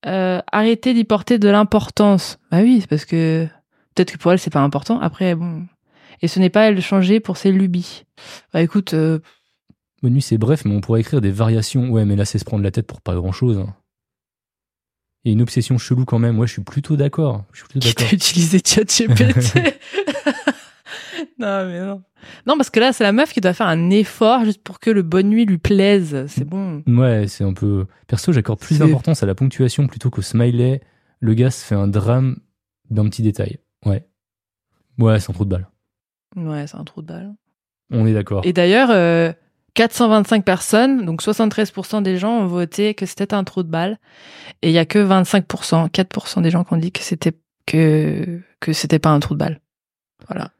euh, 0.05 0.41
arrêtez 0.51 0.93
d'y 0.93 1.05
porter 1.05 1.39
de 1.39 1.47
l'importance. 1.47 2.37
Bah 2.51 2.59
oui, 2.61 2.79
c'est 2.81 2.87
parce 2.87 3.05
que 3.05 3.47
peut-être 3.95 4.13
que 4.13 4.17
pour 4.17 4.31
elle 4.31 4.39
c'est 4.39 4.49
pas 4.49 4.61
important. 4.61 4.99
Après 4.99 5.35
bon, 5.35 5.65
et 6.21 6.27
ce 6.27 6.39
n'est 6.39 6.49
pas 6.49 6.61
à 6.61 6.63
elle 6.65 6.75
de 6.75 6.81
changer 6.81 7.19
pour 7.19 7.37
ses 7.37 7.51
lubies. 7.51 8.03
Bah 8.53 8.61
écoute, 8.61 8.93
euh, 8.93 9.19
Bonne 10.03 10.13
nuit, 10.13 10.21
c'est 10.21 10.37
bref, 10.37 10.65
mais 10.65 10.75
on 10.75 10.81
pourrait 10.81 10.99
écrire 10.99 11.21
des 11.21 11.31
variations. 11.31 11.89
Ouais, 11.89 12.03
mais 12.03 12.17
là, 12.17 12.25
c'est 12.25 12.37
se 12.37 12.43
prendre 12.43 12.61
la 12.61 12.71
tête 12.71 12.85
pour 12.85 12.99
pas 12.99 13.15
grand-chose. 13.15 13.65
Il 15.23 15.29
y 15.29 15.31
a 15.31 15.33
une 15.33 15.41
obsession 15.41 15.77
chelou 15.77 16.03
quand 16.03 16.19
même. 16.19 16.37
Ouais, 16.37 16.45
je 16.45 16.51
suis 16.51 16.61
plutôt 16.61 16.97
d'accord. 16.97 17.45
Je 17.53 17.59
suis 17.59 17.67
plutôt 17.69 17.87
d'accord. 17.87 18.13
utilisé 18.13 18.59
ChatGPT 18.65 19.55
Non 21.39 21.65
mais 21.65 21.79
non. 21.79 22.03
Non 22.45 22.57
parce 22.57 22.69
que 22.69 22.79
là 22.81 22.91
c'est 22.91 23.03
la 23.03 23.13
meuf 23.13 23.33
qui 23.33 23.39
doit 23.39 23.53
faire 23.53 23.67
un 23.67 23.89
effort 23.89 24.43
juste 24.43 24.61
pour 24.61 24.79
que 24.79 24.89
le 24.89 25.01
bonne 25.03 25.29
nuit 25.29 25.45
lui 25.45 25.57
plaise. 25.57 26.25
C'est 26.27 26.43
bon. 26.43 26.83
Ouais, 26.85 27.27
c'est 27.29 27.45
un 27.45 27.53
peu. 27.53 27.85
Perso, 28.07 28.33
j'accorde 28.33 28.59
plus 28.59 28.79
d'importance 28.79 29.23
à 29.23 29.25
la 29.25 29.35
ponctuation 29.35 29.87
plutôt 29.87 30.09
qu'au 30.09 30.21
smiley. 30.21 30.81
Le 31.21 31.33
gars 31.33 31.49
se 31.49 31.63
fait 31.65 31.75
un 31.75 31.87
drame 31.87 32.37
d'un 32.89 33.07
petit 33.07 33.21
détail. 33.21 33.57
Ouais. 33.85 34.07
Ouais, 34.97 35.19
c'est 35.19 35.29
un 35.29 35.33
trou 35.33 35.45
de 35.45 35.49
balle. 35.49 35.67
Ouais, 36.35 36.67
c'est 36.67 36.77
un 36.77 36.83
trou 36.83 37.01
de 37.01 37.07
balle. 37.07 37.33
On 37.91 38.05
est 38.05 38.13
d'accord. 38.13 38.41
Et 38.45 38.53
d'ailleurs, 38.53 38.89
euh, 38.91 39.33
425 39.75 40.45
personnes, 40.45 41.05
donc 41.05 41.21
73% 41.21 42.01
des 42.01 42.17
gens 42.17 42.39
ont 42.39 42.47
voté 42.47 42.93
que 42.93 43.05
c'était 43.05 43.33
un 43.33 43.43
trou 43.43 43.63
de 43.63 43.69
balle. 43.69 43.99
Et 44.61 44.69
il 44.69 44.73
y 44.73 44.77
a 44.77 44.85
que 44.85 44.99
25%, 44.99 45.89
4% 45.89 46.41
des 46.41 46.49
gens 46.49 46.63
qui 46.63 46.73
ont 46.73 46.77
dit 46.77 46.91
que 46.91 47.01
c'était 47.01 47.33
que 47.65 48.41
que 48.59 48.73
c'était 48.73 48.99
pas 48.99 49.09
un 49.09 49.19
trou 49.19 49.33
de 49.33 49.39
balle. 49.39 49.61
Voilà. 50.27 50.51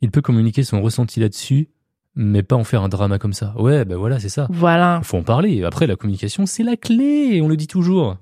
Il 0.00 0.10
peut 0.10 0.22
communiquer 0.22 0.62
son 0.62 0.80
ressenti 0.80 1.20
là-dessus, 1.20 1.68
mais 2.14 2.42
pas 2.42 2.56
en 2.56 2.64
faire 2.64 2.82
un 2.82 2.88
drama 2.88 3.18
comme 3.18 3.32
ça. 3.32 3.54
Ouais, 3.58 3.84
ben 3.84 3.96
voilà, 3.96 4.18
c'est 4.18 4.28
ça. 4.28 4.46
Voilà. 4.50 5.00
Faut 5.02 5.18
en 5.18 5.22
parler. 5.22 5.64
Après, 5.64 5.86
la 5.86 5.96
communication, 5.96 6.46
c'est 6.46 6.62
la 6.62 6.76
clé. 6.76 7.40
On 7.42 7.48
le 7.48 7.56
dit 7.56 7.66
toujours. 7.66 8.16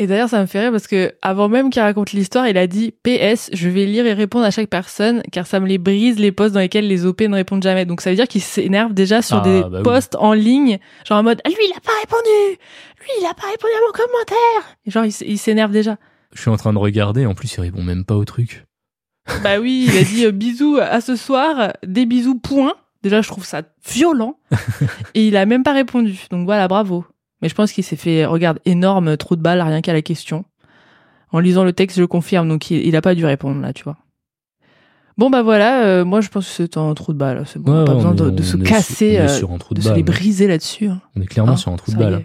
Et 0.00 0.06
d'ailleurs, 0.06 0.28
ça 0.28 0.40
me 0.40 0.46
fait 0.46 0.60
rire 0.60 0.70
parce 0.70 0.86
que 0.86 1.12
avant 1.22 1.48
même 1.48 1.70
qu'il 1.70 1.82
raconte 1.82 2.12
l'histoire, 2.12 2.46
il 2.48 2.56
a 2.56 2.66
dit 2.68 2.94
PS, 3.02 3.50
je 3.52 3.68
vais 3.68 3.84
lire 3.84 4.06
et 4.06 4.12
répondre 4.12 4.44
à 4.44 4.50
chaque 4.52 4.68
personne 4.70 5.22
car 5.32 5.46
ça 5.46 5.58
me 5.58 5.66
les 5.66 5.76
brise 5.78 6.18
les 6.20 6.30
posts 6.30 6.54
dans 6.54 6.60
lesquels 6.60 6.86
les 6.86 7.04
OP 7.04 7.20
ne 7.22 7.34
répondent 7.34 7.62
jamais. 7.64 7.84
Donc 7.84 8.00
ça 8.00 8.10
veut 8.10 8.16
dire 8.16 8.28
qu'il 8.28 8.40
s'énerve 8.40 8.94
déjà 8.94 9.22
sur 9.22 9.38
Ah, 9.38 9.40
des 9.40 9.60
bah 9.62 9.68
oui. 9.78 9.82
posts 9.82 10.14
en 10.16 10.32
ligne, 10.34 10.78
genre 11.04 11.18
en 11.18 11.22
mode 11.24 11.40
Ah, 11.44 11.48
lui 11.48 11.56
il 11.66 11.72
a 11.76 11.80
pas 11.80 11.90
répondu, 12.00 12.58
lui 13.00 13.10
il 13.20 13.26
a 13.26 13.34
pas 13.34 13.48
répondu 13.50 13.72
à 13.76 13.80
mon 13.86 13.92
commentaire. 13.92 14.76
Et 14.86 14.90
genre 14.92 15.04
il 15.04 15.38
s'énerve 15.38 15.72
déjà. 15.72 15.96
Je 16.32 16.40
suis 16.42 16.50
en 16.50 16.56
train 16.56 16.72
de 16.72 16.78
regarder. 16.78 17.26
En 17.26 17.34
plus, 17.34 17.52
il 17.54 17.60
répond 17.62 17.82
même 17.82 18.04
pas 18.04 18.14
au 18.14 18.24
truc. 18.24 18.64
Bah 19.42 19.58
oui, 19.60 19.86
il 19.88 19.98
a 19.98 20.04
dit 20.04 20.24
euh, 20.26 20.30
bisous 20.30 20.78
à 20.80 21.00
ce 21.00 21.16
soir, 21.16 21.72
des 21.86 22.06
bisous 22.06 22.38
point. 22.38 22.74
Déjà 23.02 23.20
je 23.20 23.28
trouve 23.28 23.44
ça 23.44 23.62
violent 23.88 24.38
et 25.14 25.26
il 25.28 25.36
a 25.36 25.44
même 25.44 25.62
pas 25.64 25.72
répondu. 25.72 26.18
Donc 26.30 26.44
voilà, 26.46 26.66
bravo. 26.68 27.04
Mais 27.42 27.48
je 27.48 27.54
pense 27.54 27.72
qu'il 27.72 27.84
s'est 27.84 27.96
fait 27.96 28.24
regarde 28.24 28.58
énorme 28.64 29.16
trou 29.16 29.36
de 29.36 29.42
balle 29.42 29.60
rien 29.60 29.80
qu'à 29.80 29.92
la 29.92 30.02
question. 30.02 30.44
En 31.30 31.38
lisant 31.40 31.64
le 31.64 31.72
texte, 31.72 31.96
je 31.96 32.00
le 32.02 32.06
confirme, 32.06 32.48
donc 32.48 32.70
il, 32.70 32.84
il 32.86 32.96
a 32.96 33.00
pas 33.02 33.14
dû 33.14 33.24
répondre 33.26 33.60
là, 33.60 33.72
tu 33.72 33.84
vois. 33.84 33.96
Bon 35.18 35.30
bah 35.30 35.42
voilà, 35.42 35.84
euh, 35.84 36.04
moi 36.04 36.20
je 36.20 36.28
pense 36.28 36.46
que 36.48 36.52
c'est 36.52 36.76
un 36.76 36.94
trou 36.94 37.12
de 37.12 37.18
balle, 37.18 37.42
c'est 37.46 37.58
bon, 37.58 37.80
Ouais, 37.80 37.84
pas 37.84 37.94
besoin 37.94 38.14
de, 38.14 38.28
est- 38.28 38.30
de 38.30 38.42
se 38.42 38.56
casser, 38.56 39.14
sur- 39.16 39.22
euh, 39.24 39.28
sur 39.38 39.50
un 39.52 39.58
trou 39.58 39.74
de 39.74 39.80
se 39.80 39.92
les 39.92 40.02
briser 40.04 40.46
là-dessus. 40.46 40.86
hein. 40.88 41.00
On 41.16 41.20
est 41.20 41.26
clairement 41.26 41.52
Hein, 41.52 41.56
sur 41.56 41.72
un 41.72 41.76
trou 41.76 41.90
de 41.92 41.96
balle. 41.96 42.24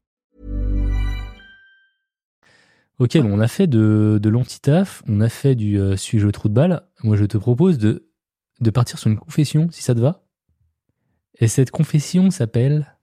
Ok, 3.01 3.17
bon, 3.17 3.33
on 3.33 3.39
a 3.39 3.47
fait 3.47 3.65
de, 3.65 4.19
de 4.21 4.29
l'anti-taf, 4.29 5.01
on 5.07 5.21
a 5.21 5.27
fait 5.27 5.55
du 5.55 5.79
euh, 5.79 5.97
suis-je 5.97 6.23
le 6.23 6.31
trou 6.31 6.49
de 6.49 6.53
balle. 6.53 6.83
Moi, 7.01 7.17
je 7.17 7.25
te 7.25 7.35
propose 7.35 7.79
de, 7.79 8.07
de 8.59 8.69
partir 8.69 8.99
sur 8.99 9.09
une 9.09 9.17
confession, 9.17 9.69
si 9.71 9.81
ça 9.81 9.95
te 9.95 9.99
va. 9.99 10.23
Et 11.39 11.47
cette 11.47 11.71
confession 11.71 12.29
s'appelle 12.29 12.95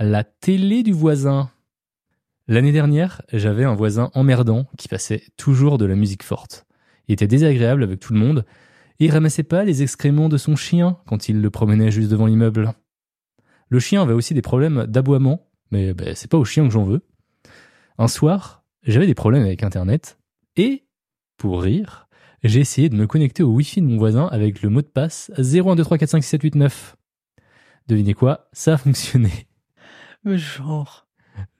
la 0.00 0.24
télé 0.24 0.82
du 0.82 0.90
voisin. 0.90 1.52
L'année 2.48 2.72
dernière, 2.72 3.22
j'avais 3.32 3.62
un 3.62 3.76
voisin 3.76 4.10
emmerdant 4.14 4.66
qui 4.76 4.88
passait 4.88 5.22
toujours 5.36 5.78
de 5.78 5.84
la 5.84 5.94
musique 5.94 6.24
forte. 6.24 6.66
Il 7.06 7.12
était 7.12 7.28
désagréable 7.28 7.84
avec 7.84 8.00
tout 8.00 8.14
le 8.14 8.18
monde 8.18 8.44
et 8.98 9.04
il 9.04 9.12
ramassait 9.12 9.44
pas 9.44 9.62
les 9.62 9.84
excréments 9.84 10.28
de 10.28 10.36
son 10.36 10.56
chien 10.56 10.98
quand 11.06 11.28
il 11.28 11.40
le 11.40 11.50
promenait 11.50 11.92
juste 11.92 12.10
devant 12.10 12.26
l'immeuble. 12.26 12.72
Le 13.68 13.78
chien 13.78 14.02
avait 14.02 14.14
aussi 14.14 14.34
des 14.34 14.42
problèmes 14.42 14.86
d'aboiement, 14.88 15.48
mais 15.70 15.94
ben, 15.94 16.16
c'est 16.16 16.28
pas 16.28 16.38
au 16.38 16.44
chien 16.44 16.66
que 16.66 16.72
j'en 16.72 16.82
veux. 16.82 17.02
Un 17.98 18.08
soir, 18.08 18.57
j'avais 18.88 19.06
des 19.06 19.14
problèmes 19.14 19.44
avec 19.44 19.62
Internet 19.62 20.18
et, 20.56 20.84
pour 21.36 21.62
rire, 21.62 22.08
j'ai 22.42 22.60
essayé 22.60 22.88
de 22.88 22.96
me 22.96 23.06
connecter 23.06 23.42
au 23.42 23.50
Wi-Fi 23.50 23.80
de 23.80 23.86
mon 23.86 23.98
voisin 23.98 24.26
avec 24.26 24.62
le 24.62 24.70
mot 24.70 24.82
de 24.82 24.86
passe 24.86 25.30
0123456789. 25.38 26.94
Devinez 27.86 28.14
quoi? 28.14 28.48
Ça 28.52 28.74
a 28.74 28.76
fonctionné. 28.76 29.30
Mais 30.24 30.38
genre. 30.38 31.06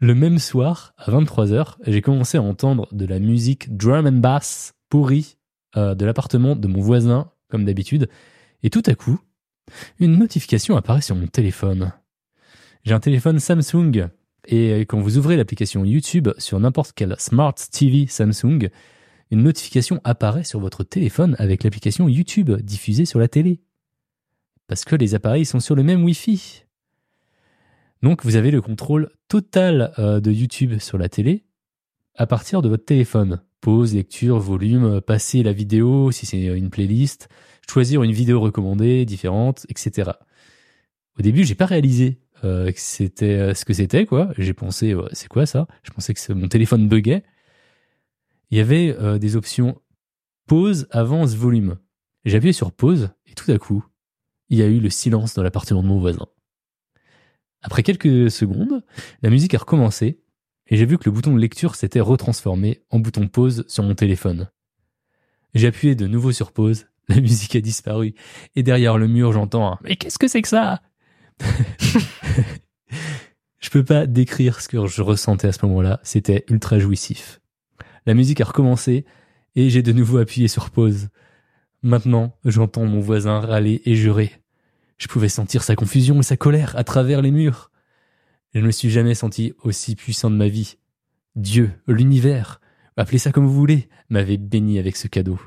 Le 0.00 0.14
même 0.14 0.40
soir, 0.40 0.92
à 0.96 1.10
23h, 1.10 1.76
j'ai 1.86 2.02
commencé 2.02 2.36
à 2.36 2.42
entendre 2.42 2.88
de 2.90 3.06
la 3.06 3.20
musique 3.20 3.76
drum 3.76 4.06
and 4.06 4.20
bass 4.20 4.74
pourrie 4.88 5.36
euh, 5.76 5.94
de 5.94 6.04
l'appartement 6.04 6.56
de 6.56 6.66
mon 6.66 6.80
voisin, 6.80 7.30
comme 7.48 7.64
d'habitude, 7.64 8.08
et 8.64 8.70
tout 8.70 8.82
à 8.86 8.96
coup, 8.96 9.20
une 10.00 10.16
notification 10.16 10.76
apparaît 10.76 11.02
sur 11.02 11.14
mon 11.14 11.28
téléphone. 11.28 11.92
J'ai 12.84 12.94
un 12.94 13.00
téléphone 13.00 13.38
Samsung, 13.38 14.08
et 14.50 14.80
quand 14.80 14.98
vous 14.98 15.18
ouvrez 15.18 15.36
l'application 15.36 15.84
YouTube 15.84 16.30
sur 16.38 16.58
n'importe 16.58 16.92
quel 16.94 17.14
Smart 17.18 17.54
TV 17.54 18.06
Samsung, 18.06 18.70
une 19.30 19.42
notification 19.42 20.00
apparaît 20.04 20.42
sur 20.42 20.58
votre 20.58 20.84
téléphone 20.84 21.36
avec 21.38 21.64
l'application 21.64 22.08
YouTube 22.08 22.50
diffusée 22.62 23.04
sur 23.04 23.18
la 23.18 23.28
télé. 23.28 23.60
Parce 24.66 24.86
que 24.86 24.96
les 24.96 25.14
appareils 25.14 25.44
sont 25.44 25.60
sur 25.60 25.74
le 25.74 25.82
même 25.82 26.02
Wi-Fi. 26.02 26.64
Donc 28.02 28.24
vous 28.24 28.36
avez 28.36 28.50
le 28.50 28.62
contrôle 28.62 29.10
total 29.28 29.92
euh, 29.98 30.18
de 30.18 30.32
YouTube 30.32 30.78
sur 30.78 30.96
la 30.96 31.10
télé 31.10 31.44
à 32.14 32.26
partir 32.26 32.62
de 32.62 32.70
votre 32.70 32.86
téléphone. 32.86 33.42
Pause, 33.60 33.94
lecture, 33.94 34.38
volume, 34.38 35.02
passer 35.02 35.42
la 35.42 35.52
vidéo 35.52 36.10
si 36.10 36.24
c'est 36.24 36.42
une 36.42 36.70
playlist, 36.70 37.28
choisir 37.68 38.02
une 38.02 38.12
vidéo 38.12 38.40
recommandée 38.40 39.04
différente, 39.04 39.66
etc. 39.68 40.12
Au 41.18 41.22
début, 41.22 41.44
j'ai 41.44 41.56
pas 41.56 41.66
réalisé 41.66 42.20
euh, 42.44 42.70
que 42.70 42.80
c'était 42.80 43.38
euh, 43.38 43.54
ce 43.54 43.64
que 43.64 43.72
c'était 43.72 44.06
quoi. 44.06 44.30
J'ai 44.38 44.54
pensé 44.54 44.94
c'est 45.12 45.28
quoi 45.28 45.46
ça? 45.46 45.66
Je 45.82 45.90
pensais 45.90 46.14
que 46.14 46.32
mon 46.32 46.48
téléphone 46.48 46.88
buguait. 46.88 47.24
Il 48.50 48.56
y 48.56 48.60
avait 48.62 48.96
des 49.18 49.36
options 49.36 49.78
pause, 50.46 50.88
avance, 50.90 51.34
volume. 51.34 51.78
J'ai 52.24 52.38
appuyé 52.38 52.54
sur 52.54 52.72
pause 52.72 53.10
et 53.26 53.34
tout 53.34 53.52
à 53.52 53.58
coup, 53.58 53.84
il 54.48 54.58
y 54.58 54.62
a 54.62 54.66
eu 54.66 54.80
le 54.80 54.90
silence 54.90 55.34
dans 55.34 55.42
l'appartement 55.42 55.82
de 55.82 55.88
mon 55.88 56.00
voisin. 56.00 56.26
Après 57.62 57.82
quelques 57.82 58.30
secondes, 58.30 58.82
la 59.22 59.30
musique 59.30 59.54
a 59.54 59.58
recommencé 59.58 60.20
et 60.66 60.76
j'ai 60.76 60.86
vu 60.86 60.98
que 60.98 61.04
le 61.06 61.12
bouton 61.12 61.34
de 61.34 61.38
lecture 61.38 61.74
s'était 61.74 62.00
retransformé 62.00 62.82
en 62.90 62.98
bouton 62.98 63.28
pause 63.28 63.64
sur 63.68 63.84
mon 63.84 63.94
téléphone. 63.94 64.48
J'ai 65.54 65.66
appuyé 65.66 65.94
de 65.94 66.06
nouveau 66.06 66.32
sur 66.32 66.52
pause, 66.52 66.86
la 67.08 67.16
musique 67.20 67.56
a 67.56 67.60
disparu 67.60 68.14
et 68.56 68.62
derrière 68.62 68.98
le 68.98 69.08
mur 69.08 69.32
j'entends 69.32 69.72
un 69.72 69.78
Mais 69.82 69.96
qu'est-ce 69.96 70.18
que 70.18 70.28
c'est 70.28 70.42
que 70.42 70.48
ça? 70.48 70.80
Je 73.58 73.70
peux 73.70 73.84
pas 73.84 74.06
décrire 74.06 74.60
ce 74.60 74.68
que 74.68 74.86
je 74.86 75.02
ressentais 75.02 75.48
à 75.48 75.52
ce 75.52 75.66
moment-là, 75.66 76.00
c'était 76.02 76.44
ultra 76.48 76.78
jouissif. 76.78 77.40
La 78.06 78.14
musique 78.14 78.40
a 78.40 78.44
recommencé 78.44 79.04
et 79.56 79.68
j'ai 79.70 79.82
de 79.82 79.92
nouveau 79.92 80.18
appuyé 80.18 80.48
sur 80.48 80.70
pause. 80.70 81.08
Maintenant, 81.82 82.36
j'entends 82.44 82.86
mon 82.86 83.00
voisin 83.00 83.40
râler 83.40 83.82
et 83.84 83.94
jurer. 83.94 84.32
Je 84.98 85.08
pouvais 85.08 85.28
sentir 85.28 85.62
sa 85.62 85.76
confusion 85.76 86.20
et 86.20 86.24
sa 86.24 86.36
colère 86.36 86.76
à 86.76 86.84
travers 86.84 87.22
les 87.22 87.30
murs. 87.30 87.70
Je 88.54 88.60
ne 88.60 88.66
me 88.66 88.70
suis 88.70 88.90
jamais 88.90 89.14
senti 89.14 89.54
aussi 89.62 89.94
puissant 89.94 90.30
de 90.30 90.36
ma 90.36 90.48
vie. 90.48 90.76
Dieu, 91.36 91.70
l'univers, 91.86 92.60
appelez 92.96 93.18
ça 93.18 93.30
comme 93.30 93.46
vous 93.46 93.52
voulez, 93.52 93.88
m'avait 94.08 94.38
béni 94.38 94.78
avec 94.78 94.96
ce 94.96 95.06
cadeau. 95.06 95.38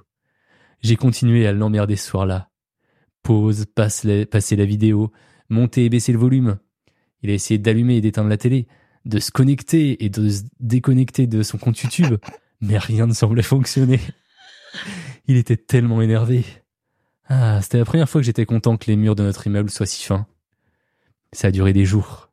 J'ai 0.82 0.95
continué 0.95 1.47
à 1.47 1.51
l'emmerder 1.51 1.95
ce 1.95 2.07
soir-là. 2.07 2.49
Pause, 3.24 3.66
passe 3.66 4.07
passer 4.30 4.55
la 4.55 4.66
vidéo, 4.66 5.12
monter 5.49 5.86
et 5.86 5.89
baisser 5.89 6.12
le 6.12 6.20
volume. 6.20 6.59
Il 7.24 7.30
a 7.30 7.34
essayé 7.34 7.57
d'allumer 7.57 7.97
et 7.97 8.01
d'éteindre 8.01 8.30
la 8.30 8.38
télé, 8.38 8.67
de 9.05 9.19
se 9.19 9.32
connecter 9.32 10.03
et 10.03 10.09
de 10.09 10.30
se 10.30 10.43
déconnecter 10.59 11.28
de 11.28 11.43
son 11.43 11.57
compte 11.57 11.80
YouTube, 11.80 12.17
mais 12.61 12.78
rien 12.78 13.07
ne 13.07 13.13
semblait 13.13 13.43
fonctionner. 13.43 13.99
Il 15.28 15.38
était 15.38 15.57
tellement 15.57 16.01
énervé. 16.01 16.43
Ah, 17.28 17.61
c'était 17.61 17.78
la 17.78 17.86
première 17.86 18.09
fois 18.09 18.22
que 18.22 18.26
j'étais 18.26 18.45
content 18.45 18.78
que 18.78 18.88
les 18.88 18.95
murs 18.95 19.15
de 19.15 19.24
notre 19.24 19.47
immeuble 19.47 19.69
soient 19.69 19.86
si 19.86 20.03
fins. 20.03 20.28
Ça 21.34 21.47
a 21.47 21.51
duré 21.51 21.74
des 21.74 21.86
jours. 21.86 22.30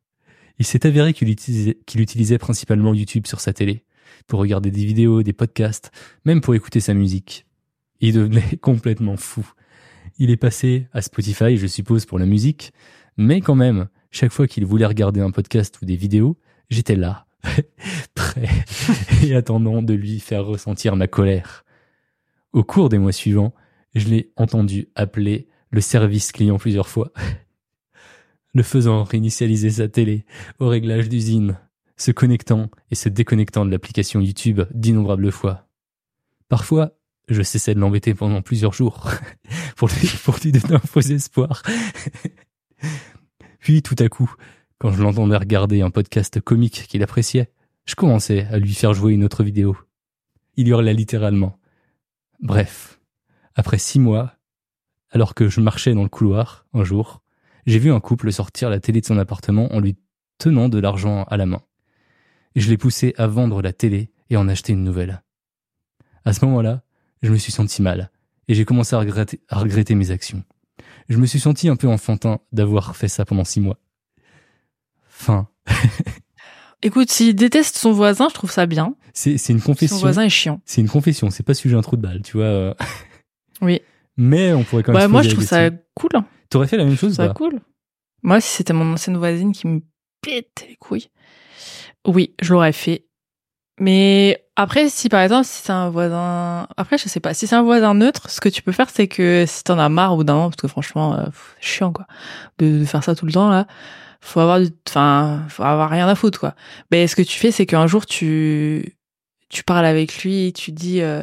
Il 0.59 0.66
s'est 0.66 0.86
avéré 0.86 1.12
qu'il 1.12 1.28
utilisait, 1.28 1.78
qu'il 1.86 2.01
utilisait 2.01 2.39
principalement 2.39 2.93
YouTube 2.93 3.26
sur 3.26 3.41
sa 3.41 3.53
télé, 3.53 3.84
pour 4.26 4.41
regarder 4.41 4.70
des 4.70 4.84
vidéos, 4.84 5.22
des 5.22 5.32
podcasts, 5.32 5.93
même 6.24 6.41
pour 6.41 6.55
écouter 6.55 6.80
sa 6.80 6.95
musique. 6.95 7.47
Il 8.01 8.14
devenait 8.14 8.57
complètement 8.61 9.16
fou. 9.16 9.49
Il 10.18 10.30
est 10.30 10.36
passé 10.36 10.89
à 10.93 11.01
Spotify, 11.03 11.57
je 11.57 11.66
suppose, 11.66 12.07
pour 12.07 12.18
la 12.18 12.26
musique, 12.26 12.72
mais 13.16 13.41
quand 13.41 13.55
même, 13.55 13.89
chaque 14.11 14.33
fois 14.33 14.47
qu'il 14.47 14.67
voulait 14.67 14.87
regarder 14.87 15.21
un 15.21 15.31
podcast 15.31 15.79
ou 15.83 15.85
des 15.85 15.97
vidéos, 15.97 16.39
j'étais 16.71 16.97
là, 16.97 17.27
prêt 18.15 18.49
et 19.23 19.35
attendant 19.35 19.83
de 19.83 19.95
lui 19.95 20.21
faire 20.21 20.45
ressentir 20.45 20.97
ma 20.97 21.07
colère. 21.07 21.65
Au 22.53 22.65
cours 22.65 22.89
des 22.89 22.99
mois 22.99 23.13
suivants, 23.13 23.55
je 23.95 24.09
l'ai 24.09 24.33
entendu 24.37 24.89
appeler 24.95 25.49
le 25.71 25.81
service 25.81 26.33
client 26.33 26.59
plusieurs 26.59 26.89
fois, 26.89 27.13
le 28.55 28.63
faisant 28.63 29.05
réinitialiser 29.05 29.71
sa 29.71 29.89
télé 29.89 30.25
au 30.59 30.69
réglage 30.69 31.09
d'usine, 31.09 31.59
se 31.97 32.11
connectant 32.11 32.71
et 32.91 32.95
se 32.95 33.09
déconnectant 33.09 33.67
de 33.67 33.71
l'application 33.71 34.21
YouTube 34.21 34.63
d'innombrables 34.73 35.33
fois. 35.33 35.69
Parfois, 36.49 36.93
je 37.29 37.43
cessais 37.43 37.75
de 37.75 37.81
l'embêter 37.81 38.15
pendant 38.15 38.41
plusieurs 38.41 38.73
jours 38.73 39.11
pour 39.77 39.89
lui, 39.89 40.09
pour 40.25 40.37
lui 40.43 40.53
donner 40.53 40.75
un 40.75 40.79
faux 40.79 41.01
espoir. 41.01 41.63
Puis 43.59 43.83
tout 43.83 43.97
à 43.99 44.09
coup, 44.09 44.33
quand 44.79 44.93
je 44.93 45.03
l'entendais 45.03 45.37
regarder 45.37 45.83
un 45.83 45.91
podcast 45.91 46.41
comique 46.41 46.87
qu'il 46.89 47.03
appréciait, 47.03 47.51
je 47.85 47.95
commençais 47.95 48.47
à 48.51 48.59
lui 48.59 48.75
faire 48.75 48.95
jouer 48.95 49.13
une 49.13 49.25
autre 49.25 49.43
vidéo. 49.43 49.77
Il 50.57 50.69
hurlait 50.69 50.95
littéralement. 50.95 51.59
Bref, 52.41 53.01
après 53.55 53.79
six 53.79 53.99
mois, 53.99 54.35
alors 55.11 55.35
que 55.35 55.49
je 55.49 55.61
marchais 55.61 55.95
dans 55.95 56.03
le 56.03 56.09
couloir, 56.09 56.67
un 56.75 56.85
jour, 56.85 57.23
j'ai 57.67 57.79
vu 57.79 57.93
un 57.93 58.01
couple 58.01 58.33
sortir 58.33 58.71
la 58.71 58.81
télé 58.81 59.01
de 59.01 59.07
son 59.07 59.19
appartement 59.19 59.73
en 59.75 59.81
lui 59.81 59.97
tenant 60.39 60.69
de 60.69 60.79
l'argent 60.79 61.25
à 61.25 61.37
la 61.37 61.47
main. 61.47 61.63
Je 62.57 62.69
l'ai 62.71 62.79
poussé 62.79 63.15
à 63.19 63.27
vendre 63.27 63.63
la 63.63 63.73
télé 63.73 64.11
et 64.31 64.37
en 64.37 64.49
acheter 64.49 64.73
une 64.73 64.85
nouvelle. 64.85 65.23
À 66.25 66.33
ce 66.33 66.45
moment-là, 66.45 66.83
je 67.23 67.33
me 67.33 67.37
suis 67.37 67.53
senti 67.53 67.83
mal 67.83 68.11
et 68.47 68.55
j'ai 68.55 68.65
commencé 68.65 68.95
à 68.95 69.01
regretter 69.01 69.95
mes 69.95 70.11
actions. 70.11 70.45
Je 71.09 71.17
me 71.17 71.27
suis 71.27 71.41
senti 71.41 71.69
un 71.69 71.77
peu 71.77 71.89
enfantin 71.89 72.41
d'avoir 72.53 72.97
fait 72.97 73.09
ça 73.09 73.25
pendant 73.25 73.45
six 73.45 73.61
mois. 73.61 73.79
Fin. 75.09 75.49
Écoute, 76.83 77.11
s'il 77.11 77.35
déteste 77.35 77.77
son 77.77 77.93
voisin, 77.93 78.29
je 78.29 78.35
trouve 78.35 78.51
ça 78.51 78.67
bien. 78.67 78.95
C'est, 79.13 79.37
une 79.49 79.61
confession. 79.61 79.97
Son 79.97 80.03
voisin 80.03 80.23
est 80.23 80.29
chiant. 80.29 80.61
C'est 80.65 80.81
une 80.81 80.89
confession, 80.89 81.31
c'est 81.31 81.43
pas 81.43 81.55
sujet 81.55 81.75
un 81.75 81.81
trou 81.81 81.97
de 81.97 82.03
balle, 82.03 82.23
tu 82.23 82.37
vois. 82.37 82.47
Euh. 82.47 82.75
Oui. 83.61 83.81
Mais 84.17 84.53
on 84.53 84.63
pourrait 84.63 84.85
quand 84.85 84.93
même. 84.93 85.01
Bah, 85.03 85.09
moi, 85.09 85.23
je 85.23 85.31
trouve 85.31 85.43
ça 85.43 85.71
cool. 85.95 86.11
T'aurais 86.49 86.69
fait 86.69 86.77
la 86.77 86.85
même 86.85 86.97
chose 86.97 87.15
Ça 87.15 87.29
cool. 87.31 87.61
Moi, 88.23 88.41
si 88.41 88.55
c'était 88.55 88.73
mon 88.73 88.93
ancienne 88.93 89.17
voisine 89.17 89.53
qui 89.53 89.67
me 89.67 89.81
pète 90.23 90.65
les 90.69 90.77
couilles, 90.77 91.09
oui, 92.07 92.35
je 92.41 92.53
l'aurais 92.53 92.73
fait. 92.73 93.07
Mais 93.81 94.45
après, 94.61 94.89
si 94.89 95.09
par 95.09 95.21
exemple, 95.21 95.47
si 95.47 95.63
c'est 95.63 95.73
un 95.73 95.89
voisin, 95.89 96.67
après, 96.77 96.99
je 96.99 97.09
sais 97.09 97.21
pas, 97.21 97.33
si 97.33 97.47
c'est 97.47 97.55
un 97.55 97.63
voisin 97.63 97.95
neutre, 97.95 98.29
ce 98.29 98.41
que 98.41 98.49
tu 98.49 98.61
peux 98.61 98.73
faire, 98.73 98.91
c'est 98.91 99.07
que 99.07 99.45
si 99.47 99.63
t'en 99.63 99.79
as 99.79 99.89
marre 99.89 100.17
ou 100.17 100.25
d'un 100.25 100.35
moment, 100.35 100.51
parce 100.51 100.61
que 100.61 100.67
franchement, 100.67 101.15
euh, 101.15 101.27
chiant, 101.61 101.93
quoi, 101.93 102.07
de, 102.59 102.85
faire 102.85 103.05
ça 103.05 103.15
tout 103.15 103.25
le 103.25 103.33
temps, 103.33 103.51
là, 103.51 103.69
faut 104.21 104.41
avoir 104.41 104.59
du, 104.61 104.69
enfin, 104.89 105.45
faut 105.49 105.63
avoir 105.63 105.89
rien 105.91 106.09
à 106.09 106.17
foutre, 106.17 106.41
quoi. 106.41 106.57
Mais 106.91 107.07
ce 107.07 107.15
que 107.15 107.23
tu 107.23 107.39
fais, 107.39 107.53
c'est 107.53 107.67
qu'un 107.67 107.87
jour, 107.87 108.05
tu, 108.05 108.97
tu 109.49 109.63
parles 109.63 109.87
avec 109.87 110.25
lui, 110.25 110.53
tu 110.53 110.73
dis, 110.73 111.03
euh, 111.03 111.23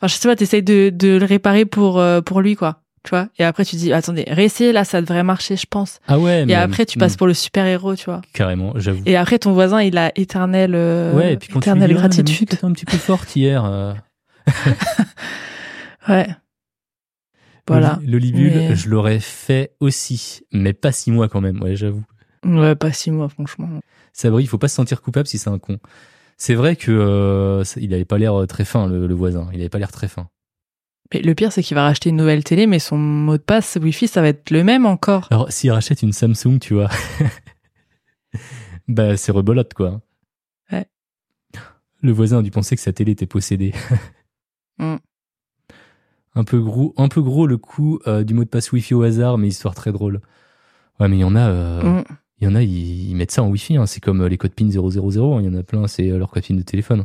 Enfin, 0.00 0.08
je 0.08 0.14
sais 0.14 0.28
pas, 0.28 0.36
t'essayes 0.36 0.62
de, 0.62 0.90
de 0.94 1.18
le 1.18 1.26
réparer 1.26 1.66
pour, 1.66 1.98
euh, 1.98 2.22
pour 2.22 2.40
lui, 2.40 2.56
quoi. 2.56 2.82
Tu 3.02 3.10
vois 3.10 3.28
Et 3.38 3.44
après, 3.44 3.64
tu 3.64 3.76
dis, 3.76 3.92
attendez, 3.92 4.24
réessayer, 4.28 4.72
là, 4.72 4.84
ça 4.84 5.00
devrait 5.00 5.22
marcher, 5.22 5.56
je 5.56 5.66
pense. 5.68 6.00
Ah 6.06 6.18
ouais, 6.18 6.44
Et 6.46 6.54
après, 6.54 6.84
tu 6.84 6.98
passes 6.98 7.16
pour 7.16 7.26
le 7.26 7.34
super-héros, 7.34 7.96
tu 7.96 8.04
vois. 8.04 8.20
Carrément, 8.34 8.72
j'avoue. 8.76 9.02
Et 9.06 9.16
après, 9.16 9.38
ton 9.38 9.52
voisin, 9.52 9.80
il 9.82 9.96
a 9.96 10.12
éternel, 10.16 10.74
euh, 10.74 11.14
ouais, 11.14 11.32
et 11.32 11.36
puis 11.36 11.48
quand 11.48 11.60
éternelle 11.60 11.88
tu 11.88 11.94
dis, 11.94 12.00
gratitude. 12.00 12.58
un 12.62 12.72
petit 12.72 12.84
peu 12.84 12.98
forte 12.98 13.34
hier. 13.36 13.64
Euh. 13.64 13.94
ouais. 16.08 16.28
Voilà. 17.66 17.98
L'olibule, 18.04 18.74
je 18.74 18.88
l'aurais 18.88 19.20
fait 19.20 19.72
aussi, 19.80 20.42
mais 20.52 20.72
pas 20.72 20.92
six 20.92 21.10
mois 21.10 21.28
quand 21.28 21.40
même, 21.40 21.62
ouais, 21.62 21.76
j'avoue. 21.76 22.04
Ouais, 22.44 22.74
pas 22.74 22.92
six 22.92 23.10
mois, 23.10 23.28
franchement. 23.28 23.68
Sabri, 24.12 24.44
il 24.44 24.46
faut 24.46 24.58
pas 24.58 24.68
se 24.68 24.74
sentir 24.74 25.02
coupable 25.02 25.26
si 25.26 25.38
c'est 25.38 25.50
un 25.50 25.58
con. 25.58 25.78
C'est 26.36 26.54
vrai 26.54 26.74
que 26.74 26.90
euh, 26.90 27.64
il 27.76 27.92
avait 27.92 28.06
pas 28.06 28.18
l'air 28.18 28.34
euh, 28.34 28.46
très 28.46 28.64
fin 28.64 28.88
le, 28.88 29.12
voisin. 29.14 29.48
Il 29.52 29.60
avait 29.60 29.68
pas 29.68 29.78
l'air 29.78 29.92
très 29.92 30.08
fin. 30.08 30.28
Mais 31.12 31.22
le 31.22 31.34
pire, 31.34 31.52
c'est 31.52 31.62
qu'il 31.62 31.74
va 31.74 31.82
racheter 31.82 32.10
une 32.10 32.16
nouvelle 32.16 32.44
télé, 32.44 32.66
mais 32.66 32.78
son 32.78 32.96
mot 32.96 33.36
de 33.36 33.42
passe 33.42 33.78
Wi-Fi, 33.80 34.06
ça 34.08 34.20
va 34.20 34.28
être 34.28 34.50
le 34.50 34.62
même 34.62 34.86
encore. 34.86 35.26
Alors, 35.30 35.50
s'il 35.50 35.70
rachète 35.72 36.02
une 36.02 36.12
Samsung, 36.12 36.58
tu 36.60 36.74
vois, 36.74 36.88
bah 38.88 39.16
c'est 39.16 39.32
rebolote 39.32 39.74
quoi. 39.74 40.00
Ouais. 40.70 40.86
Le 42.02 42.12
voisin 42.12 42.38
a 42.38 42.42
dû 42.42 42.50
penser 42.50 42.76
que 42.76 42.82
sa 42.82 42.92
télé 42.92 43.12
était 43.12 43.26
possédée. 43.26 43.72
Mm. 44.78 44.96
Un 46.36 46.44
peu 46.44 46.60
gros, 46.60 46.94
un 46.96 47.08
peu 47.08 47.20
gros 47.22 47.46
le 47.46 47.58
coup 47.58 47.98
euh, 48.06 48.22
du 48.22 48.34
mot 48.34 48.44
de 48.44 48.48
passe 48.48 48.70
Wi-Fi 48.72 48.94
au 48.94 49.02
hasard, 49.02 49.36
mais 49.36 49.48
histoire 49.48 49.74
très 49.74 49.92
drôle. 49.92 50.20
Ouais, 51.00 51.08
mais 51.08 51.16
il 51.16 51.20
y 51.20 51.24
en 51.24 51.34
a, 51.34 51.82
mm. 51.82 52.04
Il 52.40 52.44
y 52.44 52.48
en 52.48 52.54
a, 52.54 52.62
ils, 52.62 53.10
ils 53.10 53.14
mettent 53.14 53.32
ça 53.32 53.42
en 53.42 53.48
Wi-Fi. 53.48 53.76
hein. 53.76 53.86
C'est 53.86 54.00
comme 54.00 54.22
euh, 54.22 54.28
les 54.28 54.38
codes 54.38 54.54
PIN 54.54 54.70
000. 54.70 54.86
hein. 54.86 55.40
Il 55.40 55.44
y 55.44 55.48
en 55.48 55.54
a 55.54 55.62
plein, 55.62 55.86
c'est 55.86 56.08
euh, 56.08 56.18
leur 56.18 56.30
code 56.30 56.44
PIN 56.44 56.54
de 56.54 56.62
téléphone. 56.62 57.04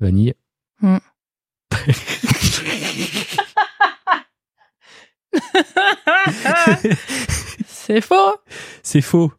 Vanille. 0.00 0.34
Hmm. 0.82 0.98
C'est 7.66 8.00
faux. 8.02 8.34
c'est 8.82 9.00
faux. 9.00 9.32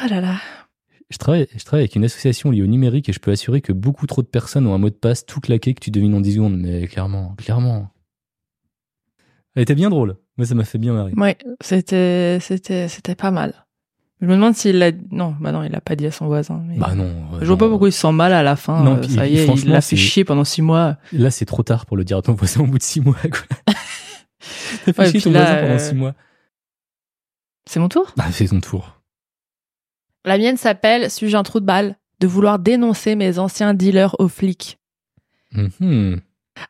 Ah 0.00 0.06
là 0.08 0.20
là. 0.20 0.36
Je 1.10 1.18
travaille, 1.18 1.46
je 1.56 1.64
travaille 1.64 1.82
avec 1.84 1.94
une 1.96 2.04
association 2.04 2.50
liée 2.50 2.62
au 2.62 2.66
numérique 2.66 3.08
et 3.08 3.12
je 3.12 3.20
peux 3.20 3.30
assurer 3.30 3.60
que 3.60 3.72
beaucoup 3.72 4.06
trop 4.06 4.22
de 4.22 4.26
personnes 4.26 4.66
ont 4.66 4.74
un 4.74 4.78
mot 4.78 4.90
de 4.90 4.94
passe 4.94 5.24
tout 5.24 5.40
claqué 5.40 5.74
que 5.74 5.80
tu 5.80 5.90
devines 5.90 6.14
en 6.14 6.20
10 6.20 6.34
secondes. 6.34 6.56
Mais 6.58 6.86
clairement, 6.88 7.34
clairement. 7.36 7.90
Elle 9.54 9.62
était 9.62 9.74
bien 9.74 9.90
drôle. 9.90 10.16
Moi, 10.36 10.46
ça 10.46 10.54
m'a 10.54 10.64
fait 10.64 10.78
bien 10.78 10.92
marrer. 10.92 11.12
Ouais, 11.16 11.36
c'était, 11.60 12.38
c'était, 12.40 12.88
c'était 12.88 13.14
pas 13.14 13.30
mal. 13.30 13.54
Je 14.20 14.26
me 14.26 14.32
demande 14.34 14.54
s'il 14.56 14.78
l'a, 14.78 14.90
non, 15.10 15.34
bah 15.40 15.52
non, 15.52 15.62
il 15.62 15.70
l'a 15.70 15.80
pas 15.80 15.96
dit 15.96 16.06
à 16.06 16.10
son 16.10 16.26
voisin. 16.26 16.62
mais- 16.66 16.78
Bah 16.78 16.94
non. 16.94 17.04
euh, 17.34 17.38
Je 17.40 17.46
vois 17.46 17.58
pas 17.58 17.68
pourquoi 17.68 17.88
il 17.88 17.92
se 17.92 18.00
sent 18.00 18.12
mal 18.12 18.32
à 18.32 18.42
la 18.42 18.56
fin. 18.56 18.82
Non, 18.82 18.96
euh, 18.96 19.00
puis, 19.00 19.12
ça 19.12 19.26
y 19.26 19.36
est, 19.38 19.46
il 19.46 19.68
l'a 19.70 19.80
fait 19.80 19.96
chier 19.96 20.24
pendant 20.24 20.44
six 20.44 20.62
mois. 20.62 20.96
Là, 21.12 21.30
c'est 21.30 21.44
trop 21.44 21.62
tard 21.62 21.86
pour 21.86 21.96
le 21.96 22.04
dire 22.04 22.18
à 22.18 22.22
ton 22.22 22.32
voisin 22.34 22.62
au 22.62 22.66
bout 22.66 22.78
de 22.78 22.82
6 22.82 23.00
mois. 23.00 23.16
Quoi. 23.22 23.74
T'as 24.84 24.92
fait 24.92 24.98
Ouais, 24.98 25.10
chier 25.10 25.20
puis 25.20 25.22
ton 25.22 25.32
là, 25.32 25.44
voisin 25.44 25.60
pendant 25.60 25.74
euh, 25.74 25.78
6 25.78 25.94
mois. 25.94 26.14
C'est 27.66 27.80
mon 27.80 27.88
tour? 27.88 28.12
Bah, 28.16 28.24
fais 28.30 28.46
ton 28.46 28.60
tour. 28.60 29.00
La 30.24 30.38
mienne 30.38 30.56
s'appelle 30.56 31.10
Suis-je 31.10 31.36
un 31.36 31.42
trou 31.42 31.60
de 31.60 31.66
balle? 31.66 31.96
De 32.20 32.26
vouloir 32.26 32.58
dénoncer 32.58 33.16
mes 33.16 33.38
anciens 33.38 33.74
dealers 33.74 34.14
aux 34.18 34.28
flics. 34.28 34.78
Mhm. 35.52 36.20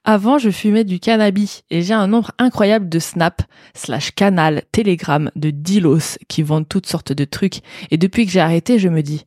Avant, 0.05 0.39
je 0.39 0.51
fumais 0.51 0.85
du 0.85 0.99
cannabis 0.99 1.63
et 1.71 1.83
j'ai 1.83 1.93
un 1.95 2.07
nombre 2.07 2.33
incroyable 2.39 2.89
de 2.89 2.99
Snap, 2.99 3.43
slash 3.75 4.13
Canal, 4.13 4.63
Telegram, 4.73 5.31
de 5.37 5.51
dealos 5.51 6.19
qui 6.29 6.43
vendent 6.43 6.69
toutes 6.69 6.87
sortes 6.87 7.13
de 7.13 7.25
trucs. 7.25 7.61
Et 7.91 7.99
depuis 7.99 8.25
que 8.25 8.33
j'ai 8.33 8.41
arrêté, 8.41 8.79
je 8.79 8.89
me 8.89 9.03
dis, 9.03 9.25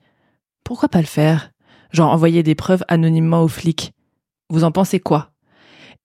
pourquoi 0.64 0.90
pas 0.90 1.00
le 1.00 1.06
faire? 1.06 1.52
Genre 1.92 2.12
envoyer 2.12 2.42
des 2.44 2.56
preuves 2.56 2.84
anonymement 2.88 3.44
aux 3.44 3.48
flics. 3.48 3.94
Vous 4.50 4.64
en 4.64 4.72
pensez 4.72 5.00
quoi? 5.00 5.32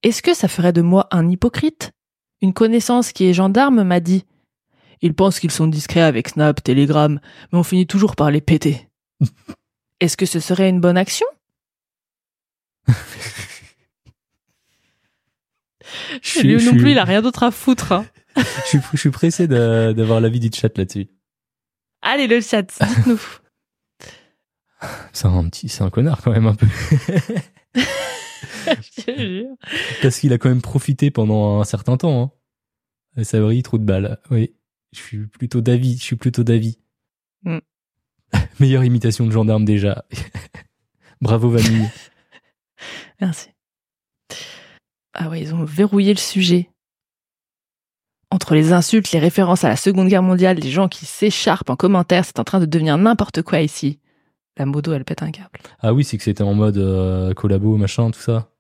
Est-ce 0.03 0.23
que 0.23 0.35
ça 0.35 0.49
ferait 0.49 0.73
de 0.73 0.83
moi 0.83 1.09
un 1.11 1.29
hypocrite? 1.31 1.93
Une 2.43 2.53
connaissance 2.53 3.13
qui 3.13 3.25
est 3.27 3.35
gendarme 3.35 3.83
m'a 3.85 4.01
dit, 4.01 4.25
ils 5.01 5.15
pensent 5.15 5.41
qu'ils 5.41 5.51
sont 5.51 5.67
discrets 5.69 6.03
avec 6.03 6.29
Snap, 6.29 6.63
Telegram, 6.63 7.19
mais 7.53 7.59
on 7.59 7.63
finit 7.63 7.87
toujours 7.87 8.15
par 8.17 8.31
les 8.31 8.41
péter. 8.41 8.89
Est-ce 10.01 10.17
que 10.17 10.27
ce 10.27 10.41
serait 10.41 10.69
une 10.69 10.81
bonne 10.81 10.97
action? 10.97 11.27
Je 16.23 16.41
Lui 16.41 16.65
non 16.65 16.73
plus, 16.77 16.93
il 16.93 16.99
a 16.99 17.05
rien 17.05 17.23
d'autre 17.23 17.43
à 17.43 17.51
foutre. 17.51 17.93
hein. 17.93 18.07
je 18.37 18.43
suis, 18.69 18.79
je 18.93 18.97
suis 18.97 19.11
pressé 19.11 19.47
de- 19.47 19.93
d'avoir 19.97 20.21
l'avis 20.21 20.41
du 20.41 20.51
chat 20.57 20.77
là-dessus. 20.79 21.09
Allez, 22.03 22.27
le 22.27 22.41
chat, 22.41 22.63
dites-nous. 22.63 23.21
C'est 25.13 25.27
un 25.29 25.49
petit, 25.49 25.69
c'est 25.69 25.83
un 25.85 25.91
connard 25.91 26.21
quand 26.23 26.33
même 26.33 26.47
un 26.49 26.57
peu. 26.57 26.67
Je 28.67 29.03
te 29.03 29.19
jure. 29.19 29.57
Parce 30.03 30.19
qu'il 30.19 30.33
a 30.33 30.39
quand 30.39 30.49
même 30.49 30.63
profité 30.63 31.11
pendant 31.11 31.61
un 31.61 31.65
certain 31.65 31.97
temps. 31.97 32.23
Hein. 32.23 32.31
Et 33.21 33.25
ça 33.25 33.41
brille, 33.41 33.63
trou 33.63 33.79
de 33.79 33.85
balle. 33.85 34.21
Oui. 34.31 34.55
Je 34.93 35.01
suis 35.01 35.27
plutôt 35.27 35.61
d'avis. 35.61 35.97
Je 35.99 36.03
suis 36.03 36.17
plutôt 36.17 36.45
d'avis. 36.45 36.79
Mm. 37.45 37.59
Meilleure 38.61 38.85
imitation 38.85 39.27
de 39.27 39.33
gendarme 39.33 39.65
déjà. 39.65 40.05
Bravo 41.21 41.51
Vanille. 41.51 41.89
Merci. 43.21 43.49
Ah 45.15 45.29
ouais, 45.29 45.41
ils 45.41 45.55
ont 45.55 45.65
verrouillé 45.65 46.13
le 46.13 46.19
sujet. 46.19 46.71
Entre 48.31 48.55
les 48.55 48.73
insultes, 48.73 49.13
les 49.13 49.19
références 49.19 49.63
à 49.63 49.69
la 49.69 49.77
Seconde 49.77 50.09
Guerre 50.09 50.23
mondiale, 50.23 50.59
les 50.59 50.71
gens 50.71 50.89
qui 50.89 51.05
s'écharpent 51.05 51.69
en 51.69 51.77
commentaire, 51.77 52.25
c'est 52.25 52.39
en 52.39 52.45
train 52.45 52.61
de 52.61 52.67
devenir 52.67 52.97
n'importe 52.97 53.43
quoi 53.43 53.61
ici. 53.61 54.01
La 54.59 54.67
modo, 54.67 54.93
elle 54.93 55.05
pète 55.05 55.23
un 55.23 55.31
câble. 55.31 55.59
Ah 55.81 55.95
oui, 55.95 56.05
c'est 56.05 56.19
que 56.19 56.23
c'était 56.25 56.43
en 56.43 56.55
mode 56.55 56.77
euh, 56.77 57.33
collabo, 57.35 57.77
machin, 57.77 58.11
tout 58.11 58.21
ça. 58.21 58.51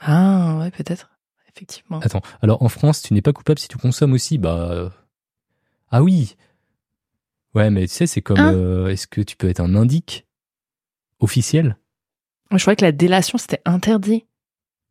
Ah 0.00 0.56
ouais, 0.58 0.70
peut-être. 0.70 1.10
Effectivement. 1.54 2.00
Attends, 2.00 2.22
alors 2.42 2.62
en 2.62 2.68
France, 2.68 3.02
tu 3.02 3.14
n'es 3.14 3.22
pas 3.22 3.32
coupable 3.32 3.58
si 3.60 3.68
tu 3.68 3.76
consommes 3.76 4.12
aussi 4.14 4.38
Bah. 4.38 4.68
euh, 4.72 4.88
Ah 5.90 6.02
oui 6.02 6.34
Ouais, 7.54 7.70
mais 7.70 7.86
tu 7.86 7.94
sais, 7.94 8.06
c'est 8.08 8.22
comme. 8.22 8.38
Hein 8.40 8.52
euh, 8.54 8.88
Est-ce 8.88 9.06
que 9.06 9.20
tu 9.20 9.36
peux 9.36 9.48
être 9.48 9.60
un 9.60 9.74
indique 9.76 10.26
officiel? 11.20 11.76
Je 12.50 12.58
croyais 12.58 12.76
que 12.76 12.84
la 12.84 12.90
délation, 12.92 13.38
c'était 13.38 13.60
interdit. 13.64 14.24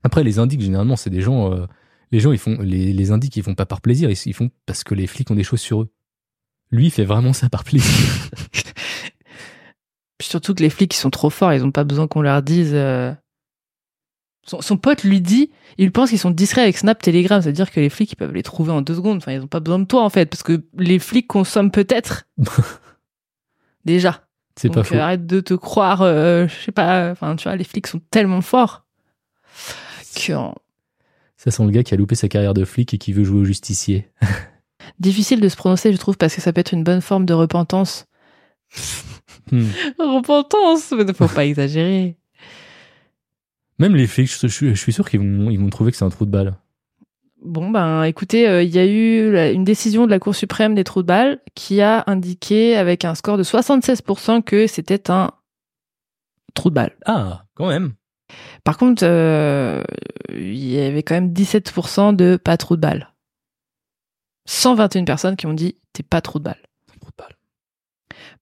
Après, 0.04 0.24
les 0.24 0.39
indiques, 0.39 0.62
généralement, 0.62 0.95
c'est 0.95 1.10
des 1.10 1.22
gens. 1.22 1.51
euh, 1.54 1.66
les 2.12 2.20
gens, 2.22 2.32
ils 2.32 2.38
font. 2.38 2.58
Les, 2.62 2.93
les 2.93 3.12
indiques, 3.12 3.36
ils 3.38 3.43
font 3.43 3.56
pas 3.56 3.66
par 3.66 3.82
plaisir, 3.82 4.10
ils, 4.10 4.18
ils 4.26 4.34
font 4.34 4.49
parce 4.66 4.84
que 4.86 4.95
les 4.95 5.08
flics 5.08 5.30
ont 5.32 5.36
des 5.36 5.43
choses 5.43 5.62
sur 5.62 5.82
eux. 5.82 5.89
Lui, 6.72 6.86
il 6.88 6.91
fait 6.91 7.06
vraiment 7.06 7.34
ça 7.34 7.49
par 7.49 7.64
plaisir. 7.66 8.30
Surtout 10.24 10.53
que 10.53 10.61
les 10.63 10.69
flics, 10.69 10.93
ils 10.93 10.99
sont 10.99 11.09
trop 11.09 11.30
forts, 11.30 11.53
ils 11.53 11.63
ont 11.63 11.71
pas 11.71 11.84
besoin 11.84 12.07
qu'on 12.07 12.21
leur 12.21 12.41
dise. 12.41 12.71
euh, 12.74 13.13
Son, 14.45 14.61
son 14.61 14.78
pote 14.78 15.03
lui 15.03 15.21
dit, 15.21 15.51
il 15.78 15.91
pense 15.91 16.09
qu'ils 16.09 16.19
sont 16.19 16.32
discrets 16.32 16.61
avec 16.61 16.78
Snap, 16.78 17.01
Telegram, 17.01 17.41
c'est-à-dire 17.41 17.71
que 17.71 17.80
les 17.80 17.89
flics, 17.89 18.11
ils 18.11 18.15
peuvent 18.15 18.34
les 18.34 18.43
trouver 18.43 18.71
en 18.71 18.82
deux 18.82 18.95
secondes. 18.95 19.17
Enfin, 19.17 19.34
ils 19.34 19.41
ont 19.41 19.47
pas 19.47 19.59
besoin 19.59 19.80
de 19.80 19.86
toi, 19.86 20.03
en 20.03 20.09
fait, 20.09 20.26
parce 20.26 20.43
que 20.43 20.63
les 20.78 20.99
flics 20.99 21.28
consomment 21.28 21.71
peut-être. 21.71 22.26
Déjà. 23.86 24.28
C'est 24.55 24.69
pas 24.69 24.84
faux. 24.84 24.95
arrête 24.95 25.26
de 25.26 25.39
te 25.39 25.55
croire, 25.55 26.03
euh, 26.03 26.47
je 26.47 26.53
sais 26.65 26.71
pas, 26.71 27.09
enfin, 27.11 27.36
tu 27.36 27.45
vois, 27.49 27.55
les 27.55 27.63
flics 27.63 27.88
sont 27.88 28.01
tellement 28.11 28.41
forts 28.41 28.86
que 30.15 30.34
Ça 31.38 31.51
sent 31.51 31.63
le 31.63 31.71
gars 31.71 31.84
qui 31.84 31.93
a 31.93 31.97
loupé 31.97 32.15
sa 32.15 32.28
carrière 32.28 32.53
de 32.53 32.65
flic 32.65 32.93
et 32.93 32.97
qui 32.97 33.13
veut 33.13 33.24
jouer 33.24 33.41
au 33.41 33.45
justicier. 33.45 34.09
difficile 34.99 35.41
de 35.41 35.49
se 35.49 35.55
prononcer, 35.55 35.91
je 35.91 35.97
trouve, 35.97 36.17
parce 36.17 36.36
que 36.36 36.41
ça 36.41 36.53
peut 36.53 36.61
être 36.61 36.74
une 36.74 36.84
bonne 36.84 37.01
forme 37.01 37.26
de 37.26 37.34
repentance. 37.34 38.05
Hmm. 39.51 39.67
repentance, 39.99 40.91
mais 40.91 41.13
faut 41.13 41.28
pas 41.28 41.45
exagérer. 41.45 42.17
Même 43.80 43.95
les 43.95 44.07
flics, 44.07 44.30
je, 44.32 44.47
je- 44.47 44.69
je 44.69 44.74
suis 44.74 44.93
sûr 44.93 45.07
qu'ils 45.09 45.19
vont, 45.19 45.49
ils 45.49 45.59
vont 45.59 45.69
trouver 45.69 45.91
que 45.91 45.97
c'est 45.97 46.05
un 46.05 46.09
trou 46.09 46.26
de 46.26 46.32
balle. 46.32 46.55
Bon, 47.43 47.69
ben, 47.69 48.03
écoutez, 48.03 48.47
euh, 48.47 48.63
il 48.63 48.69
y 48.74 48.80
a 48.80 48.86
eu 48.86 49.32
la- 49.32 49.51
une 49.51 49.65
décision 49.65 50.05
de 50.05 50.11
la 50.11 50.19
Cour 50.19 50.34
suprême 50.34 50.76
des 50.76 50.84
trous 50.86 51.01
de 51.01 51.07
balle 51.07 51.41
qui 51.55 51.82
a 51.82 52.03
indiqué 52.07 52.78
avec 52.78 53.03
un 53.03 53.15
score 53.15 53.38
de 53.38 53.43
76% 53.43 54.41
que 54.41 54.65
c'était 54.65 55.11
un 55.11 55.32
trou 56.53 56.69
de 56.69 56.76
balle. 56.76 56.95
Ah, 57.05 57.43
quand 57.55 57.67
même. 57.67 57.93
Par 58.63 58.78
contre, 58.78 59.03
euh, 59.05 59.84
il 60.32 60.65
y 60.65 60.80
avait 60.80 61.03
quand 61.03 61.15
même 61.15 61.34
17% 61.34 62.13
de 62.13 62.38
pas 62.38 62.55
trou 62.57 62.76
de 62.78 62.82
balle. 62.82 63.13
121 64.45 65.03
personnes 65.05 65.36
qui 65.36 65.45
ont 65.47 65.53
dit 65.53 65.76
t'es 65.91 66.03
pas 66.03 66.21
trou 66.21 66.39
de 66.39 66.45
balle. 66.45 66.61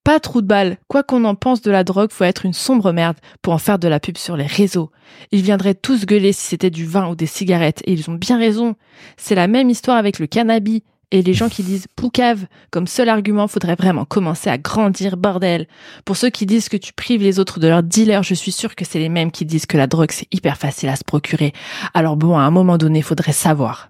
Pas 0.03 0.19
trou 0.19 0.41
de 0.41 0.47
balle. 0.47 0.77
Quoi 0.87 1.03
qu'on 1.03 1.25
en 1.25 1.35
pense 1.35 1.61
de 1.61 1.69
la 1.69 1.83
drogue, 1.83 2.11
faut 2.11 2.23
être 2.23 2.45
une 2.45 2.53
sombre 2.53 2.91
merde 2.91 3.17
pour 3.43 3.53
en 3.53 3.59
faire 3.59 3.77
de 3.77 3.87
la 3.87 3.99
pub 3.99 4.17
sur 4.17 4.35
les 4.35 4.47
réseaux. 4.47 4.91
Ils 5.31 5.43
viendraient 5.43 5.75
tous 5.75 6.05
gueuler 6.05 6.33
si 6.33 6.47
c'était 6.47 6.71
du 6.71 6.85
vin 6.85 7.07
ou 7.07 7.15
des 7.15 7.27
cigarettes, 7.27 7.83
et 7.85 7.93
ils 7.93 8.09
ont 8.09 8.15
bien 8.15 8.39
raison. 8.39 8.75
C'est 9.17 9.35
la 9.35 9.47
même 9.47 9.69
histoire 9.69 9.97
avec 9.97 10.17
le 10.17 10.25
cannabis. 10.27 10.81
Et 11.13 11.21
les 11.21 11.33
gens 11.33 11.49
qui 11.49 11.61
disent 11.61 11.87
poucave 11.97 12.47
comme 12.71 12.87
seul 12.87 13.09
argument, 13.09 13.49
faudrait 13.49 13.75
vraiment 13.75 14.05
commencer 14.05 14.49
à 14.49 14.57
grandir, 14.57 15.17
bordel. 15.17 15.67
Pour 16.05 16.15
ceux 16.15 16.29
qui 16.29 16.45
disent 16.45 16.69
que 16.69 16.77
tu 16.77 16.93
prives 16.93 17.21
les 17.21 17.37
autres 17.37 17.59
de 17.59 17.67
leur 17.67 17.83
dealer, 17.83 18.23
je 18.23 18.33
suis 18.33 18.53
sûre 18.53 18.75
que 18.75 18.85
c'est 18.85 18.97
les 18.97 19.09
mêmes 19.09 19.29
qui 19.29 19.43
disent 19.43 19.65
que 19.65 19.77
la 19.77 19.87
drogue 19.87 20.11
c'est 20.11 20.33
hyper 20.33 20.57
facile 20.57 20.87
à 20.87 20.95
se 20.95 21.03
procurer. 21.03 21.51
Alors 21.93 22.15
bon, 22.15 22.37
à 22.37 22.43
un 22.43 22.51
moment 22.51 22.77
donné, 22.77 23.01
faudrait 23.01 23.33
savoir. 23.33 23.89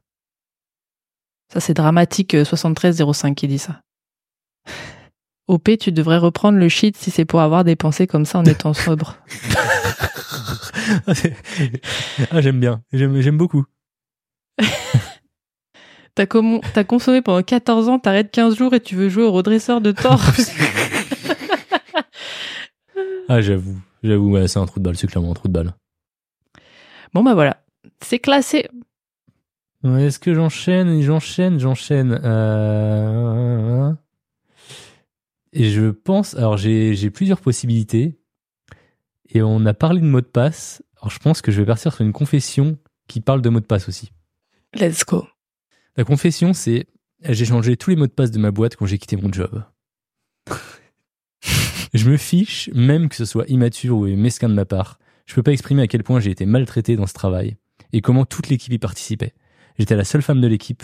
Ça 1.53 1.59
c'est 1.59 1.75
dramatique 1.75 2.33
euh, 2.33 2.43
7305 2.43 3.35
qui 3.35 3.47
dit 3.47 3.59
ça. 3.59 3.81
OP, 5.51 5.77
tu 5.77 5.91
devrais 5.91 6.17
reprendre 6.17 6.57
le 6.57 6.69
shit 6.69 6.95
si 6.95 7.11
c'est 7.11 7.25
pour 7.25 7.41
avoir 7.41 7.65
des 7.65 7.75
pensées 7.75 8.07
comme 8.07 8.23
ça 8.23 8.39
en 8.39 8.45
étant 8.45 8.73
sobre. 8.73 9.17
ah, 11.07 11.13
c'est- 11.13 11.35
j'aime 12.39 12.61
bien. 12.61 12.81
J'aime, 12.93 13.19
j'aime 13.19 13.37
beaucoup. 13.37 13.65
T'as 16.15 16.25
consommé 16.85 17.21
pendant 17.21 17.43
14 17.43 17.89
ans, 17.89 17.99
t'arrêtes 17.99 18.31
15 18.31 18.55
jours 18.55 18.73
et 18.73 18.79
tu 18.79 18.95
veux 18.95 19.09
jouer 19.09 19.23
au 19.23 19.31
redresseur 19.33 19.81
de 19.81 19.91
tort. 19.91 20.21
Ah, 23.29 23.39
j'avoue. 23.39 23.79
J'avoue, 24.03 24.31
ouais, 24.31 24.47
c'est 24.49 24.59
un 24.59 24.65
trou 24.65 24.81
de 24.81 24.83
balle. 24.85 24.97
C'est 24.97 25.07
clairement 25.07 25.31
un 25.31 25.35
trou 25.35 25.47
de 25.47 25.53
balle. 25.53 25.73
bon 27.13 27.23
bah 27.23 27.33
voilà, 27.33 27.63
c'est 28.01 28.19
classé. 28.19 28.67
Est-ce 29.85 30.19
que 30.19 30.33
j'enchaîne? 30.33 31.01
J'enchaîne, 31.01 31.57
j'enchaîne. 31.57 32.19
Euh... 32.25 33.93
Et 35.53 35.69
je 35.69 35.89
pense, 35.89 36.35
alors 36.35 36.57
j'ai 36.57 36.95
j'ai 36.95 37.09
plusieurs 37.09 37.41
possibilités. 37.41 38.17
Et 39.29 39.41
on 39.41 39.65
a 39.65 39.73
parlé 39.73 40.01
de 40.01 40.05
mot 40.05 40.21
de 40.21 40.25
passe. 40.25 40.83
Alors 40.97 41.09
je 41.09 41.19
pense 41.19 41.41
que 41.41 41.51
je 41.51 41.59
vais 41.59 41.65
partir 41.65 41.93
sur 41.93 42.05
une 42.05 42.13
confession 42.13 42.77
qui 43.07 43.21
parle 43.21 43.41
de 43.41 43.49
mot 43.49 43.59
de 43.59 43.65
passe 43.65 43.87
aussi. 43.87 44.11
Let's 44.73 45.05
go. 45.05 45.27
La 45.97 46.03
confession, 46.03 46.53
c'est 46.53 46.87
j'ai 47.23 47.45
changé 47.45 47.77
tous 47.77 47.89
les 47.89 47.95
mots 47.95 48.07
de 48.07 48.11
passe 48.11 48.31
de 48.31 48.39
ma 48.39 48.51
boîte 48.51 48.75
quand 48.75 48.85
j'ai 48.85 48.97
quitté 48.97 49.15
mon 49.15 49.31
job. 49.31 49.63
je 51.93 52.09
me 52.09 52.17
fiche, 52.17 52.69
même 52.73 53.09
que 53.09 53.15
ce 53.15 53.25
soit 53.25 53.47
immature 53.47 53.97
ou 53.97 54.07
mesquin 54.07 54.49
de 54.49 54.53
ma 54.53 54.65
part. 54.65 54.99
Je 55.25 55.35
peux 55.35 55.43
pas 55.43 55.51
exprimer 55.51 55.83
à 55.83 55.87
quel 55.87 56.03
point 56.03 56.19
j'ai 56.19 56.31
été 56.31 56.45
maltraité 56.45 56.95
dans 56.95 57.07
ce 57.07 57.13
travail 57.13 57.57
et 57.93 58.01
comment 58.01 58.25
toute 58.25 58.49
l'équipe 58.49 58.73
y 58.73 58.79
participait. 58.79 59.33
J'étais 59.77 59.95
la 59.95 60.03
seule 60.03 60.21
femme 60.21 60.41
de 60.41 60.47
l'équipe, 60.47 60.83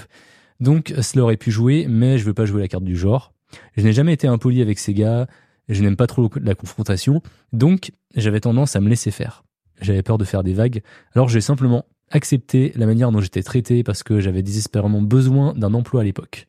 donc 0.60 0.94
cela 1.02 1.24
aurait 1.24 1.38
pu 1.38 1.52
jouer, 1.52 1.86
mais 1.90 2.18
je 2.18 2.26
veux 2.26 2.34
pas 2.34 2.46
jouer 2.46 2.62
la 2.62 2.68
carte 2.68 2.84
du 2.84 2.96
genre. 2.96 3.34
Je 3.76 3.84
n'ai 3.84 3.94
jamais 3.94 4.14
été 4.14 4.28
impoli 4.28 4.62
avec 4.62 4.80
ces 4.80 4.94
gars, 4.94 5.28
je 5.70 5.82
n'aime 5.82 5.96
pas 5.96 6.08
trop 6.08 6.30
la 6.42 6.56
confrontation, 6.56 7.22
donc 7.54 7.92
j'avais 8.16 8.40
tendance 8.40 8.76
à 8.76 8.80
me 8.80 8.90
laisser 8.90 9.12
faire. 9.12 9.44
J'avais 9.82 10.02
peur 10.02 10.18
de 10.18 10.26
faire 10.26 10.44
des 10.44 10.54
vagues, 10.54 10.82
alors 11.14 11.30
j'ai 11.30 11.42
simplement 11.42 11.86
accepté 12.10 12.72
la 12.76 12.86
manière 12.86 13.12
dont 13.12 13.22
j'étais 13.22 13.44
traité 13.44 13.84
parce 13.84 14.04
que 14.04 14.20
j'avais 14.20 14.42
désespérément 14.42 15.02
besoin 15.02 15.54
d'un 15.54 15.74
emploi 15.74 16.02
à 16.02 16.04
l'époque. 16.04 16.48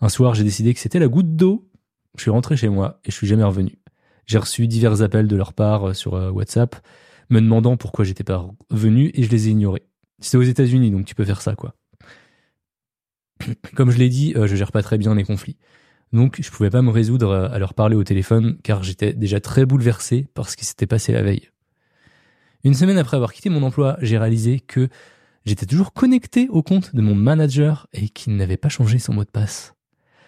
Un 0.00 0.08
soir, 0.08 0.34
j'ai 0.34 0.44
décidé 0.44 0.74
que 0.74 0.80
c'était 0.80 0.98
la 0.98 1.08
goutte 1.08 1.34
d'eau. 1.34 1.68
Je 2.16 2.22
suis 2.22 2.30
rentré 2.30 2.56
chez 2.56 2.68
moi 2.68 3.00
et 3.04 3.10
je 3.10 3.16
suis 3.16 3.26
jamais 3.26 3.44
revenu. 3.44 3.78
J'ai 4.26 4.38
reçu 4.38 4.66
divers 4.66 5.02
appels 5.02 5.26
de 5.26 5.36
leur 5.36 5.52
part 5.54 5.88
euh, 5.88 5.94
sur 5.94 6.14
euh, 6.14 6.30
WhatsApp 6.30 6.76
me 7.30 7.40
demandant 7.40 7.76
pourquoi 7.76 8.04
j'étais 8.04 8.24
pas 8.24 8.48
venu 8.70 9.10
et 9.14 9.22
je 9.22 9.30
les 9.30 9.48
ai 9.48 9.50
ignorés. 9.50 9.86
C'était 10.20 10.38
aux 10.38 10.42
États-Unis, 10.42 10.90
donc 10.90 11.04
tu 11.04 11.14
peux 11.14 11.24
faire 11.24 11.42
ça, 11.42 11.54
quoi. 11.54 11.74
Comme 13.74 13.90
je 13.90 13.98
l'ai 13.98 14.08
dit, 14.08 14.34
euh, 14.36 14.46
je 14.46 14.56
gère 14.56 14.72
pas 14.72 14.82
très 14.82 14.98
bien 14.98 15.14
les 15.14 15.24
conflits. 15.24 15.56
Donc 16.12 16.40
je 16.40 16.50
pouvais 16.50 16.70
pas 16.70 16.82
me 16.82 16.90
résoudre 16.90 17.34
à 17.34 17.58
leur 17.58 17.74
parler 17.74 17.96
au 17.96 18.04
téléphone 18.04 18.58
car 18.62 18.82
j'étais 18.82 19.12
déjà 19.12 19.40
très 19.40 19.66
bouleversé 19.66 20.26
par 20.34 20.48
ce 20.48 20.56
qui 20.56 20.64
s'était 20.64 20.86
passé 20.86 21.12
la 21.12 21.22
veille. 21.22 21.50
Une 22.64 22.74
semaine 22.74 22.98
après 22.98 23.16
avoir 23.16 23.32
quitté 23.32 23.50
mon 23.50 23.62
emploi, 23.62 23.96
j'ai 24.00 24.18
réalisé 24.18 24.60
que 24.60 24.88
j'étais 25.44 25.66
toujours 25.66 25.92
connecté 25.92 26.48
au 26.48 26.62
compte 26.62 26.94
de 26.94 27.02
mon 27.02 27.14
manager 27.14 27.86
et 27.92 28.08
qu'il 28.08 28.36
n'avait 28.36 28.56
pas 28.56 28.68
changé 28.68 28.98
son 28.98 29.14
mot 29.14 29.24
de 29.24 29.30
passe. 29.30 29.74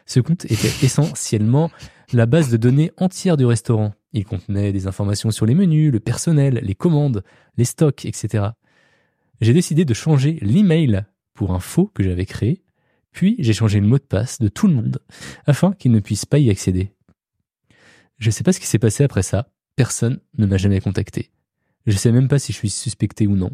Ce 0.07 0.21
compte 0.21 0.45
était 0.47 0.73
essentiellement 0.85 1.71
la 2.13 2.27
base 2.27 2.51
de 2.51 2.57
données 2.57 2.93
entière 2.97 3.37
du 3.37 3.47
restaurant. 3.47 3.95
Il 4.13 4.25
contenait 4.25 4.73
des 4.73 4.87
informations 4.87 5.31
sur 5.31 5.47
les 5.47 5.55
menus, 5.55 5.93
le 5.93 6.01
personnel, 6.01 6.61
les 6.63 6.75
commandes, 6.75 7.23
les 7.57 7.65
stocks, 7.65 8.05
etc. 8.05 8.49
J'ai 9.41 9.53
décidé 9.53 9.85
de 9.85 9.95
changer 9.95 10.39
l'email 10.43 11.05
pour 11.35 11.53
un 11.53 11.61
faux 11.61 11.91
que 11.95 12.03
j'avais 12.03 12.27
créé, 12.27 12.63
puis 13.13 13.37
j'ai 13.39 13.53
changé 13.53 13.81
le 13.81 13.87
mot 13.87 13.99
de 13.99 14.05
passe 14.05 14.39
de 14.41 14.49
tout 14.49 14.67
le 14.69 14.75
monde 14.75 15.01
afin 15.47 15.73
qu'ils 15.73 15.93
ne 15.93 16.01
puissent 16.01 16.27
pas 16.27 16.39
y 16.39 16.51
accéder. 16.51 16.93
Je 18.19 18.27
ne 18.29 18.33
sais 18.33 18.45
pas 18.45 18.53
ce 18.53 18.61
qui 18.61 18.67
s'est 18.67 18.79
passé 18.79 19.05
après 19.05 19.23
ça, 19.23 19.51
personne 19.77 20.21
ne 20.39 20.47
m'a 20.47 20.57
jamais 20.59 20.81
contacté. 20.81 21.31
Je 21.87 21.97
sais 21.97 22.13
même 22.13 22.29
pas 22.29 22.39
si 22.39 22.53
je 22.53 22.59
suis 22.59 22.71
suspecté 22.71 23.27
ou 23.27 23.37
non. 23.37 23.51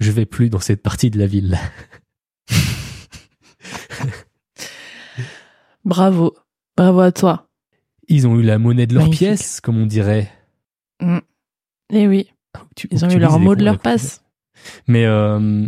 Je 0.00 0.10
vais 0.10 0.26
plus 0.26 0.50
dans 0.50 0.58
cette 0.58 0.82
partie 0.82 1.10
de 1.10 1.18
la 1.18 1.26
ville. 1.26 1.56
Bravo. 5.84 6.34
Bravo 6.76 7.00
à 7.00 7.12
toi. 7.12 7.48
Ils 8.08 8.26
ont 8.26 8.38
eu 8.38 8.42
la 8.42 8.58
monnaie 8.58 8.86
de 8.86 8.94
leur 8.94 9.04
Magnifique. 9.04 9.28
pièce, 9.28 9.60
comme 9.60 9.78
on 9.78 9.86
dirait. 9.86 10.30
Mm. 11.00 11.18
Eh 11.90 12.08
oui. 12.08 12.30
Tu- 12.76 12.88
Ils 12.90 13.04
ont 13.04 13.10
eu 13.10 13.18
leur 13.18 13.38
mot 13.38 13.54
de 13.54 13.64
leur 13.64 13.78
passe. 13.78 14.22
Mais 14.86 15.04
euh, 15.06 15.66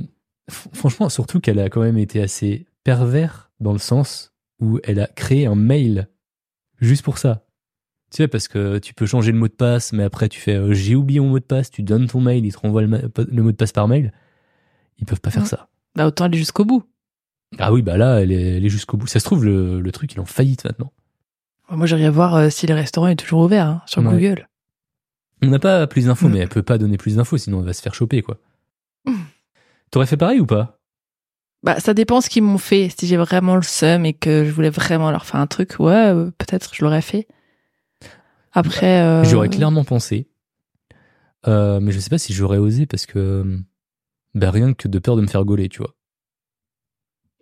franchement, 0.73 1.09
surtout 1.09 1.41
qu'elle 1.41 1.59
a 1.59 1.69
quand 1.71 1.83
même 1.83 1.99
été 1.99 2.21
assez 2.23 2.66
pervers 2.87 3.51
dans 3.59 3.73
le 3.73 3.79
sens 3.81 4.33
où 4.61 4.79
elle 4.85 5.01
a 5.01 5.09
créé 5.09 5.47
un 5.47 5.57
mail 5.57 6.09
juste 6.81 7.03
pour 7.03 7.19
ça. 7.19 7.45
Tu 8.13 8.19
sais, 8.19 8.29
parce 8.29 8.47
que 8.47 8.79
tu 8.79 8.95
peux 8.95 9.07
changer 9.07 9.33
le 9.33 9.39
mot 9.39 9.49
de 9.49 9.53
passe, 9.53 9.93
mais 9.93 10.05
après 10.05 10.29
tu 10.29 10.41
fais 10.41 10.55
euh, 10.55 10.73
j'ai 10.73 10.95
oublié 10.95 11.19
mon 11.19 11.31
mot 11.31 11.41
de 11.41 11.45
passe, 11.45 11.69
tu 11.73 11.83
donnes 11.83 12.07
ton 12.07 12.21
mail, 12.21 12.47
ils 12.47 12.53
te 12.55 12.59
renvoient 12.61 12.83
le, 12.83 12.87
ma- 12.89 13.01
le 13.01 13.43
mot 13.43 13.51
de 13.51 13.57
passe 13.57 13.73
par 13.73 13.89
mail. 13.89 14.13
Ils 14.99 15.05
peuvent 15.05 15.21
pas 15.21 15.31
faire 15.33 15.43
Mm. 15.43 15.47
ça. 15.47 15.69
Bah, 15.97 16.07
autant 16.07 16.25
aller 16.27 16.39
jusqu'au 16.39 16.65
bout. 16.65 16.85
Ah 17.59 17.73
oui, 17.73 17.83
bah 17.83 17.97
là, 17.97 18.23
elle 18.23 18.31
est, 18.31 18.57
elle 18.59 18.65
est 18.65 18.69
jusqu'au 18.69 18.97
bout. 18.97 19.09
Ça 19.09 19.19
se 19.19 19.25
trouve, 19.25 19.45
le, 19.45 19.81
le 19.81 19.93
truc, 19.93 20.13
il 20.13 20.17
est 20.19 20.21
en 20.21 20.25
faillite 20.27 20.65
maintenant. 20.65 20.93
Moi, 21.69 21.87
j'irais 21.87 22.09
voir 22.11 22.37
euh, 22.37 22.51
si 22.51 22.69
le 22.69 22.75
restaurant 22.75 23.09
est 23.09 23.17
toujours 23.17 23.41
ouvert 23.41 23.67
hein, 23.67 23.83
sur 23.87 24.01
Ouais. 24.03 24.13
Google. 24.13 24.49
On 25.43 25.49
n'a 25.49 25.59
pas 25.59 25.87
plus 25.89 26.05
d'infos, 26.07 26.29
Mm. 26.29 26.33
mais 26.33 26.39
elle 26.39 26.49
peut 26.49 26.63
pas 26.63 26.79
donner 26.79 26.99
plus 26.99 27.17
d'infos, 27.17 27.37
sinon 27.37 27.59
elle 27.61 27.67
va 27.67 27.73
se 27.73 27.83
faire 27.83 27.95
choper, 27.95 28.23
quoi. 28.23 28.39
Mm. 29.07 29.15
T'aurais 29.91 30.07
fait 30.07 30.17
pareil 30.17 30.39
ou 30.39 30.47
pas? 30.47 30.76
Bah, 31.63 31.81
ça 31.81 31.95
dépend 31.95 32.21
ce 32.21 32.29
qu'ils 32.29 32.43
m'ont 32.43 32.59
fait. 32.59 32.91
Si 32.97 33.07
j'ai 33.07 33.17
vraiment 33.17 33.57
le 33.57 33.63
seum 33.63 34.05
et 34.05 34.13
que 34.13 34.45
je 34.45 34.51
voulais 34.51 34.71
vraiment 34.71 35.11
leur 35.11 35.25
faire 35.27 35.41
un 35.41 35.47
truc, 35.47 35.77
ouais, 35.79 35.93
euh, 35.93 36.31
peut-être 36.39 36.75
je 36.75 36.85
l'aurais 36.85 37.03
fait. 37.03 37.27
Après, 38.53 39.03
euh, 39.03 39.25
J'aurais 39.25 39.49
clairement 39.49 39.85
pensé. 39.85 40.29
Euh, 41.47 41.81
mais 41.81 41.93
je 41.93 42.01
sais 42.01 42.11
pas 42.11 42.19
si 42.19 42.33
j'aurais 42.33 42.59
osé 42.59 42.87
parce 42.87 43.07
que. 43.07 43.61
Bah, 44.35 44.51
rien 44.51 44.75
que 44.75 44.89
de 44.89 44.99
peur 44.99 45.17
de 45.17 45.23
me 45.23 45.27
faire 45.27 45.45
gauler, 45.45 45.69
tu 45.69 45.79
vois. 45.79 45.95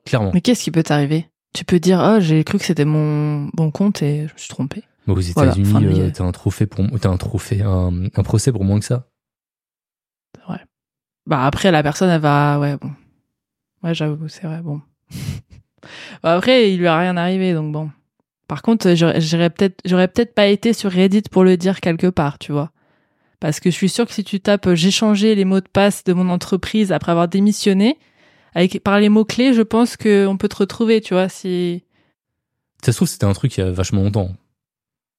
Clairement. 0.07 0.31
Mais 0.35 0.41
qu'est-ce 0.41 0.65
qui 0.65 0.71
peut 0.71 0.83
t'arriver? 0.83 1.29
Tu 1.53 1.65
peux 1.65 1.81
dire, 1.81 2.01
oh, 2.05 2.21
j'ai 2.21 2.43
cru 2.45 2.59
que 2.59 2.65
c'était 2.65 2.85
mon 2.85 3.49
bon 3.55 3.71
compte 3.71 4.03
et 4.03 4.27
je 4.29 4.33
me 4.33 4.39
suis 4.39 4.49
trompé. 4.49 4.83
Mais 5.07 5.13
aux 5.13 5.21
États-Unis, 5.21 6.01
euh, 6.01 6.11
t'as 6.13 6.25
un 6.25 6.33
trophée 6.33 6.67
pour. 6.67 6.85
T'as 7.01 7.11
un 7.11 7.17
trophée, 7.17 7.63
un, 7.63 7.93
un 8.15 8.23
procès 8.23 8.53
pour 8.53 8.65
moins 8.65 8.79
que 8.81 8.87
ça. 8.87 9.09
Bah 11.27 11.47
après, 11.47 11.71
la 11.71 11.83
personne, 11.83 12.11
elle 12.11 12.21
va, 12.21 12.59
ouais, 12.61 12.77
bon. 12.77 12.91
Ouais, 13.85 13.95
j'avoue, 13.95 14.29
c'est 14.29 14.47
vrai, 14.47 14.61
bon. 14.63 14.81
Bah, 16.23 16.35
après, 16.35 16.73
il 16.73 16.79
lui 16.79 16.87
a 16.87 16.99
rien 16.99 17.15
arrivé, 17.19 17.53
donc 17.53 17.71
bon. 17.71 17.91
Par 18.49 18.63
contre, 18.63 18.95
j'aurais 18.95 19.51
peut-être, 19.51 19.83
j'aurais 19.85 20.09
peut-être 20.09 20.35
pas 20.35 20.47
été 20.47 20.73
sur 20.73 20.91
Reddit 20.91 21.25
pour 21.31 21.45
le 21.45 21.59
dire 21.59 21.83
quelque 21.83 22.07
part, 22.07 22.39
tu 22.39 22.53
vois. 22.53 22.73
Parce 23.39 23.61
que 23.61 23.71
je 23.71 23.75
suis 23.75 23.91
sûre 23.91 24.07
que 24.07 24.15
si 24.15 24.25
tu 24.25 24.41
tapes 24.41 24.69
euh, 24.69 24.75
j'ai 24.75 24.91
changé 24.91 25.35
les 25.35 25.45
mots 25.45 25.61
de 25.61 25.69
passe 25.69 26.03
de 26.05 26.15
mon 26.15 26.31
entreprise 26.31 26.91
après 26.91 27.13
avoir 27.13 27.29
démissionné, 27.29 27.99
avec, 28.55 28.83
par 28.83 28.99
les 28.99 29.11
mots-clés, 29.11 29.53
je 29.53 29.61
pense 29.61 29.99
qu'on 29.99 30.39
peut 30.39 30.49
te 30.49 30.57
retrouver, 30.57 31.03
tu 31.03 31.13
vois, 31.13 31.29
si. 31.29 31.85
Ça 32.83 32.93
se 32.93 32.97
trouve, 32.97 33.09
c'était 33.09 33.27
un 33.27 33.35
truc 33.35 33.55
il 33.59 33.61
y 33.61 33.63
a 33.65 33.71
vachement 33.71 34.03
longtemps. 34.03 34.31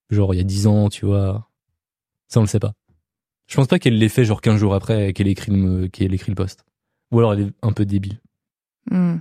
Genre, 0.09 0.33
il 0.33 0.37
y 0.37 0.41
a 0.41 0.43
10 0.43 0.65
ans, 0.65 0.89
tu 0.89 1.05
vois. 1.05 1.47
Ça, 2.27 2.39
on 2.39 2.43
le 2.43 2.47
sait 2.47 2.59
pas. 2.59 2.73
Je 3.45 3.55
pense 3.55 3.67
pas 3.67 3.77
qu'elle 3.77 3.99
l'ait 3.99 4.09
fait 4.09 4.25
genre 4.25 4.41
15 4.41 4.59
jours 4.59 4.73
après 4.73 5.13
qu'elle 5.13 5.27
écrit 5.27 5.51
le, 5.51 5.87
qu'elle 5.87 6.11
ait 6.11 6.15
écrit 6.15 6.31
le 6.31 6.35
post. 6.35 6.65
Ou 7.11 7.19
alors 7.19 7.33
elle 7.33 7.41
est 7.41 7.53
un 7.61 7.71
peu 7.71 7.85
débile. 7.85 8.19
Hmm. 8.91 9.17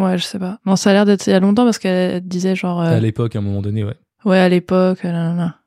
Ouais, 0.00 0.18
je 0.18 0.24
sais 0.24 0.38
pas. 0.38 0.58
Non, 0.66 0.76
ça 0.76 0.90
a 0.90 0.92
l'air 0.94 1.04
d'être 1.04 1.26
il 1.26 1.30
y 1.30 1.34
a 1.34 1.40
longtemps 1.40 1.64
parce 1.64 1.78
qu'elle 1.78 2.26
disait 2.26 2.56
genre. 2.56 2.80
euh, 2.80 2.96
À 2.96 3.00
l'époque, 3.00 3.36
à 3.36 3.38
un 3.38 3.42
moment 3.42 3.62
donné, 3.62 3.84
ouais. 3.84 3.96
Ouais, 4.24 4.38
à 4.38 4.48
l'époque, 4.48 5.04
euh, 5.04 5.12
nanana. 5.12 5.60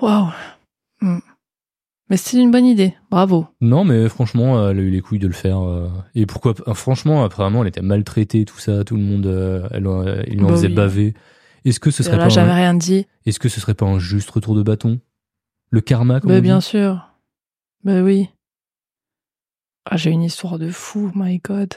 Waouh. 0.00 0.28
Hmm. 1.00 1.18
Mais 2.10 2.16
c'est 2.16 2.40
une 2.40 2.50
bonne 2.50 2.64
idée. 2.64 2.94
Bravo. 3.10 3.46
Non, 3.60 3.84
mais 3.84 4.08
franchement, 4.08 4.70
elle 4.70 4.78
a 4.78 4.82
eu 4.82 4.90
les 4.90 5.00
couilles 5.00 5.18
de 5.18 5.26
le 5.26 5.34
faire. 5.34 5.60
euh, 5.60 5.88
Et 6.14 6.24
pourquoi 6.26 6.54
Franchement, 6.74 7.22
apparemment, 7.24 7.62
elle 7.62 7.68
était 7.68 7.82
maltraitée, 7.82 8.44
tout 8.44 8.58
ça, 8.58 8.82
tout 8.84 8.96
le 8.96 9.02
monde, 9.02 9.26
euh, 9.26 9.68
elle, 9.70 9.86
il 10.28 10.38
lui 10.38 10.44
en 10.44 10.48
Bah 10.48 10.54
faisait 10.54 10.68
oui. 10.68 10.74
baver. 10.74 11.14
Est-ce 11.64 11.80
que 11.80 11.90
ce 11.90 12.02
serait 12.02 12.16
pas, 12.16 12.24
a 12.26 12.28
jamais 12.30 12.52
un, 12.52 12.54
rien 12.54 12.74
dit. 12.74 13.06
est-ce 13.26 13.38
que 13.38 13.48
ce 13.50 13.60
serait 13.60 13.74
pas 13.74 13.84
un 13.86 13.98
juste 13.98 14.30
retour 14.30 14.54
de 14.54 14.62
bâton? 14.62 15.00
Le 15.70 15.80
karma, 15.82 16.20
comme 16.20 16.30
Bah, 16.30 16.38
on 16.38 16.40
bien 16.42 16.58
dit 16.58 16.64
sûr. 16.64 17.08
Bah 17.84 18.00
oui. 18.00 18.28
Ah, 19.90 19.96
j'ai 19.96 20.10
une 20.10 20.22
histoire 20.22 20.58
de 20.58 20.70
fou, 20.70 21.10
my 21.14 21.38
god. 21.38 21.72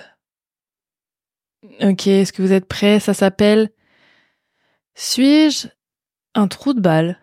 Ok, 1.82 2.07
est-ce 2.07 2.34
que 2.34 2.41
vous 2.41 2.51
êtes 2.51 2.66
prêts? 2.66 2.99
Ça 2.99 3.14
s'appelle 3.14 3.70
Suis-je 4.95 5.70
un 6.36 6.49
trou 6.49 6.74
de 6.74 6.82
balle 6.82 7.18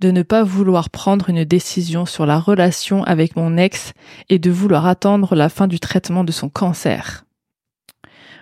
de 0.00 0.10
ne 0.10 0.22
pas 0.22 0.44
vouloir 0.44 0.88
prendre 0.88 1.28
une 1.28 1.44
décision 1.44 2.06
sur 2.06 2.24
la 2.24 2.38
relation 2.38 3.04
avec 3.04 3.36
mon 3.36 3.58
ex 3.58 3.92
et 4.30 4.38
de 4.38 4.50
vouloir 4.50 4.86
attendre 4.86 5.34
la 5.34 5.50
fin 5.50 5.66
du 5.66 5.78
traitement 5.78 6.24
de 6.24 6.32
son 6.32 6.48
cancer? 6.48 7.26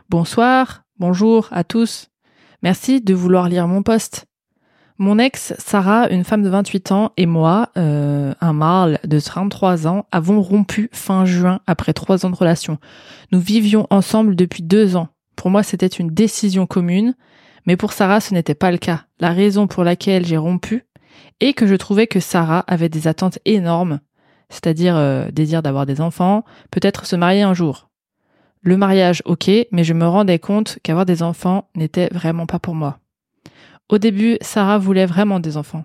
Bonsoir, 0.09 0.85
bonjour 1.01 1.49
à 1.51 1.65
tous. 1.65 2.11
Merci 2.63 3.01
de 3.01 3.13
vouloir 3.13 3.49
lire 3.49 3.67
mon 3.67 3.83
post. 3.83 4.27
Mon 4.99 5.19
ex, 5.19 5.53
Sarah, 5.59 6.09
une 6.09 6.25
femme 6.25 6.43
de 6.43 6.49
28 6.49 6.91
ans, 6.91 7.13
et 7.19 7.27
moi, 7.27 7.69
euh, 7.77 8.33
un 8.41 8.53
mâle 8.55 8.99
de 9.05 9.21
33 9.21 9.87
ans, 9.87 10.07
avons 10.11 10.41
rompu 10.41 10.89
fin 10.91 11.27
juin 11.27 11.61
après 11.67 11.93
trois 11.93 12.25
ans 12.25 12.31
de 12.31 12.37
relation. 12.37 12.79
Nous 13.31 13.39
vivions 13.39 13.87
ensemble 13.91 14.37
depuis 14.37 14.63
deux 14.63 14.97
ans. 14.97 15.09
Pour 15.37 15.51
moi, 15.51 15.63
c'était 15.63 15.87
une 15.87 16.09
décision 16.09 16.67
commune, 16.67 17.15
mais 17.67 17.77
pour 17.77 17.93
Sarah, 17.93 18.21
ce 18.21 18.33
n'était 18.33 18.55
pas 18.55 18.71
le 18.71 18.79
cas. 18.79 19.05
La 19.21 19.33
raison 19.33 19.67
pour 19.67 19.85
laquelle 19.85 20.25
j'ai 20.25 20.39
rompu 20.39 20.87
est 21.41 21.53
que 21.53 21.67
je 21.67 21.75
trouvais 21.75 22.07
que 22.07 22.21
Sarah 22.21 22.65
avait 22.67 22.89
des 22.89 23.07
attentes 23.07 23.39
énormes, 23.45 24.01
c'est-à-dire 24.49 24.97
euh, 24.97 25.31
désir 25.31 25.61
d'avoir 25.61 25.85
des 25.85 26.01
enfants, 26.01 26.43
peut-être 26.71 27.05
se 27.05 27.17
marier 27.17 27.43
un 27.43 27.53
jour. 27.53 27.91
Le 28.63 28.79
mariage, 28.79 29.23
ok, 29.27 29.51
mais 29.73 29.85
je 29.85 29.93
me 29.93 30.07
rendais 30.07 30.39
compte 30.39 30.79
qu'avoir 30.83 31.05
des 31.05 31.23
enfants 31.23 31.69
n'était 31.77 32.09
vraiment 32.15 32.47
pas 32.47 32.59
pour 32.59 32.75
moi. 32.75 32.99
Au 33.89 33.99
début, 33.99 34.37
Sarah 34.41 34.79
voulait 34.79 35.07
vraiment 35.07 35.41
des 35.41 35.57
enfants. 35.57 35.85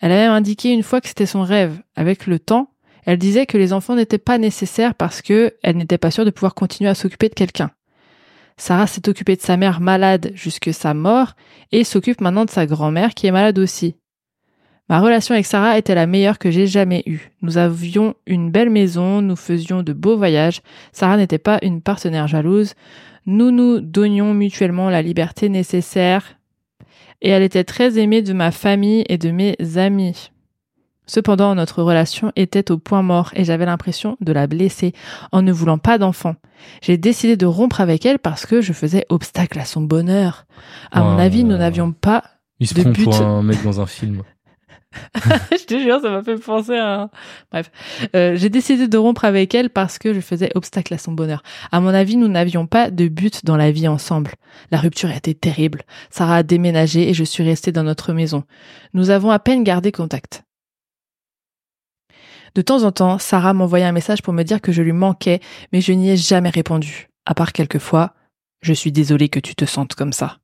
Elle 0.00 0.12
a 0.12 0.16
même 0.16 0.32
indiqué 0.32 0.70
une 0.70 0.82
fois 0.82 1.00
que 1.00 1.08
c'était 1.08 1.26
son 1.26 1.42
rêve. 1.42 1.80
Avec 1.96 2.26
le 2.26 2.38
temps, 2.38 2.70
elle 3.04 3.18
disait 3.18 3.46
que 3.46 3.58
les 3.58 3.72
enfants 3.72 3.94
n'étaient 3.94 4.18
pas 4.18 4.38
nécessaires 4.38 4.94
parce 4.94 5.22
que 5.22 5.54
elle 5.62 5.76
n'était 5.76 5.98
pas 5.98 6.10
sûre 6.10 6.24
de 6.24 6.30
pouvoir 6.30 6.54
continuer 6.54 6.90
à 6.90 6.94
s'occuper 6.94 7.28
de 7.28 7.34
quelqu'un. 7.34 7.70
Sarah 8.56 8.86
s'est 8.86 9.08
occupée 9.08 9.36
de 9.36 9.40
sa 9.40 9.56
mère 9.56 9.80
malade 9.80 10.32
jusque 10.34 10.72
sa 10.72 10.94
mort 10.94 11.34
et 11.72 11.84
s'occupe 11.84 12.20
maintenant 12.20 12.44
de 12.44 12.50
sa 12.50 12.66
grand-mère 12.66 13.14
qui 13.14 13.26
est 13.26 13.32
malade 13.32 13.58
aussi. 13.58 13.96
Ma 14.88 15.00
relation 15.00 15.34
avec 15.34 15.46
Sarah 15.46 15.78
était 15.78 15.94
la 15.94 16.06
meilleure 16.06 16.38
que 16.38 16.50
j'ai 16.50 16.66
jamais 16.66 17.02
eue. 17.06 17.30
Nous 17.40 17.56
avions 17.56 18.14
une 18.26 18.50
belle 18.50 18.70
maison, 18.70 19.22
nous 19.22 19.36
faisions 19.36 19.82
de 19.82 19.92
beaux 19.92 20.16
voyages. 20.16 20.60
Sarah 20.92 21.16
n'était 21.16 21.38
pas 21.38 21.58
une 21.62 21.80
partenaire 21.80 22.28
jalouse. 22.28 22.74
Nous 23.24 23.50
nous 23.50 23.80
donnions 23.80 24.34
mutuellement 24.34 24.90
la 24.90 25.02
liberté 25.02 25.48
nécessaire 25.48 26.36
et 27.22 27.30
elle 27.30 27.42
était 27.42 27.64
très 27.64 27.98
aimée 27.98 28.20
de 28.20 28.34
ma 28.34 28.50
famille 28.50 29.04
et 29.08 29.16
de 29.16 29.30
mes 29.30 29.56
amis. 29.76 30.30
Cependant, 31.06 31.54
notre 31.54 31.82
relation 31.82 32.32
était 32.36 32.70
au 32.70 32.78
point 32.78 33.02
mort 33.02 33.30
et 33.34 33.44
j'avais 33.44 33.66
l'impression 33.66 34.16
de 34.20 34.32
la 34.32 34.46
blesser 34.46 34.92
en 35.32 35.42
ne 35.42 35.52
voulant 35.52 35.78
pas 35.78 35.98
d'enfant. 35.98 36.36
J'ai 36.80 36.96
décidé 36.96 37.36
de 37.36 37.46
rompre 37.46 37.80
avec 37.80 38.06
elle 38.06 38.18
parce 38.18 38.46
que 38.46 38.60
je 38.60 38.72
faisais 38.72 39.06
obstacle 39.08 39.58
à 39.58 39.64
son 39.64 39.80
bonheur. 39.80 40.46
À 40.90 41.02
mon 41.02 41.18
avis, 41.18 41.44
nous 41.44 41.56
n'avions 41.56 41.92
pas 41.92 42.22
Il 42.60 42.68
se 42.68 42.74
De 42.74 42.84
but. 42.84 43.04
pour 43.04 43.20
un 43.20 43.42
mec 43.42 43.62
dans 43.64 43.80
un 43.80 43.86
film. 43.86 44.22
je 45.52 45.64
te 45.64 45.78
jure, 45.78 46.00
ça 46.00 46.10
m'a 46.10 46.22
fait 46.22 46.36
penser 46.36 46.76
à... 46.76 47.10
Bref, 47.50 47.70
Euh, 48.14 48.36
j'ai 48.36 48.48
décidé 48.48 48.88
de 48.88 48.98
rompre 48.98 49.24
avec 49.24 49.54
elle 49.54 49.70
parce 49.70 49.98
que 49.98 50.12
je 50.14 50.20
faisais 50.20 50.50
obstacle 50.54 50.94
à 50.94 50.98
son 50.98 51.12
bonheur. 51.12 51.42
À 51.70 51.80
mon 51.80 51.88
avis, 51.88 52.16
nous 52.16 52.28
n'avions 52.28 52.66
pas 52.66 52.90
de 52.90 53.08
but 53.08 53.44
dans 53.44 53.56
la 53.56 53.70
vie 53.70 53.88
ensemble. 53.88 54.32
La 54.70 54.78
rupture 54.78 55.10
a 55.10 55.16
été 55.16 55.34
terrible. 55.34 55.82
Sarah 56.10 56.36
a 56.36 56.42
déménagé 56.42 57.08
et 57.08 57.14
je 57.14 57.24
suis 57.24 57.42
restée 57.42 57.72
dans 57.72 57.84
notre 57.84 58.12
maison. 58.12 58.44
Nous 58.94 59.10
avons 59.10 59.30
à 59.30 59.38
peine 59.38 59.64
gardé 59.64 59.92
contact. 59.92 60.44
De 62.54 62.62
temps 62.62 62.82
en 62.82 62.92
temps, 62.92 63.18
Sarah 63.18 63.54
m'envoyait 63.54 63.86
un 63.86 63.92
message 63.92 64.22
pour 64.22 64.34
me 64.34 64.42
dire 64.42 64.60
que 64.60 64.72
je 64.72 64.82
lui 64.82 64.92
manquais, 64.92 65.40
mais 65.72 65.80
je 65.80 65.92
n'y 65.92 66.10
ai 66.10 66.16
jamais 66.16 66.50
répondu. 66.50 67.08
À 67.24 67.34
part 67.34 67.52
quelques 67.52 67.78
fois, 67.78 68.14
je 68.60 68.72
suis 68.74 68.92
désolée 68.92 69.28
que 69.28 69.40
tu 69.40 69.54
te 69.54 69.64
sentes 69.64 69.94
comme 69.94 70.12
ça. 70.12 70.38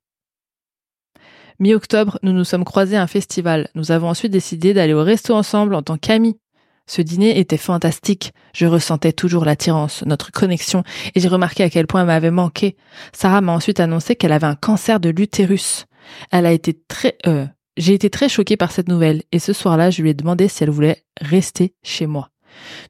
Mi-octobre, 1.59 2.19
nous 2.23 2.31
nous 2.31 2.45
sommes 2.45 2.63
croisés 2.63 2.95
à 2.95 3.01
un 3.01 3.07
festival. 3.07 3.67
Nous 3.75 3.91
avons 3.91 4.07
ensuite 4.07 4.31
décidé 4.31 4.73
d'aller 4.73 4.93
au 4.93 5.03
resto 5.03 5.33
ensemble 5.33 5.75
en 5.75 5.81
tant 5.81 5.97
qu'amis. 5.97 6.39
Ce 6.87 7.01
dîner 7.01 7.37
était 7.37 7.57
fantastique. 7.57 8.33
Je 8.53 8.65
ressentais 8.65 9.11
toujours 9.11 9.43
l'attirance, 9.43 10.03
notre 10.05 10.31
connexion, 10.31 10.83
et 11.13 11.19
j'ai 11.19 11.27
remarqué 11.27 11.63
à 11.63 11.69
quel 11.69 11.85
point 11.85 12.01
elle 12.01 12.07
m'avait 12.07 12.31
manqué. 12.31 12.77
Sarah 13.11 13.41
m'a 13.41 13.51
ensuite 13.51 13.81
annoncé 13.81 14.15
qu'elle 14.15 14.31
avait 14.31 14.47
un 14.47 14.55
cancer 14.55 15.01
de 15.01 15.09
l'utérus. 15.09 15.85
Elle 16.31 16.45
a 16.45 16.53
été 16.53 16.73
très, 16.87 17.17
euh, 17.27 17.45
j'ai 17.75 17.93
été 17.93 18.09
très 18.09 18.29
choquée 18.29 18.57
par 18.57 18.71
cette 18.71 18.87
nouvelle, 18.87 19.23
et 19.33 19.39
ce 19.39 19.51
soir-là, 19.51 19.91
je 19.91 20.01
lui 20.01 20.09
ai 20.09 20.13
demandé 20.13 20.47
si 20.47 20.63
elle 20.63 20.71
voulait 20.71 21.03
rester 21.19 21.75
chez 21.83 22.07
moi. 22.07 22.29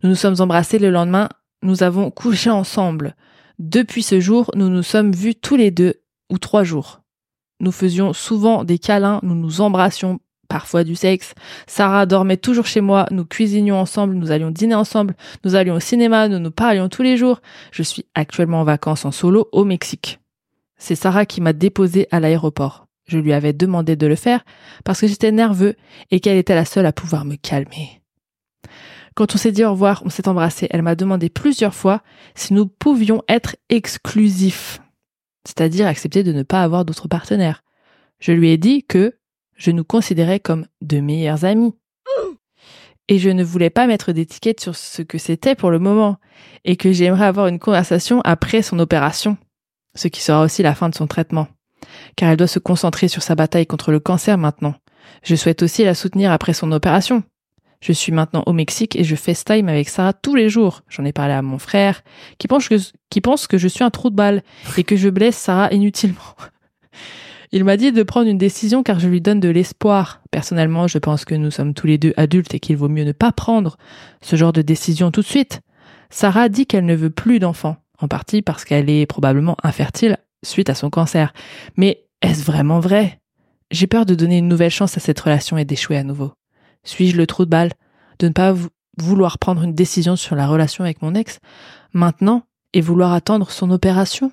Nous 0.04 0.10
nous 0.10 0.16
sommes 0.16 0.40
embrassés 0.40 0.80
le 0.80 0.92
lendemain. 0.92 1.28
Nous 1.64 1.82
avons 1.82 2.12
couché 2.12 2.52
ensemble. 2.52 3.16
Depuis 3.58 4.04
ce 4.04 4.20
jour, 4.20 4.52
nous 4.56 4.70
nous 4.70 4.84
sommes 4.84 5.12
vus 5.12 5.36
tous 5.36 5.58
les 5.58 5.72
deux, 5.72 5.96
ou 6.30 6.38
trois 6.38 6.64
jours. 6.64 7.02
Nous 7.60 7.72
faisions 7.72 8.14
souvent 8.14 8.64
des 8.64 8.80
câlins, 8.80 9.20
nous 9.24 9.36
nous 9.36 9.62
embrassions, 9.62 10.20
parfois 10.50 10.84
du 10.84 10.96
sexe. 10.96 11.34
Sarah 11.68 12.06
dormait 12.06 12.38
toujours 12.38 12.66
chez 12.66 12.82
moi, 12.82 13.06
nous 13.12 13.24
cuisinions 13.24 13.80
ensemble, 13.80 14.16
nous 14.16 14.32
allions 14.32 14.52
dîner 14.52 14.76
ensemble, 14.76 15.16
nous 15.46 15.56
allions 15.56 15.76
au 15.76 15.80
cinéma, 15.80 16.28
nous 16.28 16.40
nous 16.40 16.52
parlions 16.52 16.90
tous 16.90 17.04
les 17.04 17.16
jours. 17.16 17.42
Je 17.72 17.84
suis 17.84 18.06
actuellement 18.16 18.62
en 18.62 18.66
vacances 18.66 19.06
en 19.06 19.12
solo 19.12 19.48
au 19.54 19.64
Mexique. 19.64 20.20
C'est 20.78 20.96
Sarah 20.96 21.26
qui 21.26 21.40
m'a 21.40 21.54
déposé 21.54 22.08
à 22.12 22.20
l'aéroport. 22.20 22.88
Je 23.08 23.18
lui 23.18 23.34
avais 23.34 23.54
demandé 23.54 23.96
de 23.96 24.08
le 24.08 24.16
faire 24.16 24.44
parce 24.84 25.02
que 25.02 25.08
j'étais 25.08 25.32
nerveux 25.32 25.76
et 26.12 26.20
qu'elle 26.20 26.38
était 26.38 26.56
la 26.56 26.66
seule 26.66 26.86
à 26.86 26.94
pouvoir 26.94 27.26
me 27.26 27.36
calmer. 27.36 28.02
Quand 29.16 29.36
on 29.36 29.38
s'est 29.38 29.52
dit 29.52 29.66
au 29.66 29.72
revoir, 29.72 30.02
on 30.06 30.10
s'est 30.10 30.28
embrassé. 30.28 30.68
Elle 30.70 30.84
m'a 30.84 30.96
demandé 30.96 31.30
plusieurs 31.30 31.74
fois 31.74 32.02
si 32.36 32.54
nous 32.54 32.68
pouvions 32.68 33.24
être 33.28 33.56
exclusifs 33.70 34.80
c'est-à-dire 35.50 35.88
accepter 35.88 36.22
de 36.22 36.32
ne 36.32 36.44
pas 36.44 36.62
avoir 36.62 36.86
d'autres 36.86 37.08
partenaires. 37.08 37.64
Je 38.20 38.32
lui 38.32 38.52
ai 38.52 38.58
dit 38.58 38.84
que 38.84 39.16
je 39.56 39.72
nous 39.72 39.84
considérais 39.84 40.40
comme 40.40 40.68
de 40.82 41.00
meilleurs 41.00 41.44
amis. 41.44 41.74
Et 43.08 43.18
je 43.18 43.32
ne 43.32 43.44
voulais 43.44 43.72
pas 43.72 43.88
mettre 43.88 44.12
d'étiquette 44.12 44.60
sur 44.60 44.76
ce 44.76 45.02
que 45.02 45.18
c'était 45.18 45.56
pour 45.56 45.72
le 45.72 45.80
moment, 45.80 46.18
et 46.66 46.76
que 46.76 46.92
j'aimerais 46.92 47.26
avoir 47.26 47.48
une 47.48 47.58
conversation 47.58 48.22
après 48.24 48.62
son 48.62 48.78
opération, 48.78 49.38
ce 49.96 50.08
qui 50.08 50.22
sera 50.22 50.44
aussi 50.44 50.62
la 50.62 50.76
fin 50.76 50.90
de 50.90 50.96
son 50.96 51.08
traitement, 51.08 51.48
car 52.16 52.30
elle 52.30 52.38
doit 52.38 52.46
se 52.46 52.60
concentrer 52.60 53.08
sur 53.08 53.24
sa 53.24 53.34
bataille 53.34 53.66
contre 53.66 53.92
le 53.92 54.00
cancer 54.00 54.38
maintenant. 54.38 54.76
Je 55.24 55.36
souhaite 55.36 55.64
aussi 55.64 55.84
la 55.84 55.96
soutenir 55.96 56.32
après 56.32 56.54
son 56.54 56.72
opération. 56.72 57.24
Je 57.82 57.94
suis 57.94 58.12
maintenant 58.12 58.44
au 58.46 58.54
Mexique 58.54 58.96
et 58.96 59.04
je 59.04 59.16
FaceTime 59.16 59.70
avec 59.70 59.88
Sarah 59.88 60.14
tous 60.14 60.36
les 60.36 60.50
jours. 60.50 60.82
J'en 60.90 61.06
ai 61.06 61.14
parlé 61.14 61.34
à 61.34 61.42
mon 61.42 61.60
frère, 61.60 62.02
qui 62.38 62.48
pense 62.48 62.68
que, 62.68 62.76
qui 63.10 63.22
pense 63.22 63.48
que 63.48 63.58
je 63.58 63.68
suis 63.68 63.84
un 63.84 63.90
trou 63.90 64.10
de 64.10 64.16
balle 64.16 64.44
et 64.78 64.84
que 64.84 64.98
je 64.98 65.10
blesse 65.10 65.38
Sarah 65.38 65.72
inutilement. 65.72 66.36
Il 67.52 67.64
m'a 67.64 67.78
dit 67.78 67.92
de 67.92 68.04
prendre 68.04 68.28
une 68.28 68.38
décision 68.38 68.84
car 68.84 69.00
je 69.00 69.08
lui 69.08 69.22
donne 69.22 69.40
de 69.40 69.50
l'espoir. 69.50 70.22
Personnellement, 70.30 70.88
je 70.88 71.00
pense 71.00 71.26
que 71.26 71.34
nous 71.34 71.50
sommes 71.50 71.74
tous 71.74 71.88
les 71.88 71.98
deux 71.98 72.14
adultes 72.16 72.54
et 72.54 72.60
qu'il 72.60 72.78
vaut 72.78 72.90
mieux 72.90 73.06
ne 73.06 73.12
pas 73.12 73.32
prendre 73.32 73.78
ce 74.22 74.36
genre 74.36 74.54
de 74.54 74.62
décision 74.62 75.10
tout 75.10 75.22
de 75.22 75.26
suite. 75.26 75.62
Sarah 76.12 76.50
dit 76.50 76.68
qu'elle 76.68 76.86
ne 76.86 76.96
veut 76.96 77.10
plus 77.10 77.40
d'enfants, 77.40 77.78
en 78.00 78.08
partie 78.08 78.42
parce 78.42 78.66
qu'elle 78.66 78.90
est 78.90 79.06
probablement 79.06 79.58
infertile 79.64 80.18
suite 80.44 80.70
à 80.70 80.76
son 80.76 80.90
cancer. 80.90 81.34
Mais 81.76 82.06
est-ce 82.22 82.44
vraiment 82.44 82.80
vrai? 82.80 83.20
J'ai 83.72 83.88
peur 83.88 84.06
de 84.06 84.16
donner 84.16 84.38
une 84.40 84.48
nouvelle 84.48 84.72
chance 84.72 84.98
à 84.98 85.00
cette 85.00 85.20
relation 85.20 85.58
et 85.58 85.66
d'échouer 85.66 85.98
à 85.98 86.04
nouveau. 86.04 86.34
Suis-je 86.84 87.18
le 87.18 87.28
trou 87.28 87.46
de 87.46 87.50
balle? 87.50 87.72
De 88.20 88.28
ne 88.28 88.34
pas 88.34 88.52
vou- 88.52 88.70
vouloir 88.98 89.38
prendre 89.40 89.64
une 89.64 89.74
décision 89.76 90.16
sur 90.16 90.36
la 90.36 90.48
relation 90.48 90.84
avec 90.84 91.02
mon 91.02 91.14
ex 91.16 91.40
maintenant 91.94 92.44
et 92.74 92.82
vouloir 92.82 93.14
attendre 93.14 93.50
son 93.52 93.72
opération? 93.72 94.32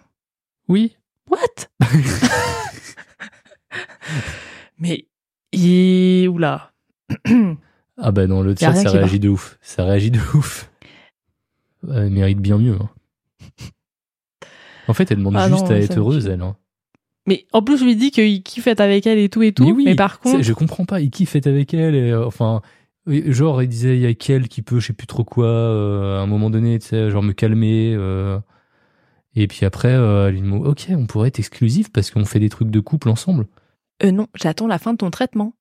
Oui. 0.69 0.97
What? 1.31 1.69
Mais 4.79 5.07
il... 5.53 6.29
Oula. 6.29 6.73
Ah 7.99 8.13
bah 8.13 8.27
non, 8.27 8.47
a 8.47 8.55
chat, 8.55 8.75
ça 8.75 8.91
réagit 8.91 9.19
de 9.19 9.31
ouf. 9.31 9.57
Ça 9.63 9.83
réagit 9.87 10.11
de 10.11 10.21
ouf. 10.35 10.71
Elle 11.91 12.11
mérite 12.11 12.41
bien 12.41 12.59
mieux. 12.59 12.77
hein. 12.79 12.91
En 14.89 14.93
fait, 14.93 15.11
elle 15.11 15.17
demande 15.17 15.37
Ah 15.39 15.49
juste 15.49 15.63
non, 15.65 15.71
à 15.71 15.77
être 15.79 15.97
heureuse, 15.97 16.27
elle. 16.27 16.43
hein. 16.43 16.57
Mais 17.27 17.47
en 17.53 17.63
plus, 17.63 17.79
je 17.79 17.85
lui 17.85 17.97
dis 17.97 18.11
qu'il 18.11 18.43
kiffe 18.43 18.67
être 18.69 18.81
avec 18.81 19.07
elle 19.07 19.19
et 19.19 19.29
tout 19.29 19.43
et 19.43 19.53
tout. 19.53 19.65
Mais 19.65 19.73
oui, 19.73 19.95
par 19.97 20.21
c'est- 20.23 20.31
contre, 20.33 20.43
je 20.45 20.53
comprends 20.53 20.85
pas. 20.85 21.01
Il 21.01 21.11
kiffe 21.11 21.35
être 21.37 21.47
avec 21.49 21.75
elle. 21.75 21.95
Et, 21.95 22.11
euh, 22.13 22.25
enfin, 22.27 22.63
genre, 23.07 23.63
il 23.63 23.69
disait, 23.69 23.97
il 23.97 24.03
y 24.03 24.07
a 24.07 24.15
qu'elle 24.15 24.49
qui 24.49 24.63
peut, 24.63 24.79
je 24.81 24.89
sais 24.89 24.93
plus 24.93 25.07
trop 25.09 25.25
quoi, 25.25 25.47
euh, 25.47 26.19
à 26.19 26.23
un 26.23 26.27
moment 26.27 26.51
donné, 26.51 26.79
tu 26.79 26.87
sais, 26.89 27.11
genre 27.11 27.23
me 27.23 27.33
calmer. 27.33 27.95
euh. 27.97 28.39
et 29.35 29.47
puis 29.49 29.67
après, 29.67 29.93
euh, 29.93 30.29
elle 30.29 30.35
lui 30.37 30.41
dit, 30.43 30.51
ok, 30.51 30.87
on 30.91 31.07
pourrait 31.07 31.29
être 31.29 31.39
exclusif 31.39 31.91
parce 31.93 32.11
qu'on 32.11 32.25
fait 32.25 32.39
des 32.41 32.49
trucs 32.49 32.71
de 32.71 32.81
couple 32.81 33.09
ensemble. 33.11 33.47
euh, 34.05 34.11
non, 34.11 34.29
j'attends 34.35 34.67
la 34.67 34.79
fin 34.79 34.93
de 34.93 34.99
ton 34.99 35.11
traitement. 35.11 35.53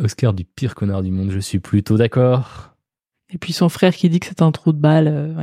Oscar 0.00 0.32
du 0.32 0.44
pire 0.44 0.74
connard 0.74 1.02
du 1.02 1.10
monde, 1.12 1.30
je 1.30 1.38
suis 1.38 1.60
plutôt 1.60 1.96
d'accord. 1.96 2.70
Et 3.32 3.38
puis 3.38 3.52
son 3.52 3.68
frère 3.68 3.94
qui 3.94 4.08
dit 4.08 4.18
que 4.20 4.26
c'est 4.26 4.42
un 4.42 4.50
trou 4.52 4.72
de 4.72 4.78
balle. 4.78 5.06
euh, 5.08 5.34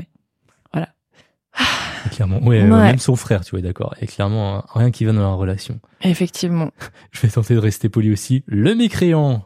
Clairement, 2.11 2.39
ouais, 2.43 2.61
euh, 2.61 2.69
Ouais. 2.69 2.81
même 2.83 2.97
son 2.99 3.15
frère, 3.15 3.43
tu 3.45 3.51
vois, 3.51 3.61
d'accord. 3.61 3.95
Et 4.01 4.07
clairement, 4.07 4.57
hein, 4.57 4.63
rien 4.73 4.91
qui 4.91 5.05
va 5.05 5.13
dans 5.13 5.21
la 5.21 5.33
relation. 5.33 5.79
Effectivement. 6.01 6.71
Je 7.11 7.21
vais 7.21 7.29
tenter 7.29 7.53
de 7.53 7.59
rester 7.59 7.89
poli 7.89 8.11
aussi. 8.11 8.43
Le 8.47 8.73
mécréant. 8.75 9.45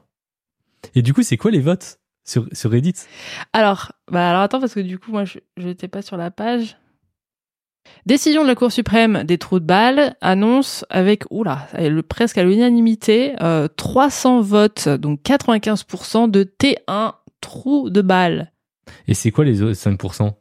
Et 0.95 1.01
du 1.01 1.13
coup, 1.13 1.21
c'est 1.23 1.37
quoi 1.37 1.51
les 1.51 1.59
votes 1.59 1.99
sur, 2.23 2.47
sur 2.53 2.71
Reddit? 2.71 2.93
Alors, 3.53 3.91
bah 4.11 4.29
alors 4.29 4.41
attends 4.41 4.59
parce 4.59 4.73
que 4.73 4.79
du 4.79 4.97
coup 4.99 5.11
moi 5.11 5.25
je 5.25 5.39
n'étais 5.57 5.87
pas 5.87 6.01
sur 6.01 6.15
la 6.17 6.31
page. 6.31 6.77
Décision 8.05 8.41
de 8.43 8.47
la 8.47 8.55
Cour 8.55 8.71
suprême 8.71 9.23
des 9.23 9.37
trous 9.37 9.59
de 9.59 9.65
balles 9.65 10.15
annonce 10.21 10.85
avec 10.89 11.23
oula 11.29 11.67
presque 12.09 12.37
à 12.39 12.43
l'unanimité 12.43 13.35
euh, 13.41 13.67
300 13.67 14.41
votes 14.41 14.89
donc 14.89 15.21
95% 15.23 16.29
de 16.31 16.43
T1 16.43 17.13
trou 17.41 17.89
de 17.91 18.01
balle. 18.01 18.51
Et 19.07 19.13
c'est 19.13 19.29
quoi 19.31 19.45
les 19.45 19.61
autres 19.61 19.77
5% 19.79 20.33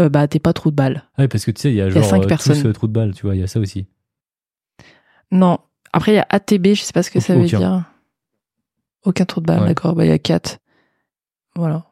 Euh, 0.00 0.08
bah 0.08 0.28
t'es 0.28 0.38
pas 0.38 0.52
trou 0.52 0.70
de 0.70 0.76
balle. 0.76 1.04
Ah 1.16 1.22
Ouais, 1.22 1.28
parce 1.28 1.44
que 1.44 1.50
tu 1.50 1.60
sais, 1.62 1.70
il 1.70 1.76
y 1.76 1.80
a 1.80 1.84
y 1.84 1.88
a 1.88 1.90
genre 1.90 2.04
cinq 2.04 2.24
euh, 2.24 2.26
personnes. 2.28 2.60
tous 2.60 2.68
euh, 2.68 2.72
trous 2.72 2.86
de 2.86 2.92
balle, 2.92 3.14
tu 3.14 3.22
vois, 3.26 3.34
il 3.34 3.40
y 3.40 3.42
a 3.42 3.46
ça 3.46 3.58
aussi. 3.60 3.86
Non. 5.30 5.58
Après 5.92 6.12
il 6.12 6.16
y 6.16 6.18
a 6.18 6.26
ATB, 6.30 6.74
je 6.74 6.82
sais 6.82 6.92
pas 6.92 7.02
ce 7.02 7.10
que 7.10 7.20
ça 7.20 7.34
veut 7.34 7.44
dire. 7.44 7.84
Aucun 9.04 9.24
trou 9.24 9.40
de 9.40 9.46
balle, 9.46 9.62
Ouais. 9.62 9.68
d'accord. 9.68 9.94
Bah 9.94 10.04
il 10.04 10.08
y 10.08 10.12
a 10.12 10.18
4. 10.18 10.58
Voilà. 11.56 11.86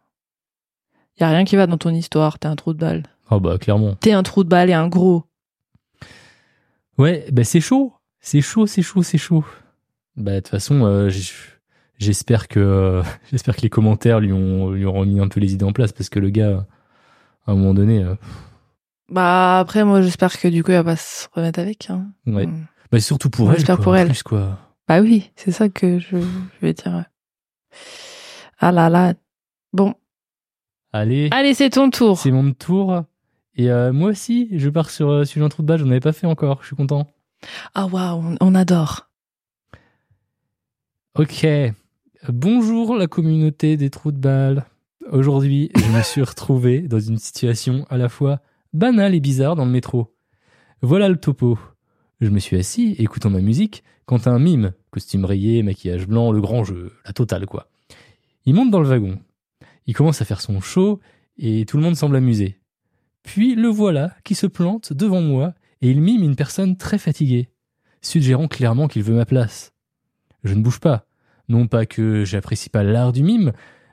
Il 1.17 1.23
y 1.23 1.25
a 1.25 1.31
rien 1.31 1.45
qui 1.45 1.57
va 1.57 1.67
dans 1.67 1.79
ton 1.79 1.91
histoire, 1.91 2.39
t'es 2.39 2.47
un 2.47 2.57
trou 2.57 2.75
de 2.75 2.79
balle. 2.79 3.05
Ah 3.31 3.39
bah 3.39 3.59
clairement. 3.59 3.95
T'es 3.97 4.13
un 4.13 4.23
trou 4.23 4.45
de 4.45 4.49
balle 4.49 4.71
et 4.71 4.75
un 4.75 4.87
gros. 4.89 5.25
Ouais, 6.99 7.27
bah 7.33 7.45
c'est 7.45 7.61
chaud. 7.61 7.93
C'est 8.21 8.41
chaud, 8.41 8.67
c'est 8.67 8.83
chaud, 8.83 9.03
c'est 9.03 9.19
chaud. 9.19 9.45
Bah 10.17 10.33
de 10.33 10.41
toute 10.41 10.49
façon, 10.49 10.85
euh, 10.85 11.11
j'espère 11.99 12.49
que 12.49 13.03
j'espère 13.31 13.57
que 13.57 13.63
les 13.63 13.71
commentaires 13.71 14.21
lui 14.21 14.33
ont 14.33 14.71
lui 14.71 14.87
ont 14.87 14.93
remis 14.93 15.21
un 15.21 15.29
peu 15.29 15.41
les 15.41 15.53
idées 15.55 15.65
en 15.65 15.73
place 15.73 15.93
parce 15.93 16.09
que 16.09 16.19
le 16.19 16.31
gars 16.31 16.67
à 17.47 17.53
un 17.53 17.55
moment 17.55 17.75
donné 17.75 18.03
euh, 18.03 18.15
Bah 19.11 19.59
après 19.61 19.85
moi 19.85 20.03
j'espère 20.03 20.39
que 20.39 20.49
du 20.49 20.63
coup 20.65 20.71
il 20.73 20.75
va 20.77 20.85
pas 20.85 20.97
se 20.97 21.29
remettre 21.33 21.59
avec. 21.61 21.91
Hein. 21.91 22.09
ouais. 22.27 22.47
Mm. 22.47 22.67
Bah 22.93 23.01
surtout 23.01 23.31
pour 23.31 23.51
elle 23.51 23.57
j'espère 23.57 23.79
pour 23.81 23.97
elle. 23.97 24.09
plus, 24.09 24.23
quoi. 24.23 24.59
Bah 24.89 25.01
oui, 25.01 25.31
c'est 25.37 25.51
ça 25.51 25.69
que 25.69 25.99
je, 25.99 26.17
je 26.19 26.61
vais 26.61 26.73
dire. 26.73 27.05
Ah 28.59 28.71
là 28.73 28.89
là. 28.89 29.15
Bon, 29.73 29.95
Allez, 30.93 31.29
allez 31.33 31.53
c'est 31.55 31.71
ton 31.71 31.91
tour. 31.91 32.19
c'est 32.19 32.31
mon 32.31 32.53
tour. 32.53 33.03
Et 33.57 33.71
euh, 33.71 33.93
moi 33.93 34.11
aussi, 34.11 34.49
je 34.53 34.69
pars 34.69 34.91
sur 34.91 35.11
euh, 35.11 35.25
sur 35.25 35.45
un 35.45 35.49
trou 35.49 35.63
de 35.63 35.67
balle, 35.67 35.81
j'en 35.81 35.87
avais 35.91 36.01
pas 36.01 36.13
fait 36.13 36.27
encore, 36.27 36.59
je 36.63 36.69
suis 36.69 36.77
content. 36.77 37.07
Ah 37.75 37.87
waouh, 37.87 38.23
on, 38.23 38.37
on 38.41 38.55
adore. 38.55 39.09
Ok. 41.19 41.47
Bonjour 42.29 42.97
la 42.97 43.07
communauté 43.07 43.77
des 43.77 43.91
trous 43.91 44.13
de 44.13 44.19
balles. 44.19 44.65
Aujourd'hui, 45.13 45.71
je 45.77 45.97
me 45.97 46.03
suis 46.03 46.23
retrouvé 46.23 46.81
dans 46.81 46.99
une 46.99 47.19
situation 47.19 47.87
à 47.91 47.97
la 47.97 48.09
fois 48.09 48.41
banale 48.73 49.15
et 49.15 49.21
bizarre 49.21 49.55
dans 49.55 49.65
le 49.65 49.71
métro. 49.71 50.13
Voilà 50.83 51.09
le 51.09 51.17
topo. 51.17 51.59
Je 52.21 52.29
me 52.29 52.41
suis 52.41 52.57
assis, 52.57 52.97
écoutant 52.99 53.31
ma 53.31 53.41
musique, 53.41 53.85
quand 54.05 54.27
un 54.27 54.41
mime, 54.41 54.73
costume 54.91 55.25
rayé, 55.25 55.63
maquillage 55.63 56.09
blanc, 56.09 56.33
le 56.33 56.41
grand 56.41 56.65
jeu, 56.65 56.93
la 57.05 57.13
totale 57.13 57.47
quoi. 57.47 57.71
Il 58.47 58.55
monte 58.55 58.73
dans 58.73 58.81
le 58.81 58.89
wagon. 58.89 59.21
Il 59.87 59.95
commence 59.95 60.23
à 60.23 60.25
faire 60.25 60.41
son 60.41 60.61
show 60.61 60.99
et 61.39 61.67
tout 61.67 61.77
le 61.77 61.85
monde 61.85 61.97
semble 61.97 62.17
amusé. 62.17 62.59
Puis 63.23 63.55
le 63.55 63.69
voilà 63.69 64.13
qui 64.25 64.35
se 64.35 64.49
plante 64.49 64.93
devant 64.93 65.21
moi 65.21 65.55
et 65.83 65.91
il 65.91 66.01
mime 66.01 66.25
une 66.25 66.37
personne 66.37 66.77
très 66.77 66.99
fatiguée, 66.99 67.49
suggérant 68.03 68.49
clairement 68.49 68.89
qu'il 68.89 69.05
veut 69.05 69.15
ma 69.15 69.27
place. 69.27 69.73
Je 70.43 70.55
ne 70.55 70.63
bouge 70.63 70.81
pas. 70.81 71.07
Non 71.49 71.69
pas 71.69 71.87
que 71.87 72.25
j'apprécie 72.25 72.71
pas 72.71 72.83
l'art 72.83 73.13
du 73.13 73.23
mime, 73.23 73.53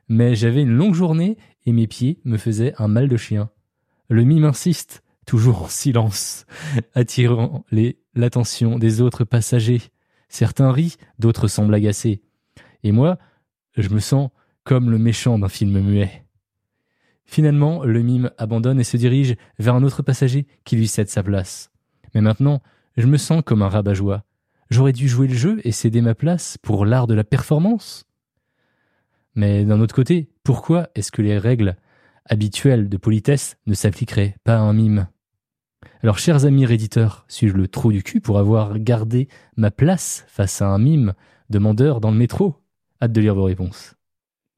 mais 0.09 0.35
j'avais 0.35 0.61
une 0.61 0.75
longue 0.75 0.93
journée 0.93 1.37
et 1.65 1.71
mes 1.71 1.87
pieds 1.87 2.19
me 2.25 2.37
faisaient 2.37 2.73
un 2.77 2.87
mal 2.87 3.07
de 3.07 3.17
chien. 3.17 3.49
Le 4.09 4.23
mime 4.23 4.45
insiste, 4.45 5.03
toujours 5.25 5.63
en 5.63 5.67
silence, 5.67 6.45
attirant 6.93 7.65
l'attention 8.15 8.77
des 8.77 9.01
autres 9.01 9.23
passagers. 9.23 9.81
Certains 10.29 10.71
rient, 10.71 10.97
d'autres 11.19 11.47
semblent 11.47 11.73
agacés. 11.73 12.21
Et 12.83 12.91
moi, 12.91 13.17
je 13.77 13.89
me 13.89 13.99
sens 13.99 14.29
comme 14.63 14.89
le 14.89 14.97
méchant 14.97 15.39
d'un 15.39 15.49
film 15.49 15.79
muet. 15.79 16.25
Finalement, 17.25 17.83
le 17.83 18.01
mime 18.01 18.31
abandonne 18.37 18.79
et 18.79 18.83
se 18.83 18.97
dirige 18.97 19.35
vers 19.57 19.75
un 19.75 19.83
autre 19.83 20.03
passager 20.03 20.45
qui 20.65 20.75
lui 20.75 20.87
cède 20.87 21.09
sa 21.09 21.23
place. 21.23 21.71
Mais 22.13 22.21
maintenant, 22.21 22.61
je 22.97 23.07
me 23.07 23.17
sens 23.17 23.41
comme 23.45 23.61
un 23.61 23.69
rabat-joie. 23.69 24.23
J'aurais 24.69 24.93
dû 24.93 25.07
jouer 25.07 25.27
le 25.27 25.33
jeu 25.33 25.59
et 25.63 25.71
céder 25.71 26.01
ma 26.01 26.15
place 26.15 26.57
pour 26.61 26.85
l'art 26.85 27.07
de 27.07 27.13
la 27.13 27.23
performance. 27.23 28.05
Mais 29.35 29.65
d'un 29.65 29.81
autre 29.81 29.95
côté, 29.95 30.29
pourquoi 30.43 30.89
est-ce 30.95 31.11
que 31.11 31.21
les 31.21 31.37
règles 31.37 31.75
habituelles 32.25 32.89
de 32.89 32.97
politesse 32.97 33.57
ne 33.65 33.73
s'appliqueraient 33.73 34.35
pas 34.43 34.55
à 34.55 34.61
un 34.61 34.73
mime? 34.73 35.07
Alors, 36.01 36.19
chers 36.19 36.45
amis 36.45 36.65
réditeurs, 36.65 37.25
suis-je 37.27 37.55
le 37.55 37.67
trou 37.67 37.91
du 37.91 38.03
cul 38.03 38.21
pour 38.21 38.37
avoir 38.37 38.79
gardé 38.79 39.27
ma 39.55 39.71
place 39.71 40.25
face 40.27 40.61
à 40.61 40.67
un 40.67 40.77
mime 40.77 41.13
demandeur 41.49 42.01
dans 42.01 42.11
le 42.11 42.17
métro? 42.17 42.55
Hâte 43.01 43.11
de 43.11 43.21
lire 43.21 43.35
vos 43.35 43.43
réponses. 43.43 43.95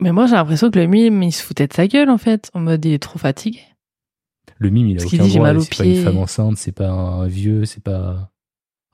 Mais 0.02 0.12
moi, 0.12 0.26
j'ai 0.28 0.36
l'impression 0.36 0.70
que 0.70 0.80
le 0.80 0.88
mime, 0.88 1.24
il 1.24 1.32
se 1.32 1.42
foutait 1.44 1.68
de 1.68 1.74
sa 1.74 1.88
gueule, 1.88 2.10
en 2.10 2.18
fait, 2.18 2.52
en 2.54 2.60
mode 2.60 2.84
il 2.86 2.94
est 2.94 3.00
trop 3.00 3.18
fatigué. 3.18 3.62
Le 4.58 4.70
mime, 4.70 4.88
il 4.88 4.98
a 4.98 5.02
Parce 5.02 5.14
aucun 5.14 5.24
dit, 5.24 5.30
j'ai 5.32 5.40
droit, 5.40 5.60
c'est 5.62 5.78
pas 5.78 5.86
une 5.86 6.04
femme 6.04 6.18
enceinte, 6.18 6.58
c'est 6.58 6.72
pas 6.72 6.90
un 6.90 7.28
vieux, 7.28 7.66
c'est 7.66 7.84
pas... 7.84 8.32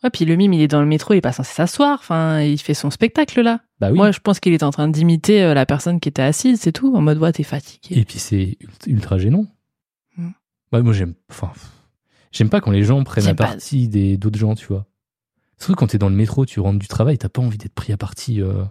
Ouais, 0.03 0.09
puis 0.09 0.25
le 0.25 0.35
mime, 0.35 0.53
il 0.53 0.61
est 0.61 0.67
dans 0.67 0.81
le 0.81 0.87
métro, 0.87 1.13
il 1.13 1.17
est 1.17 1.21
pas 1.21 1.31
censé 1.31 1.53
s'asseoir. 1.53 1.99
Enfin, 1.99 2.41
il 2.41 2.57
fait 2.59 2.73
son 2.73 2.89
spectacle 2.89 3.39
là. 3.41 3.61
Bah 3.79 3.91
oui. 3.91 3.97
Moi, 3.97 4.11
je 4.11 4.19
pense 4.19 4.39
qu'il 4.39 4.53
est 4.53 4.63
en 4.63 4.71
train 4.71 4.87
d'imiter 4.87 5.43
euh, 5.43 5.53
la 5.53 5.65
personne 5.67 5.99
qui 5.99 6.09
était 6.09 6.21
assise, 6.23 6.59
c'est 6.61 6.71
tout. 6.71 6.95
En 6.95 7.01
mode, 7.01 7.19
ouais, 7.19 7.31
t'es 7.31 7.43
fatigué. 7.43 7.99
Et 7.99 8.05
puis 8.05 8.17
c'est 8.19 8.57
ult- 8.59 8.87
ultra 8.87 9.17
gênant. 9.19 9.45
Mm. 10.17 10.29
Ouais, 10.73 10.81
moi 10.81 10.93
j'aime, 10.93 11.13
enfin, 11.29 11.51
j'aime 12.31 12.49
pas 12.49 12.61
quand 12.61 12.71
les 12.71 12.83
gens 12.83 13.03
prennent 13.03 13.27
à 13.27 13.35
pas. 13.35 13.45
partie 13.47 13.87
des 13.87 14.17
d'autres 14.17 14.39
gens, 14.39 14.55
tu 14.55 14.65
vois. 14.67 14.87
Surtout 15.59 15.75
quand 15.75 15.87
t'es 15.87 15.99
dans 15.99 16.09
le 16.09 16.15
métro, 16.15 16.45
tu 16.47 16.59
rentres 16.59 16.79
du 16.79 16.87
travail, 16.87 17.17
t'as 17.19 17.29
pas 17.29 17.41
envie 17.43 17.57
d'être 17.59 17.75
pris 17.75 17.93
à 17.93 17.97
partie 17.97 18.41
euh, 18.41 18.63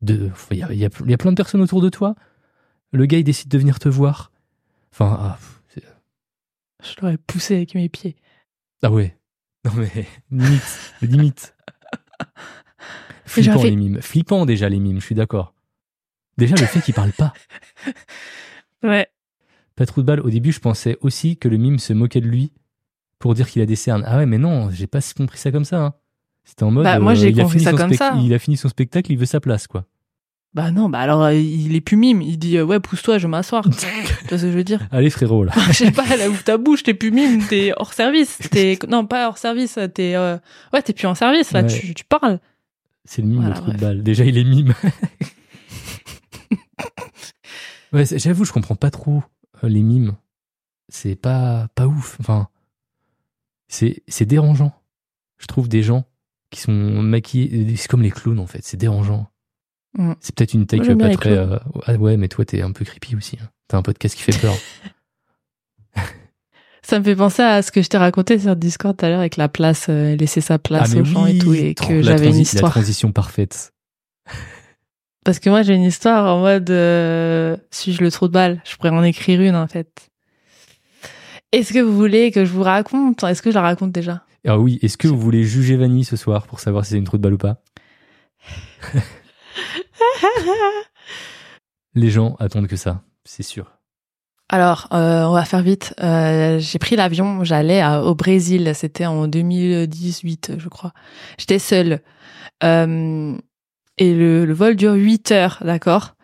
de. 0.00 0.30
Il 0.50 0.56
y 0.58 0.62
a, 0.64 0.72
y 0.72 0.84
a- 0.84 0.90
y 1.06 1.14
a 1.14 1.18
plein 1.18 1.30
de 1.30 1.36
personnes 1.36 1.60
autour 1.60 1.80
de 1.80 1.88
toi. 1.88 2.16
Le 2.90 3.06
gars 3.06 3.18
il 3.18 3.24
décide 3.24 3.48
de 3.48 3.58
venir 3.58 3.78
te 3.78 3.88
voir. 3.88 4.32
Enfin, 4.92 5.16
ah, 5.20 5.38
Je 6.82 6.94
l'aurais 7.00 7.16
poussé 7.18 7.54
avec 7.56 7.74
mes 7.76 7.88
pieds. 7.88 8.16
ah 8.82 8.90
ouais. 8.90 9.16
Non 9.64 9.72
mais 9.76 10.06
limite, 10.30 10.94
limite. 11.02 11.54
Flippant 13.24 13.60
fait- 13.60 13.70
les 13.70 13.76
mimes, 13.76 14.02
flippant 14.02 14.44
déjà 14.46 14.68
les 14.68 14.80
mimes, 14.80 15.00
je 15.00 15.06
suis 15.06 15.14
d'accord. 15.14 15.54
Déjà 16.36 16.56
le 16.56 16.66
fait 16.66 16.80
qu'ils 16.80 16.94
parlent 16.94 17.12
pas. 17.12 17.32
Ouais. 18.82 19.06
Pas 19.76 19.86
trop 19.86 20.00
de 20.00 20.06
balles. 20.06 20.18
Au 20.20 20.28
début, 20.28 20.50
je 20.50 20.58
pensais 20.58 20.98
aussi 21.02 21.36
que 21.36 21.46
le 21.46 21.56
mime 21.56 21.78
se 21.78 21.92
moquait 21.92 22.20
de 22.20 22.26
lui 22.26 22.52
pour 23.20 23.34
dire 23.34 23.48
qu'il 23.48 23.62
a 23.62 23.66
des 23.66 23.76
cernes. 23.76 24.02
Ah 24.08 24.16
ouais, 24.18 24.26
mais 24.26 24.38
non, 24.38 24.70
j'ai 24.70 24.88
pas 24.88 24.98
compris 25.16 25.38
ça 25.38 25.52
comme 25.52 25.64
ça. 25.64 25.84
hein. 25.84 25.94
C'était 26.42 26.64
en 26.64 26.72
mode. 26.72 26.82
Bah, 26.82 26.98
moi, 26.98 27.14
j'ai 27.14 27.28
il 27.30 27.38
a 27.40 27.44
compris 27.44 27.60
ça 27.60 27.70
comme 27.72 27.92
ça. 27.94 28.14
Il 28.20 28.34
a 28.34 28.40
fini 28.40 28.56
son 28.56 28.68
spectacle, 28.68 29.12
il 29.12 29.16
veut 29.18 29.24
sa 29.26 29.38
place, 29.38 29.68
quoi. 29.68 29.86
Bah 30.54 30.70
non, 30.70 30.90
bah 30.90 30.98
alors, 30.98 31.22
euh, 31.22 31.32
il 31.34 31.74
est 31.74 31.80
plus 31.80 31.96
mime. 31.96 32.20
Il 32.20 32.38
dit, 32.38 32.58
euh, 32.58 32.64
ouais, 32.64 32.78
pousse-toi, 32.78 33.16
je 33.16 33.26
vais 33.26 33.30
m'asseoir. 33.30 33.64
tu 33.64 33.70
vois 33.70 33.78
ce 34.26 34.28
que 34.28 34.36
je 34.38 34.48
veux 34.48 34.64
dire? 34.64 34.86
Allez, 34.90 35.08
frérot, 35.08 35.44
là. 35.44 35.52
Je 35.68 35.72
sais 35.72 35.90
pas, 35.90 36.04
là, 36.16 36.28
ouvre 36.28 36.44
ta 36.44 36.58
bouche, 36.58 36.82
t'es 36.82 36.92
plus 36.92 37.10
mime, 37.10 37.42
t'es 37.48 37.72
hors 37.76 37.94
service. 37.94 38.36
T'es... 38.50 38.78
Non, 38.86 39.06
pas 39.06 39.28
hors 39.28 39.38
service, 39.38 39.78
t'es... 39.94 40.14
euh, 40.14 40.36
Ouais, 40.74 40.82
t'es 40.82 40.92
plus 40.92 41.06
en 41.06 41.14
service, 41.14 41.52
là, 41.52 41.62
Ouais. 41.62 41.68
tu, 41.68 41.94
tu 41.94 42.04
parles. 42.04 42.38
C'est 43.06 43.22
le 43.22 43.28
mime 43.28 43.40
Voilà, 43.40 43.54
le 43.54 43.60
trou 43.62 43.72
de 43.72 43.78
balle. 43.78 44.02
Déjà, 44.02 44.26
il 44.26 44.36
est 44.36 44.44
mime. 44.44 44.74
ouais, 47.92 48.04
j'avoue, 48.18 48.44
je 48.44 48.52
comprends 48.52 48.76
pas 48.76 48.90
trop 48.90 49.22
euh, 49.64 49.68
les 49.68 49.82
mimes. 49.82 50.16
C'est 50.88 51.16
pas, 51.16 51.68
pas 51.74 51.86
ouf. 51.86 52.16
Enfin, 52.20 52.48
c'est, 53.68 54.02
c'est 54.08 54.26
dérangeant. 54.26 54.72
Je 55.38 55.46
trouve 55.46 55.68
des 55.68 55.82
gens 55.82 56.04
qui 56.50 56.60
sont 56.60 56.72
maquillés. 56.72 57.76
C'est 57.76 57.88
comme 57.88 58.02
les 58.02 58.10
clowns, 58.10 58.38
en 58.38 58.46
fait. 58.46 58.60
C'est 58.62 58.76
dérangeant. 58.76 59.28
Mm. 59.98 60.12
C'est 60.20 60.34
peut-être 60.34 60.54
une 60.54 60.66
j'aime 60.70 60.98
pas 60.98 61.10
très. 61.10 61.30
euh, 61.36 61.58
Ah 61.86 61.94
ouais, 61.94 62.16
mais 62.16 62.28
toi, 62.28 62.44
t'es 62.44 62.62
un 62.62 62.72
peu 62.72 62.84
creepy 62.84 63.14
aussi. 63.16 63.38
hein. 63.42 63.48
T'as 63.68 63.76
un 63.78 63.82
podcast 63.82 64.14
qui 64.16 64.22
fait 64.22 64.38
peur. 64.40 64.54
Ça 66.82 66.98
me 66.98 67.04
fait 67.04 67.14
penser 67.16 67.42
à 67.42 67.62
ce 67.62 67.70
que 67.70 67.80
je 67.82 67.88
t'ai 67.88 67.98
raconté 67.98 68.38
sur 68.38 68.56
Discord 68.56 68.96
tout 68.96 69.04
à 69.04 69.08
l'heure 69.08 69.20
avec 69.20 69.36
la 69.36 69.48
place, 69.48 69.86
euh, 69.88 70.16
laisser 70.16 70.40
sa 70.40 70.58
place 70.58 70.92
Ah, 70.94 70.98
aux 70.98 71.04
gens 71.04 71.26
et 71.26 71.38
tout, 71.38 71.54
et 71.54 71.74
que 71.74 72.02
j'avais 72.02 72.26
une 72.26 72.32
transi- 72.32 72.36
La 72.36 72.40
histoire. 72.42 72.72
transition 72.72 73.12
parfaite. 73.12 73.72
Parce 75.24 75.38
que 75.38 75.48
moi, 75.50 75.62
j'ai 75.62 75.74
une 75.74 75.84
histoire 75.84 76.34
en 76.34 76.40
mode, 76.40 76.68
euh, 76.70 77.56
suis-je 77.70 78.02
le 78.02 78.10
trou 78.10 78.26
de 78.26 78.32
balle? 78.32 78.60
Je 78.64 78.74
pourrais 78.76 78.88
en 78.90 79.04
écrire 79.04 79.40
une, 79.40 79.54
en 79.54 79.68
fait. 79.68 80.08
Est-ce 81.52 81.72
que 81.72 81.78
vous 81.78 81.94
voulez 81.94 82.32
que 82.32 82.44
je 82.44 82.50
vous 82.50 82.62
raconte? 82.64 83.22
Est-ce 83.22 83.42
que 83.42 83.50
je 83.50 83.54
la 83.54 83.62
raconte 83.62 83.92
déjà? 83.92 84.24
Ah 84.44 84.58
oui, 84.58 84.80
est-ce 84.82 84.96
que 84.96 85.06
vous 85.06 85.20
voulez 85.20 85.44
juger 85.44 85.76
Vanny 85.76 86.04
ce 86.04 86.16
soir 86.16 86.46
pour 86.48 86.58
savoir 86.58 86.84
si 86.84 86.92
c'est 86.92 86.98
une 86.98 87.04
trou 87.04 87.18
de 87.18 87.22
balle 87.22 87.34
ou 87.34 87.38
pas? 87.38 87.62
Les 91.94 92.10
gens 92.10 92.36
attendent 92.38 92.68
que 92.68 92.76
ça, 92.76 93.02
c'est 93.24 93.42
sûr. 93.42 93.70
Alors, 94.52 94.86
euh, 94.92 95.24
on 95.24 95.32
va 95.32 95.46
faire 95.46 95.62
vite. 95.62 95.94
Euh, 96.02 96.58
j'ai 96.58 96.78
pris 96.78 96.94
l'avion, 96.94 97.42
j'allais 97.42 97.82
au 97.86 98.14
Brésil. 98.14 98.72
C'était 98.74 99.06
en 99.06 99.26
2018, 99.26 100.52
je 100.58 100.68
crois. 100.68 100.92
J'étais 101.38 101.58
seule. 101.58 102.00
Euh, 102.62 103.34
et 103.96 104.14
le, 104.14 104.52
vol 104.52 104.76
dure 104.76 104.92
8 104.92 105.32
heures, 105.32 105.58
d'accord? 105.62 106.16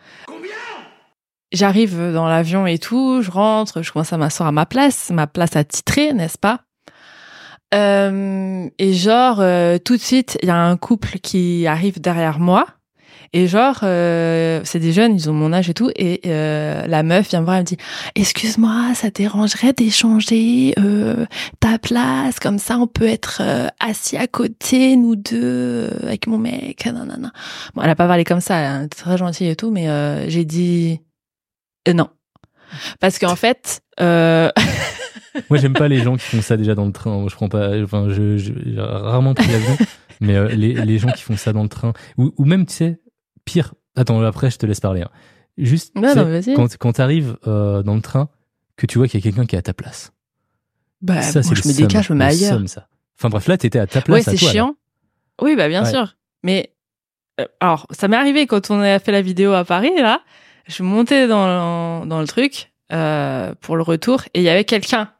J'arrive 1.51 2.13
dans 2.13 2.27
l'avion 2.27 2.67
et 2.67 2.77
tout, 2.77 3.23
je 3.23 3.31
rentre, 3.31 3.81
je 3.81 3.91
commence 3.91 4.13
à 4.13 4.17
m'asseoir 4.17 4.49
à 4.49 4.51
ma 4.51 4.67
place, 4.67 5.09
ma 5.09 5.25
place 5.25 5.55
attitrée, 5.55 6.13
n'est-ce 6.13 6.37
pas? 6.37 6.61
Et 7.71 8.93
genre, 8.93 9.37
tout 9.83 9.97
de 9.97 10.01
suite, 10.01 10.37
il 10.43 10.47
y 10.47 10.51
a 10.51 10.57
un 10.57 10.77
couple 10.77 11.17
qui 11.17 11.65
arrive 11.65 11.99
derrière 11.99 12.37
moi. 12.37 12.67
Et 13.31 13.47
genre, 13.47 13.79
euh, 13.83 14.61
c'est 14.63 14.79
des 14.79 14.91
jeunes, 14.91 15.13
ils 15.15 15.29
ont 15.29 15.33
mon 15.33 15.53
âge 15.53 15.69
et 15.69 15.73
tout. 15.73 15.91
Et 15.95 16.21
euh, 16.25 16.87
la 16.87 17.03
meuf 17.03 17.29
vient 17.29 17.41
me 17.41 17.45
voir, 17.45 17.57
elle 17.57 17.63
me 17.63 17.67
dit 17.67 17.77
Excuse-moi, 18.15 18.93
ça 18.95 19.11
te 19.11 19.21
dérangerait 19.21 19.73
d'échanger 19.73 20.73
euh, 20.79 21.25
ta 21.59 21.77
place 21.77 22.39
Comme 22.39 22.57
ça, 22.59 22.77
on 22.77 22.87
peut 22.87 23.07
être 23.07 23.41
euh, 23.43 23.67
assis 23.79 24.17
à 24.17 24.27
côté, 24.27 24.95
nous 24.95 25.15
deux, 25.15 25.39
euh, 25.43 25.89
avec 26.03 26.25
mon 26.27 26.37
mec. 26.39 26.85
Nanana. 26.85 27.31
Bon, 27.75 27.81
elle 27.83 27.89
a 27.89 27.95
pas 27.95 28.07
parlé 28.07 28.23
comme 28.23 28.41
ça, 28.41 28.57
elle 28.57 28.85
est 28.85 28.89
très 28.89 29.17
gentille 29.17 29.49
et 29.49 29.55
tout, 29.55 29.69
mais 29.71 29.89
euh, 29.89 30.27
j'ai 30.29 30.45
dit 30.45 30.99
euh, 31.87 31.93
non. 31.93 32.09
Parce 32.99 33.19
qu'en 33.19 33.35
fait, 33.35 33.81
euh, 34.01 34.49
Moi, 35.49 35.59
j'aime 35.59 35.73
pas 35.73 35.87
les 35.87 36.01
gens 36.01 36.15
qui 36.17 36.25
font 36.25 36.41
ça 36.41 36.57
déjà 36.57 36.73
dans 36.75 36.85
le 36.85 36.91
train. 36.91 37.25
Je 37.29 37.35
prends 37.35 37.49
pas, 37.49 37.79
enfin, 37.83 38.07
je, 38.09 38.37
je- 38.37 38.53
j'ai 38.65 38.79
rarement 38.79 39.35
pris 39.35 39.47
l'avion, 39.51 39.77
mais 40.19 40.35
euh, 40.35 40.47
les, 40.49 40.73
les 40.73 40.97
gens 40.97 41.09
qui 41.11 41.21
font 41.21 41.37
ça 41.37 41.53
dans 41.53 41.63
le 41.63 41.69
train, 41.69 41.93
ou, 42.17 42.33
ou 42.37 42.45
même, 42.45 42.65
tu 42.65 42.73
sais, 42.73 42.99
pire. 43.49 43.73
Attends, 43.95 44.21
après, 44.21 44.49
je 44.51 44.57
te 44.57 44.65
laisse 44.65 44.79
parler. 44.79 45.01
hein. 45.01 45.09
Juste, 45.57 45.93
Non, 45.95 46.15
non, 46.15 46.39
quand, 46.55 46.77
quand 46.77 46.93
t'arrives 46.93 47.37
euh, 47.47 47.83
dans 47.83 47.95
le 47.95 48.01
train, 48.01 48.29
que 48.77 48.85
tu 48.85 48.97
vois 48.97 49.07
qu'il 49.07 49.19
y 49.19 49.23
a 49.23 49.29
quelqu'un 49.29 49.45
qui 49.45 49.55
est 49.55 49.59
à 49.59 49.61
ta 49.61 49.73
place. 49.73 50.11
bah, 51.01 51.21
ça, 51.21 51.41
moi, 51.41 51.53
je 51.55 51.67
me 51.67 51.73
décale, 51.73 51.91
seum, 51.91 52.03
je 52.03 52.13
me 52.13 52.19
mets 52.19 52.25
le 52.25 52.31
ailleurs. 52.31 52.53
seum, 52.53 52.67
ça. 52.67 52.87
Enfin 53.17 53.29
bref, 53.29 53.47
là, 53.47 53.57
t'étais 53.57 53.79
à 53.79 53.87
ta 53.87 54.01
place. 54.01 54.25
Ouais, 54.27 54.37
c'est 54.37 54.45
là. 54.45 54.51
chiant. 54.51 54.75
Oui, 55.41 55.55
bah 55.57 55.67
bien 55.67 55.83
Ouais. 55.83 55.89
sûr. 55.91 56.15
Mais 56.43 56.71
euh, 57.41 57.45
alors, 57.59 57.87
ça 57.91 58.07
m'est 58.07 58.15
arrivé 58.17 58.47
quand 58.47 58.71
on 58.71 58.79
a 58.79 58.99
fait 58.99 59.11
la 59.11 59.21
vidéo 59.21 59.51
à 59.53 59.65
Paris 59.65 59.91
là. 59.97 60.21
Je 60.67 60.83
montais 60.83 61.27
dans 61.27 62.01
le, 62.03 62.07
dans 62.07 62.21
le 62.21 62.27
truc 62.27 62.71
euh, 62.93 63.53
pour 63.59 63.75
le 63.75 63.83
retour 63.83 64.21
et 64.33 64.39
il 64.39 64.43
y 64.43 64.49
avait 64.49 64.63
quelqu'un 64.65 65.11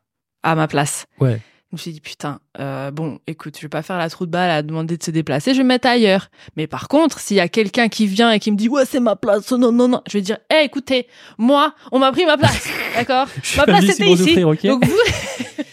à 0.44 0.56
ma 0.56 0.68
place. 0.68 1.06
Ouais. 1.20 1.42
Je 1.72 1.76
me 1.76 1.78
suis 1.78 1.92
dit 1.92 2.02
putain, 2.02 2.40
euh, 2.60 2.90
bon, 2.90 3.20
écoute, 3.28 3.56
je 3.58 3.62
vais 3.62 3.70
pas 3.70 3.84
faire 3.84 4.00
la 4.00 4.10
trou 4.10 4.26
de 4.26 4.32
balle 4.32 4.50
à 4.50 4.64
demander 4.64 4.98
de 4.98 5.04
se 5.04 5.12
déplacer, 5.12 5.54
je 5.54 5.60
vais 5.60 5.64
me 5.64 5.68
mettre 5.70 5.88
ailleurs. 5.88 6.30
Mais 6.58 6.66
par 6.66 6.88
contre, 6.88 7.20
s'il 7.20 7.38
y 7.38 7.42
a 7.42 7.48
quelqu'un 7.48 7.90
qui 7.90 8.08
vient 8.08 8.32
et 8.32 8.40
qui 8.40 8.52
me 8.52 8.58
dit 8.58 8.70
ouais 8.70 8.86
c'est 8.86 9.00
ma 9.00 9.16
place, 9.16 9.52
non 9.52 9.72
non 9.72 9.88
non, 9.88 10.02
je 10.10 10.18
vais 10.18 10.24
dire, 10.24 10.40
hé 10.52 10.64
écoutez, 10.64 11.06
moi 11.38 11.76
on 11.92 12.00
m'a 12.00 12.12
pris 12.12 12.26
ma 12.26 12.38
place, 12.38 12.68
d'accord 12.96 13.28
Ma 13.56 13.66
place 13.66 13.86
c'était 13.86 14.10
ici 14.10 14.34
Donc 14.70 14.84
vous. 14.84 14.98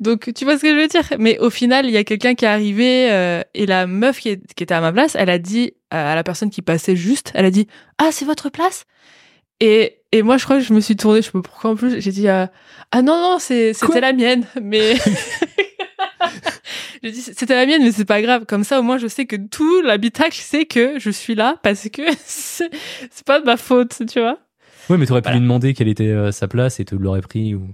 Donc 0.00 0.32
tu 0.34 0.44
vois 0.44 0.56
ce 0.58 0.62
que 0.62 0.70
je 0.70 0.74
veux 0.80 0.88
dire? 0.88 1.02
Mais 1.18 1.38
au 1.38 1.50
final, 1.50 1.86
il 1.86 1.92
y 1.92 1.96
a 1.96 2.04
quelqu'un 2.04 2.34
qui 2.34 2.44
est 2.44 2.48
arrivé 2.48 3.10
euh, 3.12 3.42
et 3.54 3.66
la 3.66 3.86
meuf 3.86 4.18
qui, 4.18 4.30
est- 4.30 4.54
qui 4.54 4.62
était 4.64 4.74
à 4.74 4.80
ma 4.80 4.92
place, 4.92 5.14
elle 5.14 5.30
a 5.30 5.38
dit 5.38 5.72
euh, 5.94 6.12
à 6.12 6.14
la 6.14 6.24
personne 6.24 6.50
qui 6.50 6.62
passait 6.62 6.96
juste, 6.96 7.30
elle 7.34 7.44
a 7.44 7.50
dit 7.50 7.68
ah 7.98 8.10
c'est 8.12 8.24
votre 8.24 8.50
place? 8.50 8.84
Et 9.60 9.98
et 10.12 10.22
moi 10.22 10.36
je 10.36 10.44
crois 10.44 10.58
que 10.58 10.64
je 10.64 10.72
me 10.74 10.80
suis 10.80 10.96
tournée, 10.96 11.22
je 11.22 11.26
sais 11.26 11.32
pas 11.32 11.42
pourquoi 11.42 11.70
en 11.70 11.76
plus, 11.76 12.00
j'ai 12.00 12.10
dit 12.10 12.28
euh, 12.28 12.46
ah 12.96 13.02
non 13.02 13.20
non 13.20 13.38
c'est 13.40 13.72
c'était 13.74 14.00
la 14.00 14.12
mienne, 14.12 14.46
mais 14.62 14.94
dit, 17.02 17.20
c'était 17.20 17.54
la 17.54 17.66
mienne, 17.66 17.82
mais 17.82 17.92
c'est 17.92 18.04
pas 18.04 18.22
grave. 18.22 18.44
Comme 18.46 18.64
ça, 18.64 18.80
au 18.80 18.82
moins, 18.82 18.98
je 18.98 19.06
sais 19.08 19.26
que 19.26 19.36
tout 19.36 19.82
l'habitacle 19.82 20.38
sait 20.40 20.64
que 20.64 20.98
je 20.98 21.10
suis 21.10 21.34
là 21.34 21.58
parce 21.62 21.88
que 21.88 22.02
c'est 22.24 22.70
c'est 23.10 23.24
pas 23.24 23.40
de 23.40 23.46
ma 23.46 23.56
faute, 23.56 24.02
tu 24.10 24.20
vois. 24.20 24.38
Ouais, 24.88 24.98
mais 24.98 25.06
t'aurais 25.06 25.22
pu 25.22 25.26
Voilà. 25.26 25.38
lui 25.38 25.42
demander 25.42 25.74
quelle 25.74 25.88
était 25.88 26.08
euh, 26.08 26.32
sa 26.32 26.48
place 26.48 26.80
et 26.80 26.84
te 26.84 26.94
l'aurait 26.94 27.22
pris 27.22 27.54
ou. 27.54 27.68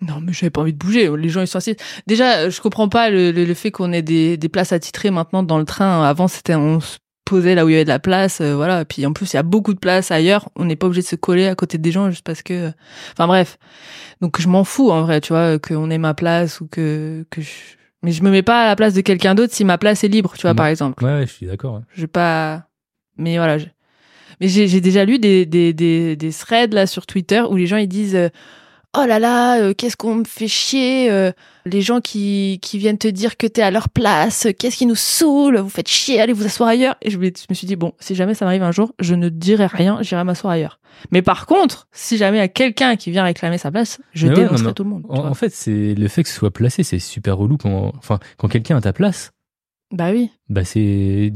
Non, 0.00 0.20
mais 0.22 0.32
j'avais 0.32 0.48
pas 0.50 0.62
envie 0.62 0.72
de 0.72 0.78
bouger. 0.78 1.10
Les 1.14 1.28
gens, 1.28 1.42
ils 1.42 1.46
sont 1.46 1.58
assis. 1.58 1.76
Déjà, 2.06 2.48
je 2.48 2.60
comprends 2.62 2.88
pas 2.88 3.10
le, 3.10 3.32
le, 3.32 3.44
le 3.44 3.54
fait 3.54 3.70
qu'on 3.70 3.92
ait 3.92 4.00
des, 4.00 4.38
des 4.38 4.48
places 4.48 4.72
attitrées 4.72 5.10
maintenant 5.10 5.42
dans 5.42 5.58
le 5.58 5.66
train. 5.66 6.02
Avant, 6.04 6.26
c'était, 6.26 6.54
on 6.54 6.80
se 6.80 6.96
posait 7.30 7.54
là 7.54 7.64
où 7.64 7.68
il 7.68 7.72
y 7.72 7.74
avait 7.76 7.84
de 7.84 7.88
la 7.88 7.98
place, 7.98 8.40
euh, 8.40 8.54
voilà. 8.54 8.84
Puis 8.84 9.06
en 9.06 9.12
plus, 9.12 9.32
il 9.32 9.36
y 9.36 9.38
a 9.38 9.42
beaucoup 9.42 9.72
de 9.74 9.78
place 9.78 10.10
ailleurs. 10.10 10.48
On 10.56 10.64
n'est 10.64 10.76
pas 10.76 10.86
obligé 10.86 11.02
de 11.02 11.06
se 11.06 11.16
coller 11.16 11.46
à 11.46 11.54
côté 11.54 11.78
des 11.78 11.92
gens 11.92 12.10
juste 12.10 12.24
parce 12.24 12.42
que, 12.42 12.70
enfin 13.12 13.26
bref. 13.26 13.58
Donc 14.20 14.40
je 14.40 14.48
m'en 14.48 14.64
fous 14.64 14.90
en 14.90 15.02
vrai, 15.02 15.20
tu 15.20 15.32
vois, 15.32 15.58
qu'on 15.58 15.90
ait 15.90 15.98
ma 15.98 16.14
place 16.14 16.60
ou 16.60 16.66
que 16.66 17.24
que 17.30 17.40
je... 17.40 17.48
mais 18.02 18.12
je 18.12 18.22
me 18.22 18.30
mets 18.30 18.42
pas 18.42 18.64
à 18.64 18.66
la 18.66 18.76
place 18.76 18.92
de 18.94 19.00
quelqu'un 19.00 19.34
d'autre 19.34 19.54
si 19.54 19.64
ma 19.64 19.78
place 19.78 20.04
est 20.04 20.08
libre, 20.08 20.32
tu 20.36 20.42
vois, 20.42 20.50
Ouais. 20.50 20.56
par 20.56 20.66
exemple. 20.66 21.02
Ouais, 21.04 21.12
ouais, 21.20 21.26
je 21.26 21.32
suis 21.32 21.46
d'accord. 21.46 21.74
ouais. 21.76 21.80
Je 21.94 22.06
pas. 22.06 22.66
Mais 23.16 23.36
voilà. 23.38 23.58
je- 23.58 23.66
Mais 24.40 24.48
j'ai 24.48 24.68
j'ai 24.68 24.80
déjà 24.80 25.04
lu 25.04 25.18
des, 25.18 25.46
des, 25.46 25.72
des, 25.72 26.16
des 26.16 26.32
threads 26.32 26.74
là 26.74 26.86
sur 26.86 27.06
Twitter 27.06 27.42
où 27.48 27.56
les 27.56 27.66
gens 27.66 27.76
ils 27.78 27.88
disent 27.88 28.16
euh, 28.16 28.28
Oh 28.96 29.04
là 29.06 29.18
là, 29.20 29.60
euh, 29.60 29.72
qu'est-ce 29.72 29.96
qu'on 29.96 30.16
me 30.16 30.24
fait 30.24 30.48
chier 30.48 31.10
euh, 31.10 31.30
Les 31.66 31.82
gens 31.82 32.00
qui, 32.00 32.58
qui 32.62 32.78
viennent 32.78 32.98
te 32.98 33.08
dire 33.08 33.36
que 33.36 33.46
t'es 33.46 33.62
à 33.62 33.70
leur 33.70 33.88
place, 33.88 34.46
qu'est-ce 34.58 34.76
qui 34.76 34.86
nous 34.86 34.94
saoule 34.94 35.58
Vous 35.58 35.68
faites 35.68 35.88
chier, 35.88 36.20
allez 36.20 36.32
vous 36.32 36.44
asseoir 36.44 36.68
ailleurs. 36.68 36.96
Et 37.02 37.10
je 37.10 37.18
me, 37.18 37.26
je 37.26 37.46
me 37.48 37.54
suis 37.54 37.66
dit 37.66 37.76
Bon, 37.76 37.92
si 38.00 38.14
jamais 38.14 38.34
ça 38.34 38.44
m'arrive 38.44 38.62
un 38.62 38.72
jour, 38.72 38.94
je 38.98 39.14
ne 39.14 39.28
dirai 39.28 39.66
rien, 39.66 39.98
j'irai 40.02 40.24
m'asseoir 40.24 40.52
ailleurs. 40.52 40.80
Mais 41.12 41.22
par 41.22 41.46
contre, 41.46 41.88
si 41.92 42.16
jamais 42.16 42.38
il 42.38 42.40
y 42.40 42.44
a 42.44 42.48
quelqu'un 42.48 42.96
qui 42.96 43.10
vient 43.10 43.24
réclamer 43.24 43.58
sa 43.58 43.70
place, 43.70 44.00
je 44.12 44.26
ouais, 44.28 44.34
dénoncerai 44.34 44.68
non, 44.68 44.72
tout 44.72 44.84
le 44.84 44.90
monde. 44.90 45.06
En, 45.08 45.34
fait, 45.34 45.50
c'est 45.50 45.94
le 45.94 46.08
fait 46.08 46.22
que 46.22 46.28
ce 46.28 46.34
soit 46.34 46.50
placé, 46.50 46.82
c'est 46.82 46.98
super 46.98 47.36
relou 47.36 47.56
quand, 47.56 47.92
enfin, 47.96 48.18
quand 48.36 48.48
quelqu'un 48.48 48.76
a 48.76 48.80
ta 48.80 48.92
place. 48.92 49.32
Bah 49.92 50.10
oui. 50.12 50.30
Bah 50.48 50.64
c'est, 50.64 51.32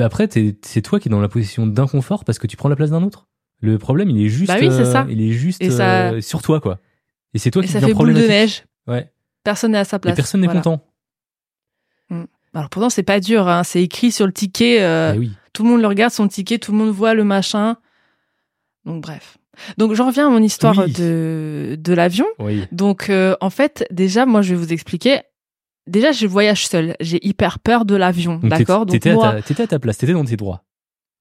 après, 0.00 0.28
c'est 0.62 0.82
toi 0.82 0.98
qui 0.98 1.08
es 1.08 1.10
dans 1.10 1.20
la 1.20 1.28
position 1.28 1.66
d'inconfort 1.66 2.24
parce 2.24 2.38
que 2.38 2.46
tu 2.46 2.56
prends 2.56 2.68
la 2.68 2.76
place 2.76 2.90
d'un 2.90 3.02
autre. 3.02 3.28
Le 3.60 3.76
problème, 3.78 4.08
il 4.08 4.24
est 4.24 4.28
juste, 4.28 4.48
Bah 4.48 4.56
oui, 4.60 4.68
c'est 4.70 4.80
euh, 4.82 4.92
ça. 4.92 5.06
il 5.10 5.20
est 5.20 5.32
juste 5.32 5.62
Et 5.62 5.70
ça- 5.70 6.12
euh, 6.12 6.20
sur 6.20 6.42
toi, 6.42 6.60
quoi. 6.60 6.78
Et 7.34 7.38
c'est 7.38 7.50
toi 7.50 7.62
Et 7.62 7.66
qui 7.66 7.72
ça 7.72 7.80
fait 7.80 7.92
boule 7.92 8.14
de 8.14 8.20
neige. 8.20 8.64
Ouais. 8.86 9.10
Personne 9.44 9.72
n'est 9.72 9.78
à 9.78 9.84
sa 9.84 9.98
place. 9.98 10.12
Et 10.12 10.16
personne 10.16 10.40
n'est 10.40 10.46
Voilà. 10.46 10.60
content. 10.62 10.84
Alors 12.54 12.70
pourtant, 12.70 12.90
c'est 12.90 13.02
pas 13.02 13.20
dur, 13.20 13.46
hein. 13.46 13.62
c'est 13.62 13.82
écrit 13.82 14.10
sur 14.10 14.26
le 14.26 14.32
ticket. 14.32 14.80
euh, 14.82 15.12
Eh 15.14 15.18
oui. 15.18 15.32
Tout 15.52 15.64
le 15.64 15.70
monde 15.70 15.80
le 15.82 15.86
regarde, 15.86 16.12
son 16.12 16.26
ticket, 16.28 16.58
tout 16.58 16.72
le 16.72 16.78
monde 16.78 16.90
voit 16.90 17.14
le 17.14 17.22
machin. 17.24 17.76
Donc 18.84 19.02
bref. 19.02 19.36
Donc 19.76 19.92
j'en 19.94 20.06
reviens 20.06 20.28
à 20.28 20.30
mon 20.30 20.42
histoire 20.42 20.78
Oui. 20.78 20.92
de, 20.92 21.76
de 21.78 21.92
l'avion. 21.92 22.26
Oui. 22.38 22.64
Donc 22.72 23.10
euh, 23.10 23.36
en 23.40 23.50
fait, 23.50 23.86
déjà, 23.90 24.24
moi 24.24 24.40
je 24.42 24.54
vais 24.54 24.60
vous 24.60 24.72
expliquer. 24.72 25.20
Déjà, 25.86 26.10
je 26.12 26.26
voyage 26.26 26.66
seule. 26.66 26.96
J'ai 27.00 27.24
hyper 27.26 27.58
peur 27.58 27.84
de 27.84 27.94
l'avion, 27.96 28.40
d'accord? 28.42 28.86
Donc 28.86 28.92
T'étais 28.92 29.14
moi, 29.14 29.28
à, 29.28 29.32
ta- 29.36 29.42
t'étais 29.42 29.62
à 29.64 29.66
ta 29.66 29.78
place, 29.78 29.98
t'étais 29.98 30.12
dans 30.12 30.24
tes 30.24 30.36
droits. 30.36 30.64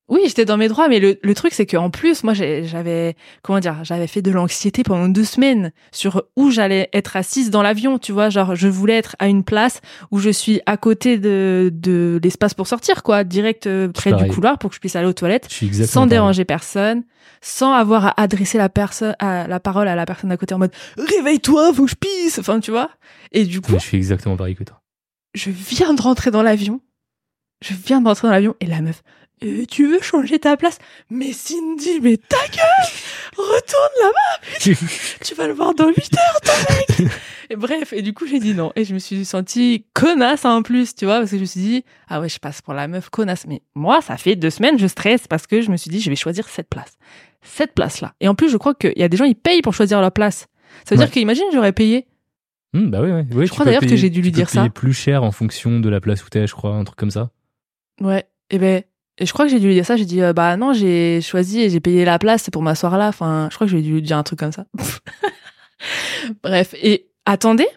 Oui, 0.10 0.22
j'étais 0.26 0.46
dans 0.46 0.56
mes 0.56 0.70
droits, 0.70 0.88
mais 0.88 1.00
le, 1.00 1.20
le 1.22 1.34
truc 1.36 1.54
c'est 1.54 1.66
qu'en 1.66 1.90
plus, 1.90 2.24
moi 2.24 2.34
j'avais 2.34 3.16
comment 3.42 3.60
dire, 3.60 3.84
j'avais 3.84 4.08
fait 4.08 4.22
de 4.22 4.32
l'anxiété 4.32 4.84
pendant 4.84 5.10
deux 5.10 5.26
semaines 5.26 5.74
sur 5.92 6.24
où 6.38 6.50
j'allais 6.50 6.90
être 6.94 7.18
assise 7.18 7.50
dans 7.50 7.62
l'avion. 7.62 8.00
Tu 8.00 8.14
vois, 8.14 8.30
genre 8.30 8.56
je 8.56 8.68
voulais 8.70 8.96
être 8.98 9.16
à 9.20 9.28
une 9.28 9.44
place 9.44 9.82
où 10.12 10.20
je 10.20 10.30
suis 10.30 10.62
à 10.66 10.78
côté 10.78 11.18
de 11.18 11.70
de 11.74 12.20
l'espace 12.24 12.54
pour 12.54 12.68
sortir, 12.68 13.04
quoi, 13.04 13.24
direct 13.26 13.68
euh, 13.68 13.90
près 13.90 14.14
du 14.14 14.28
couloir 14.28 14.58
pour 14.60 14.70
que 14.70 14.76
je 14.76 14.80
puisse 14.80 14.96
aller 14.96 15.08
aux 15.08 15.14
toilettes 15.14 15.48
sans 15.50 16.02
pareil. 16.02 16.10
déranger 16.10 16.46
personne, 16.46 17.04
sans 17.42 17.74
avoir 17.74 18.06
à 18.06 18.22
adresser 18.22 18.58
la 18.58 18.70
personne, 18.70 19.16
à 19.20 19.46
la 19.48 19.60
parole 19.60 19.88
à 19.90 19.96
la 19.96 20.06
personne 20.06 20.32
à 20.32 20.38
côté 20.38 20.54
en 20.56 20.60
mode 20.60 20.72
réveille-toi, 20.98 21.74
faut 21.74 21.84
que 21.86 21.92
je 21.92 21.96
pisse, 21.96 22.40
enfin 22.40 22.60
tu 22.62 22.72
vois. 22.72 22.90
Et 23.34 23.44
du 23.44 23.60
coup, 23.60 23.74
je 23.74 23.78
suis 23.80 23.98
exactement 23.98 24.38
pareil 24.38 24.56
que 24.56 24.64
toi. 24.64 24.82
je 25.36 25.50
viens 25.52 25.94
de 25.94 26.02
rentrer 26.02 26.32
dans 26.32 26.44
l'avion, 26.44 26.80
je 27.62 27.74
viens 27.74 28.00
de 28.02 28.08
rentrer 28.08 28.28
dans 28.28 28.34
l'avion 28.34 28.56
et 28.62 28.66
la 28.66 28.82
meuf, 28.82 29.04
Euh, 29.44 29.66
tu 29.70 29.88
veux 29.88 30.02
changer 30.02 30.40
ta 30.40 30.58
place? 30.58 30.80
Mais 31.12 31.32
Cindy, 31.32 32.00
mais 32.02 32.18
ta 32.18 32.38
gueule, 32.48 32.90
retourne 33.38 33.94
là-bas, 34.02 34.60
tu 35.24 35.36
vas 35.36 35.48
le 35.48 35.54
voir 35.54 35.76
dans 35.76 35.88
8 35.90 35.98
heures 36.18 36.42
ton 36.42 36.74
mec. 37.06 37.12
et 37.52 37.56
bref, 37.56 37.94
et 37.94 38.02
du 38.02 38.14
coup 38.14 38.26
j'ai 38.26 38.40
dit 38.40 38.56
non 38.56 38.72
et 38.76 38.84
je 38.84 38.94
me 38.96 39.00
suis 39.00 39.24
sentie 39.26 39.86
connasse 39.94 40.44
en 40.44 40.64
plus, 40.64 40.96
tu 40.96 41.06
vois, 41.06 41.20
parce 41.20 41.30
que 41.32 41.38
je 41.38 41.42
me 41.42 41.46
suis 41.46 41.60
dit 41.62 41.86
ah 42.08 42.20
ouais 42.20 42.30
je 42.30 42.40
passe 42.40 42.62
pour 42.64 42.74
la 42.74 42.88
meuf 42.88 43.10
connasse, 43.10 43.46
mais 43.48 43.62
moi 43.76 44.02
ça 44.02 44.18
fait 44.18 44.36
deux 44.36 44.50
semaines 44.50 44.80
je 44.80 44.88
stresse 44.88 45.28
parce 45.28 45.46
que 45.46 45.62
je 45.62 45.70
me 45.70 45.78
suis 45.78 45.92
dit 45.92 46.02
je 46.02 46.10
vais 46.10 46.16
choisir 46.16 46.50
cette 46.50 46.68
place, 46.70 46.98
cette 47.44 47.74
place 47.76 48.02
là. 48.02 48.16
Et 48.20 48.28
en 48.28 48.34
plus 48.34 48.50
je 48.50 48.58
crois 48.58 48.74
qu'il 48.74 48.94
y 48.98 49.04
a 49.04 49.08
des 49.08 49.18
gens 49.18 49.26
ils 49.26 49.36
payent 49.36 49.62
pour 49.62 49.74
choisir 49.76 50.02
leur 50.02 50.12
place. 50.12 50.48
Ça 50.84 50.96
veut 50.96 51.00
Ouais. 51.00 51.06
dire 51.06 51.14
qu'imagine 51.14 51.46
j'aurais 51.54 51.74
payé. 51.74 52.08
Hmm, 52.74 52.90
bah 52.90 53.02
oui, 53.04 53.12
oui. 53.12 53.22
oui 53.34 53.46
Je 53.48 53.52
crois 53.52 53.66
d'ailleurs 53.66 53.82
que 53.86 53.96
j'ai 53.96 54.10
dû 54.10 54.22
lui 54.24 54.32
dire 54.32 54.50
ça. 54.50 54.68
plus 54.70 54.94
cher 54.94 55.24
en 55.24 55.32
fonction 55.32 55.80
de 55.80 55.90
la 55.90 56.02
place 56.02 56.26
où 56.26 56.30
t'es, 56.30 56.46
je 56.48 56.54
crois, 56.54 56.72
un 56.74 56.84
truc 56.84 56.98
comme 56.98 57.12
ça. 57.12 57.30
Ouais. 58.02 58.26
Et 58.50 58.58
ben 58.60 58.84
et 59.20 59.26
je 59.26 59.34
crois 59.34 59.46
que 59.46 59.52
j'ai 59.52 59.60
dû 59.60 59.68
lui 59.68 59.74
dire 59.74 59.86
ça. 59.86 59.98
J'ai 59.98 60.06
dit 60.06 60.22
euh, 60.22 60.34
bah 60.34 60.58
non 60.58 60.74
j'ai 60.74 61.22
choisi 61.22 61.62
et 61.62 61.70
j'ai 61.70 61.80
payé 61.80 62.06
la 62.06 62.20
place 62.20 62.50
pour 62.52 62.62
m'asseoir 62.62 62.98
là. 62.98 63.08
Enfin 63.10 63.48
je 63.52 63.56
crois 63.56 63.66
que 63.68 63.72
j'ai 63.72 63.82
dû 63.82 63.94
lui 63.94 64.02
dire 64.02 64.18
un 64.18 64.24
truc 64.24 64.40
comme 64.40 64.52
ça. 64.52 64.66
Bref 66.44 66.74
et 66.82 67.08
attendez 67.26 67.68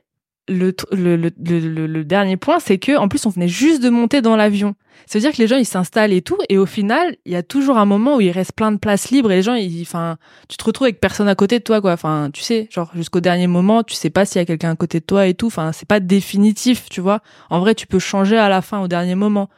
le, 0.49 0.75
le, 0.91 1.17
le- 1.17 1.87
le 1.87 2.05
dernier 2.05 2.37
point 2.37 2.59
c'est 2.59 2.79
que 2.79 2.97
en 2.97 3.07
plus 3.09 3.25
on 3.27 3.31
venait 3.31 3.47
juste 3.49 3.83
de 3.83 3.89
monter 3.89 4.21
dans 4.21 4.37
l'avion. 4.37 4.75
Ça 5.07 5.19
veut 5.19 5.23
dire 5.23 5.33
que 5.33 5.39
les 5.39 5.47
gens 5.47 5.57
ils 5.57 5.65
s'installent 5.67 6.13
et 6.13 6.23
tout 6.23 6.39
et 6.49 6.59
au 6.59 6.67
final 6.67 7.17
il 7.25 7.33
y 7.33 7.37
a 7.37 7.43
toujours 7.43 7.79
un 7.79 7.85
moment 7.85 8.17
où 8.17 8.21
il 8.21 8.31
reste 8.31 8.53
plein 8.53 8.73
de 8.73 8.79
places 8.79 9.11
libres 9.11 9.31
et 9.31 9.37
les 9.37 9.43
gens 9.43 9.55
ils 9.55 9.83
enfin 9.83 10.17
tu 10.49 10.57
te 10.57 10.65
retrouves 10.65 10.87
avec 10.87 10.99
personne 11.01 11.29
à 11.29 11.35
côté 11.35 11.59
de 11.59 11.65
toi 11.65 11.81
quoi. 11.81 11.93
Enfin 11.93 12.31
tu 12.33 12.43
sais 12.43 12.69
genre 12.71 12.91
jusqu'au 12.95 13.21
dernier 13.21 13.47
moment 13.47 13.83
tu 13.85 13.95
sais 13.95 14.11
pas 14.11 14.25
s'il 14.25 14.41
y 14.41 14.43
a 14.43 14.45
quelqu'un 14.47 14.71
à 14.73 14.77
côté 14.77 14.99
de 15.01 15.05
toi 15.05 15.27
et 15.27 15.35
tout. 15.35 15.47
Enfin 15.47 15.73
c'est 15.73 15.87
pas 15.89 16.01
définitif 16.01 16.89
tu 16.91 17.01
vois. 17.01 17.21
En 17.51 17.61
vrai 17.61 17.75
tu 17.75 17.87
peux 17.87 17.99
changer 18.01 18.37
à 18.37 18.49
la 18.49 18.61
fin 18.63 18.81
au 18.81 18.89
dernier 18.89 19.15
moment. 19.15 19.49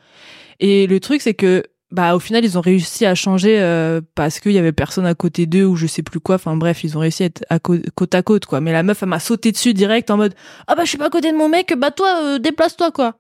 Et 0.65 0.87
le 0.87 1.01
truc, 1.01 1.23
c'est 1.23 1.35
que, 1.35 1.65
bah, 1.93 2.17
au 2.17 2.19
final, 2.19 2.43
ils 2.43 2.57
ont 2.57 2.63
réussi 2.63 3.05
à 3.05 3.15
changer 3.15 3.61
euh, 3.61 4.01
parce 4.15 4.41
qu'il 4.41 4.53
y 4.53 4.59
avait 4.59 4.73
personne 4.73 5.05
à 5.05 5.15
côté 5.15 5.45
d'eux 5.45 5.67
ou 5.67 5.77
je 5.77 5.87
sais 5.87 6.03
plus 6.03 6.21
quoi. 6.21 6.37
Enfin 6.37 6.57
bref, 6.57 6.83
ils 6.85 6.97
ont 6.97 7.01
réussi 7.01 7.23
à 7.23 7.27
être 7.27 7.45
à 7.51 7.59
côte 7.59 8.15
à 8.15 8.23
côte, 8.23 8.47
quoi. 8.47 8.63
Mais 8.63 8.73
la 8.73 8.83
meuf, 8.83 9.03
elle 9.03 9.11
m'a 9.11 9.21
sauté 9.21 9.53
dessus 9.53 9.75
direct 9.75 10.11
en 10.11 10.17
mode, 10.17 10.35
ah 10.67 10.75
bah, 10.75 10.85
je 10.85 10.89
suis 10.89 10.99
pas 10.99 11.07
à 11.07 11.11
côté 11.11 11.31
de 11.31 11.37
mon 11.37 11.51
mec, 11.51 11.75
bah 11.77 11.91
toi, 11.91 12.23
euh, 12.25 12.39
déplace-toi, 12.39 12.91
quoi. 12.93 13.17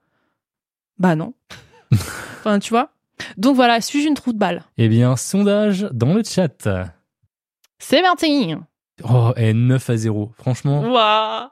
Bah 0.99 1.15
non. 1.17 1.35
enfin, 1.93 2.59
tu 2.59 2.71
vois. 2.71 2.91
Donc 3.37 3.57
voilà, 3.57 3.81
suis-je 3.83 4.09
une 4.09 4.15
trou 4.15 4.33
de 4.33 4.39
balle? 4.39 4.65
Eh 4.79 4.89
bien, 4.89 5.17
sondage 5.17 5.87
dans 5.93 6.15
le 6.15 6.23
chat. 6.25 6.67
C'est 7.79 8.01
parti. 8.01 8.55
Oh, 9.05 9.33
et 9.37 9.53
9 9.53 9.91
à 9.91 9.97
0. 9.97 10.33
Franchement, 10.39 10.81
Waouh. 10.81 11.49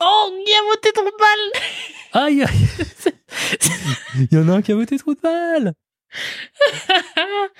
Oh, 0.00 0.30
Guillermo, 0.44 0.74
t'es 0.82 0.92
trop 0.92 1.04
de 1.04 1.10
balle. 1.18 2.24
aïe, 2.24 2.42
aïe. 2.42 2.68
Il 4.30 4.36
y 4.36 4.38
en 4.38 4.48
a 4.48 4.52
un 4.54 4.62
qui 4.62 4.72
a 4.72 4.74
voté 4.74 4.98
trop 4.98 5.14
de 5.14 5.20
balles. 5.20 5.72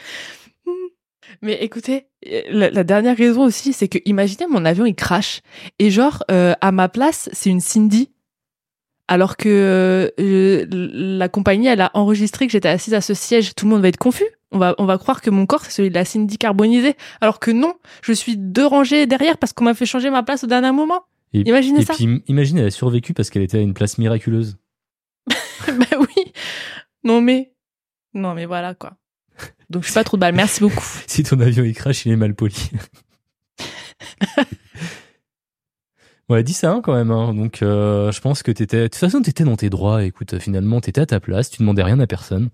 Mais 1.43 1.55
écoutez, 1.63 2.07
la, 2.51 2.71
la 2.71 2.85
dernière 2.85 3.17
raison 3.17 3.43
aussi, 3.45 3.73
c'est 3.73 3.89
que 3.89 3.99
imaginez 4.05 4.47
mon 4.47 4.65
avion 4.65 4.87
il 4.87 4.95
crache 4.95 5.41
et 5.79 5.91
genre 5.91 6.23
euh, 6.31 6.55
à 6.61 6.71
ma 6.73 6.89
place 6.89 7.29
c'est 7.33 7.51
une 7.51 7.61
Cindy, 7.61 8.11
alors 9.09 9.37
que 9.37 10.13
euh, 10.19 10.67
la 10.71 11.29
compagnie 11.29 11.67
elle 11.67 11.81
a 11.81 11.91
enregistré 11.95 12.47
que 12.47 12.53
j'étais 12.53 12.69
assise 12.69 12.95
à 12.95 13.01
ce 13.01 13.15
siège, 13.15 13.55
tout 13.55 13.67
le 13.67 13.73
monde 13.73 13.83
va 13.83 13.89
être 13.89 13.97
confus. 13.99 14.29
On 14.53 14.59
va 14.59 14.75
on 14.79 14.85
va 14.87 14.97
croire 14.99 15.21
que 15.21 15.31
mon 15.31 15.47
corps 15.47 15.65
c'est 15.65 15.73
celui 15.73 15.89
de 15.91 15.95
la 15.95 16.05
Cindy 16.05 16.39
carbonisée, 16.39 16.95
alors 17.21 17.41
que 17.41 17.51
non, 17.51 17.75
je 18.03 18.13
suis 18.13 18.37
deux 18.37 18.67
rangées 18.67 19.07
derrière 19.07 19.37
parce 19.39 19.53
qu'on 19.53 19.65
m'a 19.65 19.75
fait 19.75 19.87
changer 19.87 20.11
ma 20.11 20.23
place 20.23 20.45
au 20.45 20.47
dernier 20.47 20.71
moment. 20.73 21.03
Et, 21.35 21.41
Imaginez 21.49 21.81
et 21.81 21.85
ça. 21.85 21.95
puis, 21.95 22.23
imagine, 22.29 22.59
elle 22.59 22.67
a 22.67 22.71
survécu 22.71 23.13
parce 23.13 23.29
qu'elle 23.29 23.43
était 23.43 23.59
à 23.59 23.61
une 23.61 23.75
place 23.75 23.99
miraculeuse. 23.99 24.57
bah 25.67 25.99
oui. 25.99 26.33
Non 27.03 27.21
mais 27.21 27.53
non 28.15 28.35
mais 28.35 28.47
voilà 28.47 28.75
quoi. 28.75 28.97
Donc 29.69 29.83
je 29.83 29.89
suis 29.89 29.95
pas 29.95 30.05
trop 30.05 30.17
de 30.17 30.21
balle. 30.21 30.35
Merci 30.35 30.61
beaucoup. 30.61 30.85
Si 31.07 31.23
ton 31.23 31.41
avion 31.41 31.65
il 31.65 31.75
crache, 31.75 32.07
il 32.07 32.13
est 32.13 32.17
mal 32.17 32.35
poli. 32.35 32.71
ouais, 36.29 36.43
10 36.43 36.65
à 36.65 36.73
1 36.73 36.81
quand 36.83 36.95
même. 36.95 37.11
Hein. 37.11 37.35
Donc, 37.35 37.63
euh, 37.63 38.13
je 38.13 38.21
pense 38.21 38.43
que 38.43 38.53
t'étais. 38.53 38.83
De 38.83 38.87
toute 38.87 38.97
façon, 38.97 39.23
t'étais 39.23 39.45
dans 39.45 39.57
tes 39.57 39.71
droits. 39.71 40.05
Écoute, 40.05 40.39
finalement, 40.39 40.81
t'étais 40.81 41.01
à 41.01 41.07
ta 41.07 41.21
place. 41.21 41.51
Tu 41.51 41.59
demandais 41.63 41.83
rien 41.83 41.99
à 42.01 42.07
personne. 42.07 42.51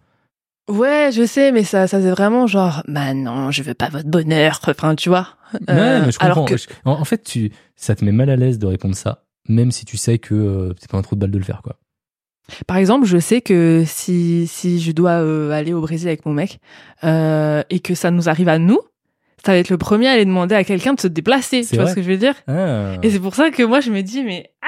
Ouais, 0.71 1.11
je 1.13 1.27
sais, 1.27 1.53
mais 1.53 1.65
ça, 1.65 1.87
ça 1.87 1.99
faisait 1.99 2.11
vraiment 2.11 2.47
genre, 2.47 2.83
bah 2.89 3.13
non, 3.15 3.51
je 3.51 3.63
veux 3.63 3.75
pas 3.75 3.89
votre 3.89 4.09
bonheur. 4.09 4.61
Enfin, 4.67 4.95
tu 4.95 5.09
vois. 5.09 5.29
Euh, 5.69 5.75
ouais, 6.01 6.07
mais 6.07 6.13
je 6.13 6.19
alors 6.21 6.37
comprends. 6.39 6.55
que- 6.55 6.61
En, 6.85 6.93
en 6.93 7.05
fait, 7.05 7.23
tu, 7.25 7.51
ça 7.77 7.95
te 7.95 8.05
met 8.05 8.13
mal 8.13 8.31
à 8.31 8.37
l'aise 8.37 8.59
de 8.59 8.67
répondre 8.67 8.95
ça, 8.95 9.25
même 9.49 9.73
si 9.73 9.85
tu 9.85 9.97
sais 9.97 10.19
que 10.19 10.35
euh, 10.35 10.75
c'est 10.81 10.91
pas 10.91 10.99
un 10.99 11.03
trou 11.03 11.17
de 11.17 11.21
balle 11.21 11.31
de 11.33 11.39
le 11.39 11.45
faire, 11.45 11.61
quoi. 11.63 11.77
Par 12.67 12.77
exemple, 12.79 13.07
je 13.07 13.19
sais 13.19 13.41
que 13.43 13.85
si 13.87 14.47
si 14.49 14.81
je 14.81 14.91
dois 14.91 15.23
euh, 15.23 15.51
aller 15.53 15.73
au 15.73 15.81
Brésil 15.81 16.09
avec 16.09 16.27
mon 16.27 16.33
mec 16.33 16.59
euh, 17.05 17.63
et 17.71 17.79
que 17.79 17.95
ça 17.95 18.11
nous 18.11 18.29
arrive 18.29 18.49
à 18.49 18.59
nous, 18.59 18.81
ça 19.45 19.53
va 19.53 19.59
être 19.59 19.71
le 19.71 19.79
premier 19.79 20.09
à 20.09 20.13
aller 20.13 20.25
demander 20.25 20.57
à 20.57 20.65
quelqu'un 20.65 20.95
de 20.95 21.01
se 21.01 21.07
déplacer. 21.07 21.63
C'est 21.63 21.77
Tu 21.77 21.81
vois 21.83 21.91
ce 21.91 21.95
que 21.95 22.03
je 22.03 22.09
veux 22.11 22.17
dire? 22.17 22.35
Ah. 22.49 22.95
Et 23.05 23.11
c'est 23.11 23.21
pour 23.21 23.37
ça 23.37 23.51
que 23.51 23.63
moi 23.63 23.79
je 23.81 23.91
me 23.93 24.03
dis 24.03 24.25
mais 24.25 24.51
ah 24.63 24.67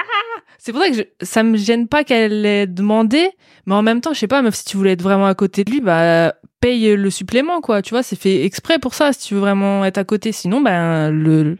c'est 0.65 0.71
pour 0.71 0.81
ça 0.81 0.89
que 0.89 0.95
je, 0.95 1.01
ça 1.25 1.43
me 1.43 1.57
gêne 1.57 1.89
pas 1.89 2.05
qu'elle 2.05 2.45
ait 2.45 2.67
demandé, 2.67 3.29
mais 3.65 3.75
en 3.75 3.81
même 3.81 3.99
temps 3.99 4.13
je 4.13 4.19
sais 4.19 4.27
pas 4.27 4.41
meuf 4.41 4.55
si 4.55 4.63
tu 4.63 4.77
voulais 4.77 4.93
être 4.93 5.01
vraiment 5.01 5.25
à 5.27 5.35
côté 5.35 5.65
de 5.65 5.71
lui 5.71 5.81
bah 5.81 6.33
paye 6.61 6.95
le 6.95 7.09
supplément 7.09 7.59
quoi. 7.59 7.81
Tu 7.81 7.89
vois 7.89 8.01
c'est 8.03 8.15
fait 8.15 8.45
exprès 8.45 8.79
pour 8.79 8.93
ça 8.93 9.11
si 9.11 9.27
tu 9.27 9.33
veux 9.33 9.41
vraiment 9.41 9.83
être 9.83 9.97
à 9.97 10.05
côté. 10.05 10.31
Sinon 10.31 10.61
ben 10.61 11.09
le 11.11 11.57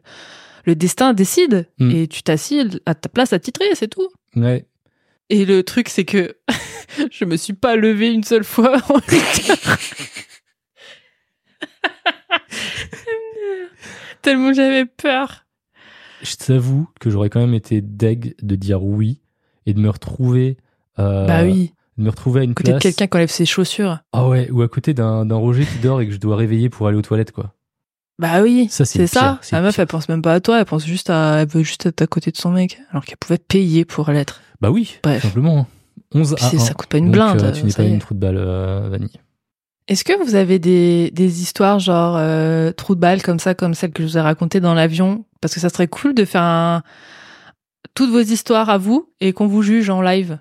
le 0.66 0.76
destin 0.76 1.12
décide 1.14 1.68
Mm. 1.80 1.92
et 1.92 2.08
tu 2.08 2.24
t'assis 2.24 2.62
à 2.86 2.96
ta 2.96 3.10
place 3.10 3.34
attitrée 3.34 3.66
c'est 3.74 3.90
tout. 3.90 4.08
Ouais. 4.38 4.66
Et 5.30 5.46
le 5.46 5.64
truc, 5.64 5.90
c'est 5.90 6.06
que 6.06 6.36
je 7.12 7.26
me 7.26 7.38
suis 7.38 7.54
pas 7.54 7.76
levée 7.76 8.12
une 8.12 8.24
seule 8.24 8.44
fois 8.44 8.78
en 8.90 9.00
8 9.00 9.50
heures. 9.50 9.78
Tellement 14.22 14.54
j'avais 14.54 14.86
peur. 14.86 15.43
Je 16.24 16.36
t'avoue 16.36 16.88
que 17.00 17.10
j'aurais 17.10 17.30
quand 17.30 17.40
même 17.40 17.54
été 17.54 17.82
deg 17.82 18.36
de 18.42 18.56
dire 18.56 18.84
oui 18.84 19.22
et 19.66 19.74
de 19.74 19.80
me 19.80 19.90
retrouver. 19.90 20.58
euh, 21.00 21.28
bah 21.28 21.44
oui. 21.44 21.74
De 21.98 22.04
me 22.06 22.10
retrouver 22.10 22.42
à 22.42 22.44
une 22.44 22.56
Côté 22.56 22.74
de 22.74 22.80
quelqu'un 22.80 23.06
qui 23.08 23.18
enlève 23.18 23.30
ses 23.30 23.46
chaussures. 23.46 24.00
Ah 24.14 24.28
ouais, 24.28 24.50
ou 24.50 24.62
à 24.64 24.68
côté 24.68 24.94
d'un 24.96 25.28
Roger 25.36 25.66
qui 25.66 25.78
dort 25.80 26.02
et 26.02 26.08
que 26.08 26.14
je 26.14 26.18
dois 26.20 26.36
réveiller 26.36 26.70
pour 26.70 26.88
aller 26.88 26.98
aux 26.98 27.02
toilettes, 27.04 27.32
quoi. 27.32 27.54
Bah 28.20 28.42
oui. 28.42 28.68
Ça, 28.72 28.84
c'est 28.86 29.06
ça. 29.06 29.40
La 29.52 29.62
meuf, 29.62 29.78
elle 29.78 29.86
pense 29.88 30.10
même 30.10 30.22
pas 30.22 30.34
à 30.34 30.40
toi. 30.40 30.60
Elle 30.60 30.66
pense 30.66 30.86
juste 30.86 31.10
à, 31.12 31.42
elle 31.42 31.48
veut 31.48 31.62
juste 31.64 31.86
être 31.86 32.02
à 32.02 32.08
côté 32.08 32.32
de 32.32 32.38
son 32.38 32.50
mec. 32.52 32.80
Alors 32.92 33.06
qu'elle 33.06 33.18
pouvait 33.18 33.38
payer 33.38 33.86
pour 33.86 34.10
l'être. 34.10 34.42
Bah 34.62 34.72
oui, 34.72 34.98
Bref. 35.04 35.22
simplement. 35.24 35.68
11 36.16 36.34
Puis 36.36 36.46
à 36.46 36.50
c'est- 36.50 36.58
1. 36.58 36.60
ça 36.60 36.74
coûte 36.74 36.88
pas 36.90 36.98
une 37.00 37.06
Donc, 37.06 37.14
blinde. 37.14 37.42
euh, 37.44 37.52
tu 37.52 37.64
n'es 37.66 37.74
pas 37.74 37.84
une 37.84 38.00
trou 38.00 38.14
de 38.14 38.20
balle, 38.20 38.38
euh, 38.38 38.88
Vanille. 38.90 39.20
Est-ce 39.88 40.04
que 40.04 40.24
vous 40.24 40.36
avez 40.36 40.60
des, 40.60 41.12
des 41.12 41.42
histoires 41.42 41.80
genre 41.80 42.16
euh, 42.18 42.72
trou 42.72 42.96
de 42.96 43.00
balle 43.00 43.22
comme 43.22 43.40
ça, 43.40 43.54
comme 43.54 43.74
celle 43.74 43.92
que 43.92 44.04
je 44.04 44.08
vous 44.08 44.18
ai 44.18 44.22
racontée 44.22 44.60
dans 44.60 44.74
l'avion? 44.74 45.26
Parce 45.42 45.54
que 45.54 45.60
ça 45.60 45.70
serait 45.70 45.88
cool 45.88 46.14
de 46.14 46.26
faire 46.26 46.44
un... 46.44 46.84
toutes 47.94 48.12
vos 48.12 48.22
histoires 48.22 48.70
à 48.70 48.78
vous 48.78 49.12
et 49.20 49.34
qu'on 49.34 49.48
vous 49.48 49.62
juge 49.62 49.90
en 49.90 50.02
live. 50.02 50.40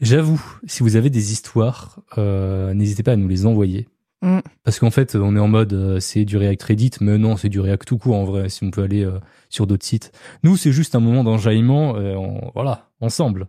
J'avoue, 0.00 0.42
si 0.66 0.82
vous 0.82 0.96
avez 0.96 1.10
des 1.10 1.32
histoires, 1.32 2.00
euh, 2.18 2.74
n'hésitez 2.74 3.02
pas 3.02 3.12
à 3.12 3.16
nous 3.16 3.28
les 3.28 3.46
envoyer. 3.46 3.88
Mm. 4.24 4.40
Parce 4.62 4.78
qu'en 4.78 4.90
fait, 4.90 5.14
on 5.16 5.36
est 5.36 5.40
en 5.40 5.48
mode 5.48 5.74
euh, 5.74 6.00
c'est 6.00 6.24
du 6.24 6.38
React 6.38 6.62
Reddit, 6.62 6.90
mais 7.02 7.18
non, 7.18 7.36
c'est 7.36 7.50
du 7.50 7.60
React 7.60 7.86
tout 7.86 7.98
court 7.98 8.16
en 8.16 8.24
vrai, 8.24 8.48
si 8.48 8.64
on 8.64 8.70
peut 8.70 8.82
aller 8.82 9.04
euh, 9.04 9.20
sur 9.50 9.66
d'autres 9.66 9.84
sites. 9.84 10.12
Nous, 10.42 10.56
c'est 10.56 10.72
juste 10.72 10.94
un 10.94 11.00
moment 11.00 11.24
d'enjaillement, 11.24 11.96
euh, 11.96 12.16
voilà, 12.54 12.90
ensemble. 13.00 13.48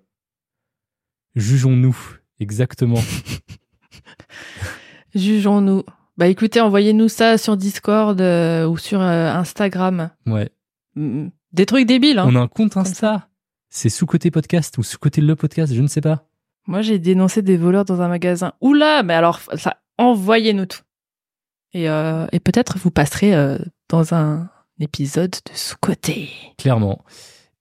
Jugeons-nous, 1.36 1.98
exactement. 2.42 3.00
Jugeons-nous. 5.16 5.84
Bah 6.18 6.28
écoutez, 6.28 6.60
envoyez-nous 6.62 7.08
ça 7.08 7.38
sur 7.38 7.58
Discord 7.58 8.20
euh, 8.20 8.68
ou 8.68 8.78
sur 8.78 9.02
euh, 9.02 9.32
Instagram. 9.32 10.12
Ouais. 10.26 10.50
Mm, 10.96 11.28
Des 11.54 11.66
trucs 11.66 11.88
débiles, 11.88 12.20
hein. 12.20 12.26
On 12.28 12.36
a 12.36 12.42
un 12.42 12.48
compte 12.48 12.78
Insta. 12.78 13.30
C'est 13.70 13.90
sous-côté 13.90 14.30
podcast 14.30 14.78
ou 14.78 14.84
sous-côté 14.84 15.22
le 15.22 15.36
podcast, 15.36 15.74
je 15.74 15.82
ne 15.82 15.88
sais 15.88 16.02
pas. 16.02 16.26
Moi, 16.68 16.82
j'ai 16.82 17.00
dénoncé 17.00 17.42
des 17.42 17.58
voleurs 17.58 17.86
dans 17.86 18.02
un 18.02 18.08
magasin. 18.10 18.54
Oula, 18.62 19.04
mais 19.04 19.14
alors, 19.14 19.40
ça, 19.56 19.78
envoyez-nous 19.98 20.66
tout. 20.66 20.82
Et, 21.74 21.90
euh, 21.90 22.28
et 22.32 22.40
peut-être 22.40 22.78
vous 22.78 22.92
passerez 22.92 23.58
dans 23.90 24.14
un 24.14 24.50
épisode 24.80 25.32
de 25.32 25.52
sous-côté. 25.54 26.30
Clairement. 26.58 27.04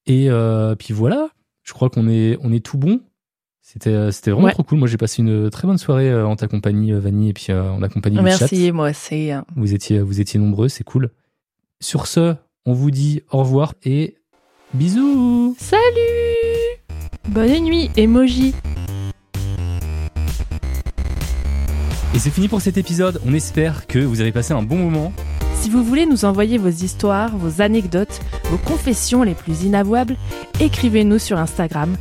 Et 0.07 0.29
puis 0.79 0.95
voilà, 0.95 1.29
je 1.65 1.73
crois 1.73 1.91
qu'on 1.91 2.09
est, 2.09 2.39
on 2.41 2.53
est 2.53 2.65
tout 2.65 2.79
bon. 2.79 3.01
C'était, 3.67 3.89
euh, 3.95 4.11
c'était 4.11 4.31
vraiment 4.31 4.49
Ouais. 4.49 4.53
trop 4.53 4.62
cool. 4.62 4.79
Moi, 4.79 4.89
j'ai 4.89 4.99
passé 4.99 5.23
une 5.23 5.49
très 5.49 5.67
bonne 5.67 5.79
soirée 5.79 6.11
euh, 6.11 6.27
en 6.27 6.37
ta 6.37 6.49
compagnie, 6.49 6.93
euh, 6.93 7.01
Vanille, 7.01 7.31
et 7.31 7.33
puis 7.33 7.51
en 7.51 7.81
la 7.81 7.89
compagnie 7.89 8.19
du 8.19 8.23
Merci, 8.23 8.73
moi, 8.73 8.93
c'est... 8.93 9.33
euh, 9.33 9.41
Vous 9.57 9.73
étiez, 9.73 10.01
vous 10.01 10.21
étiez 10.21 10.39
nombreux, 10.39 10.69
c'est 10.69 10.85
cool. 10.85 11.11
Sur 11.81 12.07
ce, 12.07 12.35
on 12.67 12.75
vous 12.75 12.91
dit 12.91 13.23
au 13.33 13.39
revoir 13.39 13.73
et 13.83 14.17
bisous. 14.75 15.57
Salut 15.59 15.81
Bonne 17.31 17.59
nuit, 17.65 17.91
emoji 17.97 18.55
Et 22.15 22.19
c'est 22.19 22.29
fini 22.31 22.49
pour 22.49 22.61
cet 22.61 22.77
épisode. 22.77 23.19
On 23.27 23.33
espère 23.33 23.87
que 23.87 23.99
vous 23.99 24.21
avez 24.21 24.31
passé 24.33 24.53
un 24.53 24.62
bon 24.62 24.77
moment. 24.77 25.11
Si 25.55 25.71
vous 25.71 25.83
voulez 25.83 26.05
nous 26.05 26.27
envoyer 26.27 26.59
vos 26.59 26.69
histoires, 26.69 27.35
vos 27.39 27.62
anecdotes, 27.62 28.21
vos 28.51 28.59
confessions 28.59 29.23
les 29.23 29.33
plus 29.35 29.62
inavouables, 29.65 30.17
écrivez-nous 30.61 31.19
sur 31.19 31.39
Instagram 31.39 31.97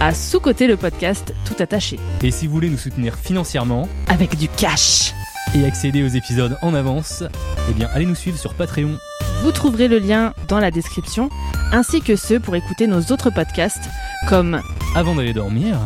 à 0.00 0.14
sous-côté 0.14 0.66
le 0.66 0.76
podcast 0.76 1.34
tout 1.44 1.54
attaché. 1.60 1.98
Et 2.22 2.30
si 2.30 2.46
vous 2.46 2.52
voulez 2.54 2.70
nous 2.70 2.78
soutenir 2.78 3.14
financièrement 3.16 3.88
Avec 4.08 4.36
du 4.36 4.48
cash 4.48 5.12
et 5.54 5.64
accéder 5.64 6.04
aux 6.04 6.08
épisodes 6.08 6.56
en 6.62 6.74
avance, 6.74 7.24
eh 7.68 7.72
bien, 7.72 7.88
allez 7.92 8.06
nous 8.06 8.14
suivre 8.14 8.38
sur 8.38 8.54
Patreon. 8.54 8.96
Vous 9.42 9.50
trouverez 9.50 9.88
le 9.88 9.98
lien 9.98 10.32
dans 10.46 10.60
la 10.60 10.70
description, 10.70 11.28
ainsi 11.72 12.00
que 12.02 12.14
ceux 12.14 12.38
pour 12.38 12.54
écouter 12.54 12.86
nos 12.86 13.00
autres 13.10 13.30
podcasts, 13.30 13.88
comme 14.28 14.60
Avant 14.94 15.16
d'aller 15.16 15.32
dormir, 15.32 15.76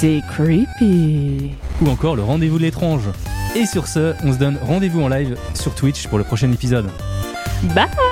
C'est 0.00 0.20
creepy. 0.32 1.52
ou 1.80 1.88
encore 1.90 2.16
le 2.16 2.24
rendez-vous 2.24 2.58
de 2.58 2.62
l'étrange. 2.64 3.04
Et 3.54 3.66
sur 3.66 3.86
ce, 3.86 4.14
on 4.24 4.32
se 4.32 4.38
donne 4.38 4.58
rendez-vous 4.60 5.02
en 5.02 5.08
live 5.08 5.36
sur 5.54 5.74
Twitch 5.76 6.08
pour 6.08 6.18
le 6.18 6.24
prochain 6.24 6.50
épisode. 6.50 6.90
Bye 7.74 8.11